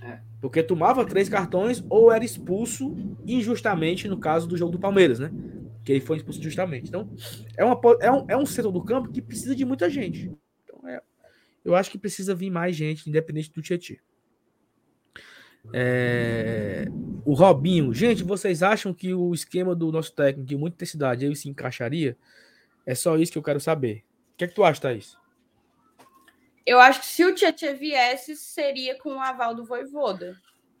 É. 0.00 0.20
Porque 0.40 0.62
tomava 0.62 1.04
três 1.04 1.28
cartões 1.28 1.84
ou 1.90 2.12
era 2.12 2.24
expulso 2.24 2.96
injustamente 3.26 4.06
no 4.06 4.16
caso 4.16 4.46
do 4.46 4.56
jogo 4.56 4.70
do 4.70 4.78
Palmeiras, 4.78 5.18
né? 5.18 5.32
Que 5.82 5.90
ele 5.90 6.00
foi 6.00 6.18
expulso 6.18 6.40
justamente. 6.40 6.86
Então, 6.86 7.10
é, 7.56 7.64
uma, 7.64 7.80
é, 8.00 8.12
um, 8.12 8.24
é 8.28 8.36
um 8.36 8.46
setor 8.46 8.70
do 8.70 8.84
campo 8.84 9.10
que 9.10 9.20
precisa 9.20 9.56
de 9.56 9.64
muita 9.64 9.90
gente. 9.90 10.30
Então, 10.62 10.88
é, 10.88 11.02
eu 11.64 11.74
acho 11.74 11.90
que 11.90 11.98
precisa 11.98 12.32
vir 12.32 12.50
mais 12.50 12.76
gente, 12.76 13.10
independente 13.10 13.50
do 13.50 13.60
Tietchan. 13.60 13.96
É... 15.74 16.86
O 17.24 17.34
Robinho, 17.34 17.92
gente, 17.92 18.22
vocês 18.22 18.62
acham 18.62 18.94
que 18.94 19.12
o 19.12 19.34
esquema 19.34 19.74
do 19.74 19.90
nosso 19.90 20.12
técnico 20.12 20.48
de 20.48 20.56
muita 20.56 20.76
intensidade 20.76 21.26
ele 21.26 21.34
se 21.34 21.48
encaixaria? 21.48 22.16
É 22.84 22.94
só 22.94 23.16
isso 23.16 23.32
que 23.32 23.38
eu 23.38 23.42
quero 23.42 23.60
saber. 23.60 24.04
O 24.34 24.36
que 24.36 24.44
é 24.44 24.48
que 24.48 24.54
tu 24.54 24.64
acha, 24.64 24.80
Thaís? 24.80 25.16
Eu 26.64 26.80
acho 26.80 27.00
que 27.00 27.06
se 27.06 27.24
o 27.24 27.34
Tietchan 27.34 27.74
viesse, 27.74 28.36
seria 28.36 28.96
com 28.98 29.16
o 29.16 29.20
aval 29.20 29.54
do 29.54 29.64
Voivoda. 29.64 30.36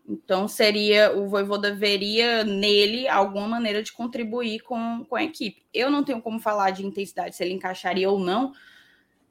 Então, 0.08 0.48
seria 0.48 1.16
o 1.16 1.28
Voivoda 1.28 1.74
veria 1.74 2.44
nele 2.44 3.08
alguma 3.08 3.48
maneira 3.48 3.82
de 3.82 3.92
contribuir 3.92 4.60
com, 4.60 5.04
com 5.08 5.16
a 5.16 5.24
equipe. 5.24 5.64
Eu 5.72 5.90
não 5.90 6.04
tenho 6.04 6.20
como 6.20 6.40
falar 6.40 6.70
de 6.70 6.84
intensidade, 6.84 7.36
se 7.36 7.42
ele 7.42 7.54
encaixaria 7.54 8.10
ou 8.10 8.18
não, 8.18 8.52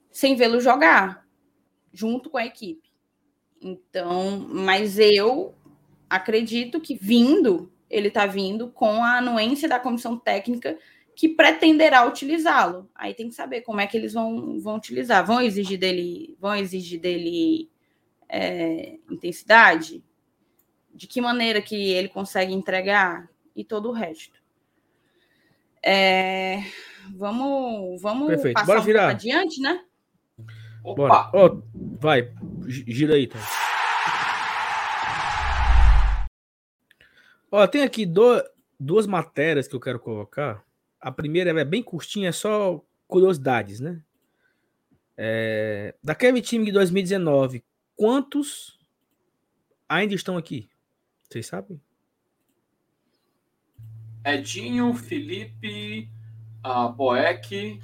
sem 0.09 0.35
vê-lo 0.35 0.59
jogar 0.59 1.25
junto 1.93 2.29
com 2.29 2.37
a 2.37 2.45
equipe. 2.45 2.89
Então, 3.61 4.47
mas 4.49 4.97
eu 4.97 5.53
acredito 6.09 6.79
que 6.79 6.95
vindo, 6.95 7.71
ele 7.89 8.07
está 8.07 8.25
vindo 8.25 8.69
com 8.69 9.03
a 9.03 9.17
anuência 9.17 9.67
da 9.69 9.79
comissão 9.79 10.17
técnica 10.17 10.77
que 11.15 11.29
pretenderá 11.29 12.05
utilizá-lo. 12.07 12.89
Aí 12.95 13.13
tem 13.13 13.29
que 13.29 13.35
saber 13.35 13.61
como 13.61 13.81
é 13.81 13.87
que 13.87 13.97
eles 13.97 14.13
vão, 14.13 14.59
vão 14.59 14.75
utilizar. 14.75 15.25
Vão 15.25 15.41
exigir 15.41 15.77
dele, 15.77 16.35
vão 16.39 16.55
exigir 16.55 16.99
dele 16.99 17.69
é, 18.27 18.97
intensidade? 19.09 20.03
De 20.93 21.07
que 21.07 21.21
maneira 21.21 21.61
que 21.61 21.91
ele 21.91 22.09
consegue 22.09 22.53
entregar? 22.53 23.29
E 23.55 23.63
todo 23.63 23.89
o 23.89 23.91
resto. 23.91 24.41
É, 25.83 26.63
vamos 27.15 28.01
vamos 28.01 28.27
Perfeito. 28.27 28.53
passar 28.53 28.67
Bora 28.67 28.81
um 28.81 28.83
virar. 28.83 29.09
adiante, 29.09 29.59
né? 29.61 29.83
Opa! 30.83 31.31
Oh, 31.33 31.61
vai, 31.99 32.31
gira 32.67 33.15
aí, 33.15 33.27
tá? 33.27 33.39
Ó, 37.51 37.67
tem 37.67 37.83
aqui 37.83 38.05
do, 38.05 38.41
duas 38.79 39.05
matérias 39.05 39.67
que 39.67 39.75
eu 39.75 39.79
quero 39.79 39.99
colocar. 39.99 40.63
A 41.01 41.11
primeira 41.11 41.59
é 41.59 41.65
bem 41.65 41.81
curtinha, 41.81 42.29
é 42.29 42.31
só 42.31 42.83
curiosidades, 43.07 43.79
né? 43.79 44.01
É, 45.17 45.95
daquele 46.03 46.41
time 46.41 46.65
de 46.65 46.71
2019, 46.71 47.63
quantos 47.95 48.79
ainda 49.89 50.13
estão 50.13 50.37
aqui? 50.37 50.69
Vocês 51.29 51.45
sabem? 51.45 51.81
Edinho, 54.25 54.93
Felipe, 54.93 56.09
uh, 56.65 56.91
Boeck. 56.91 57.79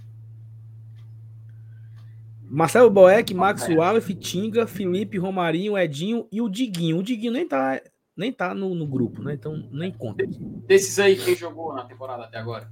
Marcelo 2.43 2.89
Boeck, 2.89 3.33
Max 3.33 3.63
Suárez, 3.63 4.05
Tinga, 4.19 4.65
Felipe, 4.67 5.17
Romarinho, 5.17 5.77
Edinho 5.77 6.27
e 6.31 6.41
o 6.41 6.47
Diguinho. 6.47 6.99
O 6.99 7.03
Diguinho 7.03 7.33
nem 7.33 7.47
tá, 7.47 7.81
nem 8.15 8.31
tá 8.31 8.53
no, 8.53 8.73
no 8.73 8.87
grupo, 8.87 9.21
né? 9.21 9.33
Então 9.33 9.67
nem 9.71 9.91
conta. 9.91 10.25
Desses 10.65 10.97
aí, 10.99 11.17
quem 11.17 11.35
jogou 11.35 11.73
na 11.73 11.83
temporada 11.83 12.23
até 12.23 12.37
agora? 12.37 12.71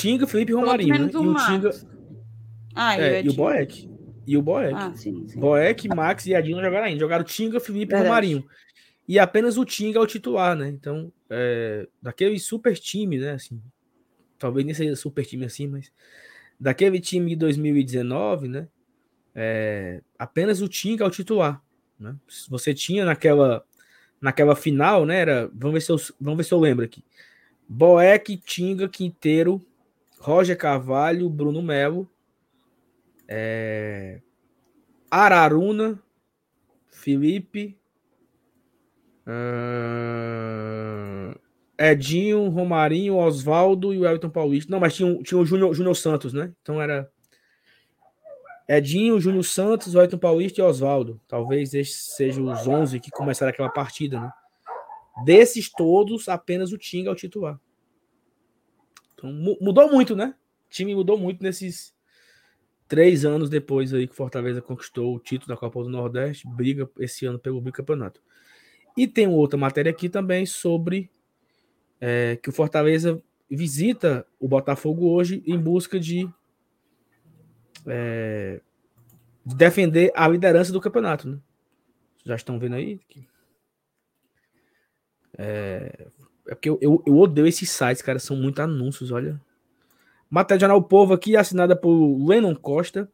Tinga, 0.00 0.26
Felipe 0.26 0.52
e 0.52 0.54
Romarinho. 0.54 0.98
Né? 0.98 1.10
E 1.12 1.16
o 1.16 1.34
Tinga. 1.34 1.70
Ah, 2.74 3.00
é, 3.00 3.22
e 3.22 3.28
o 3.28 3.34
Boeck. 3.34 3.90
E 4.26 4.36
o 4.36 4.42
Boeck. 4.42 4.74
Ah, 4.74 4.92
sim, 4.94 5.26
sim. 5.28 5.38
Boeck, 5.38 5.88
Max 5.88 6.26
e 6.26 6.34
Edinho 6.34 6.56
não 6.56 6.64
jogaram 6.64 6.86
ainda. 6.86 7.00
Jogaram 7.00 7.24
Tinga, 7.24 7.60
Felipe 7.60 7.94
e 7.94 7.98
Romarinho. 7.98 8.44
E 9.08 9.18
apenas 9.18 9.58
o 9.58 9.64
Tinga 9.64 9.98
é 9.98 10.02
o 10.02 10.06
titular, 10.06 10.56
né? 10.56 10.68
Então, 10.68 11.12
é, 11.28 11.86
daquele 12.00 12.38
super 12.38 12.78
time, 12.78 13.18
né? 13.18 13.32
Assim, 13.32 13.60
talvez 14.38 14.64
nem 14.64 14.74
seja 14.74 14.94
super 14.94 15.26
time 15.26 15.44
assim, 15.44 15.66
mas 15.66 15.92
daquele 16.58 17.00
time 17.00 17.30
de 17.30 17.36
2019, 17.36 18.48
né? 18.48 18.68
É, 19.34 20.00
apenas 20.18 20.60
o 20.60 20.68
Tinga 20.68 21.04
é 21.04 21.06
o 21.06 21.10
titular. 21.10 21.62
Né? 21.98 22.14
Você 22.48 22.72
tinha 22.72 23.04
naquela 23.04 23.64
naquela 24.20 24.54
final, 24.54 25.06
né? 25.06 25.18
Era, 25.18 25.50
vamos 25.54 25.74
ver 25.74 25.80
se 25.80 25.90
eu, 25.90 25.96
vamos 26.20 26.36
ver 26.36 26.44
se 26.44 26.52
eu 26.52 26.60
lembro 26.60 26.84
aqui. 26.84 27.02
Boeck, 27.68 28.36
Tinga, 28.36 28.88
Quinteiro, 28.88 29.64
Roger 30.20 30.56
Carvalho, 30.56 31.30
Bruno 31.30 31.62
Melo, 31.62 32.08
é, 33.26 34.20
Araruna, 35.10 36.00
Felipe, 36.88 37.78
Edinho, 41.78 42.48
Romarinho, 42.48 43.16
Oswaldo 43.16 43.94
e 43.94 43.98
o 43.98 44.06
Elton 44.06 44.28
Paulista. 44.28 44.70
Não, 44.70 44.78
mas 44.78 44.94
tinha, 44.94 45.22
tinha 45.22 45.38
o 45.38 45.46
Júnior, 45.46 45.72
Júnior 45.74 45.96
Santos, 45.96 46.34
né? 46.34 46.52
Então 46.60 46.82
era 46.82 47.10
Edinho, 48.68 49.18
Júnior 49.18 49.44
Santos, 49.44 49.94
Elton 49.94 50.18
Paulista 50.18 50.60
e 50.60 50.64
Oswaldo. 50.64 51.18
Talvez 51.26 51.72
esses 51.72 52.14
sejam 52.14 52.44
os 52.52 52.66
11 52.66 53.00
que 53.00 53.10
começaram 53.10 53.50
aquela 53.50 53.70
partida, 53.70 54.20
né? 54.20 54.30
Desses 55.24 55.70
todos, 55.70 56.28
apenas 56.28 56.72
o 56.72 56.78
Tinga 56.78 57.08
é 57.08 57.12
o 57.12 57.16
titular. 57.16 57.58
Então, 59.20 59.32
mudou 59.60 59.90
muito, 59.90 60.16
né? 60.16 60.34
O 60.66 60.70
time 60.70 60.94
mudou 60.94 61.18
muito 61.18 61.42
nesses 61.42 61.94
três 62.88 63.24
anos 63.24 63.50
depois 63.50 63.92
aí 63.92 64.08
que 64.08 64.16
Fortaleza 64.16 64.62
conquistou 64.62 65.14
o 65.14 65.20
título 65.20 65.48
da 65.48 65.56
Copa 65.56 65.82
do 65.82 65.90
Nordeste, 65.90 66.48
briga 66.48 66.88
esse 66.98 67.26
ano 67.26 67.38
pelo 67.38 67.60
bicampeonato. 67.60 68.20
E 68.96 69.06
tem 69.06 69.28
outra 69.28 69.58
matéria 69.58 69.90
aqui 69.90 70.08
também 70.08 70.46
sobre 70.46 71.10
é, 72.00 72.36
que 72.42 72.48
o 72.48 72.52
Fortaleza 72.52 73.22
visita 73.48 74.26
o 74.38 74.48
Botafogo 74.48 75.08
hoje 75.08 75.42
em 75.46 75.58
busca 75.58 76.00
de, 76.00 76.28
é, 77.86 78.60
de 79.44 79.54
defender 79.54 80.10
a 80.14 80.26
liderança 80.26 80.72
do 80.72 80.80
campeonato. 80.80 81.28
Né? 81.28 81.38
Já 82.24 82.36
estão 82.36 82.58
vendo 82.58 82.76
aí? 82.76 82.98
É, 85.36 86.08
é 86.50 86.54
porque 86.54 86.68
eu, 86.68 86.76
eu, 86.82 87.00
eu, 87.06 87.16
odeio 87.16 87.46
esses 87.46 87.70
sites, 87.70 88.02
cara, 88.02 88.18
são 88.18 88.34
muito 88.36 88.60
anúncios, 88.60 89.12
olha. 89.12 89.40
Matéria 90.28 90.62
Jornal 90.62 90.82
Povo 90.82 91.14
aqui, 91.14 91.36
assinada 91.36 91.76
por 91.76 92.26
Lennon 92.26 92.56
Costa. 92.56 93.08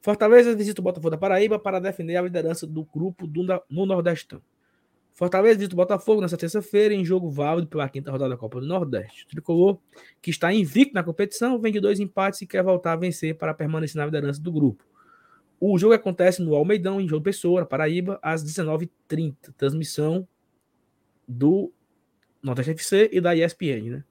Fortaleza 0.00 0.52
visita 0.56 0.80
o 0.80 0.84
Botafogo 0.84 1.10
da 1.10 1.16
Paraíba 1.16 1.60
para 1.60 1.78
defender 1.78 2.16
a 2.16 2.22
liderança 2.22 2.66
do 2.66 2.84
grupo 2.84 3.24
do, 3.24 3.44
no 3.70 3.86
Nordestão. 3.86 4.42
Fortaleza 5.12 5.58
visita 5.58 5.76
o 5.76 5.76
Botafogo 5.76 6.20
nessa 6.20 6.36
terça-feira 6.36 6.92
em 6.92 7.04
jogo 7.04 7.30
válido 7.30 7.68
pela 7.68 7.88
quinta 7.88 8.10
rodada 8.10 8.30
da 8.30 8.36
Copa 8.36 8.60
do 8.60 8.66
Nordeste. 8.66 9.26
O 9.26 9.28
tricolor, 9.28 9.78
que 10.20 10.30
está 10.30 10.52
invicto 10.52 10.92
na 10.92 11.04
competição, 11.04 11.60
vem 11.60 11.72
de 11.72 11.78
dois 11.78 12.00
empates 12.00 12.42
e 12.42 12.46
quer 12.48 12.64
voltar 12.64 12.94
a 12.94 12.96
vencer 12.96 13.36
para 13.36 13.54
permanecer 13.54 14.00
na 14.00 14.06
liderança 14.06 14.42
do 14.42 14.50
grupo. 14.50 14.84
O 15.60 15.78
jogo 15.78 15.94
acontece 15.94 16.42
no 16.42 16.52
Almeidão, 16.56 17.00
em 17.00 17.06
João 17.06 17.22
Pessoa, 17.22 17.64
Paraíba, 17.64 18.18
às 18.20 18.42
19h30. 18.42 19.54
Transmissão 19.56 20.26
do 21.28 21.72
Nordeste 22.42 22.72
FC 22.72 23.10
e 23.12 23.20
da 23.20 23.34
ESPN. 23.34 23.90
Né? 23.90 24.04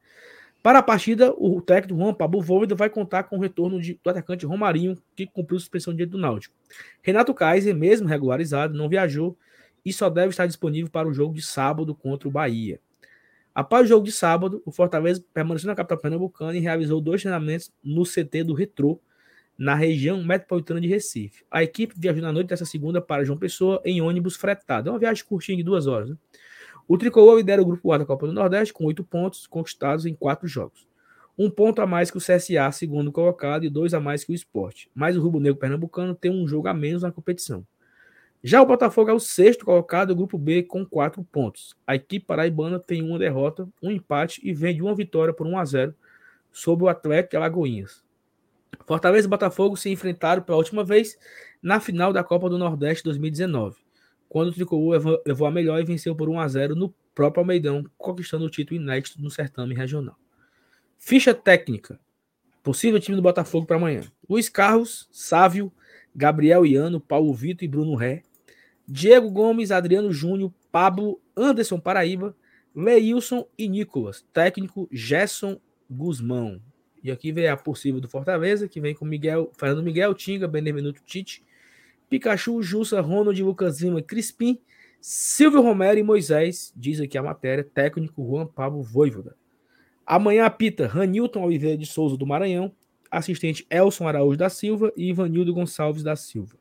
Para 0.64 0.80
a 0.80 0.84
partida, 0.84 1.34
o 1.38 1.60
técnico 1.62 2.00
Juan 2.00 2.14
Pablo 2.14 2.42
Vôlida 2.42 2.76
vai 2.76 2.90
contar 2.90 3.24
com 3.24 3.38
o 3.38 3.42
retorno 3.42 3.82
de, 3.82 4.00
do 4.04 4.10
atacante 4.10 4.46
Romarinho, 4.46 4.96
que 5.16 5.26
cumpriu 5.26 5.60
suspensão 5.60 5.94
diante 5.94 6.12
do 6.12 6.18
Náutico. 6.18 6.56
Renato 7.02 7.34
Kaiser, 7.34 7.76
mesmo 7.76 8.08
regularizado, 8.08 8.78
não 8.78 8.88
viajou 8.88 9.36
e 9.84 9.92
só 9.92 10.10
deve 10.10 10.30
estar 10.30 10.46
disponível 10.46 10.92
para 10.92 11.08
o 11.08 11.14
jogo 11.14 11.34
de 11.34 11.42
sábado 11.42 11.96
contra 11.96 12.28
o 12.28 12.32
Bahia. 12.32 12.80
Após 13.54 13.86
o 13.86 13.90
jogo 13.90 14.06
de 14.06 14.12
sábado, 14.12 14.62
o 14.66 14.72
Fortaleza 14.72 15.24
permaneceu 15.34 15.68
na 15.68 15.76
capital 15.76 15.98
pernambucana 15.98 16.56
e 16.56 16.60
realizou 16.60 17.02
dois 17.02 17.22
treinamentos 17.22 17.72
no 17.84 18.04
CT 18.04 18.44
do 18.46 18.54
Retrô, 18.54 19.00
na 19.58 19.76
região 19.76 20.24
metropolitana 20.24 20.80
de 20.80 20.88
Recife. 20.88 21.44
A 21.52 21.62
equipe 21.62 21.94
viajou 21.98 22.22
na 22.22 22.32
noite 22.32 22.48
dessa 22.48 22.66
segunda 22.66 23.02
para 23.02 23.24
João 23.24 23.38
Pessoa 23.38 23.82
em 23.84 24.02
ônibus 24.02 24.36
fretado. 24.36 24.90
É 24.90 24.92
uma 24.92 25.00
viagem 25.00 25.26
curtinha 25.26 25.58
de 25.58 25.64
duas 25.64 25.86
horas. 25.86 26.10
Né? 26.10 26.18
O 26.92 26.98
Tricolor 26.98 27.38
lidera 27.38 27.62
o 27.62 27.66
grupo 27.66 27.94
A 27.94 27.98
da 27.98 28.06
Copa 28.06 28.28
do 28.28 28.34
Nordeste 28.34 28.74
com 28.74 28.84
oito 28.84 29.02
pontos 29.02 29.48
conquistados 29.48 30.06
em 30.06 30.14
quatro 30.14 30.46
jogos. 30.46 30.86
Um 31.40 31.50
ponto 31.50 31.82
a 31.82 31.88
mais 31.88 32.12
que 32.12 32.18
o 32.18 32.20
CSA, 32.20 32.70
segundo 32.74 33.14
colocado, 33.14 33.64
e 33.64 33.70
dois 33.70 33.94
a 33.94 34.02
mais 34.02 34.26
que 34.26 34.34
o 34.34 34.36
Esporte. 34.36 34.92
Mas 34.94 35.16
o 35.16 35.22
Rubro 35.22 35.40
Negro 35.40 35.58
Pernambucano 35.58 36.14
tem 36.14 36.30
um 36.30 36.46
jogo 36.46 36.68
a 36.68 36.74
menos 36.74 37.04
na 37.04 37.10
competição. 37.10 37.66
Já 38.44 38.62
o 38.62 38.66
Botafogo 38.66 39.10
é 39.10 39.14
o 39.14 39.22
sexto 39.22 39.64
colocado 39.64 40.10
do 40.10 40.18
grupo 40.18 40.38
B 40.38 40.64
com 40.64 40.86
quatro 40.86 41.24
pontos. 41.24 41.78
A 41.88 41.96
equipe 41.96 42.26
paraibana 42.26 42.78
tem 42.78 43.02
uma 43.02 43.18
derrota, 43.18 43.70
um 43.82 43.90
empate 43.90 44.42
e 44.44 44.54
vem 44.54 44.76
de 44.76 44.82
uma 44.82 44.94
vitória 44.94 45.34
por 45.34 45.48
1 45.48 45.58
a 45.58 45.64
0 45.64 45.96
sobre 46.52 46.84
o 46.84 46.90
Atlético 46.90 47.38
Alagoinhas. 47.38 48.04
Fortaleza 48.86 49.28
e 49.28 49.30
Botafogo 49.30 49.78
se 49.78 49.90
enfrentaram 49.90 50.44
pela 50.44 50.58
última 50.58 50.84
vez 50.84 51.18
na 51.64 51.80
final 51.80 52.12
da 52.12 52.22
Copa 52.22 52.50
do 52.50 52.58
Nordeste 52.58 53.06
2019, 53.06 53.78
quando 54.32 54.48
o 54.48 54.54
Tricolor 54.54 55.20
levou 55.26 55.46
a 55.46 55.52
melhor 55.52 55.78
e 55.82 55.84
venceu 55.84 56.16
por 56.16 56.30
1 56.30 56.40
a 56.40 56.48
0 56.48 56.74
no 56.74 56.96
próprio 57.14 57.42
Almeidão, 57.42 57.86
conquistando 57.98 58.46
o 58.46 58.50
título 58.50 58.80
inédito 58.80 59.22
no 59.22 59.30
certame 59.30 59.76
regional. 59.76 60.18
Ficha 60.98 61.34
técnica. 61.34 62.00
Possível 62.64 62.98
time 62.98 63.18
do 63.18 63.22
Botafogo 63.22 63.66
para 63.66 63.76
amanhã. 63.76 64.04
Luiz 64.30 64.48
Carlos, 64.48 65.10
Sávio, 65.12 65.70
Gabriel 66.16 66.66
Iano, 66.66 67.02
Paulo 67.02 67.34
Vitor 67.34 67.66
e 67.66 67.68
Bruno 67.68 67.94
Ré, 67.94 68.24
Diego 68.88 69.30
Gomes, 69.30 69.70
Adriano 69.70 70.14
Júnior, 70.14 70.54
Pablo, 70.72 71.20
Anderson 71.36 71.78
Paraíba, 71.78 72.34
Leilson 72.74 73.46
e 73.58 73.68
Nicolas. 73.68 74.26
Técnico 74.32 74.88
Gerson 74.94 75.60
Guzmão. 75.90 76.62
E 77.04 77.12
aqui 77.12 77.34
vem 77.34 77.50
a 77.50 77.58
possível 77.58 78.00
do 78.00 78.08
Fortaleza, 78.08 78.70
que 78.70 78.80
vem 78.80 78.96
com 78.96 79.04
Miguel, 79.04 79.52
Fernando 79.58 79.84
Miguel, 79.84 80.14
Tinga, 80.14 80.48
Benevenuto 80.48 81.02
Tite, 81.06 81.44
Pikachu, 82.12 82.62
Jussa, 82.62 83.00
Ronald, 83.00 83.42
Lucas 83.42 83.80
Lima, 83.80 84.02
Crispim, 84.02 84.60
Silvio 85.00 85.62
Romero 85.62 85.98
e 85.98 86.04
Moisés, 86.04 86.74
diz 86.76 87.00
aqui 87.00 87.18
a 87.18 87.24
matéria, 87.24 87.64
técnico 87.64 88.22
Juan 88.22 88.46
Pablo 88.46 88.84
Voivoda. 88.84 89.34
Amanhã 90.06 90.44
apita 90.44 90.88
Ranilton 90.88 91.42
Oliveira 91.42 91.78
de 91.78 91.86
Souza 91.86 92.18
do 92.18 92.28
Maranhão, 92.28 92.76
assistente 93.10 93.66
Elson 93.70 94.10
Araújo 94.10 94.38
da 94.38 94.50
Silva 94.50 94.92
e 94.98 95.08
Ivanildo 95.08 95.54
Gonçalves 95.54 96.04
da 96.04 96.18
Silva. 96.18 96.58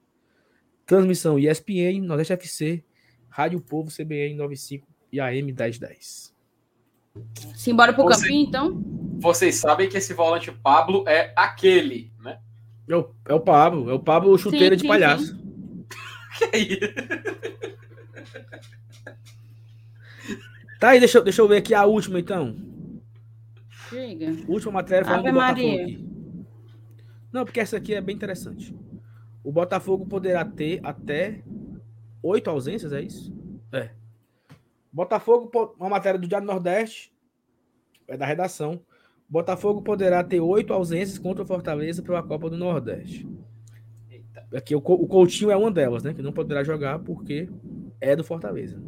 Transmissão 0.86 1.36
ESPN, 1.36 2.00
Nordeste 2.00 2.32
FC, 2.32 2.84
Rádio 3.28 3.60
Povo, 3.60 3.90
CBN 3.90 4.36
95 4.36 4.86
e 5.10 5.18
AM 5.18 5.52
1010. 5.52 6.32
Simbora 7.56 7.92
pro 7.92 8.04
Você, 8.04 8.22
campinho, 8.22 8.46
então? 8.46 8.84
Vocês 9.18 9.56
sabem 9.56 9.88
que 9.88 9.96
esse 9.96 10.14
volante 10.14 10.52
Pablo 10.52 11.02
é 11.08 11.32
aquele, 11.34 12.12
né? 12.20 12.38
É 12.88 12.96
o, 12.96 13.14
é 13.28 13.34
o 13.34 13.40
Pablo, 13.40 13.90
é 13.90 13.94
o 13.94 14.00
Pablo 14.00 14.36
chuteira 14.38 14.74
sim, 14.74 14.76
de 14.76 14.82
sim, 14.82 14.88
palhaço. 14.88 15.26
Sim. 15.26 15.39
Que 16.40 16.56
é 16.56 16.58
isso? 16.58 16.80
Tá 20.78 20.90
aí, 20.90 20.98
deixa, 20.98 21.20
deixa 21.20 21.42
eu 21.42 21.48
ver 21.48 21.58
aqui 21.58 21.74
a 21.74 21.84
última, 21.84 22.18
então. 22.18 22.56
Chega. 23.88 24.26
Última 24.48 24.72
matéria 24.72 25.04
falando 25.04 25.26
Ave 25.26 25.30
do 25.30 25.34
Botafogo 25.34 25.58
Maria. 25.58 25.82
aqui. 25.82 26.10
Não, 27.32 27.44
porque 27.44 27.60
essa 27.60 27.76
aqui 27.76 27.94
é 27.94 28.00
bem 28.00 28.16
interessante. 28.16 28.74
O 29.44 29.52
Botafogo 29.52 30.06
poderá 30.06 30.44
ter 30.44 30.80
até 30.82 31.42
oito 32.22 32.48
ausências, 32.48 32.92
é 32.92 33.02
isso? 33.02 33.32
É. 33.72 33.90
Botafogo, 34.92 35.50
uma 35.78 35.88
matéria 35.88 36.18
do 36.18 36.26
Diário 36.26 36.46
Nordeste, 36.46 37.12
é 38.08 38.16
da 38.16 38.26
redação. 38.26 38.80
Botafogo 39.28 39.82
poderá 39.82 40.24
ter 40.24 40.40
oito 40.40 40.72
ausências 40.72 41.18
contra 41.18 41.44
o 41.44 41.46
Fortaleza 41.46 42.02
pela 42.02 42.22
Copa 42.22 42.50
do 42.50 42.56
Nordeste. 42.56 43.28
Aqui 44.54 44.74
o, 44.74 44.78
o 44.78 45.06
Coutinho 45.06 45.50
é 45.50 45.56
uma 45.56 45.70
delas, 45.70 46.02
né? 46.02 46.12
Que 46.12 46.22
não 46.22 46.32
poderá 46.32 46.64
jogar 46.64 46.98
porque 46.98 47.48
é 48.00 48.16
do 48.16 48.24
Fortaleza. 48.24 48.82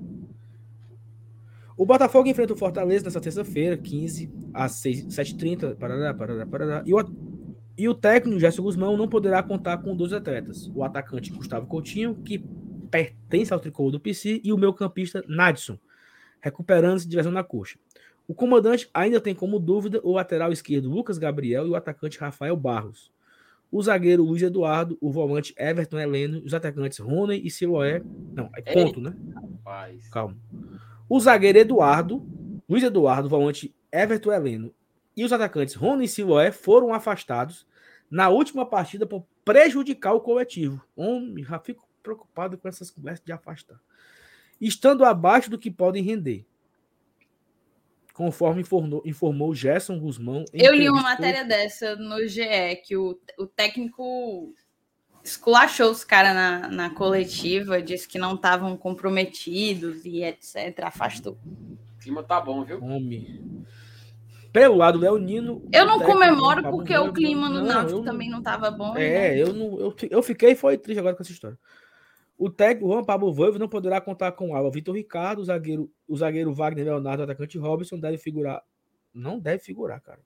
O 1.76 1.86
Botafogo 1.86 2.28
enfrenta 2.28 2.52
o 2.52 2.56
Fortaleza 2.56 3.04
nessa 3.04 3.20
terça-feira, 3.20 3.76
15 3.76 4.30
às 4.52 4.72
7h30. 4.72 5.76
Parará, 5.76 6.12
parará, 6.12 6.46
parará. 6.46 6.82
E 6.84 6.92
o, 6.92 6.98
E 7.76 7.88
o 7.88 7.94
técnico 7.94 8.40
Gerson 8.40 8.62
Guzmão 8.62 8.96
não 8.96 9.08
poderá 9.08 9.42
contar 9.42 9.78
com 9.78 9.96
dois 9.96 10.12
atletas: 10.12 10.70
o 10.74 10.84
atacante 10.84 11.32
Gustavo 11.32 11.66
Coutinho, 11.66 12.14
que 12.16 12.44
pertence 12.90 13.52
ao 13.52 13.60
tricolor 13.60 13.90
do 13.90 14.00
PC, 14.00 14.40
e 14.44 14.52
o 14.52 14.58
meu 14.58 14.74
campista 14.74 15.24
Nadson, 15.26 15.78
recuperando-se 16.40 17.08
de 17.08 17.16
lesão 17.16 17.32
na 17.32 17.42
coxa. 17.42 17.78
O 18.28 18.34
comandante 18.34 18.88
ainda 18.92 19.20
tem 19.20 19.34
como 19.34 19.58
dúvida 19.58 20.00
o 20.02 20.12
lateral 20.12 20.52
esquerdo 20.52 20.90
Lucas 20.90 21.18
Gabriel 21.18 21.66
e 21.66 21.70
o 21.70 21.74
atacante 21.74 22.18
Rafael 22.18 22.56
Barros. 22.56 23.10
O 23.72 23.82
zagueiro 23.82 24.22
Luiz 24.22 24.42
Eduardo, 24.42 24.98
o 25.00 25.10
volante 25.10 25.54
Everton 25.56 25.98
Heleno, 25.98 26.42
os 26.44 26.52
atacantes 26.52 26.98
Rony 26.98 27.40
e 27.42 27.50
Siloé. 27.50 28.02
Não, 28.34 28.50
é 28.54 28.60
ponto, 28.60 29.00
né? 29.00 29.16
Rapaz. 29.34 30.10
Calma. 30.10 30.36
O 31.08 31.18
zagueiro 31.18 31.58
Eduardo, 31.58 32.22
Luiz 32.68 32.84
Eduardo, 32.84 33.30
volante 33.30 33.74
Everton 33.90 34.30
Heleno 34.30 34.74
e 35.16 35.24
os 35.24 35.32
atacantes 35.32 35.74
Rony 35.74 36.04
e 36.04 36.08
Siloé 36.08 36.52
foram 36.52 36.92
afastados 36.92 37.66
na 38.10 38.28
última 38.28 38.66
partida 38.66 39.06
por 39.06 39.24
prejudicar 39.42 40.12
o 40.12 40.20
coletivo. 40.20 40.84
Homem, 40.94 41.42
já 41.42 41.58
fico 41.58 41.88
preocupado 42.02 42.58
com 42.58 42.68
essas 42.68 42.90
conversas 42.90 43.24
de 43.24 43.32
afastar. 43.32 43.80
Estando 44.60 45.02
abaixo 45.02 45.50
do 45.50 45.58
que 45.58 45.70
podem 45.70 46.02
render. 46.02 46.44
Conforme 48.12 48.60
informou, 48.60 49.02
informou 49.04 49.54
Gerson 49.54 49.98
Guzmão. 49.98 50.44
Eu 50.52 50.74
li 50.74 50.88
uma 50.88 51.02
matéria 51.02 51.44
dessa 51.44 51.96
no 51.96 52.26
GE, 52.28 52.76
que 52.84 52.96
o, 52.96 53.18
o 53.38 53.46
técnico 53.46 54.52
esculachou 55.24 55.90
os 55.90 56.04
caras 56.04 56.34
na, 56.34 56.68
na 56.68 56.90
coletiva, 56.90 57.80
disse 57.80 58.06
que 58.06 58.18
não 58.18 58.34
estavam 58.34 58.76
comprometidos 58.76 60.04
e 60.04 60.22
etc. 60.22 60.78
Afastou. 60.82 61.38
O 61.44 62.02
clima 62.02 62.22
tá 62.22 62.40
bom, 62.40 62.64
viu? 62.64 62.82
Homem. 62.82 63.64
Pelo 64.52 64.76
lado 64.76 64.98
leonino. 64.98 65.66
Eu 65.72 65.86
não 65.86 65.98
comemoro 66.00 66.62
porque 66.70 66.96
o 66.96 67.12
clima 67.12 67.48
no 67.48 67.60
Não, 67.60 67.66
Náutico 67.66 68.02
também 68.02 68.28
não 68.28 68.38
estava 68.38 68.70
bom. 68.70 68.94
É, 68.96 69.30
né? 69.30 69.42
eu 69.42 69.54
não, 69.54 69.80
eu, 69.80 69.96
eu 70.10 70.22
fiquei 70.22 70.54
foi 70.54 70.76
triste 70.76 70.98
agora 70.98 71.16
com 71.16 71.22
essa 71.22 71.32
história. 71.32 71.58
O 72.36 72.50
técnico 72.50 72.92
Juan 72.92 73.04
Pablo 73.04 73.32
Voivo 73.32 73.58
não 73.58 73.68
poderá 73.68 74.00
contar 74.00 74.32
com 74.32 74.54
Alba 74.54 74.70
Vitor 74.70 74.94
Ricardo, 74.94 75.40
o 75.40 75.44
zagueiro, 75.44 75.92
o 76.08 76.16
zagueiro 76.16 76.52
Wagner 76.52 76.84
Leonardo, 76.84 77.20
o 77.20 77.24
atacante 77.24 77.58
Robson 77.58 77.98
deve 77.98 78.18
figurar. 78.18 78.62
Não 79.12 79.38
deve 79.38 79.62
figurar, 79.62 80.00
cara. 80.00 80.20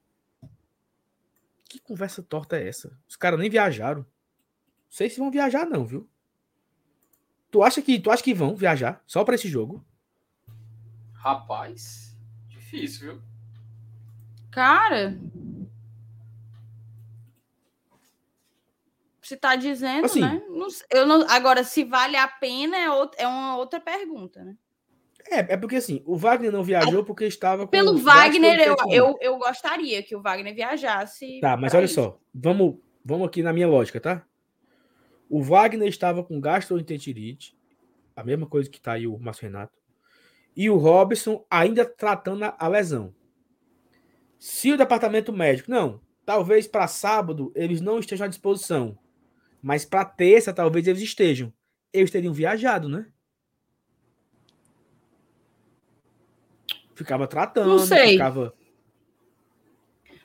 Que 1.69 1.81
conversa 1.81 2.23
torta 2.23 2.57
é 2.57 2.69
essa? 2.69 2.97
Os 3.09 3.17
caras 3.17 3.39
nem 3.39 3.51
viajaram. 3.51 4.01
Não 4.01 4.07
sei 4.89 5.11
se 5.11 5.19
vão 5.19 5.31
viajar 5.31 5.67
não, 5.67 5.85
viu? 5.85 6.09
Tu 7.51 7.63
acha 7.63 7.83
que 7.83 7.99
tu 7.99 8.11
acha 8.11 8.23
que 8.23 8.35
vão 8.35 8.55
viajar 8.55 9.03
só 9.07 9.25
para 9.25 9.35
esse 9.35 9.49
jogo? 9.49 9.85
Rapaz, 11.13 12.17
difícil, 12.49 13.13
viu? 13.13 13.23
Cara. 14.51 15.19
Se 19.27 19.37
tá 19.37 19.57
dizendo, 19.57 20.05
Assim. 20.05 20.21
né? 20.21 20.41
Não 20.49 20.69
eu 20.89 21.05
não, 21.05 21.29
agora, 21.29 21.65
se 21.65 21.83
vale 21.83 22.17
a 22.17 22.29
pena 22.29 22.77
é, 22.77 22.87
out- 22.87 23.17
é 23.19 23.27
uma 23.27 23.57
outra 23.57 23.81
pergunta, 23.81 24.45
né? 24.45 24.57
É, 25.29 25.55
é 25.55 25.57
porque 25.57 25.75
assim, 25.75 26.01
o 26.07 26.17
Wagner 26.17 26.53
não 26.53 26.63
viajou 26.63 27.05
porque 27.05 27.25
estava 27.25 27.65
com 27.65 27.71
Pelo 27.73 27.99
Wagner, 27.99 28.61
eu, 28.61 28.77
eu, 28.89 29.17
eu 29.21 29.37
gostaria 29.37 30.01
que 30.01 30.15
o 30.15 30.23
Wagner 30.23 30.55
viajasse. 30.55 31.41
Tá, 31.41 31.57
mas 31.57 31.75
olha 31.75 31.87
isso. 31.87 31.95
só, 31.95 32.21
vamos, 32.33 32.77
vamos 33.05 33.27
aqui 33.27 33.43
na 33.43 33.53
minha 33.53 33.67
lógica, 33.67 34.01
tá? 34.01 34.25
O 35.29 35.43
Wagner 35.43 35.89
estava 35.89 36.23
com 36.23 36.41
gastroenterite, 36.41 37.59
a 38.15 38.23
mesma 38.23 38.47
coisa 38.47 38.71
que 38.71 38.81
tá 38.81 38.93
aí 38.93 39.09
o 39.09 39.19
Márcio 39.19 39.43
Renato, 39.43 39.77
e 40.57 40.71
o 40.71 40.77
Robson 40.77 41.45
ainda 41.51 41.85
tratando 41.85 42.45
a 42.57 42.69
lesão. 42.69 43.13
Se 44.39 44.71
o 44.71 44.79
departamento 44.79 45.33
médico, 45.33 45.69
não, 45.69 46.01
talvez 46.25 46.69
para 46.69 46.87
sábado 46.87 47.51
eles 47.57 47.81
não 47.81 47.99
estejam 47.99 48.27
à 48.27 48.29
disposição, 48.29 48.97
mas 49.67 49.85
para 49.85 50.05
terça 50.05 50.53
talvez 50.53 50.87
eles 50.87 51.03
estejam. 51.03 51.53
Eles 51.93 52.09
teriam 52.09 52.33
viajado, 52.33 52.89
né? 52.89 53.05
Ficava 56.95 57.27
tratando, 57.27 57.81
sei. 57.81 58.13
ficava. 58.13 58.55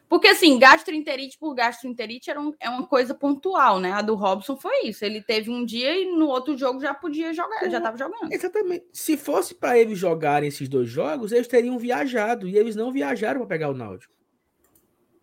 Porque, 0.07 0.27
assim, 0.27 0.59
gastroenterite 0.59 1.39
por 1.39 1.55
gastroenterite 1.55 2.29
era 2.29 2.39
um- 2.39 2.53
é 2.59 2.69
uma 2.69 2.85
coisa 2.85 3.15
pontual, 3.15 3.79
né? 3.79 3.91
A 3.93 4.01
do 4.03 4.13
Robson 4.13 4.55
foi 4.57 4.83
isso. 4.83 5.03
Ele 5.03 5.23
teve 5.23 5.49
um 5.49 5.65
dia 5.65 5.99
e 5.99 6.05
no 6.05 6.27
outro 6.27 6.55
jogo 6.55 6.79
já 6.79 6.93
podia 6.93 7.33
jogar, 7.33 7.67
já 7.67 7.81
tava 7.81 7.97
jogando. 7.97 8.31
Exatamente. 8.31 8.85
Se 8.93 9.17
fosse 9.17 9.55
para 9.55 9.79
eles 9.79 9.97
jogarem 9.97 10.49
esses 10.49 10.69
dois 10.69 10.87
jogos, 10.87 11.31
eles 11.31 11.47
teriam 11.47 11.79
viajado 11.79 12.47
e 12.47 12.55
eles 12.57 12.75
não 12.75 12.91
viajaram 12.91 13.39
para 13.39 13.47
pegar 13.47 13.69
o 13.69 13.73
Náutico. 13.73 14.13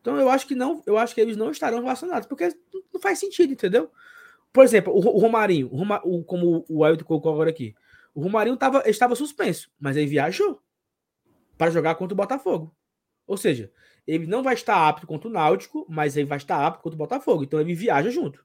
Então 0.00 0.16
eu 0.18 0.28
acho 0.30 0.46
que 0.46 0.54
não, 0.54 0.82
eu 0.86 0.96
acho 0.96 1.14
que 1.14 1.20
eles 1.20 1.36
não 1.36 1.50
estarão 1.50 1.80
relacionados, 1.80 2.26
porque 2.28 2.48
não 2.92 3.00
faz 3.00 3.18
sentido, 3.18 3.52
entendeu? 3.52 3.90
Por 4.52 4.64
exemplo, 4.64 4.92
o, 4.94 5.00
Ro- 5.00 5.14
o 5.14 5.18
Romarinho, 5.18 5.68
o 5.72 5.76
Roma- 5.76 6.00
o- 6.04 6.24
como 6.24 6.64
o 6.68 6.84
Ailton 6.84 7.04
colocou 7.04 7.32
agora 7.32 7.50
aqui, 7.50 7.74
o 8.14 8.20
Romarinho 8.22 8.56
tava, 8.56 8.82
estava 8.88 9.14
suspenso, 9.14 9.70
mas 9.78 9.96
ele 9.96 10.06
viajou 10.06 10.60
para 11.56 11.70
jogar 11.70 11.94
contra 11.96 12.14
o 12.14 12.16
Botafogo. 12.16 12.74
Ou 13.26 13.36
seja, 13.36 13.70
ele 14.06 14.26
não 14.26 14.42
vai 14.42 14.54
estar 14.54 14.88
apto 14.88 15.06
contra 15.06 15.28
o 15.28 15.32
Náutico, 15.32 15.84
mas 15.88 16.16
ele 16.16 16.26
vai 16.26 16.38
estar 16.38 16.66
apto 16.66 16.82
contra 16.82 16.94
o 16.96 16.98
Botafogo. 16.98 17.44
Então 17.44 17.60
ele 17.60 17.74
viaja 17.74 18.10
junto. 18.10 18.44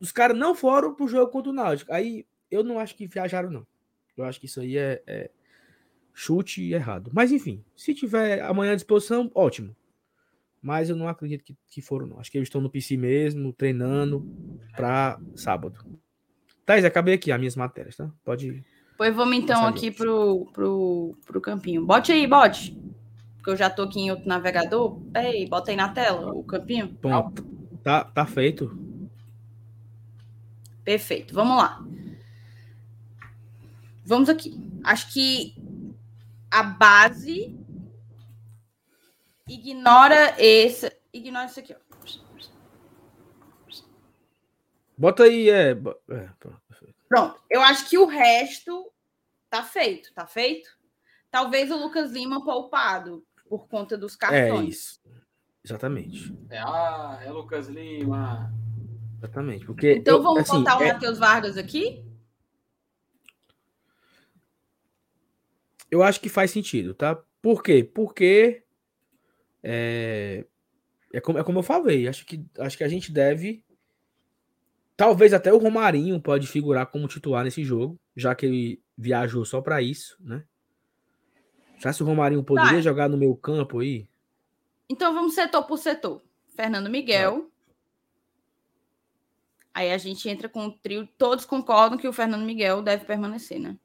Os 0.00 0.12
caras 0.12 0.36
não 0.36 0.54
foram 0.54 0.94
pro 0.94 1.08
jogo 1.08 1.30
contra 1.30 1.50
o 1.50 1.54
Náutico. 1.54 1.92
Aí 1.92 2.26
eu 2.50 2.64
não 2.64 2.78
acho 2.78 2.94
que 2.96 3.06
viajaram, 3.06 3.50
não. 3.50 3.66
Eu 4.16 4.24
acho 4.24 4.40
que 4.40 4.46
isso 4.46 4.60
aí 4.60 4.76
é, 4.76 5.02
é 5.06 5.30
chute 6.12 6.72
errado. 6.72 7.10
Mas 7.14 7.30
enfim, 7.30 7.64
se 7.76 7.94
tiver 7.94 8.40
amanhã 8.42 8.72
à 8.72 8.76
disposição, 8.76 9.30
ótimo. 9.34 9.74
Mas 10.60 10.90
eu 10.90 10.96
não 10.96 11.08
acredito 11.08 11.44
que, 11.44 11.56
que 11.70 11.80
foram, 11.80 12.06
não. 12.06 12.20
Acho 12.20 12.30
que 12.30 12.38
eles 12.38 12.48
estão 12.48 12.60
no 12.60 12.70
PC 12.70 12.96
mesmo, 12.96 13.52
treinando 13.52 14.26
para 14.74 15.18
sábado. 15.36 15.78
Thais, 16.66 16.84
acabei 16.84 17.14
aqui 17.14 17.32
as 17.32 17.38
minhas 17.38 17.56
matérias, 17.56 17.96
tá? 17.96 18.10
Pode 18.24 18.48
ir. 18.48 18.64
Pois 18.96 19.14
vamos 19.14 19.36
então 19.36 19.64
aqui 19.64 19.90
pro, 19.90 20.46
pro, 20.52 21.16
pro 21.24 21.40
campinho. 21.40 21.86
Bote 21.86 22.10
aí, 22.10 22.26
bote. 22.26 22.76
Porque 23.36 23.50
eu 23.50 23.56
já 23.56 23.70
tô 23.70 23.82
aqui 23.82 24.00
em 24.00 24.10
outro 24.10 24.26
navegador. 24.26 25.00
Ei, 25.14 25.48
bota 25.48 25.70
aí 25.70 25.76
na 25.76 25.88
tela 25.88 26.32
o 26.32 26.42
campinho. 26.42 26.98
Bom, 27.00 27.32
tá, 27.82 28.04
tá 28.04 28.26
feito. 28.26 28.76
Perfeito, 30.84 31.32
vamos 31.32 31.56
lá. 31.56 31.84
Vamos 34.04 34.28
aqui. 34.28 34.58
Acho 34.82 35.12
que 35.12 35.54
a 36.50 36.62
base 36.62 37.57
ignora 39.48 40.34
esse. 40.38 40.90
Ignora 41.12 41.46
isso 41.46 41.60
aqui, 41.60 41.74
ó. 41.74 41.88
Bota 44.96 45.24
aí, 45.24 45.48
é. 45.48 45.70
é, 45.70 46.30
pronto. 47.08 47.40
Eu 47.48 47.62
acho 47.62 47.88
que 47.88 47.96
o 47.96 48.06
resto 48.06 48.92
tá 49.48 49.62
feito, 49.62 50.12
tá 50.12 50.26
feito? 50.26 50.76
Talvez 51.30 51.70
o 51.70 51.76
Lucas 51.76 52.10
Lima 52.10 52.44
poupado 52.44 53.24
por 53.48 53.68
conta 53.68 53.96
dos 53.96 54.14
é 54.14 54.18
cartões. 54.18 54.68
isso. 54.74 55.00
Exatamente. 55.64 56.34
É, 56.50 56.58
ah, 56.58 57.20
é 57.24 57.30
Lucas 57.30 57.68
Lima. 57.68 58.52
Exatamente. 59.18 59.64
Porque 59.66 59.94
Então 59.94 60.16
eu- 60.16 60.22
vamos 60.22 60.40
assim, 60.40 60.58
botar 60.58 60.78
o 60.78 60.82
é- 60.82 60.92
Matheus 60.92 61.18
Vargas 61.18 61.56
aqui? 61.56 62.04
Eu 65.90 66.02
acho 66.02 66.20
que 66.20 66.28
faz 66.28 66.50
sentido, 66.50 66.92
tá? 66.94 67.22
Por 67.40 67.62
quê? 67.62 67.82
Porque 67.82 68.64
é, 69.62 70.44
é, 71.12 71.20
como, 71.20 71.38
é 71.38 71.44
como 71.44 71.58
eu 71.58 71.62
falei, 71.62 72.08
acho 72.08 72.24
que, 72.26 72.44
acho 72.58 72.76
que 72.76 72.84
a 72.84 72.88
gente 72.88 73.10
deve. 73.12 73.64
Talvez 74.96 75.32
até 75.32 75.52
o 75.52 75.58
Romarinho 75.58 76.20
pode 76.20 76.46
figurar 76.46 76.86
como 76.86 77.06
titular 77.06 77.44
nesse 77.44 77.62
jogo, 77.62 77.98
já 78.16 78.34
que 78.34 78.46
ele 78.46 78.82
viajou 78.96 79.44
só 79.44 79.60
para 79.60 79.80
isso, 79.80 80.16
né? 80.20 80.44
Já 81.78 81.92
se 81.92 82.02
o 82.02 82.06
Romarinho 82.06 82.42
poderia 82.42 82.72
Tá. 82.72 82.80
jogar 82.80 83.08
no 83.08 83.16
meu 83.16 83.36
campo 83.36 83.78
aí, 83.80 84.08
Então 84.90 85.14
vamos 85.14 85.34
setor 85.34 85.64
por 85.64 85.76
setor. 85.78 86.22
Fernando 86.56 86.90
Miguel. 86.90 87.50
Aí 89.72 89.92
a 89.92 89.98
gente 89.98 90.28
entra 90.28 90.48
com 90.48 90.66
o 90.66 90.72
trio. 90.72 91.06
Todos 91.16 91.44
concordam 91.44 91.96
que 91.96 92.08
o 92.08 92.12
Fernando 92.12 92.44
Miguel 92.44 92.82
deve 92.82 93.04
permanecer, 93.04 93.60
né? 93.60 93.78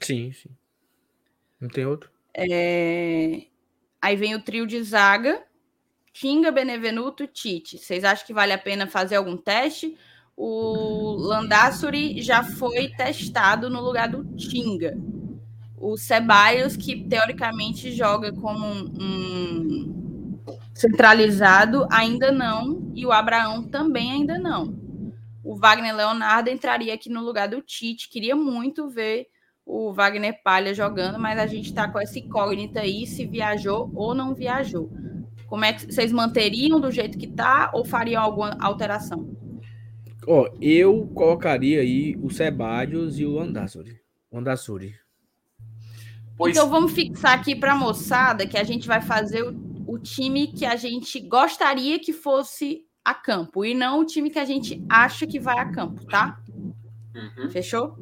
sim, 0.00 0.32
sim. 0.32 0.50
Não 1.60 1.68
tem 1.68 1.86
outro? 1.86 2.10
É, 2.34 3.46
Aí 4.04 4.16
vem 4.16 4.34
o 4.34 4.42
trio 4.42 4.66
de 4.66 4.82
zaga. 4.82 5.42
Tinga, 6.12 6.52
Benevenuto, 6.52 7.26
Tite. 7.26 7.78
Vocês 7.78 8.04
acham 8.04 8.26
que 8.26 8.34
vale 8.34 8.52
a 8.52 8.58
pena 8.58 8.86
fazer 8.86 9.16
algum 9.16 9.34
teste? 9.34 9.96
O 10.36 11.16
Landassuri 11.16 12.20
já 12.20 12.42
foi 12.42 12.88
testado 12.90 13.70
no 13.70 13.80
lugar 13.80 14.10
do 14.10 14.22
Tinga. 14.36 14.94
O 15.78 15.96
Ceballos, 15.96 16.76
que 16.76 17.02
teoricamente 17.08 17.92
joga 17.92 18.30
como 18.30 18.66
um, 18.66 18.92
um 19.00 20.38
centralizado, 20.74 21.88
ainda 21.90 22.30
não. 22.30 22.92
E 22.94 23.06
o 23.06 23.10
Abraão 23.10 23.62
também 23.62 24.12
ainda 24.12 24.38
não. 24.38 24.78
O 25.42 25.56
Wagner 25.56 25.96
Leonardo 25.96 26.50
entraria 26.50 26.92
aqui 26.92 27.08
no 27.08 27.22
lugar 27.22 27.48
do 27.48 27.62
Tite. 27.62 28.10
Queria 28.10 28.36
muito 28.36 28.86
ver 28.86 29.28
o 29.66 29.92
Wagner 29.92 30.42
Palha 30.42 30.74
jogando, 30.74 31.18
mas 31.18 31.38
a 31.38 31.46
gente 31.46 31.66
está 31.66 31.88
com 31.88 31.98
essa 31.98 32.18
incógnita 32.18 32.80
aí 32.80 33.06
se 33.06 33.24
viajou 33.24 33.90
ou 33.94 34.14
não 34.14 34.34
viajou. 34.34 34.90
Como 35.46 35.64
é 35.64 35.72
que 35.72 35.92
vocês 35.92 36.12
manteriam 36.12 36.80
do 36.80 36.90
jeito 36.90 37.16
que 37.16 37.26
tá 37.26 37.70
ou 37.72 37.84
fariam 37.84 38.22
alguma 38.22 38.56
alteração? 38.60 39.28
Ó, 40.26 40.48
eu 40.60 41.06
colocaria 41.14 41.80
aí 41.80 42.16
o 42.22 42.30
Sebadios 42.30 43.18
e 43.18 43.26
o 43.26 43.38
Andassuri. 43.38 44.00
O 44.30 44.38
Andassuri. 44.38 44.94
Pois... 46.36 46.56
Então 46.56 46.68
vamos 46.68 46.92
fixar 46.92 47.38
aqui 47.38 47.54
para 47.54 47.72
a 47.72 47.76
moçada 47.76 48.46
que 48.46 48.58
a 48.58 48.64
gente 48.64 48.86
vai 48.86 49.00
fazer 49.00 49.42
o, 49.42 49.54
o, 49.86 49.98
time 49.98 50.48
que 50.48 50.64
a 50.64 50.76
gente 50.76 51.20
gostaria 51.20 51.98
que 51.98 52.12
fosse 52.12 52.84
a 53.04 53.14
campo 53.14 53.64
e 53.64 53.74
não 53.74 54.00
o 54.00 54.04
time 54.04 54.30
que 54.30 54.38
a 54.38 54.44
gente 54.44 54.82
acha 54.88 55.26
que 55.26 55.38
vai 55.38 55.58
a 55.58 55.70
campo, 55.70 56.04
tá? 56.06 56.40
Uhum. 57.14 57.50
Fechou? 57.50 57.96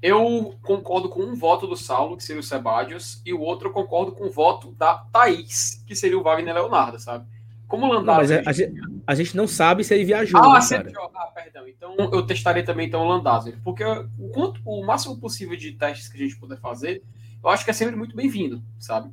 Eu 0.00 0.54
concordo 0.62 1.08
com 1.08 1.22
um 1.22 1.34
voto 1.34 1.66
do 1.66 1.76
Saulo, 1.76 2.16
que 2.16 2.22
seria 2.22 2.40
o 2.40 2.44
Sebadios, 2.44 3.20
e 3.26 3.32
o 3.32 3.40
outro 3.40 3.68
eu 3.68 3.72
concordo 3.72 4.12
com 4.12 4.26
o 4.26 4.30
voto 4.30 4.72
da 4.72 4.98
Thaís, 5.12 5.82
que 5.86 5.96
seria 5.96 6.18
o 6.18 6.22
Wagner 6.22 6.54
Leonardo, 6.54 7.00
sabe? 7.00 7.26
Como 7.66 7.86
o 7.86 7.92
Landazzo. 7.92 8.20
Mas 8.20 8.46
a, 8.46 8.50
a, 8.50 8.52
gente, 8.52 8.80
a, 9.06 9.14
gente, 9.14 9.36
não 9.36 9.46
sabe 9.46 9.84
se 9.84 9.94
ele 9.94 10.04
viajou. 10.04 10.40
Ah, 10.40 10.54
né, 10.54 10.60
se 10.60 10.74
ele 10.74 10.92
Ah, 11.14 11.26
perdão. 11.26 11.68
Então 11.68 11.94
eu 11.98 12.24
testaria 12.24 12.64
também 12.64 12.86
então, 12.86 13.02
o 13.02 13.08
Landazzo. 13.08 13.52
Porque 13.62 13.84
o, 13.84 14.28
quanto, 14.32 14.60
o 14.64 14.86
máximo 14.86 15.18
possível 15.18 15.56
de 15.56 15.72
testes 15.72 16.08
que 16.08 16.16
a 16.16 16.20
gente 16.20 16.38
puder 16.38 16.58
fazer, 16.58 17.02
eu 17.42 17.50
acho 17.50 17.64
que 17.64 17.70
é 17.70 17.74
sempre 17.74 17.94
muito 17.94 18.16
bem-vindo, 18.16 18.62
sabe? 18.78 19.12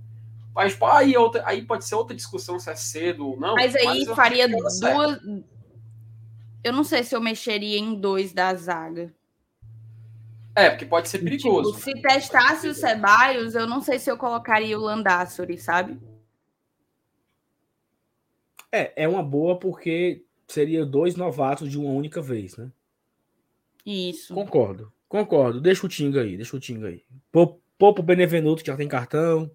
Mas 0.54 0.74
pô, 0.74 0.86
aí, 0.86 1.18
outra, 1.18 1.44
aí 1.46 1.64
pode 1.64 1.84
ser 1.84 1.96
outra 1.96 2.16
discussão 2.16 2.58
se 2.58 2.70
é 2.70 2.76
cedo 2.76 3.28
ou 3.28 3.40
não. 3.40 3.56
Mas 3.56 3.76
aí 3.76 4.06
mas 4.06 4.16
faria 4.16 4.48
duas. 4.48 4.80
Eu 6.64 6.72
não 6.72 6.84
sei 6.84 7.04
se 7.04 7.14
eu 7.14 7.22
mexeria 7.22 7.78
em 7.78 7.94
dois 7.94 8.32
da 8.32 8.54
zaga. 8.56 9.14
É, 10.56 10.70
porque 10.70 10.86
pode 10.86 11.10
ser 11.10 11.20
perigoso. 11.20 11.74
Tipo, 11.74 11.84
se 11.84 12.02
testasse 12.02 12.68
o 12.68 12.74
Ceballos, 12.74 13.56
eu 13.56 13.68
não 13.68 13.82
sei 13.82 14.00
se 14.00 14.10
eu 14.10 14.18
colocaria 14.18 14.80
o 14.80 14.82
Landassori, 14.82 15.58
sabe? 15.58 16.00
É, 18.72 19.04
é 19.04 19.08
uma 19.08 19.22
boa 19.22 19.60
porque 19.60 20.24
seria 20.48 20.86
dois 20.86 21.16
novatos 21.16 21.70
de 21.70 21.78
uma 21.78 21.90
única 21.90 22.22
vez, 22.22 22.56
né? 22.56 22.72
Isso. 23.86 24.34
Concordo, 24.34 24.92
concordo. 25.10 25.60
Deixa 25.60 25.86
o 25.86 25.90
Tinga 25.90 26.22
aí, 26.22 26.38
deixa 26.38 26.56
o 26.56 26.60
Tinga 26.60 26.88
aí. 26.88 27.04
Poupa 27.32 28.02
o 28.02 28.04
Benevenuto, 28.04 28.64
que 28.64 28.72
já 28.72 28.78
tem 28.78 28.88
cartão. 28.88 29.52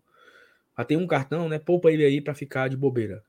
Já 0.77 0.85
tem 0.85 0.97
um 0.97 1.07
cartão, 1.07 1.49
né? 1.49 1.59
Poupa 1.59 1.91
ele 1.91 2.05
aí 2.05 2.21
para 2.21 2.35
ficar 2.35 2.69
de 2.69 2.77
bobeira. 2.77 3.25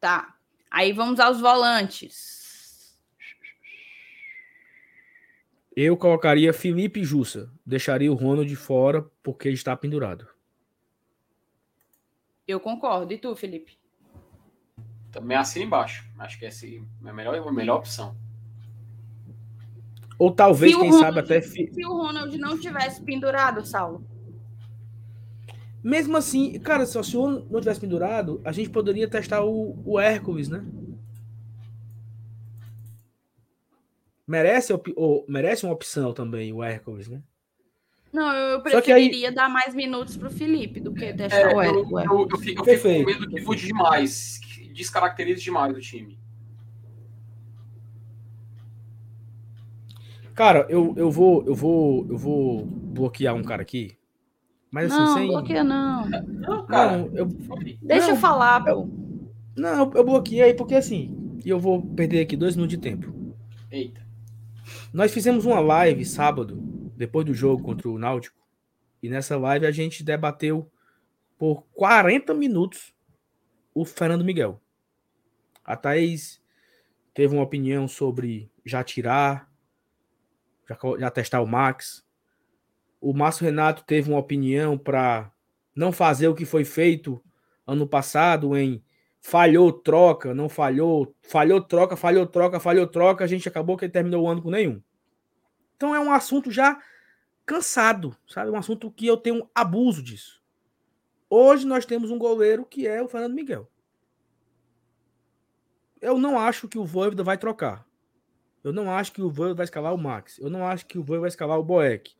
Tá. 0.00 0.36
Aí 0.70 0.92
vamos 0.92 1.18
aos 1.18 1.40
volantes. 1.40 2.43
Eu 5.76 5.96
colocaria 5.96 6.52
Felipe 6.52 7.02
Jussa. 7.02 7.50
Deixaria 7.66 8.10
o 8.10 8.14
Ronald 8.14 8.48
de 8.48 8.56
fora 8.56 9.04
porque 9.22 9.48
ele 9.48 9.56
está 9.56 9.76
pendurado. 9.76 10.26
Eu 12.46 12.60
concordo. 12.60 13.12
E 13.12 13.18
tu, 13.18 13.34
Felipe? 13.34 13.78
Também 15.10 15.36
assina 15.36 15.64
embaixo. 15.64 16.04
Acho 16.18 16.38
que 16.38 16.46
essa 16.46 16.66
é 16.66 16.80
a 17.04 17.12
melhor, 17.12 17.34
a 17.34 17.52
melhor 17.52 17.78
opção. 17.78 18.16
Ou 20.18 20.30
talvez, 20.30 20.72
se 20.72 20.78
quem 20.78 20.90
Ronald, 20.90 21.06
sabe, 21.06 21.20
até. 21.20 21.40
Se 21.40 21.84
o 21.84 21.92
Ronald 21.92 22.38
não 22.38 22.58
tivesse 22.58 23.02
pendurado, 23.02 23.66
Saulo. 23.66 24.04
Mesmo 25.82 26.16
assim, 26.16 26.58
cara, 26.60 26.86
se 26.86 26.96
o 26.96 27.04
senhor 27.04 27.46
não 27.50 27.60
tivesse 27.60 27.80
pendurado, 27.80 28.40
a 28.44 28.52
gente 28.52 28.70
poderia 28.70 29.08
testar 29.08 29.44
o, 29.44 29.76
o 29.84 30.00
Hércules, 30.00 30.48
né? 30.48 30.64
Merece, 34.26 34.72
ou, 34.96 35.24
merece 35.28 35.64
uma 35.64 35.74
opção 35.74 36.12
também, 36.12 36.52
o 36.52 36.62
Hércules, 36.62 37.08
né? 37.08 37.22
Não, 38.12 38.32
eu 38.32 38.62
preferiria 38.62 39.28
aí... 39.28 39.34
dar 39.34 39.48
mais 39.48 39.74
minutos 39.74 40.16
para 40.16 40.28
o 40.28 40.30
Felipe 40.30 40.80
do 40.80 40.94
que 40.94 41.12
testar 41.12 41.50
é, 41.50 41.54
o 41.54 41.60
Hércules. 41.60 42.06
Eu, 42.06 42.20
eu, 42.20 42.28
eu, 42.30 42.38
fico, 42.38 42.70
eu 42.70 42.78
fico 42.78 43.04
com 43.04 43.10
medo 43.10 43.28
que 43.28 43.40
fude 43.42 43.66
demais 43.66 44.40
descaracteriza 44.74 45.40
demais 45.40 45.76
o 45.76 45.80
time. 45.80 46.18
Cara, 50.34 50.66
eu, 50.68 50.92
eu 50.96 51.10
vou 51.10 51.44
eu 51.46 51.54
vou 51.54 52.06
eu 52.10 52.18
vou 52.18 52.66
bloquear 52.66 53.34
um 53.34 53.42
cara 53.42 53.62
aqui. 53.62 53.96
Mas 54.70 54.90
assim, 54.90 55.00
não, 55.00 55.14
sem... 55.14 55.28
bloqueia 55.28 55.62
não. 55.62 56.08
Não, 56.08 56.66
cara. 56.66 56.98
Não, 56.98 57.10
eu... 57.14 57.26
Deixa 57.80 58.08
não, 58.08 58.14
eu 58.14 58.16
falar, 58.16 58.66
eu... 58.66 58.90
Não, 59.56 59.92
eu 59.94 60.04
bloqueei 60.04 60.52
porque 60.52 60.74
assim, 60.74 61.38
eu 61.44 61.60
vou 61.60 61.80
perder 61.80 62.22
aqui 62.22 62.36
dois 62.36 62.56
minutos 62.56 62.76
de 62.76 62.82
tempo. 62.82 63.14
Eita. 63.70 64.03
Nós 64.94 65.12
fizemos 65.12 65.44
uma 65.44 65.58
live 65.58 66.04
sábado, 66.04 66.56
depois 66.96 67.26
do 67.26 67.34
jogo 67.34 67.64
contra 67.64 67.88
o 67.88 67.98
Náutico. 67.98 68.40
E 69.02 69.08
nessa 69.08 69.36
live 69.36 69.66
a 69.66 69.72
gente 69.72 70.04
debateu 70.04 70.70
por 71.36 71.62
40 71.72 72.32
minutos 72.32 72.94
o 73.74 73.84
Fernando 73.84 74.24
Miguel. 74.24 74.62
A 75.64 75.76
Thaís 75.76 76.40
teve 77.12 77.34
uma 77.34 77.42
opinião 77.42 77.88
sobre 77.88 78.48
já 78.64 78.84
tirar, 78.84 79.52
já, 80.68 80.78
já 81.00 81.10
testar 81.10 81.40
o 81.40 81.46
Max. 81.46 82.06
O 83.00 83.12
Márcio 83.12 83.44
Renato 83.46 83.82
teve 83.82 84.08
uma 84.08 84.20
opinião 84.20 84.78
para 84.78 85.32
não 85.74 85.90
fazer 85.90 86.28
o 86.28 86.36
que 86.36 86.44
foi 86.44 86.64
feito 86.64 87.20
ano 87.66 87.84
passado 87.84 88.56
em 88.56 88.80
falhou 89.24 89.72
troca, 89.72 90.34
não 90.34 90.50
falhou, 90.50 91.16
falhou 91.22 91.58
troca, 91.58 91.96
falhou 91.96 92.26
troca, 92.26 92.60
falhou 92.60 92.86
troca, 92.86 93.24
a 93.24 93.26
gente 93.26 93.48
acabou 93.48 93.74
que 93.74 93.86
ele 93.86 93.92
terminou 93.92 94.24
o 94.24 94.28
ano 94.28 94.42
com 94.42 94.50
nenhum. 94.50 94.82
Então 95.74 95.94
é 95.94 95.98
um 95.98 96.12
assunto 96.12 96.50
já 96.50 96.78
cansado, 97.46 98.14
sabe? 98.28 98.50
Um 98.50 98.56
assunto 98.56 98.90
que 98.90 99.06
eu 99.06 99.16
tenho 99.16 99.48
abuso 99.54 100.02
disso. 100.02 100.42
Hoje 101.30 101.66
nós 101.66 101.86
temos 101.86 102.10
um 102.10 102.18
goleiro 102.18 102.66
que 102.66 102.86
é 102.86 103.02
o 103.02 103.08
Fernando 103.08 103.32
Miguel. 103.32 103.66
Eu 106.02 106.18
não 106.18 106.38
acho 106.38 106.68
que 106.68 106.78
o 106.78 106.84
Voivoda 106.84 107.24
vai 107.24 107.38
trocar. 107.38 107.86
Eu 108.62 108.74
não 108.74 108.90
acho 108.90 109.10
que 109.10 109.22
o 109.22 109.30
Voivoda 109.30 109.54
vai 109.54 109.64
escalar 109.64 109.94
o 109.94 109.98
Max. 109.98 110.38
Eu 110.38 110.50
não 110.50 110.66
acho 110.66 110.84
que 110.84 110.98
o 110.98 111.02
Voivoda 111.02 111.22
vai 111.22 111.28
escalar 111.28 111.58
o 111.58 111.64
Boeck. 111.64 112.14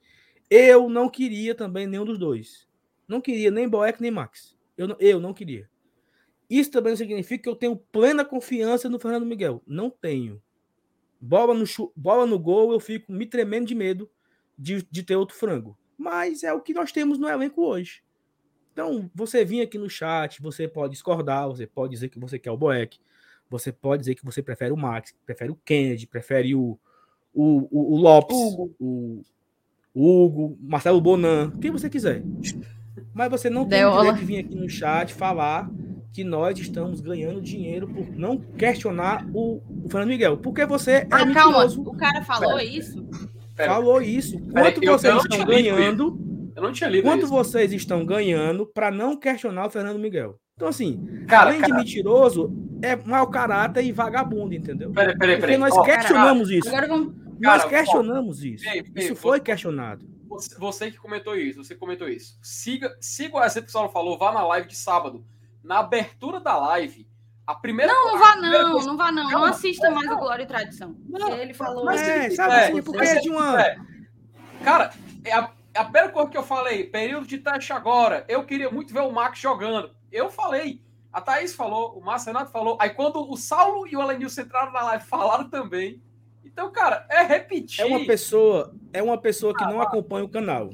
Eu 0.49 0.89
não 0.89 1.11
queria 1.11 1.55
também 1.55 1.87
nenhum 1.87 2.07
dos 2.07 2.19
dois. 2.19 2.67
Não 3.07 3.21
queria 3.21 3.51
nem 3.51 3.69
Boeck 3.69 4.01
nem 4.01 4.11
Max. 4.11 4.57
Eu 4.75 4.89
não, 4.89 4.97
eu 4.99 5.21
não 5.21 5.35
queria. 5.35 5.69
Isso 6.55 6.71
também 6.71 6.93
não 6.93 6.97
significa 6.97 7.43
que 7.43 7.49
eu 7.49 7.57
tenho 7.57 7.75
plena 7.75 8.25
confiança 8.25 8.89
no 8.89 9.01
Fernando 9.01 9.27
Miguel. 9.27 9.61
Não 9.67 9.91
tenho. 9.91 10.41
Bola 11.21 11.53
no, 11.53 11.65
bola 11.97 12.27
no 12.27 12.39
gol, 12.39 12.73
eu 12.73 12.79
fico 12.79 13.11
me 13.11 13.27
tremendo 13.27 13.67
de 13.67 13.75
medo 13.75 14.09
de, 14.57 14.87
de 14.89 15.03
ter 15.03 15.17
outro 15.17 15.37
frango. 15.37 15.77
Mas 15.99 16.45
é 16.45 16.53
o 16.53 16.61
que 16.61 16.73
nós 16.73 16.93
temos 16.93 17.19
no 17.19 17.29
elenco 17.29 17.61
hoje. 17.61 18.05
Então, 18.73 19.11
você 19.13 19.45
vir 19.45 19.63
aqui 19.63 19.77
no 19.77 19.91
chat, 19.91 20.41
você 20.41 20.69
pode 20.69 20.93
discordar, 20.93 21.49
você 21.49 21.67
pode 21.67 21.93
dizer 21.93 22.09
que 22.09 22.21
você 22.21 22.39
quer 22.39 22.53
o 22.53 22.57
Boeck, 22.57 23.01
você 23.51 23.73
pode 23.73 24.03
dizer 24.03 24.15
que 24.15 24.25
você 24.25 24.41
prefere 24.41 24.73
o 24.73 24.77
Max, 24.77 25.13
prefere 25.27 25.51
o 25.51 25.57
Kennedy, 25.57 26.07
prefere 26.07 26.55
o, 26.55 26.79
o, 27.35 27.69
o, 27.69 27.95
o 27.95 27.97
Lopes, 27.97 28.37
Hugo. 28.37 28.77
O, 28.79 29.23
o 29.93 30.25
Hugo, 30.25 30.59
Marcelo 30.61 31.01
Bonan, 31.01 31.51
quem 31.61 31.73
você 31.73 31.91
quiser. 31.91 32.23
Mas 33.13 33.29
você 33.29 33.51
não 33.51 33.67
tem 33.67 33.85
o 33.85 33.91
direito 33.91 34.19
de 34.21 34.25
vir 34.25 34.39
aqui 34.39 34.55
no 34.55 34.69
chat 34.69 35.13
falar 35.13 35.69
que 36.15 36.23
nós 36.23 36.57
estamos 36.61 37.01
ganhando 37.01 37.43
dinheiro 37.43 37.89
por 37.89 38.09
não 38.17 38.39
questionar 38.39 39.27
o, 39.35 39.61
o 39.85 39.89
Fernando 39.89 40.11
Miguel. 40.11 40.37
Porque 40.37 40.65
você 40.65 40.93
é 40.93 41.09
ah, 41.11 41.33
calma, 41.33 41.67
o 41.67 41.97
cara 41.97 42.23
falou 42.23 42.51
Pera. 42.51 42.65
isso? 42.65 43.09
Falou 43.57 44.01
isso. 44.01 44.39
Quanto 44.39 44.81
Pera, 44.81 44.93
vocês 44.93 45.17
estão 45.17 45.45
ganhando? 45.45 46.17
Eu 46.55 46.63
não 46.63 46.73
tinha 46.73 46.89
lido 46.89 47.03
Quanto 47.03 47.25
isso. 47.25 47.33
vocês 47.33 47.73
estão 47.73 48.07
ganhando 48.07 48.65
para 48.65 48.93
não 48.93 49.17
questionar 49.17 49.67
o 49.67 49.71
Fernando 49.71 49.99
Miguel? 49.99 50.39
Então, 50.55 50.69
assim, 50.69 51.05
cara, 51.27 51.51
além 51.51 51.61
cara... 51.61 51.73
de 51.73 51.79
mentiroso, 51.79 52.55
é 52.81 52.95
mau 52.95 53.27
caráter 53.27 53.85
e 53.85 53.91
vagabundo, 53.91 54.55
entendeu? 54.55 54.93
Peraí, 54.93 55.19
peraí, 55.19 55.41
peraí. 55.41 55.59
Porque 55.59 55.59
nós 55.59 55.77
oh, 55.77 55.83
questionamos 55.83 56.49
cara, 56.49 56.59
isso. 56.87 56.89
Vamos... 56.89 57.15
Nós 57.41 57.65
cara, 57.65 57.69
questionamos 57.71 58.41
oh, 58.41 58.47
isso. 58.47 58.65
isso 58.95 59.17
foi 59.17 59.39
você, 59.39 59.45
questionado. 59.45 60.07
Você, 60.29 60.55
você, 60.57 60.91
que 60.93 60.97
comentou 60.97 61.37
isso, 61.37 61.65
você 61.65 61.75
comentou 61.75 62.09
isso. 62.09 62.39
Siga, 62.41 62.97
siga 63.01 63.37
o 63.37 63.43
exemplo 63.43 63.69
que 63.69 63.77
o 63.77 63.89
falou, 63.89 64.17
vá 64.17 64.33
na 64.33 64.47
live 64.47 64.69
de 64.69 64.77
sábado. 64.77 65.25
Na 65.65 65.79
abertura 65.79 66.39
da 66.39 66.57
live, 66.59 67.09
a 67.47 67.55
primeira. 67.55 67.93
Não, 67.93 68.13
não 68.13 68.19
vá, 68.19 68.37
não, 68.37 68.73
coisa... 68.73 68.87
não 68.87 68.97
vá, 68.97 69.11
não. 69.11 69.31
Não 69.31 69.45
assista 69.45 69.91
mais 69.91 70.11
o 70.11 70.17
Glória 70.17 70.45
e 70.45 70.47
Tradição. 70.47 70.97
Não, 71.09 71.33
ele 71.33 71.55
falou. 71.55 71.85
Mas 71.85 72.01
é, 72.03 72.31
sabe 72.31 72.55
assim, 72.55 72.83
porque 72.83 73.05
é 73.05 73.21
de 73.21 73.31
uma. 73.31 73.61
É. 73.61 73.77
Cara, 74.63 74.93
é 75.25 75.33
a, 75.33 75.51
é 75.75 75.79
a 75.81 75.85
primeira 75.85 76.09
coisa 76.11 76.31
que 76.31 76.37
eu 76.37 76.43
falei, 76.43 76.85
período 76.85 77.27
de 77.27 77.39
teste 77.39 77.73
agora. 77.73 78.25
Eu 78.29 78.45
queria 78.45 78.71
muito 78.71 78.93
ver 78.93 79.01
o 79.01 79.11
Max 79.11 79.39
jogando. 79.39 79.91
Eu 80.13 80.31
falei. 80.31 80.83
A 81.13 81.21
Thaís 81.21 81.55
falou, 81.55 81.97
o 81.97 82.05
Márcio 82.05 82.33
Renato 82.33 82.51
falou. 82.51 82.77
Aí 82.81 82.91
quando 82.91 83.31
o 83.31 83.37
Saulo 83.37 83.87
e 83.87 83.97
o 83.97 84.01
Alenilson 84.01 84.43
entraram 84.43 84.73
na 84.73 84.83
live, 84.83 85.05
falaram 85.05 85.49
também. 85.49 86.03
Então, 86.45 86.73
cara, 86.73 87.07
é 87.09 87.23
repetir. 87.23 87.81
É 87.81 87.85
uma 87.87 88.05
pessoa, 88.05 88.75
é 88.93 89.01
uma 89.03 89.17
pessoa 89.17 89.55
que 89.55 89.63
ah, 89.63 89.71
não 89.71 89.81
acompanha 89.81 90.25
o 90.25 90.29
canal. 90.29 90.71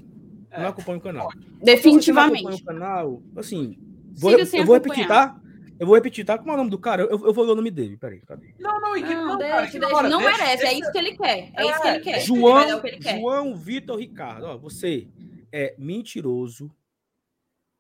É. 0.51 0.63
Não 0.63 0.69
acompanha 0.69 0.99
o 0.99 1.01
canal. 1.03 1.29
Definitivamente. 1.63 2.43
Não 2.43 2.51
acompanha 2.51 2.63
o 2.63 2.81
canal, 2.81 3.23
assim, 3.37 3.79
vou, 4.17 4.33
eu 4.33 4.65
vou 4.65 4.75
repetir, 4.75 5.07
tá? 5.07 5.41
Eu 5.79 5.87
vou 5.87 5.95
repetir, 5.95 6.27
tá? 6.27 6.37
Como 6.37 6.51
é 6.51 6.55
o 6.55 6.57
nome 6.59 6.71
do 6.71 6.79
cara? 6.79 7.03
Eu, 7.03 7.09
eu 7.09 7.33
vou 7.33 7.45
ler 7.45 7.53
o 7.53 7.57
nome 7.57 7.71
dele. 7.71 7.97
Peraí, 7.97 8.21
cadê? 8.21 8.55
Não, 8.59 8.79
não, 8.81 8.95
não, 8.95 9.27
não, 9.27 9.39
deixa, 9.39 9.55
cara, 9.55 9.63
deixa. 9.63 9.87
Agora, 9.87 10.09
não 10.11 10.19
deixa, 10.19 10.37
merece, 10.37 10.57
deixa, 10.59 10.75
é 10.75 10.79
isso 10.79 10.93
que 10.93 10.99
ele 10.99 11.17
quer. 11.17 11.39
É, 11.39 11.53
é 11.57 11.71
isso 11.71 11.81
que 11.81 11.89
ele 11.89 12.01
quer. 12.01 12.21
João, 12.21 12.87
ele 12.87 12.99
quer. 12.99 13.19
João 13.19 13.57
Vitor 13.57 13.99
Ricardo, 13.99 14.45
ó, 14.45 14.59
você 14.59 15.09
é 15.51 15.75
mentiroso, 15.79 16.71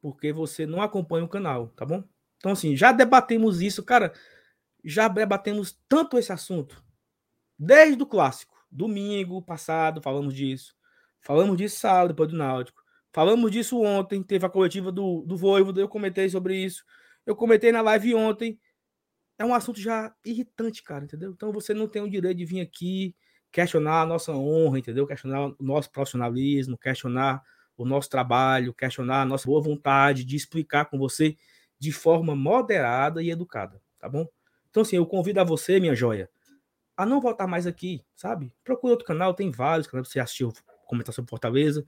porque 0.00 0.32
você 0.32 0.64
não 0.64 0.80
acompanha 0.80 1.26
o 1.26 1.28
canal, 1.28 1.68
tá 1.76 1.84
bom? 1.84 2.02
Então, 2.38 2.52
assim, 2.52 2.74
já 2.74 2.90
debatemos 2.90 3.60
isso, 3.60 3.82
cara. 3.84 4.14
Já 4.82 5.06
debatemos 5.06 5.78
tanto 5.86 6.18
esse 6.18 6.32
assunto. 6.32 6.82
Desde 7.58 8.02
o 8.02 8.06
clássico. 8.06 8.56
Domingo 8.70 9.42
passado, 9.42 10.00
falamos 10.00 10.32
disso. 10.32 10.74
Falamos 11.20 11.58
disso 11.58 11.78
sábado, 11.78 12.08
depois 12.08 12.30
do 12.30 12.36
Náutico. 12.36 12.79
Falamos 13.12 13.50
disso 13.50 13.80
ontem. 13.80 14.22
Teve 14.22 14.46
a 14.46 14.48
coletiva 14.48 14.92
do, 14.92 15.22
do 15.26 15.36
Voivo, 15.36 15.78
eu 15.78 15.88
comentei 15.88 16.28
sobre 16.28 16.56
isso. 16.56 16.84
Eu 17.26 17.34
comentei 17.34 17.72
na 17.72 17.80
live 17.80 18.14
ontem. 18.14 18.58
É 19.38 19.44
um 19.44 19.54
assunto 19.54 19.80
já 19.80 20.14
irritante, 20.24 20.82
cara, 20.82 21.04
entendeu? 21.04 21.32
Então 21.32 21.50
você 21.52 21.72
não 21.72 21.88
tem 21.88 22.02
o 22.02 22.10
direito 22.10 22.36
de 22.36 22.44
vir 22.44 22.60
aqui 22.60 23.14
questionar 23.50 24.02
a 24.02 24.06
nossa 24.06 24.32
honra, 24.32 24.78
entendeu? 24.78 25.06
Questionar 25.06 25.46
o 25.46 25.56
nosso 25.58 25.90
profissionalismo, 25.90 26.78
questionar 26.78 27.42
o 27.76 27.84
nosso 27.84 28.10
trabalho, 28.10 28.74
questionar 28.74 29.22
a 29.22 29.24
nossa 29.24 29.46
boa 29.46 29.60
vontade 29.60 30.24
de 30.24 30.36
explicar 30.36 30.84
com 30.84 30.98
você 30.98 31.36
de 31.78 31.90
forma 31.90 32.36
moderada 32.36 33.22
e 33.22 33.30
educada, 33.30 33.80
tá 33.98 34.08
bom? 34.08 34.28
Então, 34.68 34.82
assim, 34.82 34.96
eu 34.96 35.06
convido 35.06 35.40
a 35.40 35.44
você, 35.44 35.80
minha 35.80 35.94
joia, 35.94 36.28
a 36.96 37.06
não 37.06 37.20
voltar 37.20 37.46
mais 37.46 37.66
aqui, 37.66 38.04
sabe? 38.14 38.52
Procure 38.62 38.92
outro 38.92 39.06
canal, 39.06 39.32
tem 39.32 39.50
vários 39.50 39.86
canais 39.86 40.06
você 40.06 40.20
assistiu 40.20 40.52
comentar 40.86 41.14
sobre 41.14 41.30
Fortaleza, 41.30 41.84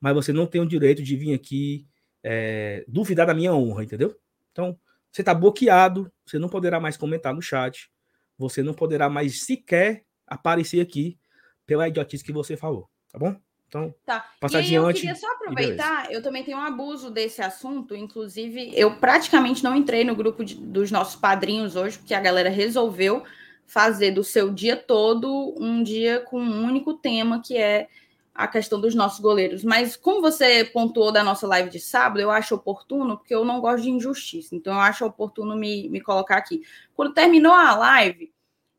mas 0.00 0.14
você 0.14 0.32
não 0.32 0.46
tem 0.46 0.60
o 0.60 0.66
direito 0.66 1.02
de 1.02 1.16
vir 1.16 1.34
aqui 1.34 1.86
é, 2.22 2.84
duvidar 2.88 3.26
da 3.26 3.34
minha 3.34 3.54
honra, 3.54 3.84
entendeu? 3.84 4.16
Então, 4.52 4.78
você 5.12 5.22
está 5.22 5.32
bloqueado, 5.32 6.12
você 6.26 6.38
não 6.38 6.48
poderá 6.48 6.80
mais 6.80 6.96
comentar 6.96 7.32
no 7.32 7.40
chat, 7.40 7.90
você 8.38 8.62
não 8.62 8.74
poderá 8.74 9.08
mais 9.08 9.44
sequer 9.44 10.04
aparecer 10.26 10.80
aqui 10.80 11.18
pela 11.64 11.88
idiotice 11.88 12.24
que 12.24 12.32
você 12.32 12.56
falou, 12.56 12.88
tá 13.10 13.18
bom? 13.18 13.36
Então, 13.68 13.94
tá. 14.04 14.24
passar 14.40 14.60
e 14.60 14.66
adiante. 14.66 14.98
Eu 14.98 15.00
queria 15.00 15.14
só 15.14 15.32
aproveitar, 15.32 16.12
eu 16.12 16.22
também 16.22 16.44
tenho 16.44 16.58
um 16.58 16.62
abuso 16.62 17.10
desse 17.10 17.42
assunto, 17.42 17.96
inclusive 17.96 18.70
eu 18.74 18.96
praticamente 18.96 19.64
não 19.64 19.74
entrei 19.74 20.04
no 20.04 20.14
grupo 20.14 20.44
de, 20.44 20.54
dos 20.54 20.90
nossos 20.90 21.16
padrinhos 21.16 21.74
hoje, 21.74 21.98
porque 21.98 22.14
a 22.14 22.20
galera 22.20 22.48
resolveu 22.48 23.24
fazer 23.66 24.12
do 24.12 24.22
seu 24.22 24.52
dia 24.52 24.76
todo 24.76 25.54
um 25.58 25.82
dia 25.82 26.20
com 26.20 26.40
um 26.40 26.64
único 26.64 26.94
tema, 26.94 27.42
que 27.42 27.56
é 27.56 27.88
a 28.36 28.46
questão 28.46 28.80
dos 28.80 28.94
nossos 28.94 29.20
goleiros. 29.20 29.64
Mas 29.64 29.96
como 29.96 30.20
você 30.20 30.64
pontuou 30.64 31.10
da 31.10 31.24
nossa 31.24 31.46
live 31.46 31.70
de 31.70 31.80
sábado, 31.80 32.20
eu 32.20 32.30
acho 32.30 32.54
oportuno, 32.54 33.16
porque 33.16 33.34
eu 33.34 33.44
não 33.44 33.60
gosto 33.60 33.84
de 33.84 33.90
injustiça, 33.90 34.54
então 34.54 34.74
eu 34.74 34.80
acho 34.80 35.06
oportuno 35.06 35.56
me, 35.56 35.88
me 35.88 36.00
colocar 36.00 36.36
aqui. 36.36 36.62
Quando 36.94 37.14
terminou 37.14 37.52
a 37.52 37.74
live, 37.74 38.32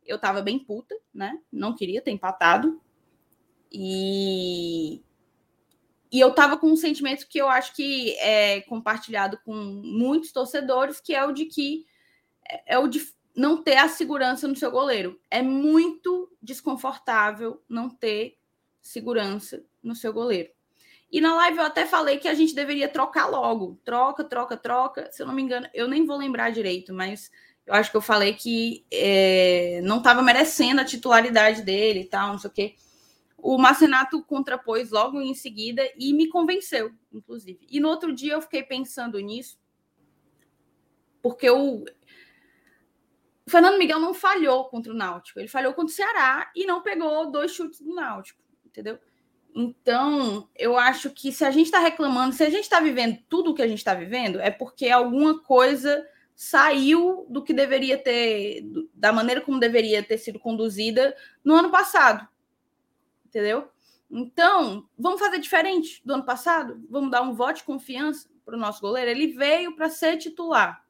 eu 0.05 0.19
tava 0.19 0.41
bem 0.41 0.59
puta, 0.59 0.95
né? 1.13 1.39
Não 1.51 1.75
queria 1.75 2.01
ter 2.01 2.11
empatado, 2.11 2.79
e, 3.71 5.01
e 6.11 6.19
eu 6.19 6.33
tava 6.33 6.57
com 6.57 6.67
um 6.67 6.77
sentimento 6.77 7.27
que 7.27 7.39
eu 7.39 7.49
acho 7.49 7.75
que 7.75 8.15
é 8.19 8.61
compartilhado 8.61 9.39
com 9.43 9.53
muitos 9.53 10.31
torcedores, 10.31 10.99
que 10.99 11.13
é 11.13 11.25
o 11.25 11.31
de 11.31 11.45
que 11.45 11.85
é, 12.49 12.75
é 12.75 12.79
o 12.79 12.87
de 12.87 13.05
não 13.35 13.61
ter 13.61 13.77
a 13.77 13.87
segurança 13.87 14.47
no 14.47 14.55
seu 14.55 14.71
goleiro. 14.71 15.19
É 15.29 15.41
muito 15.41 16.31
desconfortável 16.41 17.61
não 17.69 17.89
ter 17.89 18.36
segurança 18.87 19.63
no 19.81 19.95
seu 19.95 20.13
goleiro. 20.13 20.49
E 21.11 21.21
na 21.21 21.35
live 21.35 21.57
eu 21.57 21.63
até 21.63 21.85
falei 21.85 22.17
que 22.17 22.27
a 22.27 22.33
gente 22.33 22.53
deveria 22.53 22.89
trocar 22.89 23.27
logo. 23.27 23.79
Troca, 23.85 24.23
troca, 24.23 24.57
troca. 24.57 25.09
Se 25.11 25.21
eu 25.21 25.27
não 25.27 25.33
me 25.33 25.41
engano, 25.41 25.67
eu 25.73 25.87
nem 25.87 26.05
vou 26.05 26.17
lembrar 26.17 26.51
direito, 26.51 26.93
mas 26.93 27.31
eu 27.65 27.73
acho 27.73 27.89
que 27.91 27.97
eu 27.97 28.01
falei 28.01 28.33
que 28.33 28.85
é, 28.91 29.79
não 29.83 29.99
estava 29.99 30.21
merecendo 30.21 30.81
a 30.81 30.85
titularidade 30.85 31.61
dele 31.61 32.01
e 32.01 32.05
tal, 32.05 32.31
não 32.31 32.39
sei 32.39 32.49
o 32.49 32.53
quê 32.53 32.75
o 33.37 33.57
Marcenato 33.57 34.21
contrapôs 34.23 34.89
logo 34.89 35.21
em 35.21 35.33
seguida 35.33 35.87
e 35.97 36.11
me 36.11 36.27
convenceu, 36.27 36.91
inclusive. 37.13 37.65
E 37.69 37.79
no 37.79 37.87
outro 37.87 38.13
dia 38.13 38.33
eu 38.33 38.41
fiquei 38.41 38.63
pensando 38.63 39.19
nisso, 39.19 39.59
porque 41.21 41.49
o, 41.49 41.83
o 41.83 43.49
Fernando 43.49 43.77
Miguel 43.77 43.99
não 43.99 44.13
falhou 44.13 44.65
contra 44.65 44.91
o 44.91 44.95
Náutico, 44.95 45.39
ele 45.39 45.47
falhou 45.47 45.73
contra 45.73 45.93
o 45.93 45.95
Ceará 45.95 46.51
e 46.55 46.65
não 46.65 46.81
pegou 46.81 47.31
dois 47.31 47.51
chutes 47.51 47.79
do 47.79 47.93
Náutico, 47.93 48.43
entendeu? 48.77 48.99
Então, 49.55 50.47
eu 50.55 50.77
acho 50.77 51.09
que 51.09 51.31
se 51.31 51.43
a 51.43 51.49
gente 51.49 51.65
está 51.65 51.79
reclamando, 51.79 52.35
se 52.35 52.43
a 52.43 52.49
gente 52.49 52.63
está 52.63 52.79
vivendo 52.79 53.17
tudo 53.27 53.51
o 53.51 53.55
que 53.55 53.61
a 53.61 53.67
gente 53.67 53.79
está 53.79 53.95
vivendo, 53.95 54.39
é 54.39 54.51
porque 54.51 54.89
alguma 54.89 55.39
coisa 55.41 56.07
saiu 56.35 57.25
do 57.27 57.43
que 57.43 57.53
deveria 57.53 57.97
ter, 57.97 58.63
da 58.93 59.11
maneira 59.11 59.41
como 59.41 59.59
deveria 59.59 60.03
ter 60.03 60.19
sido 60.19 60.39
conduzida 60.39 61.15
no 61.43 61.55
ano 61.55 61.71
passado 61.71 62.27
entendeu? 63.27 63.69
Então, 64.09 64.87
vamos 64.97 65.19
fazer 65.19 65.39
diferente 65.39 66.01
do 66.03 66.13
ano 66.13 66.23
passado? 66.23 66.81
Vamos 66.89 67.11
dar 67.11 67.21
um 67.21 67.33
voto 67.33 67.57
de 67.57 67.63
confiança 67.63 68.29
para 68.45 68.55
o 68.55 68.59
nosso 68.59 68.81
goleiro? 68.81 69.11
Ele 69.11 69.27
veio 69.27 69.75
para 69.75 69.89
ser 69.89 70.17
titular. 70.17 70.83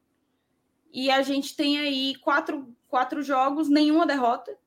E 0.93 1.11
a 1.11 1.21
gente 1.21 1.55
tem 1.55 1.79
aí 1.79 2.15
quatro, 2.15 2.73
quatro 2.87 3.21
jogos, 3.21 3.67
nenhuma 3.67 4.05
derrota. 4.05 4.57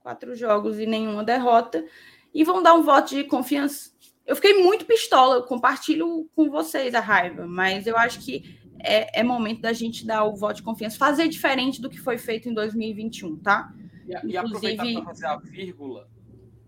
Quatro 0.00 0.34
jogos 0.34 0.78
e 0.78 0.86
nenhuma 0.86 1.22
derrota. 1.24 1.84
E 2.32 2.44
vão 2.44 2.62
dar 2.62 2.74
um 2.74 2.82
voto 2.82 3.10
de 3.10 3.24
confiança. 3.24 3.90
Eu 4.26 4.36
fiquei 4.36 4.62
muito 4.62 4.84
pistola, 4.84 5.36
eu 5.36 5.42
compartilho 5.42 6.28
com 6.34 6.48
vocês 6.50 6.94
a 6.94 7.00
raiva, 7.00 7.46
mas 7.46 7.86
eu 7.86 7.96
acho 7.96 8.20
que 8.20 8.58
é, 8.78 9.20
é 9.20 9.22
momento 9.22 9.60
da 9.60 9.72
gente 9.72 10.06
dar 10.06 10.24
o 10.24 10.36
voto 10.36 10.56
de 10.56 10.62
confiança, 10.62 10.96
fazer 10.96 11.28
diferente 11.28 11.80
do 11.80 11.90
que 11.90 11.98
foi 11.98 12.16
feito 12.16 12.48
em 12.48 12.54
2021, 12.54 13.36
tá? 13.38 13.72
E, 14.06 14.12
Inclusive... 14.12 14.32
e 14.32 14.36
aproveitar 14.36 14.84
para 14.92 15.04
fazer 15.04 15.26
a 15.26 15.36
vírgula 15.36 16.08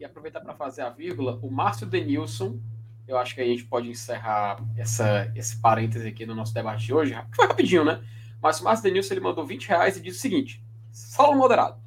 e 0.03 0.05
aproveitar 0.05 0.41
para 0.41 0.55
fazer 0.55 0.83
a 0.83 0.91
vírgula, 0.91 1.39
o 1.43 1.51
Márcio 1.51 1.87
Denilson, 1.87 2.59
eu 3.07 3.17
acho 3.17 3.35
que 3.35 3.41
a 3.41 3.45
gente 3.45 3.65
pode 3.65 3.89
encerrar 3.89 4.61
essa, 4.77 5.31
esse 5.37 5.61
parêntese 5.61 6.09
aqui 6.09 6.27
no 6.27 6.35
nosso 6.35 6.53
debate 6.53 6.85
de 6.85 6.93
hoje. 6.93 7.15
Foi 7.35 7.47
rapidinho, 7.47 7.85
né? 7.85 8.03
Mas 8.41 8.61
o 8.61 8.65
Márcio 8.65 8.83
Denilson 8.83 9.15
ele 9.15 9.21
mandou 9.21 9.47
20 9.47 9.69
reais 9.69 9.97
e 9.97 10.01
disse 10.01 10.19
o 10.19 10.21
seguinte: 10.21 10.63
solo 10.91 11.37
moderado. 11.37 11.81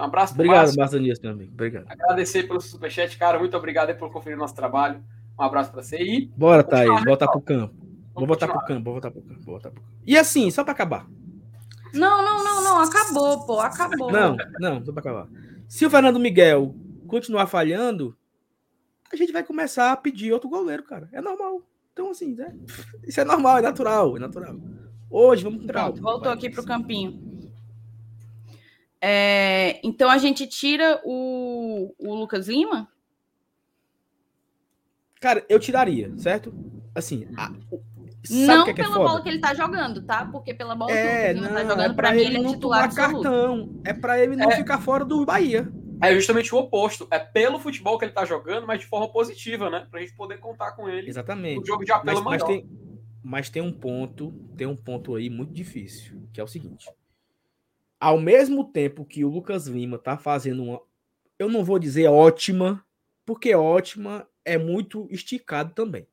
Então, 0.00 0.06
um 0.06 0.08
abraço 0.08 0.34
Obrigado, 0.34 0.90
Denilson, 0.90 1.20
meu 1.24 1.32
amigo. 1.32 1.52
Obrigado. 1.52 1.84
Agradecer 1.88 2.44
pelo 2.44 2.60
superchat, 2.60 3.18
cara. 3.18 3.38
Muito 3.38 3.56
obrigado 3.56 3.94
por 3.98 4.10
conferir 4.10 4.36
o 4.36 4.40
nosso 4.40 4.54
trabalho. 4.54 5.04
Um 5.38 5.42
abraço 5.42 5.70
para 5.70 5.82
você. 5.82 5.98
E 5.98 6.26
Bora, 6.36 6.64
Thaís. 6.64 6.90
Né, 6.90 7.02
voltar 7.04 7.28
pro 7.28 7.40
campo. 7.40 7.74
Vou 8.14 8.26
voltar 8.26 8.48
pro 8.48 8.60
campo, 8.64 8.84
vou 8.84 8.94
voltar 8.94 9.10
pro 9.10 9.20
campo, 9.20 9.40
vou 9.42 9.54
voltar 9.54 9.70
pro 9.70 9.80
campo. 9.82 9.94
E 10.06 10.16
assim, 10.16 10.50
só 10.50 10.64
para 10.64 10.72
acabar. 10.72 11.06
Não, 11.92 12.24
não, 12.24 12.42
não, 12.42 12.64
não. 12.64 12.80
Acabou, 12.80 13.46
pô. 13.46 13.60
Acabou. 13.60 14.10
Não, 14.10 14.36
não, 14.58 14.84
só 14.84 14.92
para 14.92 15.00
acabar. 15.00 15.28
Se 15.68 15.84
o 15.84 15.90
Fernando 15.90 16.18
Miguel 16.18 16.74
continuar 17.06 17.46
falhando, 17.46 18.16
a 19.12 19.16
gente 19.16 19.32
vai 19.32 19.42
começar 19.42 19.92
a 19.92 19.96
pedir 19.96 20.32
outro 20.32 20.48
goleiro, 20.48 20.82
cara. 20.82 21.08
É 21.12 21.20
normal. 21.20 21.62
Então, 21.92 22.10
assim, 22.10 22.34
né? 22.34 22.54
isso 23.06 23.20
é 23.20 23.24
normal, 23.24 23.58
é 23.58 23.62
natural, 23.62 24.16
é 24.16 24.20
natural. 24.20 24.56
Hoje, 25.10 25.44
vamos 25.44 25.66
Pronto, 25.66 26.00
voltou 26.00 26.32
aqui 26.32 26.48
para 26.48 26.62
o 26.62 26.64
campinho. 26.64 27.29
É, 29.00 29.80
então 29.82 30.10
a 30.10 30.18
gente 30.18 30.46
tira 30.46 31.00
o, 31.04 31.94
o 31.98 32.14
Lucas 32.14 32.48
Lima? 32.48 32.88
Cara, 35.20 35.44
eu 35.48 35.58
tiraria, 35.58 36.12
certo? 36.16 36.52
Assim, 36.94 37.28
a, 37.36 37.50
não 38.28 38.64
que 38.64 38.70
é 38.70 38.74
pela 38.74 38.96
bola 38.96 39.22
que 39.22 39.28
ele 39.28 39.38
tá 39.38 39.54
jogando, 39.54 40.02
tá? 40.02 40.26
Porque 40.26 40.52
pela 40.52 40.74
bola 40.74 40.92
é, 40.92 41.24
que 41.24 41.30
ele 41.30 41.40
não, 41.40 41.48
tá 41.48 41.62
jogando, 41.62 41.80
é 41.80 41.84
pra, 41.86 41.94
pra 41.94 42.12
mim, 42.12 42.20
ele 42.20 42.36
é 42.36 42.48
titular 42.48 42.94
cartão. 42.94 43.80
É 43.84 43.94
pra 43.94 44.18
ele 44.22 44.36
não 44.36 44.50
é. 44.50 44.56
ficar 44.56 44.78
fora 44.80 45.04
do 45.04 45.24
Bahia. 45.24 45.70
É 46.02 46.14
justamente 46.14 46.54
o 46.54 46.58
oposto. 46.58 47.06
É 47.10 47.18
pelo 47.18 47.58
futebol 47.58 47.98
que 47.98 48.04
ele 48.04 48.12
tá 48.12 48.24
jogando, 48.24 48.66
mas 48.66 48.80
de 48.80 48.86
forma 48.86 49.08
positiva, 49.10 49.70
né? 49.70 49.86
Pra 49.90 50.00
gente 50.00 50.14
poder 50.14 50.38
contar 50.38 50.72
com 50.72 50.88
ele. 50.88 51.08
Exatamente. 51.08 51.60
No 51.60 51.66
jogo 51.66 51.84
de 51.84 51.92
apelo 51.92 52.22
mas, 52.22 52.24
maior. 52.24 52.40
Mas 52.40 52.48
tem, 52.48 52.70
mas 53.22 53.50
tem 53.50 53.62
um 53.62 53.72
ponto, 53.72 54.32
tem 54.56 54.66
um 54.66 54.76
ponto 54.76 55.14
aí 55.14 55.30
muito 55.30 55.52
difícil, 55.52 56.22
que 56.32 56.40
é 56.40 56.44
o 56.44 56.48
seguinte. 56.48 56.90
Ao 58.00 58.18
mesmo 58.18 58.64
tempo 58.64 59.04
que 59.04 59.24
o 59.24 59.28
Lucas 59.28 59.66
Lima 59.66 59.98
tá 59.98 60.16
fazendo 60.16 60.64
uma. 60.64 60.80
Eu 61.38 61.50
não 61.50 61.62
vou 61.62 61.78
dizer 61.78 62.08
ótima, 62.08 62.84
porque 63.26 63.54
ótima 63.54 64.26
é 64.44 64.56
muito 64.56 65.06
esticado 65.10 65.74
também. 65.74 66.08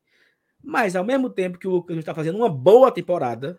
Mas 0.62 0.94
ao 0.94 1.02
mesmo 1.02 1.30
tempo 1.30 1.58
que 1.58 1.66
o 1.66 1.70
Lucas 1.70 1.96
está 1.96 2.14
fazendo 2.14 2.36
uma 2.36 2.48
boa 2.50 2.92
temporada, 2.92 3.58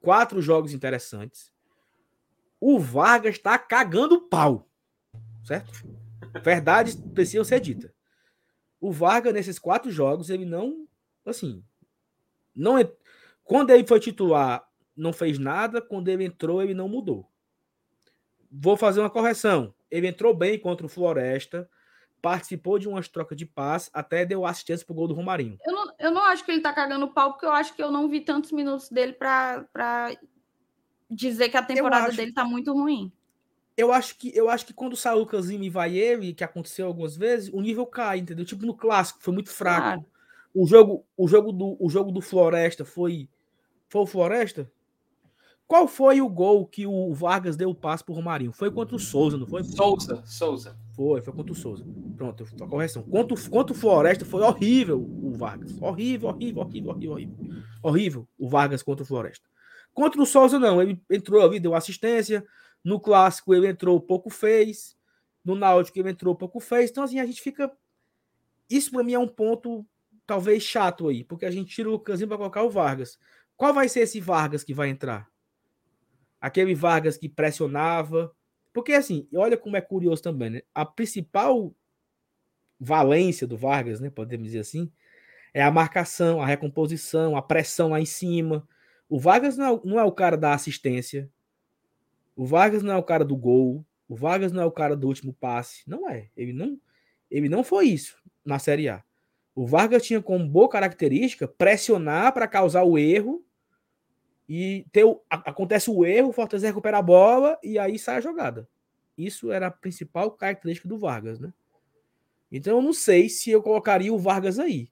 quatro 0.00 0.40
jogos 0.40 0.72
interessantes, 0.72 1.52
o 2.58 2.78
Vargas 2.78 3.36
está 3.36 3.58
cagando 3.58 4.22
pau. 4.22 4.66
Certo? 5.44 5.70
Verdade 6.42 6.96
precisa 6.96 7.44
ser 7.44 7.60
dita. 7.60 7.92
O 8.80 8.90
Vargas, 8.90 9.34
nesses 9.34 9.58
quatro 9.58 9.90
jogos, 9.90 10.30
ele 10.30 10.44
não. 10.44 10.88
Assim. 11.26 11.62
não 12.54 12.78
é, 12.78 12.90
Quando 13.44 13.70
ele 13.70 13.86
foi 13.86 14.00
titular, 14.00 14.66
não 14.96 15.12
fez 15.12 15.38
nada. 15.38 15.80
Quando 15.80 16.08
ele 16.08 16.24
entrou, 16.24 16.62
ele 16.62 16.74
não 16.74 16.88
mudou. 16.88 17.28
Vou 18.50 18.76
fazer 18.76 19.00
uma 19.00 19.10
correção. 19.10 19.74
Ele 19.90 20.06
entrou 20.06 20.34
bem 20.34 20.58
contra 20.58 20.86
o 20.86 20.88
Floresta 20.88 21.68
participou 22.22 22.78
de 22.78 22.88
umas 22.88 23.08
trocas 23.08 23.36
de 23.36 23.44
paz, 23.44 23.90
até 23.92 24.24
deu 24.24 24.46
assistência 24.46 24.86
pro 24.86 24.94
gol 24.94 25.08
do 25.08 25.14
Romarinho. 25.14 25.58
Eu 25.66 25.72
não, 25.72 25.94
eu 25.98 26.10
não 26.12 26.24
acho 26.26 26.44
que 26.44 26.52
ele 26.52 26.60
tá 26.60 26.72
cagando 26.72 27.08
pau, 27.08 27.32
porque 27.32 27.44
eu 27.44 27.50
acho 27.50 27.74
que 27.74 27.82
eu 27.82 27.90
não 27.90 28.08
vi 28.08 28.20
tantos 28.20 28.52
minutos 28.52 28.88
dele 28.88 29.12
para 29.12 30.16
dizer 31.10 31.48
que 31.48 31.56
a 31.56 31.62
temporada 31.62 32.06
acho, 32.06 32.16
dele 32.16 32.32
tá 32.32 32.44
muito 32.44 32.72
ruim. 32.72 33.12
Eu 33.76 33.92
acho 33.92 34.16
que 34.16 34.34
eu 34.34 34.48
acho 34.48 34.64
que 34.64 34.72
quando 34.72 34.96
sai 34.96 35.14
o 35.14 35.18
Lucas 35.18 35.50
e 35.50 35.68
vai 35.68 35.96
ele, 35.96 36.32
que 36.32 36.44
aconteceu 36.44 36.86
algumas 36.86 37.16
vezes, 37.16 37.52
o 37.52 37.60
nível 37.60 37.84
cai, 37.84 38.18
entendeu? 38.18 38.44
Tipo 38.44 38.64
no 38.64 38.76
clássico, 38.76 39.20
foi 39.20 39.34
muito 39.34 39.50
fraco. 39.50 39.82
Claro. 39.82 40.06
O 40.54 40.66
jogo, 40.66 41.04
o 41.16 41.26
jogo 41.26 41.50
do, 41.50 41.76
o 41.80 41.90
jogo 41.90 42.12
do 42.12 42.20
Floresta 42.20 42.84
foi 42.84 43.28
foi 43.88 44.02
o 44.02 44.06
Floresta? 44.06 44.70
Qual 45.72 45.88
foi 45.88 46.20
o 46.20 46.28
gol 46.28 46.66
que 46.66 46.86
o 46.86 47.14
Vargas 47.14 47.56
deu 47.56 47.70
o 47.70 47.74
passe 47.74 48.04
pro 48.04 48.12
Romarinho? 48.12 48.52
Foi 48.52 48.70
contra 48.70 48.94
o 48.94 48.98
Souza, 48.98 49.38
não 49.38 49.46
foi? 49.46 49.64
Souza, 49.64 50.22
Souza. 50.26 50.76
Foi, 50.94 51.22
foi 51.22 51.32
contra 51.32 51.50
o 51.50 51.54
Souza. 51.56 51.82
Pronto, 52.14 52.46
a 52.60 52.66
correção. 52.66 53.02
Contra, 53.04 53.34
contra 53.48 53.72
o 53.72 53.78
Floresta 53.78 54.22
foi 54.26 54.42
horrível 54.42 55.00
o 55.00 55.32
Vargas. 55.32 55.74
Horrível, 55.80 56.28
horrível, 56.28 56.62
horrível, 56.62 56.90
horrível, 56.90 57.12
horrível. 57.12 57.36
Horrível 57.82 58.28
o 58.38 58.50
Vargas 58.50 58.82
contra 58.82 59.02
o 59.02 59.06
Floresta. 59.06 59.48
Contra 59.94 60.20
o 60.20 60.26
Souza, 60.26 60.58
não. 60.58 60.82
Ele 60.82 61.00
entrou 61.10 61.42
ali, 61.42 61.58
deu 61.58 61.74
assistência. 61.74 62.44
No 62.84 63.00
clássico, 63.00 63.54
ele 63.54 63.66
entrou, 63.66 63.98
pouco 63.98 64.28
fez. 64.28 64.94
No 65.42 65.54
Náutico, 65.54 65.98
ele 65.98 66.10
entrou, 66.10 66.34
pouco 66.34 66.60
fez. 66.60 66.90
Então, 66.90 67.02
assim, 67.02 67.18
a 67.18 67.24
gente 67.24 67.40
fica. 67.40 67.72
Isso 68.68 68.90
para 68.90 69.02
mim 69.02 69.14
é 69.14 69.18
um 69.18 69.26
ponto 69.26 69.86
talvez 70.26 70.62
chato 70.62 71.08
aí, 71.08 71.24
porque 71.24 71.46
a 71.46 71.50
gente 71.50 71.74
tira 71.74 71.88
o 71.88 71.92
Lucasinho 71.92 72.28
para 72.28 72.36
colocar 72.36 72.62
o 72.62 72.68
Vargas. 72.68 73.18
Qual 73.56 73.72
vai 73.72 73.88
ser 73.88 74.00
esse 74.00 74.20
Vargas 74.20 74.62
que 74.62 74.74
vai 74.74 74.90
entrar? 74.90 75.31
Aquele 76.42 76.74
Vargas 76.74 77.16
que 77.16 77.28
pressionava. 77.28 78.34
Porque, 78.72 78.92
assim, 78.94 79.28
olha 79.32 79.56
como 79.56 79.76
é 79.76 79.80
curioso 79.80 80.20
também, 80.20 80.50
né? 80.50 80.62
A 80.74 80.84
principal 80.84 81.72
valência 82.80 83.46
do 83.46 83.56
Vargas, 83.56 84.00
né? 84.00 84.10
Podemos 84.10 84.46
dizer 84.46 84.58
assim, 84.58 84.90
é 85.54 85.62
a 85.62 85.70
marcação, 85.70 86.42
a 86.42 86.46
recomposição, 86.46 87.36
a 87.36 87.42
pressão 87.42 87.90
lá 87.90 88.00
em 88.00 88.04
cima. 88.04 88.66
O 89.08 89.20
Vargas 89.20 89.56
não 89.56 89.76
é, 89.76 89.80
não 89.84 90.00
é 90.00 90.04
o 90.04 90.10
cara 90.10 90.36
da 90.36 90.52
assistência. 90.52 91.30
O 92.34 92.44
Vargas 92.44 92.82
não 92.82 92.92
é 92.92 92.96
o 92.96 93.04
cara 93.04 93.24
do 93.24 93.36
gol. 93.36 93.86
O 94.08 94.16
Vargas 94.16 94.50
não 94.50 94.62
é 94.62 94.66
o 94.66 94.72
cara 94.72 94.96
do 94.96 95.06
último 95.06 95.32
passe. 95.32 95.84
Não 95.86 96.10
é. 96.10 96.28
Ele 96.36 96.52
não, 96.52 96.76
ele 97.30 97.48
não 97.48 97.62
foi 97.62 97.86
isso 97.86 98.20
na 98.44 98.58
Série 98.58 98.88
A. 98.88 99.04
O 99.54 99.64
Vargas 99.64 100.02
tinha 100.02 100.20
como 100.20 100.44
boa 100.44 100.68
característica 100.68 101.46
pressionar 101.46 102.32
para 102.32 102.48
causar 102.48 102.82
o 102.82 102.98
erro 102.98 103.44
e 104.48 104.84
o, 105.04 105.20
acontece 105.30 105.90
o 105.90 106.04
erro, 106.04 106.28
o 106.28 106.32
Fortaleza 106.32 106.66
recupera 106.66 106.98
a 106.98 107.02
bola 107.02 107.58
e 107.62 107.78
aí 107.78 107.98
sai 107.98 108.16
a 108.16 108.20
jogada. 108.20 108.68
Isso 109.16 109.52
era 109.52 109.68
a 109.68 109.70
principal 109.70 110.30
característica 110.32 110.88
do 110.88 110.98
Vargas, 110.98 111.38
né? 111.38 111.52
Então 112.50 112.76
eu 112.76 112.82
não 112.82 112.92
sei 112.92 113.28
se 113.28 113.50
eu 113.50 113.62
colocaria 113.62 114.12
o 114.12 114.18
Vargas 114.18 114.58
aí. 114.58 114.88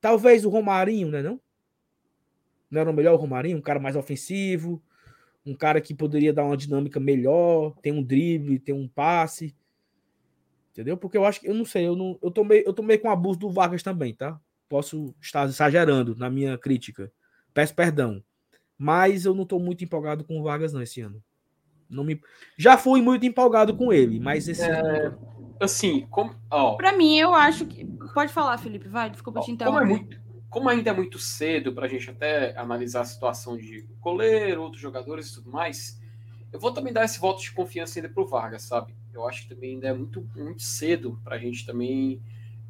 Talvez 0.00 0.44
o 0.44 0.50
Romarinho, 0.50 1.08
né, 1.08 1.22
não? 1.22 1.40
Não 2.70 2.80
era 2.80 2.90
o 2.90 2.94
melhor 2.94 3.14
o 3.14 3.16
Romarinho, 3.16 3.56
um 3.56 3.62
cara 3.62 3.80
mais 3.80 3.96
ofensivo, 3.96 4.82
um 5.44 5.54
cara 5.54 5.80
que 5.80 5.94
poderia 5.94 6.32
dar 6.32 6.44
uma 6.44 6.56
dinâmica 6.56 7.00
melhor, 7.00 7.74
tem 7.80 7.92
um 7.92 8.02
drible, 8.02 8.58
tem 8.58 8.74
um 8.74 8.86
passe. 8.86 9.56
Entendeu? 10.72 10.96
Porque 10.96 11.16
eu 11.16 11.24
acho 11.24 11.40
que 11.40 11.48
eu 11.48 11.54
não 11.54 11.64
sei, 11.64 11.86
eu 11.86 11.96
não 11.96 12.18
eu 12.22 12.30
tô 12.30 12.44
meio, 12.44 12.62
eu 12.66 12.72
tô 12.72 12.82
meio 12.82 13.00
com 13.00 13.10
abuso 13.10 13.38
do 13.38 13.50
Vargas 13.50 13.82
também, 13.82 14.14
tá? 14.14 14.38
Posso 14.68 15.14
estar 15.20 15.46
exagerando 15.46 16.14
na 16.14 16.28
minha 16.28 16.58
crítica. 16.58 17.10
Peço 17.54 17.74
perdão. 17.74 18.22
Mas 18.78 19.24
eu 19.24 19.34
não 19.34 19.44
tô 19.44 19.58
muito 19.58 19.82
empolgado 19.82 20.22
com 20.24 20.38
o 20.38 20.42
Vargas 20.44 20.72
não 20.72 20.80
esse 20.80 21.00
ano. 21.00 21.22
Não 21.90 22.04
me 22.04 22.20
Já 22.56 22.78
fui 22.78 23.02
muito 23.02 23.26
empolgado 23.26 23.74
com 23.74 23.92
ele, 23.92 24.20
mas 24.20 24.46
esse 24.46 24.62
é... 24.62 24.80
ano 24.80 25.28
assim, 25.60 26.06
como, 26.10 26.34
ó, 26.50 26.76
Pra 26.76 26.96
mim, 26.96 27.16
eu 27.16 27.34
acho 27.34 27.66
que. 27.66 27.84
Pode 28.14 28.32
falar, 28.32 28.58
Felipe, 28.58 28.88
vai, 28.88 29.10
desculpa 29.10 29.40
ó, 29.40 29.42
te 29.42 29.46
como, 29.46 29.52
é 29.52 29.54
interromper. 29.54 29.86
muito, 29.86 30.20
como 30.48 30.68
ainda 30.68 30.90
é 30.90 30.92
muito 30.92 31.18
cedo 31.18 31.72
para 31.72 31.86
a 31.86 31.88
gente 31.88 32.08
até 32.10 32.56
analisar 32.56 33.02
a 33.02 33.04
situação 33.04 33.56
de 33.56 33.86
goleiro, 34.00 34.62
outros 34.62 34.80
jogadores 34.80 35.28
e 35.28 35.34
tudo 35.34 35.50
mais, 35.50 36.00
eu 36.52 36.58
vou 36.58 36.72
também 36.72 36.92
dar 36.92 37.04
esse 37.04 37.18
voto 37.18 37.42
de 37.42 37.52
confiança 37.52 37.98
ainda 37.98 38.08
pro 38.08 38.26
Vargas, 38.26 38.62
sabe? 38.62 38.94
Eu 39.12 39.26
acho 39.28 39.42
que 39.42 39.54
também 39.54 39.74
ainda 39.74 39.88
é 39.88 39.92
muito, 39.92 40.26
muito 40.34 40.62
cedo 40.62 41.20
para 41.22 41.36
a 41.36 41.38
gente 41.38 41.66
também 41.66 42.22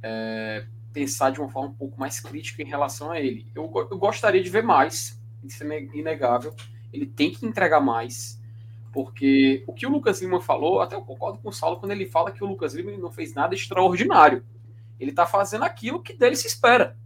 é, 0.02 0.66
pensar 0.92 1.30
de 1.30 1.40
uma 1.40 1.48
forma 1.48 1.68
um 1.68 1.74
pouco 1.74 1.98
mais 1.98 2.20
crítica 2.20 2.62
em 2.62 2.66
relação 2.66 3.10
a 3.10 3.20
ele. 3.20 3.46
Eu, 3.54 3.70
eu 3.90 3.98
gostaria 3.98 4.42
de 4.42 4.50
ver 4.50 4.62
mais, 4.62 5.17
isso 5.52 5.64
é 5.64 5.82
inegável. 5.82 6.54
Ele 6.92 7.06
tem 7.06 7.30
que 7.30 7.46
entregar 7.46 7.80
mais, 7.80 8.40
porque 8.92 9.62
o 9.66 9.72
que 9.72 9.86
o 9.86 9.90
Lucas 9.90 10.20
Lima 10.20 10.40
falou, 10.40 10.80
até 10.80 10.96
eu 10.96 11.02
concordo 11.02 11.38
com 11.38 11.48
o 11.48 11.52
Saulo 11.52 11.78
quando 11.78 11.92
ele 11.92 12.06
fala 12.06 12.32
que 12.32 12.42
o 12.42 12.46
Lucas 12.46 12.74
Lima 12.74 12.90
não 12.96 13.10
fez 13.10 13.34
nada 13.34 13.54
extraordinário. 13.54 14.44
Ele 14.98 15.10
está 15.10 15.26
fazendo 15.26 15.64
aquilo 15.64 16.02
que 16.02 16.14
dele 16.14 16.36
se 16.36 16.46
espera. 16.46 16.98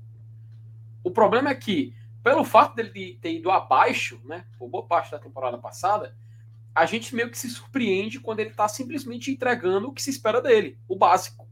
O 1.04 1.10
problema 1.10 1.50
é 1.50 1.54
que, 1.54 1.94
pelo 2.22 2.44
fato 2.44 2.74
dele 2.74 3.18
ter 3.20 3.32
ido 3.32 3.50
abaixo, 3.50 4.20
né, 4.24 4.44
por 4.58 4.68
boa 4.68 4.86
parte 4.86 5.10
da 5.10 5.18
temporada 5.18 5.58
passada, 5.58 6.16
a 6.74 6.86
gente 6.86 7.14
meio 7.14 7.30
que 7.30 7.38
se 7.38 7.50
surpreende 7.50 8.20
quando 8.20 8.40
ele 8.40 8.50
está 8.50 8.66
simplesmente 8.66 9.30
entregando 9.30 9.88
o 9.88 9.92
que 9.92 10.02
se 10.02 10.10
espera 10.10 10.40
dele, 10.40 10.78
o 10.88 10.96
básico. 10.96 11.46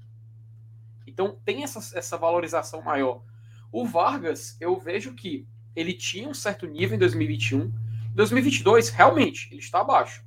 Então 1.07 1.39
tem 1.45 1.63
essa, 1.63 1.99
essa 1.99 2.17
valorização 2.17 2.81
maior. 2.81 3.23
O 3.71 3.85
Vargas, 3.85 4.57
eu 4.61 4.79
vejo 4.79 5.15
que 5.15 5.47
ele 5.75 5.93
tinha 5.93 6.29
um 6.29 6.35
certo 6.35 6.67
nível 6.67 6.97
em 6.97 6.99
2021. 6.99 7.61
Em 7.61 7.73
2022, 8.15 8.89
realmente, 8.91 9.49
ele 9.51 9.61
está 9.61 9.81
abaixo. 9.81 10.25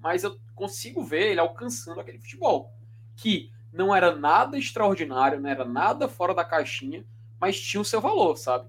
Mas 0.00 0.24
eu 0.24 0.38
consigo 0.54 1.02
ver 1.02 1.30
ele 1.30 1.40
alcançando 1.40 2.00
aquele 2.00 2.18
futebol. 2.18 2.72
Que 3.16 3.52
não 3.72 3.94
era 3.94 4.14
nada 4.14 4.58
extraordinário, 4.58 5.40
não 5.40 5.48
era 5.48 5.64
nada 5.64 6.08
fora 6.08 6.34
da 6.34 6.44
caixinha, 6.44 7.04
mas 7.40 7.60
tinha 7.60 7.80
o 7.80 7.84
seu 7.84 8.00
valor, 8.00 8.36
sabe? 8.36 8.68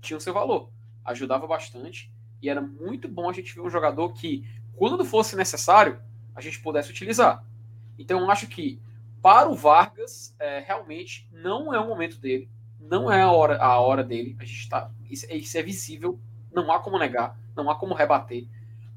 Tinha 0.00 0.16
o 0.16 0.20
seu 0.20 0.34
valor. 0.34 0.70
Ajudava 1.04 1.46
bastante. 1.46 2.12
E 2.40 2.48
era 2.48 2.60
muito 2.60 3.08
bom 3.08 3.30
a 3.30 3.32
gente 3.32 3.54
ver 3.54 3.60
um 3.60 3.70
jogador 3.70 4.12
que, 4.12 4.46
quando 4.76 5.04
fosse 5.04 5.36
necessário, 5.36 6.00
a 6.34 6.40
gente 6.40 6.60
pudesse 6.60 6.90
utilizar. 6.90 7.44
Então, 7.98 8.20
eu 8.20 8.30
acho 8.30 8.46
que, 8.46 8.80
para 9.20 9.48
o 9.48 9.54
Vargas, 9.54 10.34
é, 10.38 10.58
realmente 10.60 11.28
não 11.30 11.72
é 11.72 11.78
o 11.78 11.86
momento 11.86 12.18
dele. 12.18 12.50
Não 12.88 13.10
é 13.10 13.22
a 13.22 13.30
hora, 13.30 13.58
a 13.58 13.78
hora 13.80 14.04
dele. 14.04 14.36
A 14.38 14.44
gente 14.44 14.68
tá, 14.68 14.90
isso, 15.08 15.26
isso 15.30 15.56
é 15.58 15.62
visível. 15.62 16.20
Não 16.52 16.70
há 16.70 16.78
como 16.78 16.98
negar. 16.98 17.38
Não 17.56 17.70
há 17.70 17.74
como 17.74 17.94
rebater. 17.94 18.46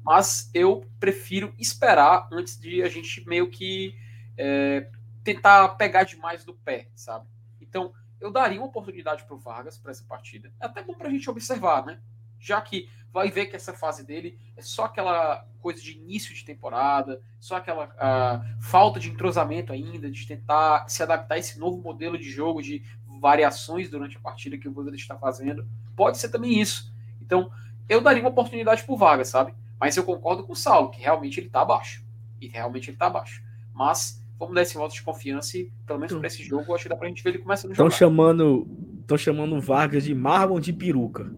Mas 0.04 0.50
eu 0.54 0.86
prefiro 1.00 1.52
esperar 1.58 2.28
antes 2.30 2.58
de 2.58 2.82
a 2.82 2.88
gente 2.88 3.26
meio 3.26 3.50
que 3.50 3.94
é, 4.36 4.88
tentar 5.24 5.68
pegar 5.70 6.04
demais 6.04 6.44
do 6.44 6.54
pé, 6.54 6.88
sabe? 6.94 7.26
Então, 7.60 7.92
eu 8.20 8.30
daria 8.30 8.60
uma 8.60 8.68
oportunidade 8.68 9.24
para 9.24 9.34
o 9.34 9.38
Vargas 9.38 9.76
para 9.76 9.90
essa 9.90 10.04
partida. 10.04 10.52
É 10.60 10.66
até 10.66 10.82
bom 10.82 10.94
para 10.94 11.08
a 11.08 11.10
gente 11.10 11.28
observar, 11.28 11.84
né? 11.84 12.00
Já 12.38 12.60
que 12.60 12.88
vai 13.12 13.30
ver 13.30 13.46
que 13.46 13.56
essa 13.56 13.72
fase 13.72 14.04
dele 14.04 14.38
é 14.56 14.62
só 14.62 14.84
aquela 14.84 15.46
coisa 15.58 15.82
de 15.82 15.92
início 15.92 16.34
de 16.34 16.44
temporada, 16.44 17.20
só 17.40 17.56
aquela 17.56 17.92
ah, 17.98 18.42
falta 18.60 19.00
de 19.00 19.10
entrosamento 19.10 19.72
ainda, 19.72 20.10
de 20.10 20.26
tentar 20.26 20.88
se 20.88 21.02
adaptar 21.02 21.36
a 21.36 21.38
esse 21.38 21.58
novo 21.58 21.80
modelo 21.82 22.18
de 22.18 22.30
jogo, 22.30 22.62
de 22.62 22.84
variações 23.20 23.88
durante 23.90 24.16
a 24.16 24.20
partida 24.20 24.56
que 24.58 24.68
o 24.68 24.72
Voivoda 24.72 24.96
está 24.96 25.16
fazendo. 25.16 25.66
Pode 25.94 26.18
ser 26.18 26.28
também 26.28 26.60
isso. 26.60 26.92
Então, 27.20 27.50
eu 27.88 28.00
daria 28.00 28.22
uma 28.22 28.30
oportunidade 28.30 28.82
para 28.84 28.94
o 28.94 28.96
Vargas, 28.96 29.28
sabe? 29.28 29.54
Mas 29.80 29.96
eu 29.96 30.04
concordo 30.04 30.44
com 30.44 30.52
o 30.52 30.56
Saulo, 30.56 30.90
que 30.90 31.00
realmente 31.00 31.38
ele 31.40 31.46
está 31.48 31.62
abaixo. 31.62 32.04
E 32.40 32.48
realmente 32.48 32.88
ele 32.90 32.96
está 32.96 33.06
abaixo. 33.06 33.42
Mas 33.74 34.22
vamos 34.38 34.54
dar 34.54 34.62
esse 34.62 34.74
voto 34.76 34.94
de 34.94 35.02
confiança 35.02 35.56
e, 35.58 35.70
pelo 35.86 35.98
menos 35.98 36.14
para 36.16 36.26
esse 36.26 36.42
jogo, 36.42 36.64
eu 36.68 36.74
acho 36.74 36.84
que 36.84 36.88
dá 36.88 36.96
pra 36.96 37.08
gente 37.08 37.22
ver 37.22 37.30
ele 37.30 37.38
começando 37.38 37.70
a 37.70 37.72
Estão 37.72 37.86
jogar. 37.86 37.96
chamando, 37.96 38.66
estão 39.00 39.16
chamando 39.18 39.54
o 39.56 39.60
Vargas 39.60 40.04
de 40.04 40.14
mármore 40.14 40.62
de 40.62 40.72
peruca. 40.72 41.30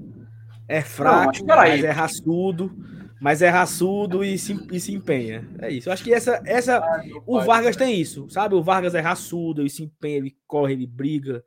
É 0.66 0.82
fraco, 0.82 1.26
mas 1.32 1.42
peraí. 1.42 1.70
mas 1.70 1.84
é 1.84 1.90
raçudo, 1.90 2.76
mas 3.20 3.42
é 3.42 3.48
raçudo 3.48 4.22
e 4.22 4.36
se, 4.38 4.55
e 4.70 4.78
se 4.78 4.92
empenha. 4.94 5.48
É 5.60 5.70
isso. 5.70 5.88
Eu 5.88 5.92
acho 5.92 6.05
que 6.05 6.12
essa, 6.12 6.40
essa 6.44 6.78
Ai, 6.84 7.06
meu 7.06 7.22
o 7.26 7.36
pai. 7.38 7.46
Vargas 7.46 7.76
tem 7.76 7.98
isso, 8.00 8.28
sabe? 8.28 8.55
O 8.55 8.62
Vargas 8.62 8.94
é 8.94 9.00
raçudo, 9.00 9.62
ele 9.62 9.70
se 9.70 9.82
empenha, 9.84 10.18
ele 10.18 10.36
corre, 10.46 10.74
ele 10.74 10.86
briga. 10.86 11.42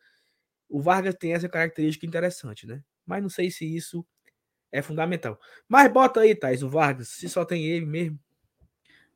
O 0.72 0.82
Vargas 0.82 1.16
tem 1.16 1.34
essa 1.34 1.50
característica 1.50 2.06
interessante, 2.06 2.66
né? 2.66 2.82
Mas 3.06 3.22
não 3.22 3.30
sei 3.30 3.52
se 3.52 3.66
isso 3.76 4.06
é 4.72 4.82
fundamental. 4.82 5.38
Mas 5.68 5.92
bota 5.92 6.22
aí, 6.22 6.34
Thais, 6.34 6.64
o 6.64 6.70
Vargas, 6.70 7.10
se 7.10 7.28
só 7.28 7.44
tem 7.44 7.66
ele 7.66 7.86
mesmo. 7.86 8.18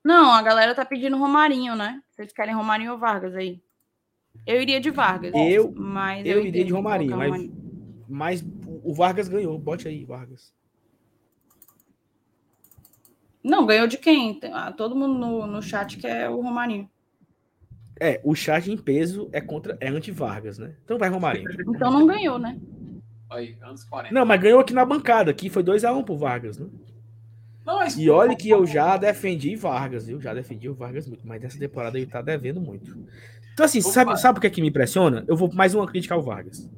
Não, 0.03 0.32
a 0.34 0.41
galera 0.41 0.76
tá 0.76 0.86
pedindo 0.86 1.18
Romarinho, 1.18 1.76
né? 1.76 2.02
Vocês 2.11 2.32
querem 2.34 2.53
Romarinho 2.53 2.91
ou 2.91 2.98
Vargas 2.98 3.34
aí? 3.36 3.64
Eu 4.45 4.61
iria 4.61 4.80
de 4.82 4.91
Vargas. 4.91 5.32
Eu- 5.34 5.73
mas 5.76 6.26
eu 6.27 6.40
iria 6.40 6.49
entendo 6.49 6.68
de 6.68 6.73
Romarinho, 6.73 7.18
mas- 7.18 7.49
Mas 8.07 8.44
o 8.84 8.94
Vargas 8.94 9.27
ganhou. 9.27 9.57
Bote 9.57 9.88
aí, 9.88 10.06
Vargas. 10.06 10.53
Não, 13.44 13.65
ganhou 13.65 13.88
de 13.88 13.98
quem? 13.98 14.40
Ah, 14.53 14.72
todo 14.72 14.95
mundo 14.95 15.18
no, 15.18 15.48
no 15.48 15.61
chat 15.61 15.98
quer 15.98 16.30
o 16.30 16.41
Romarinho. 16.41 16.90
É, 18.00 18.20
o 18.24 18.36
chat 18.36 18.70
em 18.72 18.78
peso 18.78 19.30
é 19.32 19.40
contra 19.40 19.78
é 19.80 19.88
anti-Vargas, 19.88 20.58
né? 20.58 20.76
Então 20.84 20.98
vai 20.98 21.10
Romarinho. 21.10 21.50
Então 21.76 21.92
não 21.92 22.06
ganhou, 22.06 22.38
né? 22.38 22.60
Aí, 23.30 23.58
anos 23.62 23.84
40. 23.86 24.14
Não, 24.14 24.26
mas 24.26 24.40
ganhou 24.42 24.60
aqui 24.60 24.74
na 24.74 24.86
bancada. 24.86 25.32
Aqui 25.32 25.50
foi 25.50 25.64
2x1 25.64 26.04
pro 26.04 26.18
Vargas, 26.18 26.58
né? 26.58 26.68
Não, 27.66 27.78
mas- 27.78 27.98
E 27.98 28.10
olha 28.10 28.36
que 28.36 28.50
eu 28.50 28.66
já 28.66 28.96
defendi 28.98 29.56
Vargas, 29.56 30.08
eu 30.08 30.22
já 30.22 30.34
defendi 30.34 30.70
o 30.70 30.76
Vargas 30.76 31.08
muito, 31.08 31.26
mas 31.26 31.42
nessa 31.42 31.58
temporada 31.58 31.98
ele 31.98 32.06
tá 32.06 32.22
devendo 32.22 32.62
muito. 32.62 32.96
Então, 33.54 33.66
assim, 33.66 33.82
sabe, 33.82 34.20
sabe 34.20 34.38
o 34.38 34.42
que 34.42 34.48
é 34.48 34.50
que 34.50 34.62
me 34.62 34.68
impressiona? 34.68 35.24
Eu 35.28 35.36
vou 35.36 35.52
mais 35.54 35.74
uma 35.74 35.88
crítica 35.88 36.14
ao 36.14 36.22
Vargas. 36.22 36.70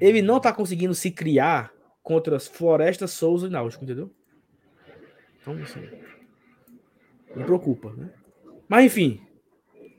Ele 0.00 0.20
não 0.20 0.40
tá 0.40 0.52
conseguindo 0.52 0.94
se 0.94 1.10
criar 1.10 1.72
contra 2.02 2.36
as 2.36 2.46
Florestas, 2.46 3.12
Souza 3.12 3.46
e 3.46 3.50
Náutico, 3.50 3.84
entendeu? 3.84 4.10
Então, 5.40 5.54
assim, 5.62 5.80
me 7.34 7.44
preocupa, 7.44 7.92
né? 7.96 8.10
Mas, 8.68 8.84
enfim, 8.86 9.20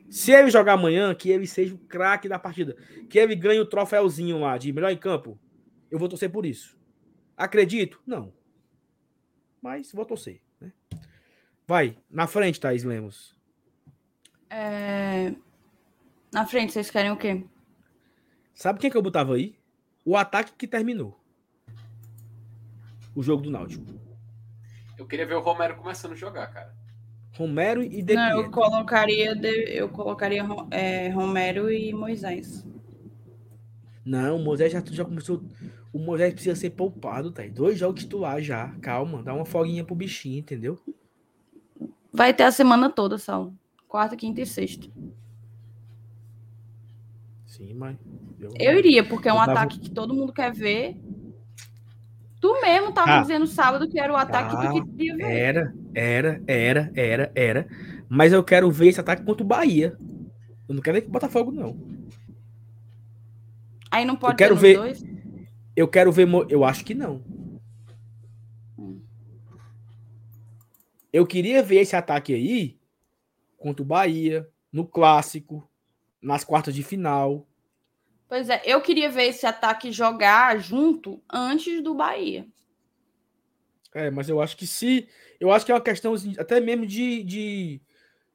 Se 0.09 0.31
ele 0.31 0.49
jogar 0.49 0.73
amanhã, 0.73 1.13
que 1.15 1.29
ele 1.29 1.47
seja 1.47 1.73
o 1.73 1.77
craque 1.77 2.29
da 2.29 2.39
partida. 2.39 2.75
Que 3.09 3.19
ele 3.19 3.35
ganhe 3.35 3.59
o 3.59 3.65
troféuzinho 3.65 4.39
lá 4.39 4.57
de 4.57 4.71
melhor 4.71 4.91
em 4.91 4.97
campo. 4.97 5.39
Eu 5.89 5.99
vou 5.99 6.07
torcer 6.07 6.31
por 6.31 6.45
isso. 6.45 6.77
Acredito? 7.35 8.01
Não. 8.05 8.33
Mas 9.61 9.91
vou 9.91 10.05
torcer. 10.05 10.41
Né? 10.59 10.71
Vai, 11.67 11.97
na 12.09 12.27
frente, 12.27 12.59
Thaís 12.59 12.83
Lemos. 12.83 13.35
É... 14.49 15.33
Na 16.31 16.45
frente, 16.45 16.73
vocês 16.73 16.89
querem 16.89 17.11
o 17.11 17.17
quê? 17.17 17.43
Sabe 18.53 18.79
quem 18.79 18.89
que 18.89 18.97
eu 18.97 19.01
botava 19.01 19.35
aí? 19.35 19.57
O 20.05 20.15
ataque 20.15 20.53
que 20.57 20.67
terminou. 20.67 21.19
O 23.15 23.23
jogo 23.23 23.43
do 23.43 23.49
Náutico. 23.49 23.85
Eu 24.97 25.07
queria 25.07 25.25
ver 25.25 25.35
o 25.35 25.41
Romero 25.41 25.75
começando 25.75 26.13
a 26.13 26.15
jogar, 26.15 26.47
cara. 26.47 26.75
Romero 27.37 27.83
e 27.83 28.01
De 28.01 28.15
Não, 28.15 28.41
eu 28.41 28.49
colocaria, 28.49 29.35
eu 29.73 29.89
colocaria 29.89 30.43
é, 30.71 31.09
Romero 31.09 31.69
e 31.71 31.93
Moisés. 31.93 32.65
Não, 34.05 34.37
o 34.37 34.43
Moisés 34.43 34.71
já, 34.71 34.81
já 34.85 35.03
começou. 35.03 35.43
O 35.91 35.99
Moisés 35.99 36.33
precisa 36.33 36.55
ser 36.55 36.69
poupado, 36.71 37.31
tá? 37.31 37.43
Dois 37.47 37.77
jogos 37.77 38.01
titular 38.03 38.41
já. 38.41 38.69
Calma, 38.81 39.21
dá 39.23 39.33
uma 39.33 39.45
folguinha 39.45 39.83
pro 39.83 39.95
bichinho, 39.95 40.39
entendeu? 40.39 40.79
Vai 42.13 42.33
ter 42.33 42.43
a 42.43 42.51
semana 42.51 42.89
toda, 42.89 43.17
Sal. 43.17 43.53
Quarta, 43.87 44.15
quinta 44.15 44.41
e 44.41 44.45
sexta. 44.45 44.87
Sim, 47.45 47.73
mas. 47.73 47.97
Eu 48.59 48.77
iria, 48.77 49.03
porque 49.03 49.27
é 49.27 49.33
um 49.33 49.37
Eu 49.37 49.45
tava- 49.45 49.51
ataque 49.61 49.79
que 49.79 49.89
todo 49.89 50.13
mundo 50.13 50.31
quer 50.33 50.53
ver. 50.53 50.97
Tu 52.45 52.61
mesmo 52.61 52.91
tava 52.91 53.11
Ah. 53.17 53.21
dizendo 53.21 53.47
sábado 53.47 53.89
que 53.89 53.99
era 53.99 54.13
o 54.13 54.15
ataque 54.15 54.55
Ah, 54.55 54.71
que 54.71 54.79
tu 54.81 54.87
queria 54.91 55.15
ver. 55.17 55.23
Era, 55.23 55.73
era, 55.95 56.43
era, 56.45 56.91
era, 56.95 57.31
era. 57.33 57.67
Mas 58.07 58.31
eu 58.31 58.43
quero 58.43 58.69
ver 58.69 58.89
esse 58.89 58.99
ataque 58.99 59.23
contra 59.25 59.43
o 59.43 59.47
Bahia. 59.47 59.97
Eu 60.69 60.75
não 60.75 60.81
quero 60.81 60.93
ver 60.97 61.01
com 61.01 61.09
o 61.09 61.11
Botafogo, 61.11 61.51
não. 61.51 61.75
Aí 63.89 64.05
não 64.05 64.15
pode 64.15 64.35
quero 64.35 64.49
ter 64.49 64.53
nos 64.53 64.61
ver- 64.61 64.77
dois. 64.77 65.03
Eu 65.75 65.87
quero 65.87 66.11
ver. 66.11 66.27
Eu 66.47 66.63
acho 66.63 66.85
que 66.85 66.93
não. 66.93 67.23
Hum. 68.77 69.01
Eu 71.11 71.25
queria 71.25 71.63
ver 71.63 71.77
esse 71.79 71.95
ataque 71.95 72.31
aí 72.31 72.77
contra 73.57 73.81
o 73.81 73.85
Bahia, 73.87 74.47
no 74.71 74.85
clássico, 74.85 75.67
nas 76.21 76.43
quartas 76.43 76.75
de 76.75 76.83
final. 76.83 77.47
Pois 78.27 78.49
é, 78.49 78.61
eu 78.65 78.81
queria 78.81 79.09
ver 79.09 79.25
esse 79.25 79.45
ataque 79.45 79.91
jogar 79.91 80.57
junto 80.59 81.21
antes 81.31 81.81
do 81.83 81.93
Bahia. 81.93 82.47
É, 83.93 84.09
mas 84.09 84.27
eu 84.27 84.41
acho 84.41 84.57
que 84.57 84.67
se. 84.67 85.07
Eu 85.39 85.51
acho 85.51 85.65
que 85.65 85.71
é 85.71 85.75
uma 85.75 85.81
questão 85.81 86.13
até 86.37 86.59
mesmo 86.59 86.85
de, 86.85 87.23
de- 87.23 87.81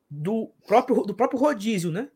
do, 0.08 0.50
próprio, 0.66 1.02
do 1.02 1.14
próprio 1.14 1.38
rodízio, 1.38 1.90
né? 1.90 2.10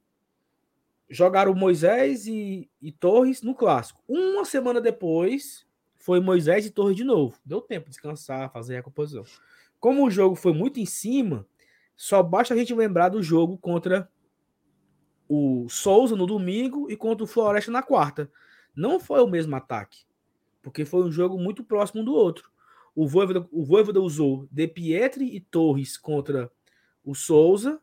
Jogaram 1.11 1.55
Moisés 1.55 2.27
e, 2.27 2.71
e 2.81 2.91
Torres 2.91 3.43
no 3.43 3.55
clássico. 3.55 4.03
Uma 4.09 4.45
semana 4.45 4.81
depois, 4.81 5.67
foi 5.97 6.21
Moisés 6.21 6.65
e 6.65 6.71
Torres 6.71 6.97
de 6.97 7.05
novo. 7.05 7.39
Deu 7.45 7.61
tempo 7.61 7.85
de 7.87 7.91
descansar, 7.91 8.51
fazer 8.51 8.75
a 8.75 8.77
recomposição. 8.79 9.25
Como 9.79 10.07
o 10.07 10.11
jogo 10.11 10.35
foi 10.35 10.55
muito 10.55 10.81
em 10.81 10.87
cima, 10.87 11.47
só 11.95 12.23
basta 12.23 12.55
a 12.55 12.57
gente 12.57 12.73
lembrar 12.75 13.11
do 13.11 13.23
jogo 13.23 13.59
contra 13.59 14.11
o 15.29 15.69
Souza 15.69 16.17
no 16.17 16.27
domingo 16.27 16.91
e 16.91 16.97
contra 16.97 17.25
o 17.25 17.27
Floresta 17.27 17.71
na 17.71 17.83
quarta. 17.83 18.31
Não 18.75 18.99
foi 18.99 19.21
o 19.21 19.27
mesmo 19.27 19.55
ataque, 19.57 20.05
porque 20.63 20.85
foi 20.85 21.05
um 21.05 21.13
jogo 21.13 21.39
muito 21.39 21.63
próximo 21.63 22.03
um 22.03 22.05
do 22.05 22.15
outro. 22.15 22.51
O 22.95 23.09
Voivoda, 23.09 23.47
o 23.51 23.65
Voivoda 23.65 24.01
usou 24.01 24.49
De 24.51 24.69
Pietri 24.69 25.35
e 25.35 25.41
Torres 25.41 25.97
contra 25.97 26.51
o 27.05 27.15
Souza 27.15 27.81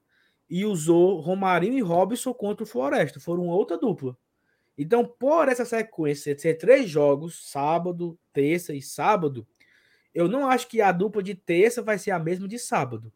e 0.50 0.66
usou 0.66 1.20
Romarinho 1.20 1.78
e 1.78 1.82
Robson 1.82 2.34
contra 2.34 2.64
o 2.64 2.68
Floresta. 2.68 3.20
Foram 3.20 3.48
outra 3.48 3.78
dupla. 3.78 4.18
Então, 4.78 5.06
por 5.06 5.48
essa 5.48 5.66
sequência 5.66 6.34
de 6.34 6.42
ser 6.42 6.56
três 6.56 6.90
jogos, 6.90 7.50
sábado, 7.52 8.18
terça 8.34 8.74
e 8.74 8.82
sábado, 8.82 9.46
eu 10.14 10.28
não 10.28 10.48
acho 10.48 10.68
que 10.68 10.82
a 10.82 10.92
dupla 10.92 11.22
de 11.22 11.36
terça 11.36 11.82
vai 11.82 11.98
ser 11.98 12.12
a 12.12 12.20
mesma 12.20 12.48
de 12.48 12.58
sábado. 12.58 13.12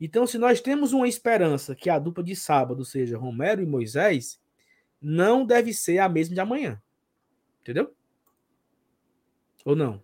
Então, 0.00 0.26
se 0.26 0.36
nós 0.38 0.60
temos 0.60 0.92
uma 0.92 1.06
esperança 1.08 1.74
que 1.74 1.88
a 1.88 1.98
dupla 1.98 2.22
de 2.22 2.34
sábado 2.36 2.84
seja 2.84 3.16
Romero 3.16 3.62
e 3.62 3.66
Moisés, 3.66 4.40
não 5.00 5.46
deve 5.46 5.72
ser 5.72 5.98
a 5.98 6.08
mesma 6.08 6.34
de 6.34 6.40
amanhã. 6.40 6.82
Entendeu? 7.62 7.94
Ou 9.64 9.74
não? 9.76 10.02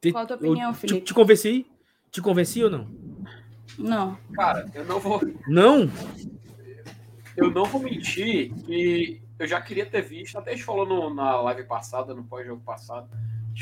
Te- 0.00 0.12
Qual 0.12 0.24
a 0.24 0.26
tua 0.26 0.36
eu 0.36 0.50
opinião, 0.52 0.72
te- 0.72 0.78
Felipe? 0.78 1.00
Te, 1.00 1.14
convenci? 1.14 1.66
Te 2.10 2.22
convenci 2.22 2.62
ou 2.62 2.70
não? 2.70 2.88
Não. 3.76 4.16
Cara, 4.32 4.70
eu 4.74 4.84
não 4.84 5.00
vou, 5.00 5.20
Não? 5.46 5.90
eu 7.36 7.50
não 7.50 7.64
vou 7.64 7.82
mentir 7.82 8.52
que 8.64 9.20
eu 9.38 9.46
já 9.46 9.60
queria 9.60 9.86
ter 9.86 10.02
visto, 10.02 10.36
até 10.38 10.50
a 10.52 10.54
gente 10.54 10.64
falou 10.64 10.86
no- 10.86 11.12
na 11.14 11.40
live 11.42 11.64
passada, 11.64 12.14
no 12.14 12.24
pós-jogo 12.24 12.62
passado. 12.62 13.08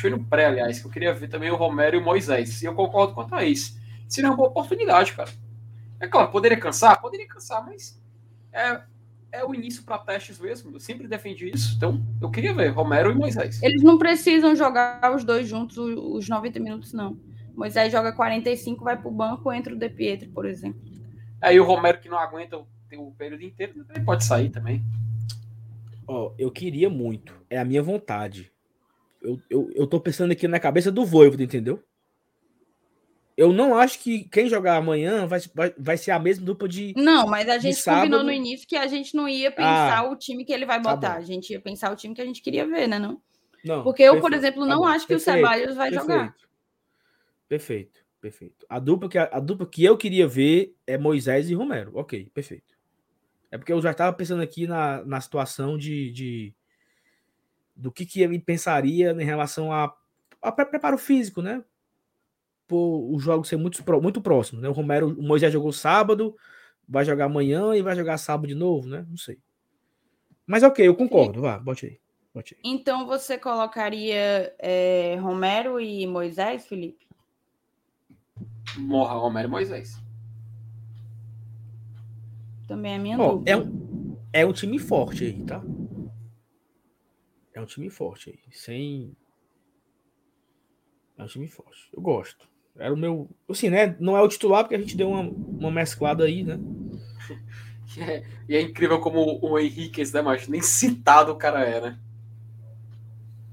No 0.04 0.24
pré, 0.24 0.46
aliás, 0.46 0.78
que 0.80 0.86
eu 0.86 0.90
queria 0.90 1.14
ver 1.14 1.28
também 1.28 1.50
o 1.50 1.56
Romero 1.56 1.96
e 1.96 1.98
o 1.98 2.04
Moisés. 2.04 2.62
E 2.62 2.66
eu 2.66 2.74
concordo 2.74 3.14
quanto 3.14 3.34
a 3.34 3.44
isso. 3.44 3.78
Seria 4.08 4.30
uma 4.30 4.36
boa 4.36 4.48
oportunidade, 4.50 5.12
cara. 5.14 5.30
É 5.98 6.06
claro, 6.06 6.30
poderia 6.30 6.58
cansar? 6.58 7.00
Poderia 7.00 7.26
cansar, 7.26 7.64
mas 7.64 8.00
é, 8.52 8.80
é 9.32 9.44
o 9.44 9.54
início 9.54 9.82
para 9.82 9.98
testes 9.98 10.38
mesmo. 10.38 10.70
Eu 10.76 10.80
sempre 10.80 11.08
defendi 11.08 11.50
isso. 11.52 11.74
Então, 11.76 12.00
eu 12.20 12.30
queria 12.30 12.54
ver 12.54 12.68
Romero 12.68 13.10
e 13.10 13.14
Moisés. 13.14 13.62
Eles 13.62 13.82
não 13.82 13.96
precisam 13.98 14.54
jogar 14.54 15.12
os 15.14 15.24
dois 15.24 15.48
juntos 15.48 15.76
o- 15.78 16.14
os 16.16 16.28
90 16.28 16.60
minutos, 16.60 16.92
não. 16.92 17.18
Moisés 17.56 17.90
joga 17.90 18.12
45, 18.12 18.84
vai 18.84 19.00
pro 19.00 19.10
banco, 19.10 19.50
entra 19.50 19.74
o 19.74 19.78
De 19.78 19.88
Pietro, 19.88 20.28
por 20.30 20.44
exemplo. 20.44 20.80
Aí 21.40 21.58
o 21.58 21.64
Romero 21.64 21.98
que 21.98 22.08
não 22.08 22.18
aguenta 22.18 22.58
o, 22.58 22.66
o 22.98 23.12
período 23.12 23.42
inteiro, 23.42 23.84
ele 23.94 24.04
pode 24.04 24.24
sair 24.24 24.50
também. 24.50 24.82
Ó, 26.06 26.32
eu 26.38 26.50
queria 26.50 26.88
muito. 26.90 27.34
É 27.48 27.58
a 27.58 27.64
minha 27.64 27.82
vontade. 27.82 28.52
Eu, 29.26 29.40
eu, 29.50 29.70
eu 29.74 29.86
tô 29.88 30.00
pensando 30.00 30.30
aqui 30.30 30.46
na 30.46 30.60
cabeça 30.60 30.92
do 30.92 31.04
Voivoda, 31.04 31.42
entendeu? 31.42 31.82
Eu 33.36 33.52
não 33.52 33.76
acho 33.76 33.98
que 33.98 34.24
quem 34.30 34.48
jogar 34.48 34.76
amanhã 34.76 35.26
vai, 35.26 35.40
vai, 35.52 35.74
vai 35.76 35.96
ser 35.98 36.12
a 36.12 36.18
mesma 36.18 36.46
dupla 36.46 36.68
de. 36.68 36.94
Não, 36.96 37.26
mas 37.26 37.48
a 37.48 37.58
gente 37.58 37.84
combinou 37.84 38.22
no 38.22 38.30
início 38.30 38.66
que 38.66 38.76
a 38.76 38.86
gente 38.86 39.14
não 39.16 39.28
ia 39.28 39.50
pensar 39.50 39.98
Ah, 40.04 40.10
o 40.10 40.16
time 40.16 40.44
que 40.44 40.52
ele 40.52 40.64
vai 40.64 40.80
tá 40.80 40.94
botar. 40.94 41.12
bom. 41.14 41.18
a 41.18 41.20
gente 41.20 41.50
ia 41.50 41.60
pensar 41.60 41.92
o 41.92 41.96
time 41.96 42.14
que 42.14 42.22
a 42.22 42.24
gente 42.24 42.40
queria 42.40 42.64
ver, 42.66 42.86
né? 42.86 42.98
Não? 42.98 43.20
Não, 43.64 43.82
Porque 43.82 44.02
eu, 44.04 44.20
por 44.20 44.30
perfeito, 44.30 44.36
exemplo, 44.36 44.60
tá 44.62 44.74
não 44.74 44.82
bom, 44.82 44.86
acho 44.86 45.06
que 45.06 45.14
o 45.14 45.18
perfeito, 45.18 45.36
Ceballos 45.36 45.76
vai 45.76 45.92
jogar. 45.92 46.32
Perfeito. 46.32 46.46
Perfeito, 47.48 48.00
perfeito. 48.20 48.66
A 48.68 48.78
dupla, 48.78 49.08
que, 49.08 49.18
a 49.18 49.40
dupla 49.40 49.66
que 49.66 49.84
eu 49.84 49.96
queria 49.98 50.26
ver 50.26 50.74
é 50.86 50.96
Moisés 50.96 51.50
e 51.50 51.54
Romero. 51.54 51.92
Ok, 51.94 52.30
perfeito. 52.32 52.74
É 53.50 53.58
porque 53.58 53.72
eu 53.72 53.80
já 53.82 53.90
estava 53.90 54.16
pensando 54.16 54.42
aqui 54.42 54.66
na, 54.66 55.04
na 55.04 55.20
situação 55.20 55.76
de, 55.76 56.10
de- 56.10 56.54
do 57.76 57.92
que, 57.92 58.06
que 58.06 58.22
ele 58.22 58.38
pensaria 58.38 59.10
em 59.12 59.24
relação 59.24 59.70
a, 59.70 59.94
a 60.40 60.50
pre- 60.50 60.64
preparo 60.64 60.96
físico, 60.96 61.42
né? 61.42 61.62
Por 62.66 63.14
os 63.14 63.22
jogos 63.22 63.48
ser 63.48 63.56
muito, 63.56 63.84
muito 64.00 64.20
próximos. 64.20 64.62
Né? 64.62 64.68
O 64.68 64.72
Romero, 64.72 65.08
o 65.08 65.22
Moisés 65.22 65.52
jogou 65.52 65.72
sábado, 65.72 66.34
vai 66.88 67.04
jogar 67.04 67.26
amanhã 67.26 67.74
e 67.76 67.82
vai 67.82 67.94
jogar 67.94 68.18
sábado 68.18 68.48
de 68.48 68.54
novo, 68.54 68.88
né? 68.88 69.04
Não 69.08 69.16
sei. 69.16 69.38
Mas 70.46 70.62
ok, 70.62 70.86
eu 70.86 70.94
concordo. 70.94 71.42
Vá, 71.42 71.58
bote 71.58 71.86
aí. 71.86 72.00
Bote 72.34 72.54
aí. 72.54 72.60
Então 72.64 73.06
você 73.06 73.36
colocaria 73.38 74.54
é, 74.58 75.16
Romero 75.20 75.78
e 75.78 76.06
Moisés, 76.06 76.66
Felipe? 76.66 77.06
Morra 78.78 79.14
Romero 79.14 79.48
e 79.48 79.50
Moisés. 79.50 80.02
Também 82.66 82.94
é 82.94 82.98
minha 82.98 83.18
Ó, 83.18 83.32
dúvida. 83.32 83.50
é, 83.50 83.56
um, 83.56 84.16
é 84.32 84.46
um 84.46 84.52
time 84.52 84.78
forte 84.78 85.24
aí, 85.24 85.44
tá? 85.44 85.62
É 87.56 87.60
um 87.60 87.64
time 87.64 87.88
forte 87.88 88.28
aí. 88.28 88.38
Sem. 88.52 89.16
É 91.16 91.24
um 91.24 91.26
time 91.26 91.48
forte. 91.48 91.88
Eu 91.90 92.02
gosto. 92.02 92.46
Era 92.78 92.92
o 92.92 92.96
meu. 92.98 93.30
Assim, 93.48 93.70
né? 93.70 93.96
Não 93.98 94.14
é 94.14 94.20
o 94.20 94.28
titular, 94.28 94.62
porque 94.62 94.74
a 94.74 94.78
gente 94.78 94.94
deu 94.94 95.08
uma, 95.08 95.22
uma 95.22 95.70
mesclada 95.70 96.24
aí, 96.24 96.44
né? 96.44 96.60
E 97.96 98.02
é, 98.02 98.22
e 98.48 98.56
é 98.56 98.60
incrível 98.60 99.00
como 99.00 99.38
o 99.40 99.58
Henriquez, 99.58 100.12
né, 100.12 100.20
mas 100.20 100.48
nem 100.48 100.60
citado 100.60 101.32
o 101.32 101.36
cara 101.36 101.64
é, 101.64 101.80
né? 101.80 101.98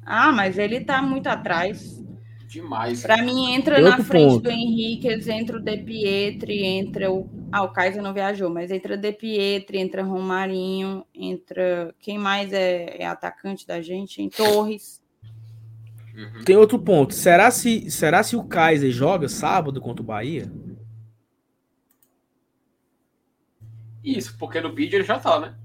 Ah, 0.04 0.34
mas 0.34 0.58
ele 0.58 0.82
tá 0.82 1.02
muito 1.02 1.28
atrás. 1.28 2.04
Demais. 2.48 3.04
Pra 3.04 3.22
mim, 3.22 3.54
entra 3.54 3.80
na 3.80 4.04
frente 4.04 4.32
ponto. 4.32 4.44
do 4.44 4.50
Henriquez, 4.50 5.28
entra 5.28 5.58
o 5.58 5.62
De 5.62 5.78
Pietri, 5.78 6.66
entra 6.66 7.12
o. 7.12 7.30
Ah, 7.54 7.62
o 7.62 7.70
Kaiser 7.72 8.02
não 8.02 8.16
viajou, 8.16 8.50
mas 8.50 8.72
entra 8.72 8.98
De 8.98 9.12
Pietri, 9.12 9.78
entra 9.78 10.02
Romarinho, 10.02 11.06
entra. 11.14 11.94
Quem 12.00 12.18
mais 12.18 12.52
é, 12.52 12.98
é 12.98 13.06
atacante 13.06 13.68
da 13.68 13.80
gente? 13.80 14.24
Em 14.24 14.28
Torres. 14.28 15.04
Uhum. 16.16 16.44
Tem 16.44 16.56
outro 16.56 16.80
ponto. 16.80 17.14
Será 17.14 17.52
se, 17.52 17.92
será 17.92 18.24
se 18.24 18.36
o 18.36 18.44
Kaiser 18.44 18.90
joga 18.90 19.30
sábado 19.30 19.80
contra 19.80 20.02
o 20.02 20.06
Bahia? 20.06 20.52
Isso, 24.04 24.36
porque 24.40 24.60
no 24.60 24.74
bid 24.74 24.96
ele 24.96 25.04
já 25.04 25.20
tá, 25.20 25.40
né? 25.40 25.56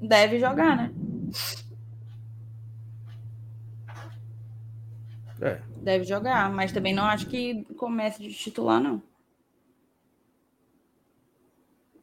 Deve 0.00 0.40
jogar, 0.40 0.76
né? 0.76 0.92
É. 5.40 5.60
Deve 5.76 6.04
jogar, 6.04 6.50
mas 6.52 6.72
também 6.72 6.92
não 6.92 7.04
acho 7.04 7.28
que 7.28 7.64
comece 7.76 8.20
de 8.20 8.34
titular, 8.34 8.80
não. 8.80 9.00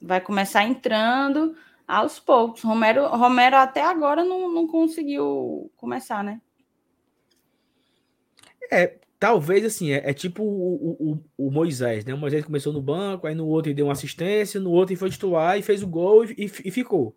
Vai 0.02 0.22
começar 0.22 0.64
entrando 0.64 1.56
aos 1.88 2.20
poucos. 2.20 2.62
Romero, 2.62 3.08
Romero 3.08 3.56
até 3.56 3.82
agora 3.82 4.24
não, 4.24 4.52
não 4.52 4.68
conseguiu 4.68 5.72
começar, 5.76 6.24
né? 6.24 6.40
É, 8.72 9.00
talvez 9.20 9.66
assim, 9.66 9.92
é, 9.92 10.10
é 10.10 10.14
tipo 10.14 10.44
o, 10.44 11.14
o, 11.38 11.48
o, 11.48 11.52
Moisés, 11.52 12.06
né? 12.06 12.14
O 12.14 12.18
Moisés 12.18 12.46
começou 12.46 12.72
no 12.72 12.82
banco, 12.82 13.26
aí 13.26 13.34
no 13.34 13.48
outro 13.48 13.70
ele 13.70 13.76
deu 13.76 13.88
uma 13.88 13.94
assistência, 13.94 14.60
no 14.60 14.72
outro 14.72 14.94
ele 14.94 15.00
foi 15.00 15.10
titular 15.10 15.58
e 15.58 15.64
fez 15.64 15.82
o 15.82 15.88
gol 15.88 16.26
e, 16.26 16.36
e, 16.38 16.46
e 16.46 16.72
ficou. 16.72 17.16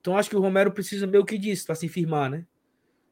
Então 0.00 0.16
acho 0.16 0.30
que 0.30 0.36
o 0.36 0.40
Romero 0.40 0.70
precisa 0.70 1.06
meio 1.06 1.24
que 1.24 1.38
disso 1.38 1.66
para 1.66 1.74
se 1.74 1.88
firmar, 1.88 2.30
né? 2.30 2.46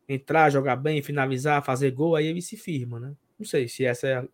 Entrar, 0.09 0.51
jogar 0.51 0.77
bem, 0.77 1.03
finalizar, 1.03 1.65
fazer 1.65 1.91
gol, 1.91 2.15
aí 2.15 2.27
ele 2.27 2.43
se 2.43 2.57
firma, 2.57 3.01
né? 3.01 3.15
Não 3.39 3.47
sei 3.47 3.67
se 3.67 3.85
essa 3.85 4.07
é 4.07 4.15
a... 4.15 4.29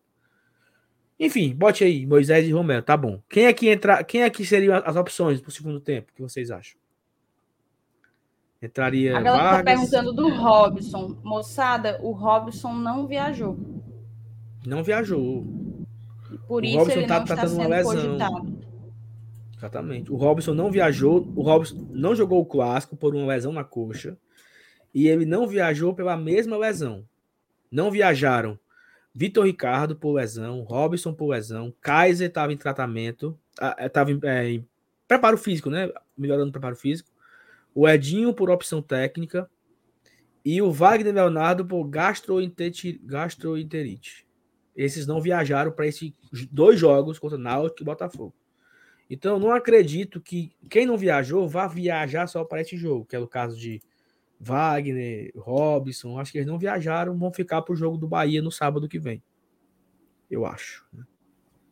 Enfim, 1.23 1.55
bote 1.55 1.85
aí, 1.85 2.05
Moisés 2.05 2.45
e 2.45 2.51
Romero, 2.51 2.83
tá 2.83 2.97
bom. 2.97 3.21
Quem 3.29 3.45
é 3.45 3.53
que 3.53 3.69
entra, 3.69 4.03
quem 4.03 4.23
é 4.23 4.29
que 4.29 4.45
seriam 4.45 4.75
as 4.85 4.95
opções 4.97 5.39
para 5.39 5.47
o 5.47 5.53
segundo 5.53 5.79
tempo? 5.79 6.11
O 6.11 6.15
que 6.15 6.21
vocês 6.21 6.51
acham? 6.51 6.77
Entraria. 8.61 9.17
A 9.17 9.21
galera 9.21 9.43
tá 9.43 9.51
Vargas... 9.51 9.63
tá 9.63 9.71
perguntando 9.71 10.13
do 10.13 10.29
Robson. 10.35 11.17
Moçada, 11.23 11.97
o 12.01 12.11
Robson 12.11 12.73
não 12.73 13.07
viajou. 13.07 13.57
Não 14.65 14.83
viajou. 14.83 15.45
Por 16.45 16.63
o 16.63 16.65
isso 16.65 16.77
Robson 16.79 16.99
ele 16.99 17.07
tá, 17.07 17.19
não 17.19 17.25
tá 17.25 17.33
está 17.35 17.47
sendo 17.47 17.59
uma 17.61 17.69
lesão. 17.69 17.95
cogitado. 17.95 18.63
Exatamente. 19.57 20.11
O 20.11 20.17
Robson 20.17 20.53
não 20.53 20.69
viajou. 20.69 21.31
O 21.37 21.41
Robson 21.41 21.87
não 21.89 22.13
jogou 22.13 22.41
o 22.41 22.45
clássico 22.45 22.97
por 22.97 23.15
uma 23.15 23.27
lesão 23.27 23.53
na 23.53 23.63
coxa. 23.63 24.17
E 24.93 25.07
ele 25.07 25.25
não 25.25 25.47
viajou 25.47 25.93
pela 25.93 26.17
mesma 26.17 26.57
lesão. 26.57 27.05
Não 27.71 27.89
viajaram 27.89 28.59
Vitor 29.13 29.45
Ricardo 29.45 29.95
por 29.95 30.13
lesão, 30.13 30.61
Robson 30.61 31.13
por 31.13 31.29
lesão, 31.29 31.73
Kaiser 31.79 32.27
estava 32.27 32.51
em 32.51 32.57
tratamento, 32.57 33.37
estava 33.79 34.11
em, 34.11 34.19
é, 34.23 34.49
em 34.49 34.67
preparo 35.07 35.37
físico, 35.37 35.69
né? 35.69 35.91
Melhorando 36.17 36.49
o 36.49 36.51
preparo 36.51 36.75
físico 36.75 37.13
o 37.73 37.87
Edinho 37.87 38.33
por 38.33 38.49
opção 38.49 38.81
técnica 38.81 39.49
e 40.45 40.61
o 40.61 40.71
Wagner 40.71 41.13
Leonardo 41.13 41.65
por 41.65 41.85
gastroenterite. 41.85 43.01
gastroenterite. 43.03 44.27
Esses 44.75 45.07
não 45.07 45.21
viajaram 45.21 45.71
para 45.71 45.87
esses 45.87 46.13
dois 46.51 46.79
jogos 46.79 47.19
contra 47.19 47.37
Náutico 47.37 47.81
e 47.81 47.85
Botafogo. 47.85 48.33
Então, 49.09 49.37
não 49.37 49.51
acredito 49.51 50.19
que 50.19 50.51
quem 50.69 50.85
não 50.85 50.97
viajou 50.97 51.47
vá 51.47 51.67
viajar 51.67 52.27
só 52.27 52.43
para 52.43 52.61
esse 52.61 52.75
jogo, 52.75 53.05
que 53.05 53.15
é 53.15 53.19
o 53.19 53.27
caso 53.27 53.57
de 53.57 53.81
Wagner, 54.39 55.31
Robson. 55.35 56.19
Acho 56.19 56.31
que 56.31 56.37
eles 56.39 56.47
não 56.47 56.59
viajaram, 56.59 57.17
vão 57.17 57.31
ficar 57.31 57.61
para 57.61 57.73
o 57.73 57.75
jogo 57.75 57.97
do 57.97 58.07
Bahia 58.07 58.41
no 58.41 58.51
sábado 58.51 58.87
que 58.87 58.99
vem. 58.99 59.23
Eu 60.29 60.45
acho. 60.45 60.85
Né? 60.91 61.03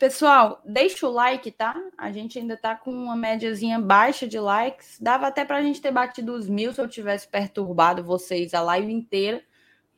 Pessoal, 0.01 0.59
deixa 0.65 1.07
o 1.07 1.11
like, 1.11 1.51
tá? 1.51 1.75
A 1.95 2.11
gente 2.11 2.39
ainda 2.39 2.57
tá 2.57 2.75
com 2.75 2.91
uma 2.91 3.15
médiazinha 3.15 3.79
baixa 3.79 4.27
de 4.27 4.39
likes. 4.39 4.99
Dava 4.99 5.27
até 5.27 5.45
pra 5.45 5.61
gente 5.61 5.79
ter 5.79 5.91
batido 5.91 6.33
os 6.33 6.49
mil 6.49 6.73
se 6.73 6.81
eu 6.81 6.87
tivesse 6.87 7.27
perturbado 7.27 8.03
vocês 8.03 8.55
a 8.55 8.61
live 8.61 8.91
inteira. 8.91 9.43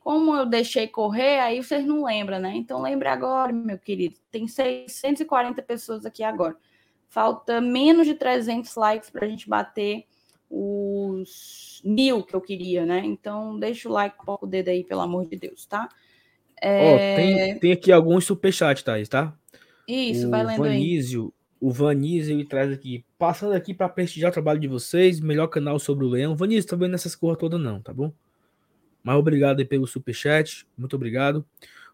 Como 0.00 0.36
eu 0.36 0.44
deixei 0.44 0.86
correr, 0.86 1.40
aí 1.40 1.62
vocês 1.62 1.86
não 1.86 2.04
lembram, 2.04 2.38
né? 2.38 2.52
Então 2.54 2.82
lembre 2.82 3.08
agora, 3.08 3.50
meu 3.50 3.78
querido. 3.78 4.16
Tem 4.30 4.46
640 4.46 5.62
pessoas 5.62 6.04
aqui 6.04 6.22
agora. 6.22 6.54
Falta 7.08 7.58
menos 7.58 8.06
de 8.06 8.12
300 8.12 8.74
likes 8.76 9.08
pra 9.08 9.26
gente 9.26 9.48
bater 9.48 10.04
os 10.56 11.82
mil 11.84 12.22
que 12.22 12.34
eu 12.34 12.40
queria, 12.40 12.86
né? 12.86 13.02
Então 13.04 13.58
deixa 13.58 13.88
o 13.88 13.92
like, 13.92 14.16
pouco 14.24 14.46
o 14.46 14.48
dedo 14.48 14.68
aí, 14.68 14.84
pelo 14.84 15.00
amor 15.00 15.26
de 15.26 15.36
Deus, 15.36 15.66
tá? 15.66 15.88
É... 16.62 16.94
Oh, 16.94 17.16
tem, 17.16 17.58
tem 17.58 17.72
aqui 17.72 17.90
alguns 17.90 18.24
superchats, 18.24 18.84
Thaís, 18.84 19.08
tá? 19.08 19.36
Isso, 19.88 20.28
o 20.28 20.30
vai 20.30 20.44
lendo 20.44 20.58
Vanísio, 20.58 21.24
aí. 21.24 21.44
O 21.60 21.72
Vanísio 21.72 22.34
ele 22.34 22.44
traz 22.44 22.72
aqui, 22.72 23.04
passando 23.18 23.54
aqui 23.54 23.74
para 23.74 23.88
prestigiar 23.88 24.30
o 24.30 24.32
trabalho 24.32 24.60
de 24.60 24.68
vocês, 24.68 25.18
melhor 25.18 25.48
canal 25.48 25.78
sobre 25.80 26.04
o 26.04 26.08
Leão. 26.08 26.36
Vanísio, 26.36 26.70
tá 26.70 26.76
vendo 26.76 26.94
essas 26.94 27.16
coisas 27.16 27.38
todas 27.38 27.60
não, 27.60 27.82
tá 27.82 27.92
bom? 27.92 28.12
Mas 29.02 29.16
obrigado 29.16 29.58
aí 29.58 29.64
pelo 29.64 29.86
superchat, 29.86 30.66
muito 30.78 30.94
obrigado. 30.94 31.44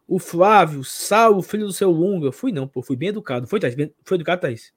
O 0.07 0.19
Flávio, 0.19 0.85
salve, 0.85 1.49
filho 1.49 1.67
do 1.67 1.73
seu 1.73 1.91
Lunga. 1.91 2.31
Fui 2.31 2.53
não, 2.53 2.69
pô, 2.69 2.83
fui 2.83 2.97
bem 2.97 3.09
educado. 3.09 3.47
Foi, 3.47 3.59
Thaís? 3.59 3.77
Foi 4.05 4.17
educado, 4.17 4.41
Thaís? 4.43 4.75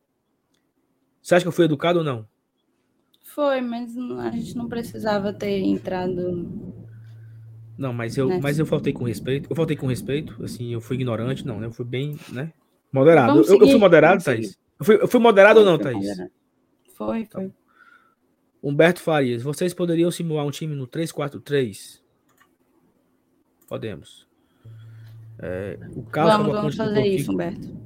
Você 1.21 1.35
acha 1.35 1.43
que 1.43 1.47
eu 1.47 1.51
fui 1.51 1.65
educado 1.65 1.99
ou 1.99 2.05
não? 2.05 2.27
Foi, 3.33 3.61
mas 3.61 3.97
a 3.97 4.31
gente 4.31 4.55
não 4.55 4.67
precisava 4.67 5.33
ter 5.33 5.59
entrado 5.59 6.47
não, 7.77 7.91
mas 7.91 8.17
eu, 8.17 8.39
mas 8.39 8.59
eu 8.59 8.65
faltei 8.65 8.93
com 8.93 9.03
respeito. 9.03 9.49
Eu 9.49 9.55
faltei 9.55 9.75
com 9.75 9.87
respeito, 9.87 10.43
assim, 10.43 10.71
eu 10.73 10.79
fui 10.79 10.95
ignorante, 10.95 11.45
não, 11.45 11.59
né? 11.59 11.67
Eu 11.67 11.71
fui 11.71 11.85
bem, 11.85 12.17
né? 12.29 12.53
Moderado. 12.91 13.41
Eu, 13.41 13.61
eu, 13.61 13.67
fui 13.67 13.77
moderado, 13.77 14.23
Thaís? 14.23 14.57
Eu 14.79 14.85
fui, 14.85 14.95
eu 15.01 15.07
fui 15.07 15.19
moderado 15.19 15.59
foi, 15.59 15.65
ou 15.65 15.71
não, 15.71 15.79
Thaís? 15.79 16.07
Foi, 16.95 17.25
foi. 17.25 17.51
Humberto 18.61 19.01
Farias, 19.01 19.41
vocês 19.41 19.73
poderiam 19.73 20.11
simular 20.11 20.45
um 20.45 20.51
time 20.51 20.75
no 20.75 20.87
3-4-3? 20.87 21.99
Podemos. 23.67 24.27
É, 25.39 25.79
o 25.95 26.03
Carlos 26.03 26.37
vamos, 26.37 26.53
vamos 26.53 26.75
fazer 26.75 27.05
isso, 27.05 27.31
Humberto. 27.31 27.82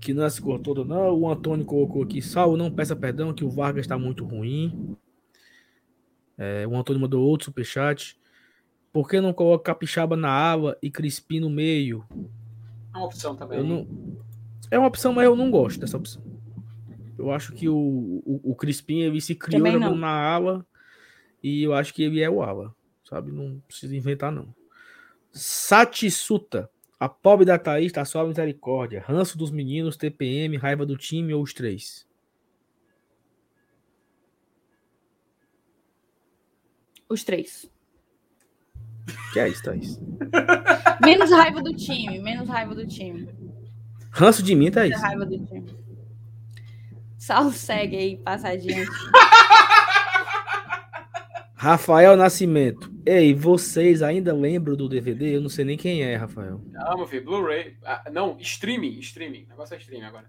Que 0.00 0.14
não 0.14 0.24
é 0.24 0.30
se 0.30 0.40
cortou 0.40 0.74
todo, 0.74 0.88
não. 0.88 1.12
O 1.18 1.28
Antônio 1.28 1.64
colocou 1.64 2.02
aqui, 2.02 2.22
salvo, 2.22 2.56
não 2.56 2.70
peça 2.70 2.94
perdão, 2.94 3.34
que 3.34 3.44
o 3.44 3.50
Vargas 3.50 3.84
está 3.84 3.98
muito 3.98 4.24
ruim. 4.24 4.96
É, 6.36 6.66
o 6.66 6.76
Antônio 6.76 7.00
mandou 7.00 7.26
outro 7.26 7.46
superchat. 7.46 8.18
Por 8.92 9.08
que 9.08 9.20
não 9.20 9.32
coloca 9.32 9.64
Capixaba 9.64 10.16
na 10.16 10.30
ala 10.30 10.78
e 10.80 10.90
Crispim 10.90 11.40
no 11.40 11.50
meio? 11.50 12.04
É 12.94 12.96
uma 12.96 13.06
opção 13.06 13.36
também. 13.36 13.58
Eu 13.58 13.64
não, 13.64 13.86
é 14.70 14.78
uma 14.78 14.88
opção, 14.88 15.12
mas 15.12 15.24
eu 15.24 15.34
não 15.34 15.50
gosto 15.50 15.80
dessa 15.80 15.96
opção. 15.96 16.22
Eu 17.18 17.32
acho 17.32 17.52
que 17.52 17.68
o, 17.68 17.76
o, 18.24 18.52
o 18.52 18.54
Crispim 18.54 19.00
ele 19.00 19.20
se 19.20 19.34
criou 19.34 19.96
na 19.96 20.08
ala 20.08 20.64
e 21.42 21.62
eu 21.62 21.74
acho 21.74 21.92
que 21.92 22.02
ele 22.02 22.20
é 22.20 22.30
o 22.30 22.42
ala, 22.42 22.74
sabe? 23.04 23.32
Não 23.32 23.60
precisa 23.66 23.96
inventar, 23.96 24.30
não. 24.30 24.54
Satisuta. 25.32 26.70
A 27.00 27.08
pobre 27.08 27.46
da 27.46 27.58
Thaís 27.58 27.92
tá 27.92 28.04
só 28.04 28.22
a 28.22 28.26
misericórdia. 28.26 29.04
Ranço 29.06 29.38
dos 29.38 29.52
meninos, 29.52 29.96
TPM, 29.96 30.56
raiva 30.56 30.84
do 30.84 30.96
time 30.96 31.32
ou 31.32 31.42
os 31.42 31.54
três? 31.54 32.04
Os 37.08 37.22
três. 37.22 37.70
Que 39.32 39.40
é 39.40 39.48
isso, 39.48 39.62
Thaís? 39.62 40.00
menos 41.00 41.30
raiva 41.30 41.62
do 41.62 41.72
time, 41.72 42.20
menos 42.20 42.48
raiva 42.48 42.74
do 42.74 42.86
time. 42.86 43.28
Ranço 44.10 44.42
de 44.42 44.56
mim, 44.56 44.70
Thaís. 44.70 45.00
Raiva 45.00 45.24
do 45.24 45.38
time. 45.46 45.78
Sal 47.16 47.52
segue 47.52 47.96
aí, 47.96 48.16
passadinha. 48.16 48.84
Rafael 51.54 52.16
Nascimento. 52.16 52.97
Ei, 53.08 53.32
vocês 53.32 54.02
ainda 54.02 54.34
lembram 54.34 54.76
do 54.76 54.86
DVD? 54.86 55.36
Eu 55.36 55.40
não 55.40 55.48
sei 55.48 55.64
nem 55.64 55.78
quem 55.78 56.02
é, 56.02 56.14
Rafael. 56.14 56.60
Ah, 56.76 56.94
meu 56.94 57.06
filho, 57.06 57.24
Blu-ray. 57.24 57.74
Ah, 57.82 58.04
não, 58.12 58.36
streaming, 58.38 58.98
streaming. 58.98 59.44
O 59.44 59.48
negócio 59.48 59.74
é 59.74 59.78
streaming 59.78 60.04
agora. 60.04 60.28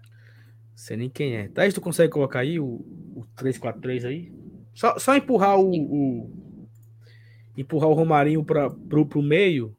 Sei 0.74 0.96
nem 0.96 1.10
quem 1.10 1.36
é. 1.36 1.48
Thaís, 1.48 1.74
tu 1.74 1.80
consegue 1.82 2.10
colocar 2.10 2.38
aí 2.38 2.58
o, 2.58 2.66
o 3.14 3.26
343 3.36 4.06
aí? 4.06 4.32
Só, 4.72 4.98
só 4.98 5.14
empurrar 5.14 5.60
o, 5.60 5.70
o, 5.70 6.56
Empurrar 7.54 7.90
o 7.90 7.92
Romarinho 7.92 8.42
para 8.42 8.70
pro, 8.70 9.04
pro 9.04 9.20
meio 9.20 9.76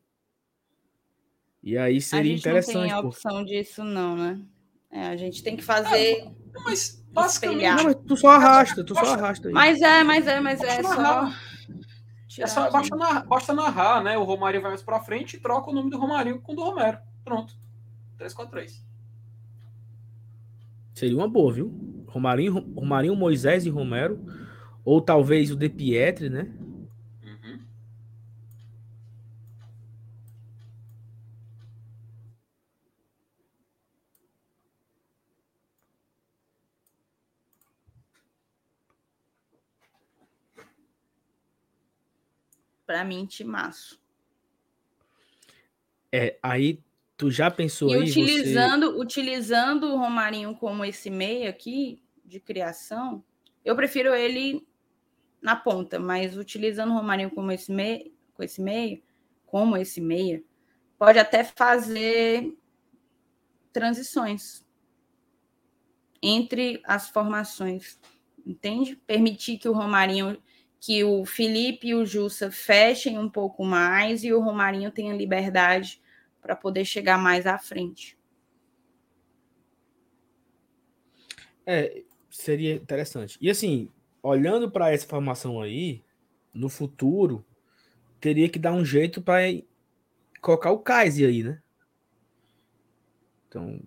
e 1.63 1.75
aí 1.75 1.99
seria 1.99 2.35
interessante. 2.35 2.75
Não 2.75 2.81
tem 2.83 2.91
a 2.91 2.99
opção 2.99 3.37
pô. 3.39 3.45
disso, 3.45 3.83
não, 3.83 4.15
né? 4.15 4.39
É, 4.91 5.07
a 5.07 5.15
gente 5.15 5.41
tem 5.41 5.55
que 5.55 5.63
fazer. 5.63 6.23
Não, 6.53 6.63
mas 6.65 7.03
basicamente. 7.11 7.77
Não, 7.77 7.83
mas 7.85 7.95
tu 7.95 8.15
só 8.15 8.29
arrasta, 8.29 8.83
tu 8.83 8.93
só 8.93 9.13
arrasta. 9.13 9.47
Aí. 9.47 9.53
Mas 9.55 9.81
é, 9.81 10.03
mas 10.03 10.27
é, 10.27 10.39
mas 10.39 10.61
é 10.61 10.83
só. 10.83 11.31
É 12.39 12.47
só 12.47 12.71
basta 12.71 12.95
narrar, 12.95 13.25
basta 13.25 13.53
narrar, 13.53 14.03
né? 14.03 14.17
O 14.17 14.23
Romário 14.23 14.61
vai 14.61 14.71
mais 14.71 14.81
pra 14.81 14.99
frente 14.99 15.35
e 15.35 15.39
troca 15.39 15.69
o 15.69 15.73
nome 15.73 15.89
do 15.89 15.97
Romário 15.97 16.39
com 16.39 16.53
o 16.53 16.55
do 16.55 16.63
Romero. 16.63 16.99
Pronto. 17.23 17.53
3-4-3. 18.19 18.83
Seria 20.93 21.17
uma 21.17 21.27
boa, 21.27 21.51
viu? 21.51 22.05
Romarinho, 22.07 22.59
Romarinho, 22.75 23.15
Moisés 23.15 23.65
e 23.65 23.69
Romero. 23.69 24.19
Ou 24.85 25.01
talvez 25.01 25.51
o 25.51 25.55
De 25.55 25.69
Pietri, 25.69 26.29
né? 26.29 26.51
Para 42.91 43.05
mim, 43.05 43.25
timaço. 43.25 44.01
É, 46.11 46.37
aí 46.43 46.83
tu 47.15 47.31
já 47.31 47.49
pensou 47.49 47.89
e 47.89 47.93
aí 47.93 48.01
utilizando, 48.01 48.91
você... 48.91 48.99
utilizando 48.99 49.87
o 49.87 49.97
Romarinho 49.97 50.53
como 50.57 50.83
esse 50.83 51.09
meio 51.09 51.49
aqui 51.49 52.03
de 52.25 52.37
criação, 52.41 53.23
eu 53.63 53.77
prefiro 53.77 54.13
ele 54.13 54.67
na 55.41 55.55
ponta, 55.55 55.99
mas 55.99 56.35
utilizando 56.35 56.91
o 56.91 56.95
Romarinho 56.95 57.31
como 57.31 57.49
esse 57.49 57.71
meio, 57.71 58.13
com 58.33 58.43
esse 58.43 58.61
meio, 58.61 59.01
como 59.45 59.77
esse 59.77 60.01
meia, 60.01 60.43
pode 60.99 61.17
até 61.17 61.45
fazer 61.45 62.53
transições. 63.71 64.65
entre 66.21 66.81
as 66.83 67.07
formações, 67.07 67.97
entende? 68.45 68.97
Permitir 69.07 69.57
que 69.57 69.69
o 69.69 69.73
Romarinho, 69.73 70.37
que 70.81 71.03
o 71.03 71.23
Felipe 71.23 71.89
e 71.89 71.95
o 71.95 72.03
Jussa 72.03 72.49
fechem 72.49 73.19
um 73.19 73.29
pouco 73.29 73.63
mais 73.63 74.23
e 74.23 74.33
o 74.33 74.41
Romarinho 74.41 74.89
tenha 74.89 75.15
liberdade 75.15 76.01
para 76.41 76.55
poder 76.55 76.85
chegar 76.85 77.19
mais 77.19 77.45
à 77.45 77.59
frente. 77.59 78.17
É, 81.67 82.01
seria 82.31 82.73
interessante. 82.73 83.37
E 83.39 83.47
assim, 83.47 83.89
olhando 84.23 84.71
para 84.71 84.91
essa 84.91 85.05
formação 85.05 85.61
aí, 85.61 86.03
no 86.51 86.67
futuro, 86.67 87.45
teria 88.19 88.49
que 88.49 88.57
dar 88.57 88.73
um 88.73 88.83
jeito 88.83 89.21
para 89.21 89.41
colocar 90.41 90.71
o 90.71 90.79
Kaiser 90.79 91.29
aí, 91.29 91.43
né? 91.43 91.61
Então, 93.47 93.79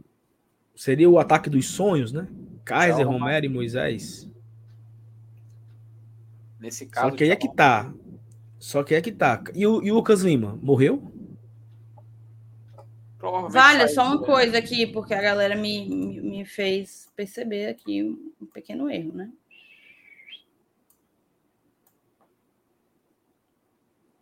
seria 0.77 1.11
o 1.11 1.19
ataque 1.19 1.51
dos 1.51 1.67
sonhos, 1.67 2.13
né? 2.13 2.29
Kaiser, 2.65 3.05
Romero 3.05 3.47
e 3.47 3.49
Moisés. 3.49 4.31
Nesse 6.65 6.87
caso. 6.87 7.11
Só 7.11 7.15
que 7.15 7.25
aí 7.25 7.31
é 7.31 7.37
que 7.37 7.55
tá. 7.55 7.93
Só 8.59 8.83
que 8.83 8.95
é 8.95 9.03
que 9.03 9.13
tá. 9.13 9.45
E 9.55 9.67
o, 9.67 9.83
e 9.83 9.93
o 9.93 9.95
Lucas 9.97 10.23
Lima, 10.23 10.59
morreu? 10.63 11.13
Vale, 13.51 13.87
só 13.89 14.07
uma 14.07 14.21
né? 14.21 14.27
coisa 14.27 14.57
aqui, 14.57 14.87
porque 14.87 15.13
a 15.13 15.21
galera 15.21 15.55
me, 15.57 15.87
me, 15.87 16.21
me 16.23 16.45
fez 16.47 17.13
perceber 17.15 17.67
aqui 17.69 18.03
um 18.03 18.47
pequeno 18.47 18.91
erro, 18.91 19.13
né? 19.13 19.31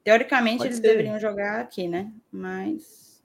Teoricamente, 0.03 0.59
Pode 0.59 0.69
eles 0.71 0.79
ser. 0.79 0.83
deveriam 0.83 1.21
jogar 1.21 1.61
aqui, 1.61 1.87
né? 1.87 2.13
Mas. 2.33 3.23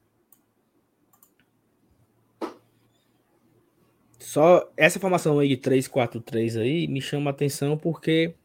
Só 4.20 4.72
essa 4.78 5.00
formação 5.00 5.40
aí 5.40 5.48
de 5.48 5.58
3-4-3 5.58 6.62
aí 6.62 6.88
me 6.88 7.02
chama 7.02 7.32
a 7.32 7.34
atenção 7.34 7.76
porque 7.76 8.36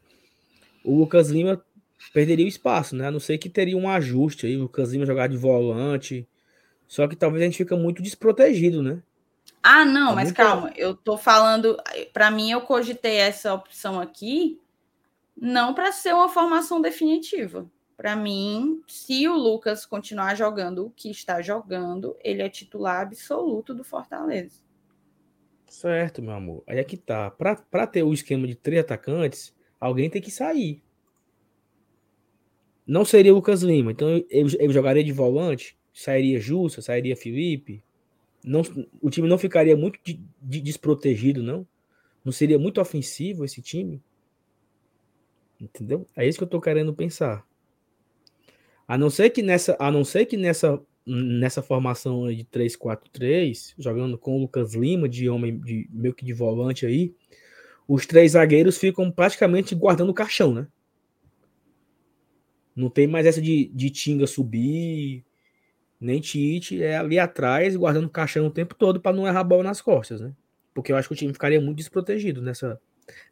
o 0.83 0.97
Lucas 0.97 1.29
Lima 1.29 1.63
perderia 2.13 2.45
o 2.45 2.49
espaço, 2.49 2.95
né? 2.95 3.07
A 3.07 3.11
não 3.11 3.19
ser 3.19 3.37
que 3.37 3.49
teria 3.49 3.77
um 3.77 3.89
ajuste 3.89 4.45
aí, 4.45 4.57
o 4.57 4.63
Lucas 4.63 4.91
Lima 4.91 5.05
jogar 5.05 5.27
de 5.27 5.37
volante. 5.37 6.27
Só 6.87 7.07
que 7.07 7.15
talvez 7.15 7.41
a 7.41 7.45
gente 7.45 7.57
fica 7.57 7.75
muito 7.75 8.01
desprotegido, 8.03 8.83
né? 8.83 9.01
Ah, 9.61 9.85
não, 9.85 10.09
tá 10.09 10.15
mas 10.15 10.25
muito... 10.25 10.37
calma, 10.37 10.73
eu 10.75 10.93
tô 10.93 11.17
falando, 11.17 11.77
para 12.11 12.29
mim 12.29 12.51
eu 12.51 12.61
cogitei 12.61 13.15
essa 13.15 13.53
opção 13.53 13.99
aqui 13.99 14.59
não 15.35 15.73
para 15.73 15.91
ser 15.91 16.13
uma 16.13 16.29
formação 16.29 16.81
definitiva. 16.81 17.69
Para 17.95 18.15
mim, 18.15 18.81
se 18.87 19.27
o 19.27 19.35
Lucas 19.35 19.85
continuar 19.85 20.35
jogando 20.35 20.85
o 20.85 20.89
que 20.91 21.09
está 21.09 21.41
jogando, 21.41 22.17
ele 22.23 22.41
é 22.41 22.49
titular 22.49 23.01
absoluto 23.01 23.73
do 23.73 23.83
Fortaleza. 23.83 24.61
Certo, 25.67 26.21
meu 26.21 26.33
amor. 26.33 26.63
Aí 26.67 26.77
é 26.77 26.83
que 26.83 26.97
tá. 26.97 27.31
Para 27.31 27.87
ter 27.87 28.03
o 28.03 28.13
esquema 28.13 28.45
de 28.45 28.55
três 28.55 28.81
atacantes, 28.81 29.53
alguém 29.83 30.09
tem 30.09 30.21
que 30.21 30.31
sair. 30.31 30.81
Não 32.87 33.03
seria 33.03 33.33
o 33.33 33.35
Lucas 33.35 33.61
Lima. 33.61 33.91
Então 33.91 34.09
eu, 34.29 34.47
eu 34.59 34.71
jogaria 34.71 35.03
de 35.03 35.11
volante, 35.11 35.77
sairia 35.93 36.39
Jussa, 36.39 36.81
sairia 36.81 37.15
Felipe. 37.15 37.83
Não, 38.43 38.61
o 39.01 39.09
time 39.09 39.27
não 39.27 39.37
ficaria 39.37 39.75
muito 39.75 39.99
de, 40.03 40.19
de 40.41 40.61
desprotegido, 40.61 41.43
não. 41.43 41.67
Não 42.23 42.31
seria 42.31 42.57
muito 42.57 42.79
ofensivo 42.79 43.43
esse 43.43 43.61
time. 43.61 44.01
Entendeu? 45.59 46.07
É 46.15 46.27
isso 46.27 46.37
que 46.37 46.43
eu 46.43 46.49
tô 46.49 46.61
querendo 46.61 46.93
pensar. 46.93 47.45
A 48.87 48.97
não 48.97 49.09
ser 49.09 49.29
que 49.29 49.41
nessa, 49.41 49.75
a 49.79 49.89
não 49.91 50.03
ser 50.03 50.25
que 50.25 50.35
nessa, 50.35 50.81
nessa 51.05 51.61
formação 51.61 52.27
de 52.33 52.43
3-4-3, 52.45 53.73
jogando 53.77 54.17
com 54.17 54.37
o 54.37 54.41
Lucas 54.41 54.73
Lima 54.73 55.07
de 55.07 55.29
homem 55.29 55.57
de 55.59 55.89
meio 55.91 56.13
que 56.13 56.25
de 56.25 56.33
volante 56.33 56.85
aí, 56.85 57.13
os 57.87 58.05
três 58.05 58.31
zagueiros 58.31 58.77
ficam 58.77 59.11
praticamente 59.11 59.75
guardando 59.75 60.09
o 60.09 60.13
caixão, 60.13 60.53
né? 60.53 60.67
Não 62.75 62.89
tem 62.89 63.07
mais 63.07 63.25
essa 63.25 63.41
de, 63.41 63.69
de 63.73 63.89
Tinga 63.89 64.25
subir, 64.25 65.23
nem 65.99 66.19
Tite, 66.19 66.81
é 66.81 66.97
ali 66.97 67.19
atrás, 67.19 67.75
guardando 67.75 68.05
o 68.05 68.09
caixão 68.09 68.47
o 68.47 68.51
tempo 68.51 68.75
todo 68.75 68.99
para 68.99 69.15
não 69.15 69.27
errar 69.27 69.41
a 69.41 69.43
bola 69.43 69.63
nas 69.63 69.81
costas, 69.81 70.21
né? 70.21 70.33
Porque 70.73 70.91
eu 70.91 70.97
acho 70.97 71.07
que 71.07 71.13
o 71.13 71.17
time 71.17 71.31
ficaria 71.31 71.61
muito 71.61 71.77
desprotegido 71.77 72.41
nessa, 72.41 72.81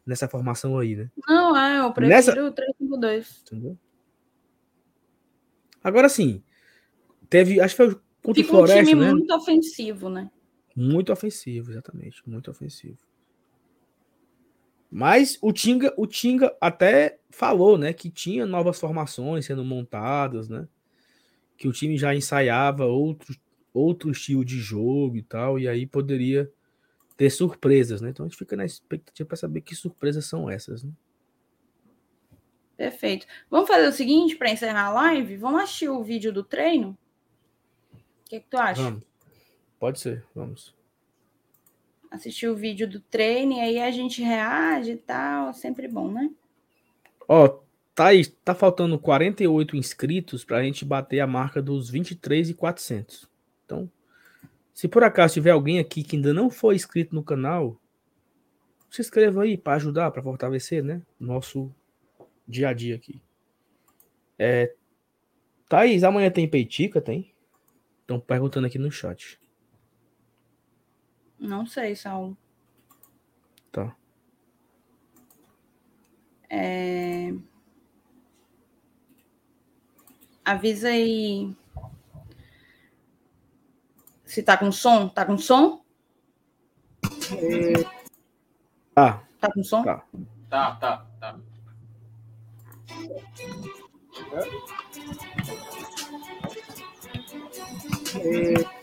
nessa 0.06 0.28
formação 0.28 0.78
aí, 0.78 0.94
né? 0.94 1.10
Não, 1.26 1.56
é, 1.56 1.80
eu 1.80 1.92
prefiro 1.92 2.16
nessa... 2.16 2.32
o 2.32 2.52
3-5-2. 2.52 3.42
Entendeu? 3.42 3.78
Agora 5.82 6.08
sim, 6.08 6.42
teve. 7.28 7.60
Acho 7.60 7.74
que 7.74 7.84
foi 7.84 8.00
contra 8.22 8.42
Fica 8.42 8.54
o 8.54 8.56
Floresta, 8.58 8.82
um 8.82 8.84
time 8.84 9.00
né? 9.00 9.12
muito 9.12 9.34
ofensivo, 9.34 10.08
né? 10.08 10.30
Muito 10.76 11.12
ofensivo, 11.12 11.72
exatamente. 11.72 12.22
Muito 12.26 12.50
ofensivo. 12.50 12.98
Mas 14.94 15.38
o 15.40 15.54
Tinga, 15.54 15.94
o 15.96 16.06
Tinga 16.06 16.54
até 16.60 17.18
falou, 17.30 17.78
né, 17.78 17.94
que 17.94 18.10
tinha 18.10 18.44
novas 18.44 18.78
formações 18.78 19.46
sendo 19.46 19.64
montadas, 19.64 20.50
né? 20.50 20.68
Que 21.56 21.66
o 21.66 21.72
time 21.72 21.96
já 21.96 22.14
ensaiava 22.14 22.84
outro, 22.84 23.34
outro 23.72 24.10
estilo 24.10 24.44
de 24.44 24.58
jogo 24.58 25.16
e 25.16 25.22
tal, 25.22 25.58
e 25.58 25.66
aí 25.66 25.86
poderia 25.86 26.52
ter 27.16 27.30
surpresas, 27.30 28.02
né? 28.02 28.10
Então 28.10 28.26
a 28.26 28.28
gente 28.28 28.36
fica 28.36 28.54
na 28.54 28.66
expectativa 28.66 29.26
para 29.26 29.36
saber 29.38 29.62
que 29.62 29.74
surpresas 29.74 30.26
são 30.26 30.50
essas, 30.50 30.84
né? 30.84 30.92
Perfeito. 32.76 33.26
Vamos 33.50 33.68
fazer 33.68 33.88
o 33.88 33.92
seguinte 33.92 34.36
para 34.36 34.50
encerrar 34.50 34.88
a 34.88 34.92
live? 34.92 35.38
Vamos 35.38 35.62
assistir 35.62 35.88
o 35.88 36.02
vídeo 36.02 36.30
do 36.30 36.44
treino? 36.44 36.98
O 37.94 38.28
que, 38.28 38.40
que 38.40 38.46
tu 38.46 38.58
acha? 38.58 38.82
Vamos. 38.82 39.04
Pode 39.78 40.00
ser, 40.00 40.22
vamos. 40.34 40.74
Assistir 42.12 42.46
o 42.46 42.54
vídeo 42.54 42.86
do 42.86 43.00
treino 43.00 43.54
e 43.54 43.60
aí 43.60 43.80
a 43.80 43.90
gente 43.90 44.20
reage 44.20 44.92
e 44.92 44.96
tal. 44.98 45.54
Sempre 45.54 45.88
bom, 45.88 46.12
né? 46.12 46.30
Ó, 47.26 47.60
tá 47.94 48.08
aí, 48.08 48.26
tá 48.26 48.54
faltando 48.54 48.98
48 48.98 49.74
inscritos 49.76 50.44
para 50.44 50.58
a 50.58 50.62
gente 50.62 50.84
bater 50.84 51.20
a 51.20 51.26
marca 51.26 51.62
dos 51.62 51.88
23 51.88 52.50
e 52.50 52.54
400. 52.54 53.26
Então, 53.64 53.90
se 54.74 54.86
por 54.88 55.02
acaso 55.02 55.32
tiver 55.32 55.52
alguém 55.52 55.78
aqui 55.78 56.04
que 56.04 56.16
ainda 56.16 56.34
não 56.34 56.50
foi 56.50 56.74
inscrito 56.74 57.14
no 57.14 57.24
canal, 57.24 57.80
se 58.90 59.00
inscreva 59.00 59.44
aí 59.44 59.56
para 59.56 59.76
ajudar, 59.76 60.10
para 60.10 60.22
fortalecer, 60.22 60.84
né? 60.84 61.00
Nosso 61.18 61.74
dia 62.46 62.68
a 62.68 62.74
dia 62.74 62.94
aqui. 62.94 63.22
É, 64.38 64.74
Thaís, 65.66 66.04
amanhã 66.04 66.30
tem 66.30 66.46
peitica? 66.46 67.00
Tem? 67.00 67.32
Estão 68.02 68.20
perguntando 68.20 68.66
aqui 68.66 68.78
no 68.78 68.90
chat. 68.90 69.40
Não 71.42 71.66
sei, 71.66 71.96
Saulo. 71.96 72.38
Tá. 73.72 73.96
É... 76.48 77.34
Avisa 80.44 80.90
aí. 80.90 81.52
Se 84.24 84.40
tá 84.44 84.56
com 84.56 84.70
som? 84.70 85.08
Tá 85.08 85.26
com 85.26 85.36
som? 85.36 85.82
É... 87.32 87.72
Tá. 88.94 89.24
Tá 89.40 89.52
com 89.52 89.64
som? 89.64 89.82
Tá, 89.82 90.06
tá, 90.48 90.76
tá. 90.76 91.06
tá. 91.18 91.38
Eh, 98.14 98.81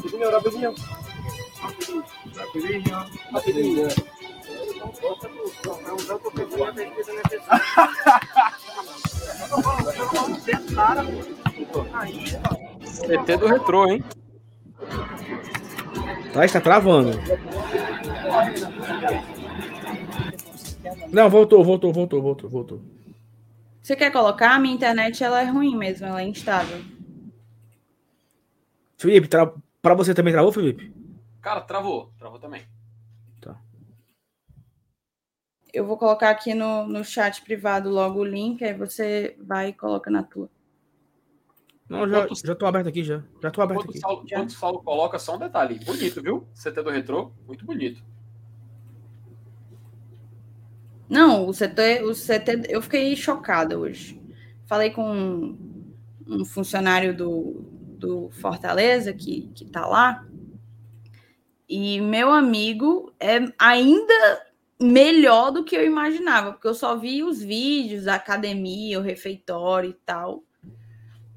rapidinho, 0.00 0.30
rapidinho. 0.30 0.74
Rapidinho, 2.34 2.96
rapidinho. 3.32 3.88
ET 13.08 13.38
do 13.38 13.46
retrô, 13.46 13.86
hein? 13.86 14.04
Tá, 16.32 16.44
está 16.44 16.60
travando. 16.60 17.10
Não, 21.12 21.28
voltou, 21.28 21.64
voltou, 21.64 21.92
voltou, 21.92 22.22
voltou, 22.22 22.48
voltou. 22.48 22.80
Você 23.82 23.96
quer 23.96 24.12
colocar? 24.12 24.54
A 24.54 24.58
minha 24.58 24.74
internet 24.74 25.22
ela 25.22 25.42
é 25.42 25.44
ruim 25.44 25.76
mesmo, 25.76 26.06
ela 26.06 26.22
é 26.22 26.24
instável. 26.24 26.80
Felipe, 28.96 29.28
tra... 29.28 29.52
para 29.82 29.94
você 29.94 30.14
também 30.14 30.32
travou, 30.32 30.52
Felipe? 30.52 30.92
Cara, 31.40 31.60
travou, 31.60 32.12
travou 32.18 32.38
também. 32.38 32.62
Tá. 33.40 33.60
Eu 35.72 35.86
vou 35.86 35.96
colocar 35.96 36.30
aqui 36.30 36.54
no, 36.54 36.86
no 36.86 37.04
chat 37.04 37.42
privado 37.42 37.88
logo 37.88 38.20
o 38.20 38.24
link, 38.24 38.62
aí 38.64 38.74
você 38.74 39.36
vai 39.40 39.68
e 39.68 39.72
coloca 39.72 40.10
na 40.10 40.22
tua. 40.22 40.50
Não, 41.88 42.08
já, 42.08 42.26
Quanto... 42.26 42.46
já 42.46 42.54
tô 42.54 42.66
aberto 42.66 42.88
aqui, 42.88 43.02
já. 43.02 43.22
Já 43.42 43.50
tô 43.50 43.62
aberto 43.62 43.80
Quanto 43.80 43.90
aqui. 43.90 43.98
Saulo, 43.98 44.22
já. 44.28 44.36
Quanto 44.36 44.50
o 44.50 44.52
Saulo 44.52 44.82
coloca, 44.82 45.18
só 45.18 45.34
um 45.34 45.38
detalhe. 45.38 45.78
Bonito, 45.84 46.22
viu? 46.22 46.46
CT 46.54 46.82
do 46.82 46.90
retrô, 46.90 47.32
muito 47.46 47.64
bonito. 47.64 48.02
Não, 51.08 51.48
o 51.48 51.52
CT, 51.52 52.04
o 52.04 52.14
CT, 52.14 52.68
eu 52.68 52.80
fiquei 52.80 53.16
chocada 53.16 53.76
hoje. 53.76 54.22
Falei 54.66 54.90
com 54.90 55.58
um, 56.24 56.44
funcionário 56.44 57.16
do, 57.16 57.64
do 58.00 58.30
Fortaleza 58.30 59.12
que, 59.12 59.50
que 59.54 59.64
tá 59.66 59.86
lá, 59.86 60.24
E 61.68 62.00
meu 62.00 62.32
amigo 62.32 63.12
é 63.20 63.38
ainda 63.56 64.42
melhor 64.80 65.52
do 65.52 65.62
que 65.62 65.76
eu 65.76 65.84
imaginava, 65.84 66.52
porque 66.52 66.66
eu 66.66 66.74
só 66.74 66.96
vi 66.96 67.22
os 67.22 67.40
vídeos, 67.40 68.08
a 68.08 68.14
academia, 68.14 68.98
o 68.98 69.02
refeitório 69.02 69.90
e 69.90 69.96
tal. 70.04 70.42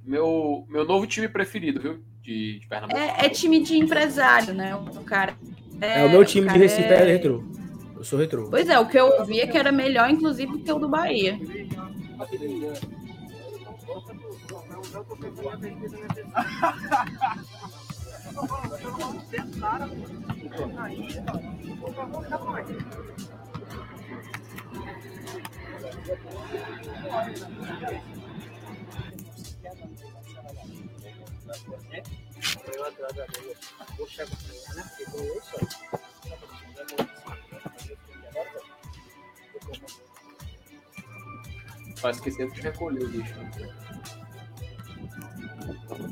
Meu, 0.04 0.66
meu 0.70 0.86
novo 0.86 1.06
time 1.06 1.28
preferido, 1.28 1.80
viu? 1.80 2.04
De, 2.22 2.60
de 2.60 2.68
Pernambuco. 2.68 3.00
É, 3.00 3.26
é 3.26 3.30
time 3.30 3.62
de 3.62 3.78
empresário, 3.78 4.54
né? 4.54 4.76
O 4.76 5.04
cara. 5.04 5.38
É, 5.80 6.06
o 6.06 6.10
meu 6.10 6.26
time 6.26 6.50
de 6.50 6.58
Recife 6.58 6.88
é, 6.88 6.94
é 6.94 7.06
retrô. 7.06 7.44
Eu 7.98 8.04
sou 8.04 8.18
retrô. 8.18 8.50
Pois 8.50 8.70
é, 8.70 8.80
o 8.80 8.88
que 8.88 8.98
eu 8.98 9.08
ouvi 9.20 9.40
é 9.40 9.48
que 9.48 9.58
era 9.58 9.72
melhor, 9.72 10.10
inclusive, 10.10 10.60
que 10.60 10.72
o 10.72 10.80
do 10.80 10.90
Bahia. 10.90 11.38
Vai 42.02 42.12
esquecer 42.12 42.52
de 42.52 42.62
recolher 42.62 43.04
o 43.04 43.08
lixo. 43.08 43.34
Eu 45.94 46.10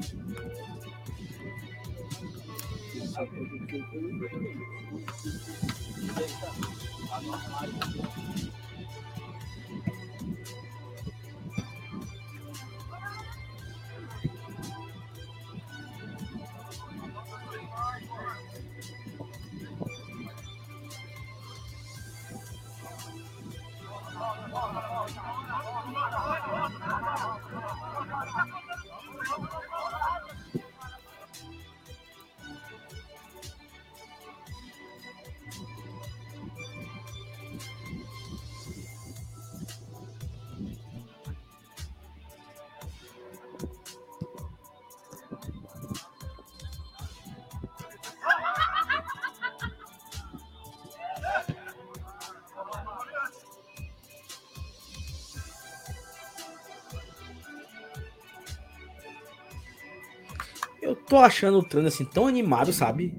tô 61.12 61.18
achando 61.18 61.60
o 61.60 61.64
treino 61.64 61.90
assim 61.90 62.06
tão 62.06 62.26
animado, 62.26 62.72
sabe? 62.72 63.14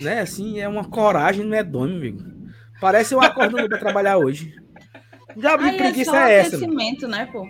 Né? 0.00 0.20
Assim, 0.20 0.58
é 0.60 0.66
uma 0.66 0.84
coragem 0.84 1.44
medonha, 1.44 1.94
amigo. 1.94 2.24
Parece 2.80 3.12
eu 3.12 3.20
acordando 3.20 3.68
pra 3.68 3.76
trabalhar 3.76 4.16
hoje. 4.16 4.54
Já 5.36 5.54
vi 5.58 5.76
preguiça 5.76 6.16
é, 6.16 6.32
é 6.32 6.38
essa. 6.38 6.58
Mano. 6.58 7.08
né, 7.08 7.28
pô? 7.30 7.46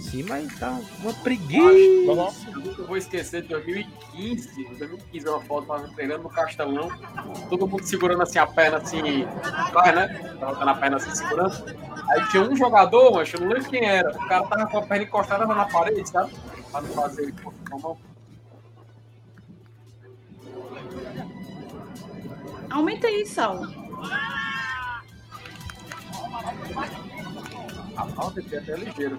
Sim, 0.00 0.22
mas 0.22 0.58
tá 0.58 0.80
uma 1.02 1.12
preguiça. 1.12 1.62
Eu 1.62 2.60
nunca 2.60 2.82
vou 2.84 2.96
esquecer 2.96 3.42
de 3.42 3.48
2015. 3.48 4.64
2015 4.78 5.28
uma 5.28 5.40
foto 5.42 5.94
treinando 5.94 6.22
no 6.22 6.30
Castelão. 6.30 6.88
Todo 7.50 7.68
mundo 7.68 7.84
segurando 7.84 8.22
assim 8.22 8.38
a 8.38 8.46
perna 8.46 8.78
assim. 8.78 9.26
Vai, 9.74 9.94
né? 9.94 10.08
Tava 10.40 10.64
na 10.64 10.74
perna 10.74 10.96
assim 10.96 11.14
segurando. 11.14 11.54
Aí 12.08 12.28
tinha 12.30 12.42
um 12.42 12.56
jogador, 12.56 13.12
mas 13.12 13.32
eu 13.34 13.40
não 13.40 13.48
lembro 13.48 13.68
quem 13.68 13.84
era. 13.84 14.10
O 14.10 14.26
cara 14.26 14.46
tava 14.46 14.66
com 14.68 14.78
a 14.78 14.82
perna 14.82 15.04
encostada 15.04 15.46
na 15.46 15.66
parede, 15.66 16.08
sabe? 16.08 16.32
Pra 16.70 16.80
não 16.80 16.88
fazer 16.94 17.24
ele 17.24 17.32
com 17.32 17.76
a 17.76 17.78
mão. 17.78 18.11
Aumenta 22.72 23.06
aí, 23.06 23.26
Sal. 23.26 23.60
A 27.96 28.06
falta 28.06 28.40
aqui 28.40 28.54
é 28.54 28.58
até 28.58 28.76
ligeiro. 28.76 29.18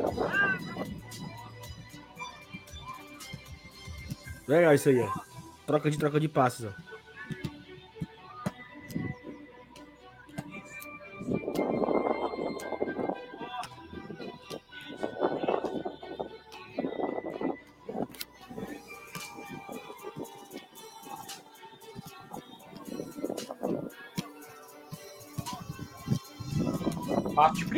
Legal 4.48 4.74
isso 4.74 4.90
aí, 4.90 5.00
ó. 5.00 5.10
Troca 5.68 5.92
de 5.92 5.98
troca 5.98 6.20
de 6.20 6.28
passes, 6.28 6.66
ó. 6.66 6.93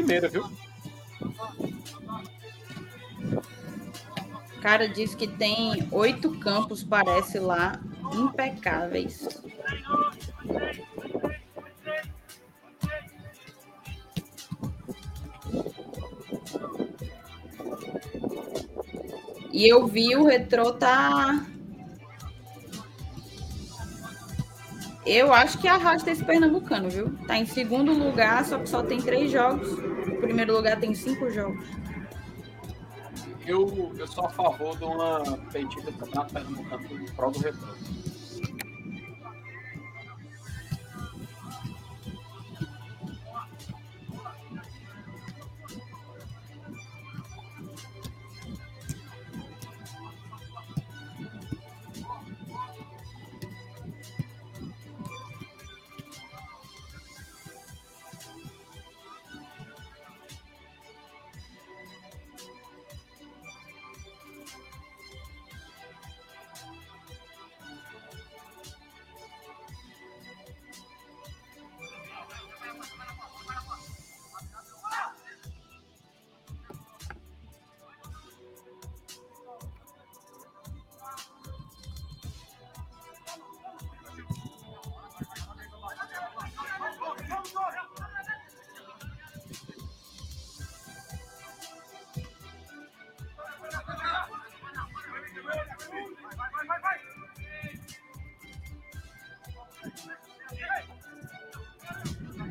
Primeira, 0.05 0.29
viu? 0.29 0.45
O 4.55 4.61
cara 4.61 4.87
diz 4.87 5.15
que 5.15 5.27
tem 5.27 5.87
oito 5.91 6.39
campos, 6.39 6.83
parece 6.83 7.39
lá, 7.39 7.79
impecáveis. 8.13 9.27
E 19.51 19.67
eu 19.67 19.87
vi 19.87 20.15
o 20.15 20.25
retrô 20.25 20.73
tá. 20.73 21.45
Eu 25.05 25.31
acho 25.31 25.59
que 25.59 25.67
arrasta 25.67 26.11
esse 26.11 26.23
pernambucano, 26.23 26.89
viu? 26.89 27.15
Tá 27.27 27.37
em 27.37 27.45
segundo 27.45 27.93
lugar, 27.93 28.43
só 28.43 28.57
que 28.57 28.67
só 28.67 28.81
tem 28.83 28.99
três 28.99 29.31
jogos. 29.31 29.94
O 30.07 30.17
primeiro 30.17 30.53
lugar 30.53 30.79
tem 30.79 30.93
cinco 30.93 31.29
jogos 31.29 31.65
eu, 33.47 33.93
eu 33.97 34.07
sou 34.07 34.25
a 34.25 34.29
favor 34.29 34.77
de 34.77 34.83
uma 34.83 35.21
petida 35.51 35.91
do 35.91 35.97
Campeonato 35.97 36.33
Pernambucano 36.33 37.03
em 37.03 37.05
prol 37.11 37.31
do 37.31 37.39
retorno. 37.39 37.75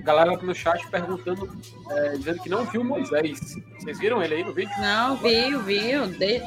galera 0.04 0.36
no 0.36 0.54
chat 0.54 0.86
perguntando, 0.88 1.50
é, 1.90 2.16
dizendo 2.16 2.42
que 2.42 2.48
não 2.48 2.64
viu 2.66 2.84
Moisés. 2.84 3.56
Vocês 3.78 3.98
viram 3.98 4.22
ele 4.22 4.34
aí 4.34 4.44
no 4.44 4.52
vídeo? 4.52 4.72
Não, 4.78 5.16
viu, 5.16 5.60
viu. 5.62 6.06
De... 6.06 6.42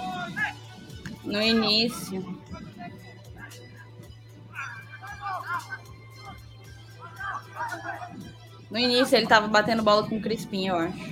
No 1.26 1.42
início. 1.42 2.38
No 8.70 8.78
início 8.78 9.18
ele 9.18 9.28
tava 9.28 9.48
batendo 9.48 9.82
bola 9.82 10.08
com 10.08 10.18
o 10.18 10.22
Crispim, 10.22 10.68
eu 10.68 10.76
acho. 10.76 11.07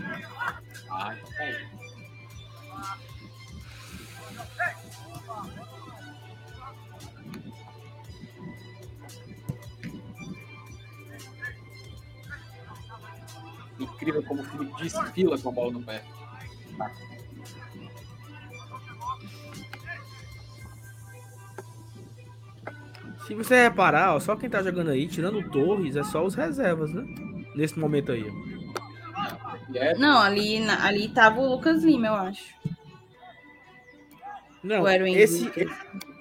Com 15.46 15.50
a 15.50 15.54
bola 15.54 15.72
no 15.72 15.84
pé. 15.84 16.04
Se 23.28 23.34
você 23.34 23.64
reparar, 23.64 24.16
ó, 24.16 24.20
só 24.20 24.36
quem 24.36 24.50
tá 24.50 24.62
jogando 24.62 24.92
aí, 24.92 25.08
tirando 25.08 25.40
o 25.40 25.50
Torres, 25.50 25.96
é 25.96 26.04
só 26.04 26.24
os 26.24 26.36
reservas, 26.36 26.94
né? 26.94 27.04
Nesse 27.56 27.78
momento 27.80 28.12
aí. 28.12 28.24
ó. 28.30 29.76
É 29.76 29.96
Não, 29.98 30.20
ali, 30.20 30.60
na- 30.60 30.86
ali 30.86 31.10
tava 31.10 31.40
o 31.42 31.50
Lucas 31.56 31.84
Lima, 31.84 32.08
eu 32.08 32.14
acho. 32.14 32.54
Não, 34.64 34.88
esse, 34.88 35.42
Henrique? 35.44 35.68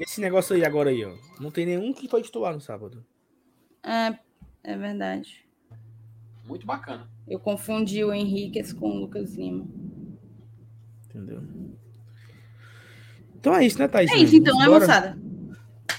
esse 0.00 0.20
negócio 0.20 0.54
aí 0.54 0.64
agora 0.64 0.90
aí, 0.90 1.04
ó. 1.04 1.12
Não 1.40 1.50
tem 1.50 1.66
nenhum 1.66 1.92
que 1.92 2.08
foi 2.08 2.22
titular 2.22 2.52
no 2.54 2.60
sábado. 2.60 3.04
É, 3.82 4.18
é 4.62 4.76
verdade. 4.76 5.44
muito 6.46 6.66
bacana. 6.66 7.08
Eu 7.26 7.38
confundi 7.38 8.04
o 8.04 8.12
Henriquez 8.12 8.72
com 8.72 8.88
o 8.88 9.00
Lucas 9.00 9.34
Lima. 9.34 9.66
Entendeu? 11.06 11.42
Então 13.38 13.54
é 13.54 13.64
isso, 13.64 13.78
né, 13.78 13.88
Thaís? 13.88 14.10
É 14.10 14.16
isso 14.16 14.36
então, 14.36 14.58
né, 14.58 14.68
moçada? 14.68 15.18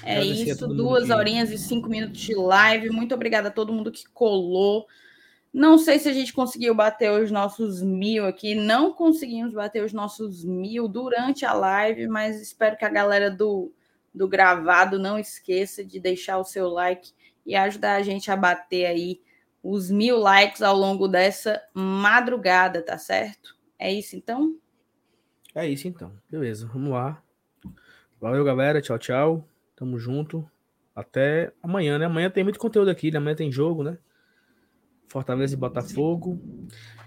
É 0.03 0.17
Agradecer 0.17 0.51
isso, 0.51 0.67
duas 0.67 1.09
horinhas 1.09 1.49
e 1.51 1.57
cinco 1.57 1.89
minutos 1.89 2.19
de 2.19 2.35
live. 2.35 2.89
Muito 2.89 3.15
obrigada 3.15 3.47
a 3.47 3.51
todo 3.51 3.73
mundo 3.73 3.91
que 3.91 4.03
colou. 4.13 4.85
Não 5.51 5.77
sei 5.77 5.97
se 5.97 6.07
a 6.07 6.13
gente 6.13 6.33
conseguiu 6.33 6.75
bater 6.75 7.09
os 7.11 7.31
nossos 7.31 7.81
mil 7.81 8.25
aqui. 8.25 8.53
Não 8.53 8.93
conseguimos 8.93 9.53
bater 9.53 9.83
os 9.83 9.93
nossos 9.93 10.43
mil 10.43 10.87
durante 10.87 11.45
a 11.45 11.53
live, 11.53 12.07
mas 12.07 12.39
espero 12.41 12.77
que 12.77 12.85
a 12.85 12.89
galera 12.89 13.31
do, 13.31 13.71
do 14.13 14.27
gravado 14.27 14.99
não 14.99 15.17
esqueça 15.17 15.83
de 15.83 15.99
deixar 15.99 16.37
o 16.37 16.43
seu 16.43 16.67
like 16.67 17.11
e 17.45 17.55
ajudar 17.55 17.95
a 17.95 18.01
gente 18.03 18.29
a 18.29 18.35
bater 18.35 18.85
aí 18.85 19.21
os 19.67 19.89
mil 19.89 20.19
likes 20.19 20.61
ao 20.61 20.77
longo 20.77 21.07
dessa 21.07 21.59
madrugada, 21.73 22.83
tá 22.83 22.99
certo? 22.99 23.57
É 23.79 23.91
isso 23.91 24.15
então? 24.15 24.55
É 25.55 25.67
isso 25.67 25.87
então. 25.87 26.11
Beleza, 26.29 26.69
vamos 26.71 26.91
lá. 26.91 27.19
Valeu, 28.21 28.45
galera. 28.45 28.79
Tchau, 28.79 28.99
tchau. 28.99 29.43
Tamo 29.75 29.97
junto. 29.97 30.47
Até 30.95 31.51
amanhã, 31.63 31.97
né? 31.97 32.05
Amanhã 32.05 32.29
tem 32.29 32.43
muito 32.43 32.59
conteúdo 32.59 32.91
aqui, 32.91 33.09
né? 33.09 33.17
Amanhã 33.17 33.35
tem 33.35 33.51
jogo, 33.51 33.83
né? 33.83 33.97
Fortaleza 35.07 35.55
e 35.55 35.57
Botafogo. 35.57 36.39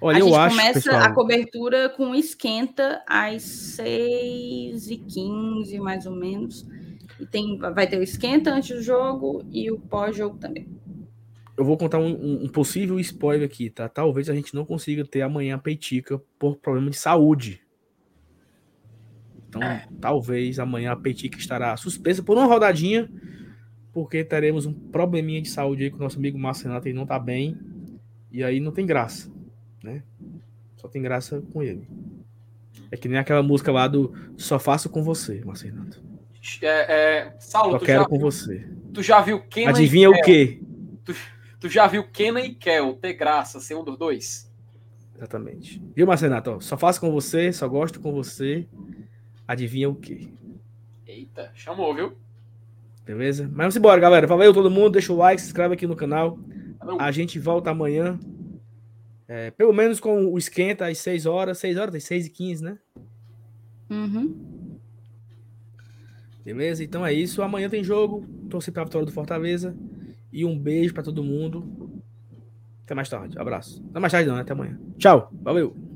Olha, 0.01 0.17
a 0.17 0.21
eu 0.21 0.27
gente 0.27 0.37
acho, 0.37 0.57
começa 0.57 0.75
pessoal, 0.75 1.03
a 1.03 1.15
cobertura 1.15 1.89
com 1.91 2.13
esquenta 2.13 3.05
às 3.07 3.45
6h15, 3.79 5.79
mais 5.79 6.07
ou 6.07 6.17
menos. 6.17 6.67
E 7.21 7.27
tem, 7.27 7.57
vai 7.57 7.87
ter 7.87 7.99
o 7.99 8.03
esquenta 8.03 8.53
antes 8.53 8.77
do 8.77 8.83
jogo 8.83 9.45
e 9.51 9.71
o 9.71 9.79
pós-jogo 9.79 10.39
também. 10.39 10.78
Eu 11.59 11.65
vou 11.65 11.77
contar 11.77 11.99
um, 11.99 12.45
um- 12.45 12.49
possível 12.49 12.99
spoiler 13.01 13.45
aqui, 13.45 13.69
tá? 13.69 13.89
Talvez 13.89 14.31
a 14.31 14.35
gente 14.35 14.55
não 14.55 14.65
consiga 14.65 15.05
ter 15.05 15.23
amanhã 15.23 15.57
a 15.57 15.59
Peitica 15.59 16.19
por 16.39 16.57
problema 16.57 16.89
de 16.89 16.97
saúde. 16.97 17.61
Então, 19.49 19.61
talvez 20.01 20.59
amanhã 20.59 20.93
a 20.93 20.97
Peitica 20.97 21.37
estará 21.39 21.77
suspensa 21.77 22.23
por 22.23 22.37
uma 22.37 22.47
rodadinha, 22.47 23.11
porque 23.93 24.23
teremos 24.23 24.67
um 24.67 24.73
probleminha 24.73 25.43
de 25.43 25.49
saúde 25.49 25.85
aí 25.85 25.91
com 25.91 25.97
o 25.97 26.01
nosso 26.01 26.19
amigo 26.19 26.39
Márcio 26.39 26.69
Renato, 26.69 26.87
ele 26.87 26.97
não 26.97 27.07
tá 27.07 27.19
bem, 27.19 27.59
e 28.31 28.45
aí 28.45 28.61
não 28.61 28.71
tem 28.71 28.87
graça, 28.87 29.31
né? 29.83 30.03
Só 30.77 30.87
tem 30.87 31.03
graça 31.03 31.43
com 31.53 31.63
ele. 31.63 31.89
É 32.91 32.97
que 32.97 33.09
nem 33.09 33.19
aquela 33.19 33.43
música 33.43 33.73
lá 33.73 33.89
do 33.89 34.15
Só 34.37 34.59
Faço 34.59 34.89
Com 34.89 35.03
Você, 35.03 35.43
Márcio 35.45 35.71
Renato. 35.73 36.01
É, 36.63 36.67
é, 37.27 37.37
Saulo, 37.41 37.73
Só 37.73 37.85
quero 37.85 38.09
com 38.09 38.19
você. 38.19 38.69
tu 38.95 39.03
já 39.03 39.21
viu 39.21 39.41
Kenan 39.41 39.71
Adivinha 39.71 40.09
o 40.09 40.21
quê? 40.23 40.61
Tu 41.05 41.15
já 41.65 41.87
viu 41.87 42.07
Kenan 42.09 42.41
e 42.43 42.55
Kel 42.55 42.95
ter 42.95 43.15
graça 43.15 43.59
ser 43.59 43.75
um 43.75 43.83
dos 43.83 43.99
dois? 43.99 44.49
Exatamente. 45.17 45.83
Viu? 45.97 46.07
Ó, 46.09 46.61
Só 46.61 46.77
faço 46.77 47.01
com 47.01 47.11
você, 47.11 47.53
só 47.53 47.67
gosto 47.67 47.99
com 48.01 48.13
você. 48.13 48.69
Adivinha 49.47 49.89
o 49.89 49.95
quê? 49.95 50.29
Eita, 51.07 51.51
chamou, 51.55 51.95
viu? 51.95 52.13
Beleza? 53.05 53.45
Mas 53.45 53.57
vamos 53.57 53.77
embora, 53.77 54.01
galera. 54.01 54.27
Valeu 54.27 54.53
todo 54.53 54.71
mundo. 54.71 54.91
Deixa 54.91 55.13
o 55.13 55.17
like, 55.17 55.41
se 55.41 55.49
inscreve 55.49 55.75
aqui 55.75 55.87
no 55.87 55.97
canal. 55.97 56.39
Valeu. 56.79 57.01
A 57.01 57.11
gente 57.11 57.39
volta 57.39 57.71
amanhã. 57.71 58.21
é, 59.27 59.51
pelo 59.51 59.73
menos 59.73 59.99
com 59.99 60.27
o 60.27 60.39
esquenta 60.39 60.87
às 60.87 60.99
6 60.99 61.27
horas. 61.27 61.59
6 61.59 61.77
horas, 61.79 61.93
tem 61.93 62.01
6 62.01 62.27
e 62.27 62.31
15, 62.31 62.63
né? 62.65 62.79
Uhum. 63.91 64.79
Beleza? 66.45 66.85
Então 66.85 67.05
é 67.05 67.13
isso. 67.13 67.43
Amanhã 67.43 67.69
tem 67.69 67.83
jogo. 67.83 68.25
Torcer 68.49 68.73
pra 68.73 68.85
vitória 68.85 69.07
do 69.07 69.13
Fortaleza. 69.13 69.75
E 70.33 70.45
um 70.45 70.59
beijo 70.59 70.95
pra 70.95 71.03
todo 71.03 71.23
mundo. 71.23 72.03
Até 72.85 72.95
mais 72.95 73.09
tarde. 73.09 73.39
Abraço. 73.39 73.85
Até 73.91 74.01
mais 74.01 74.13
tarde, 74.13 74.29
não, 74.29 74.37
né? 74.37 74.43
Até 74.43 74.53
amanhã. 74.53 74.79
Tchau. 74.99 75.31
Valeu. 75.43 75.88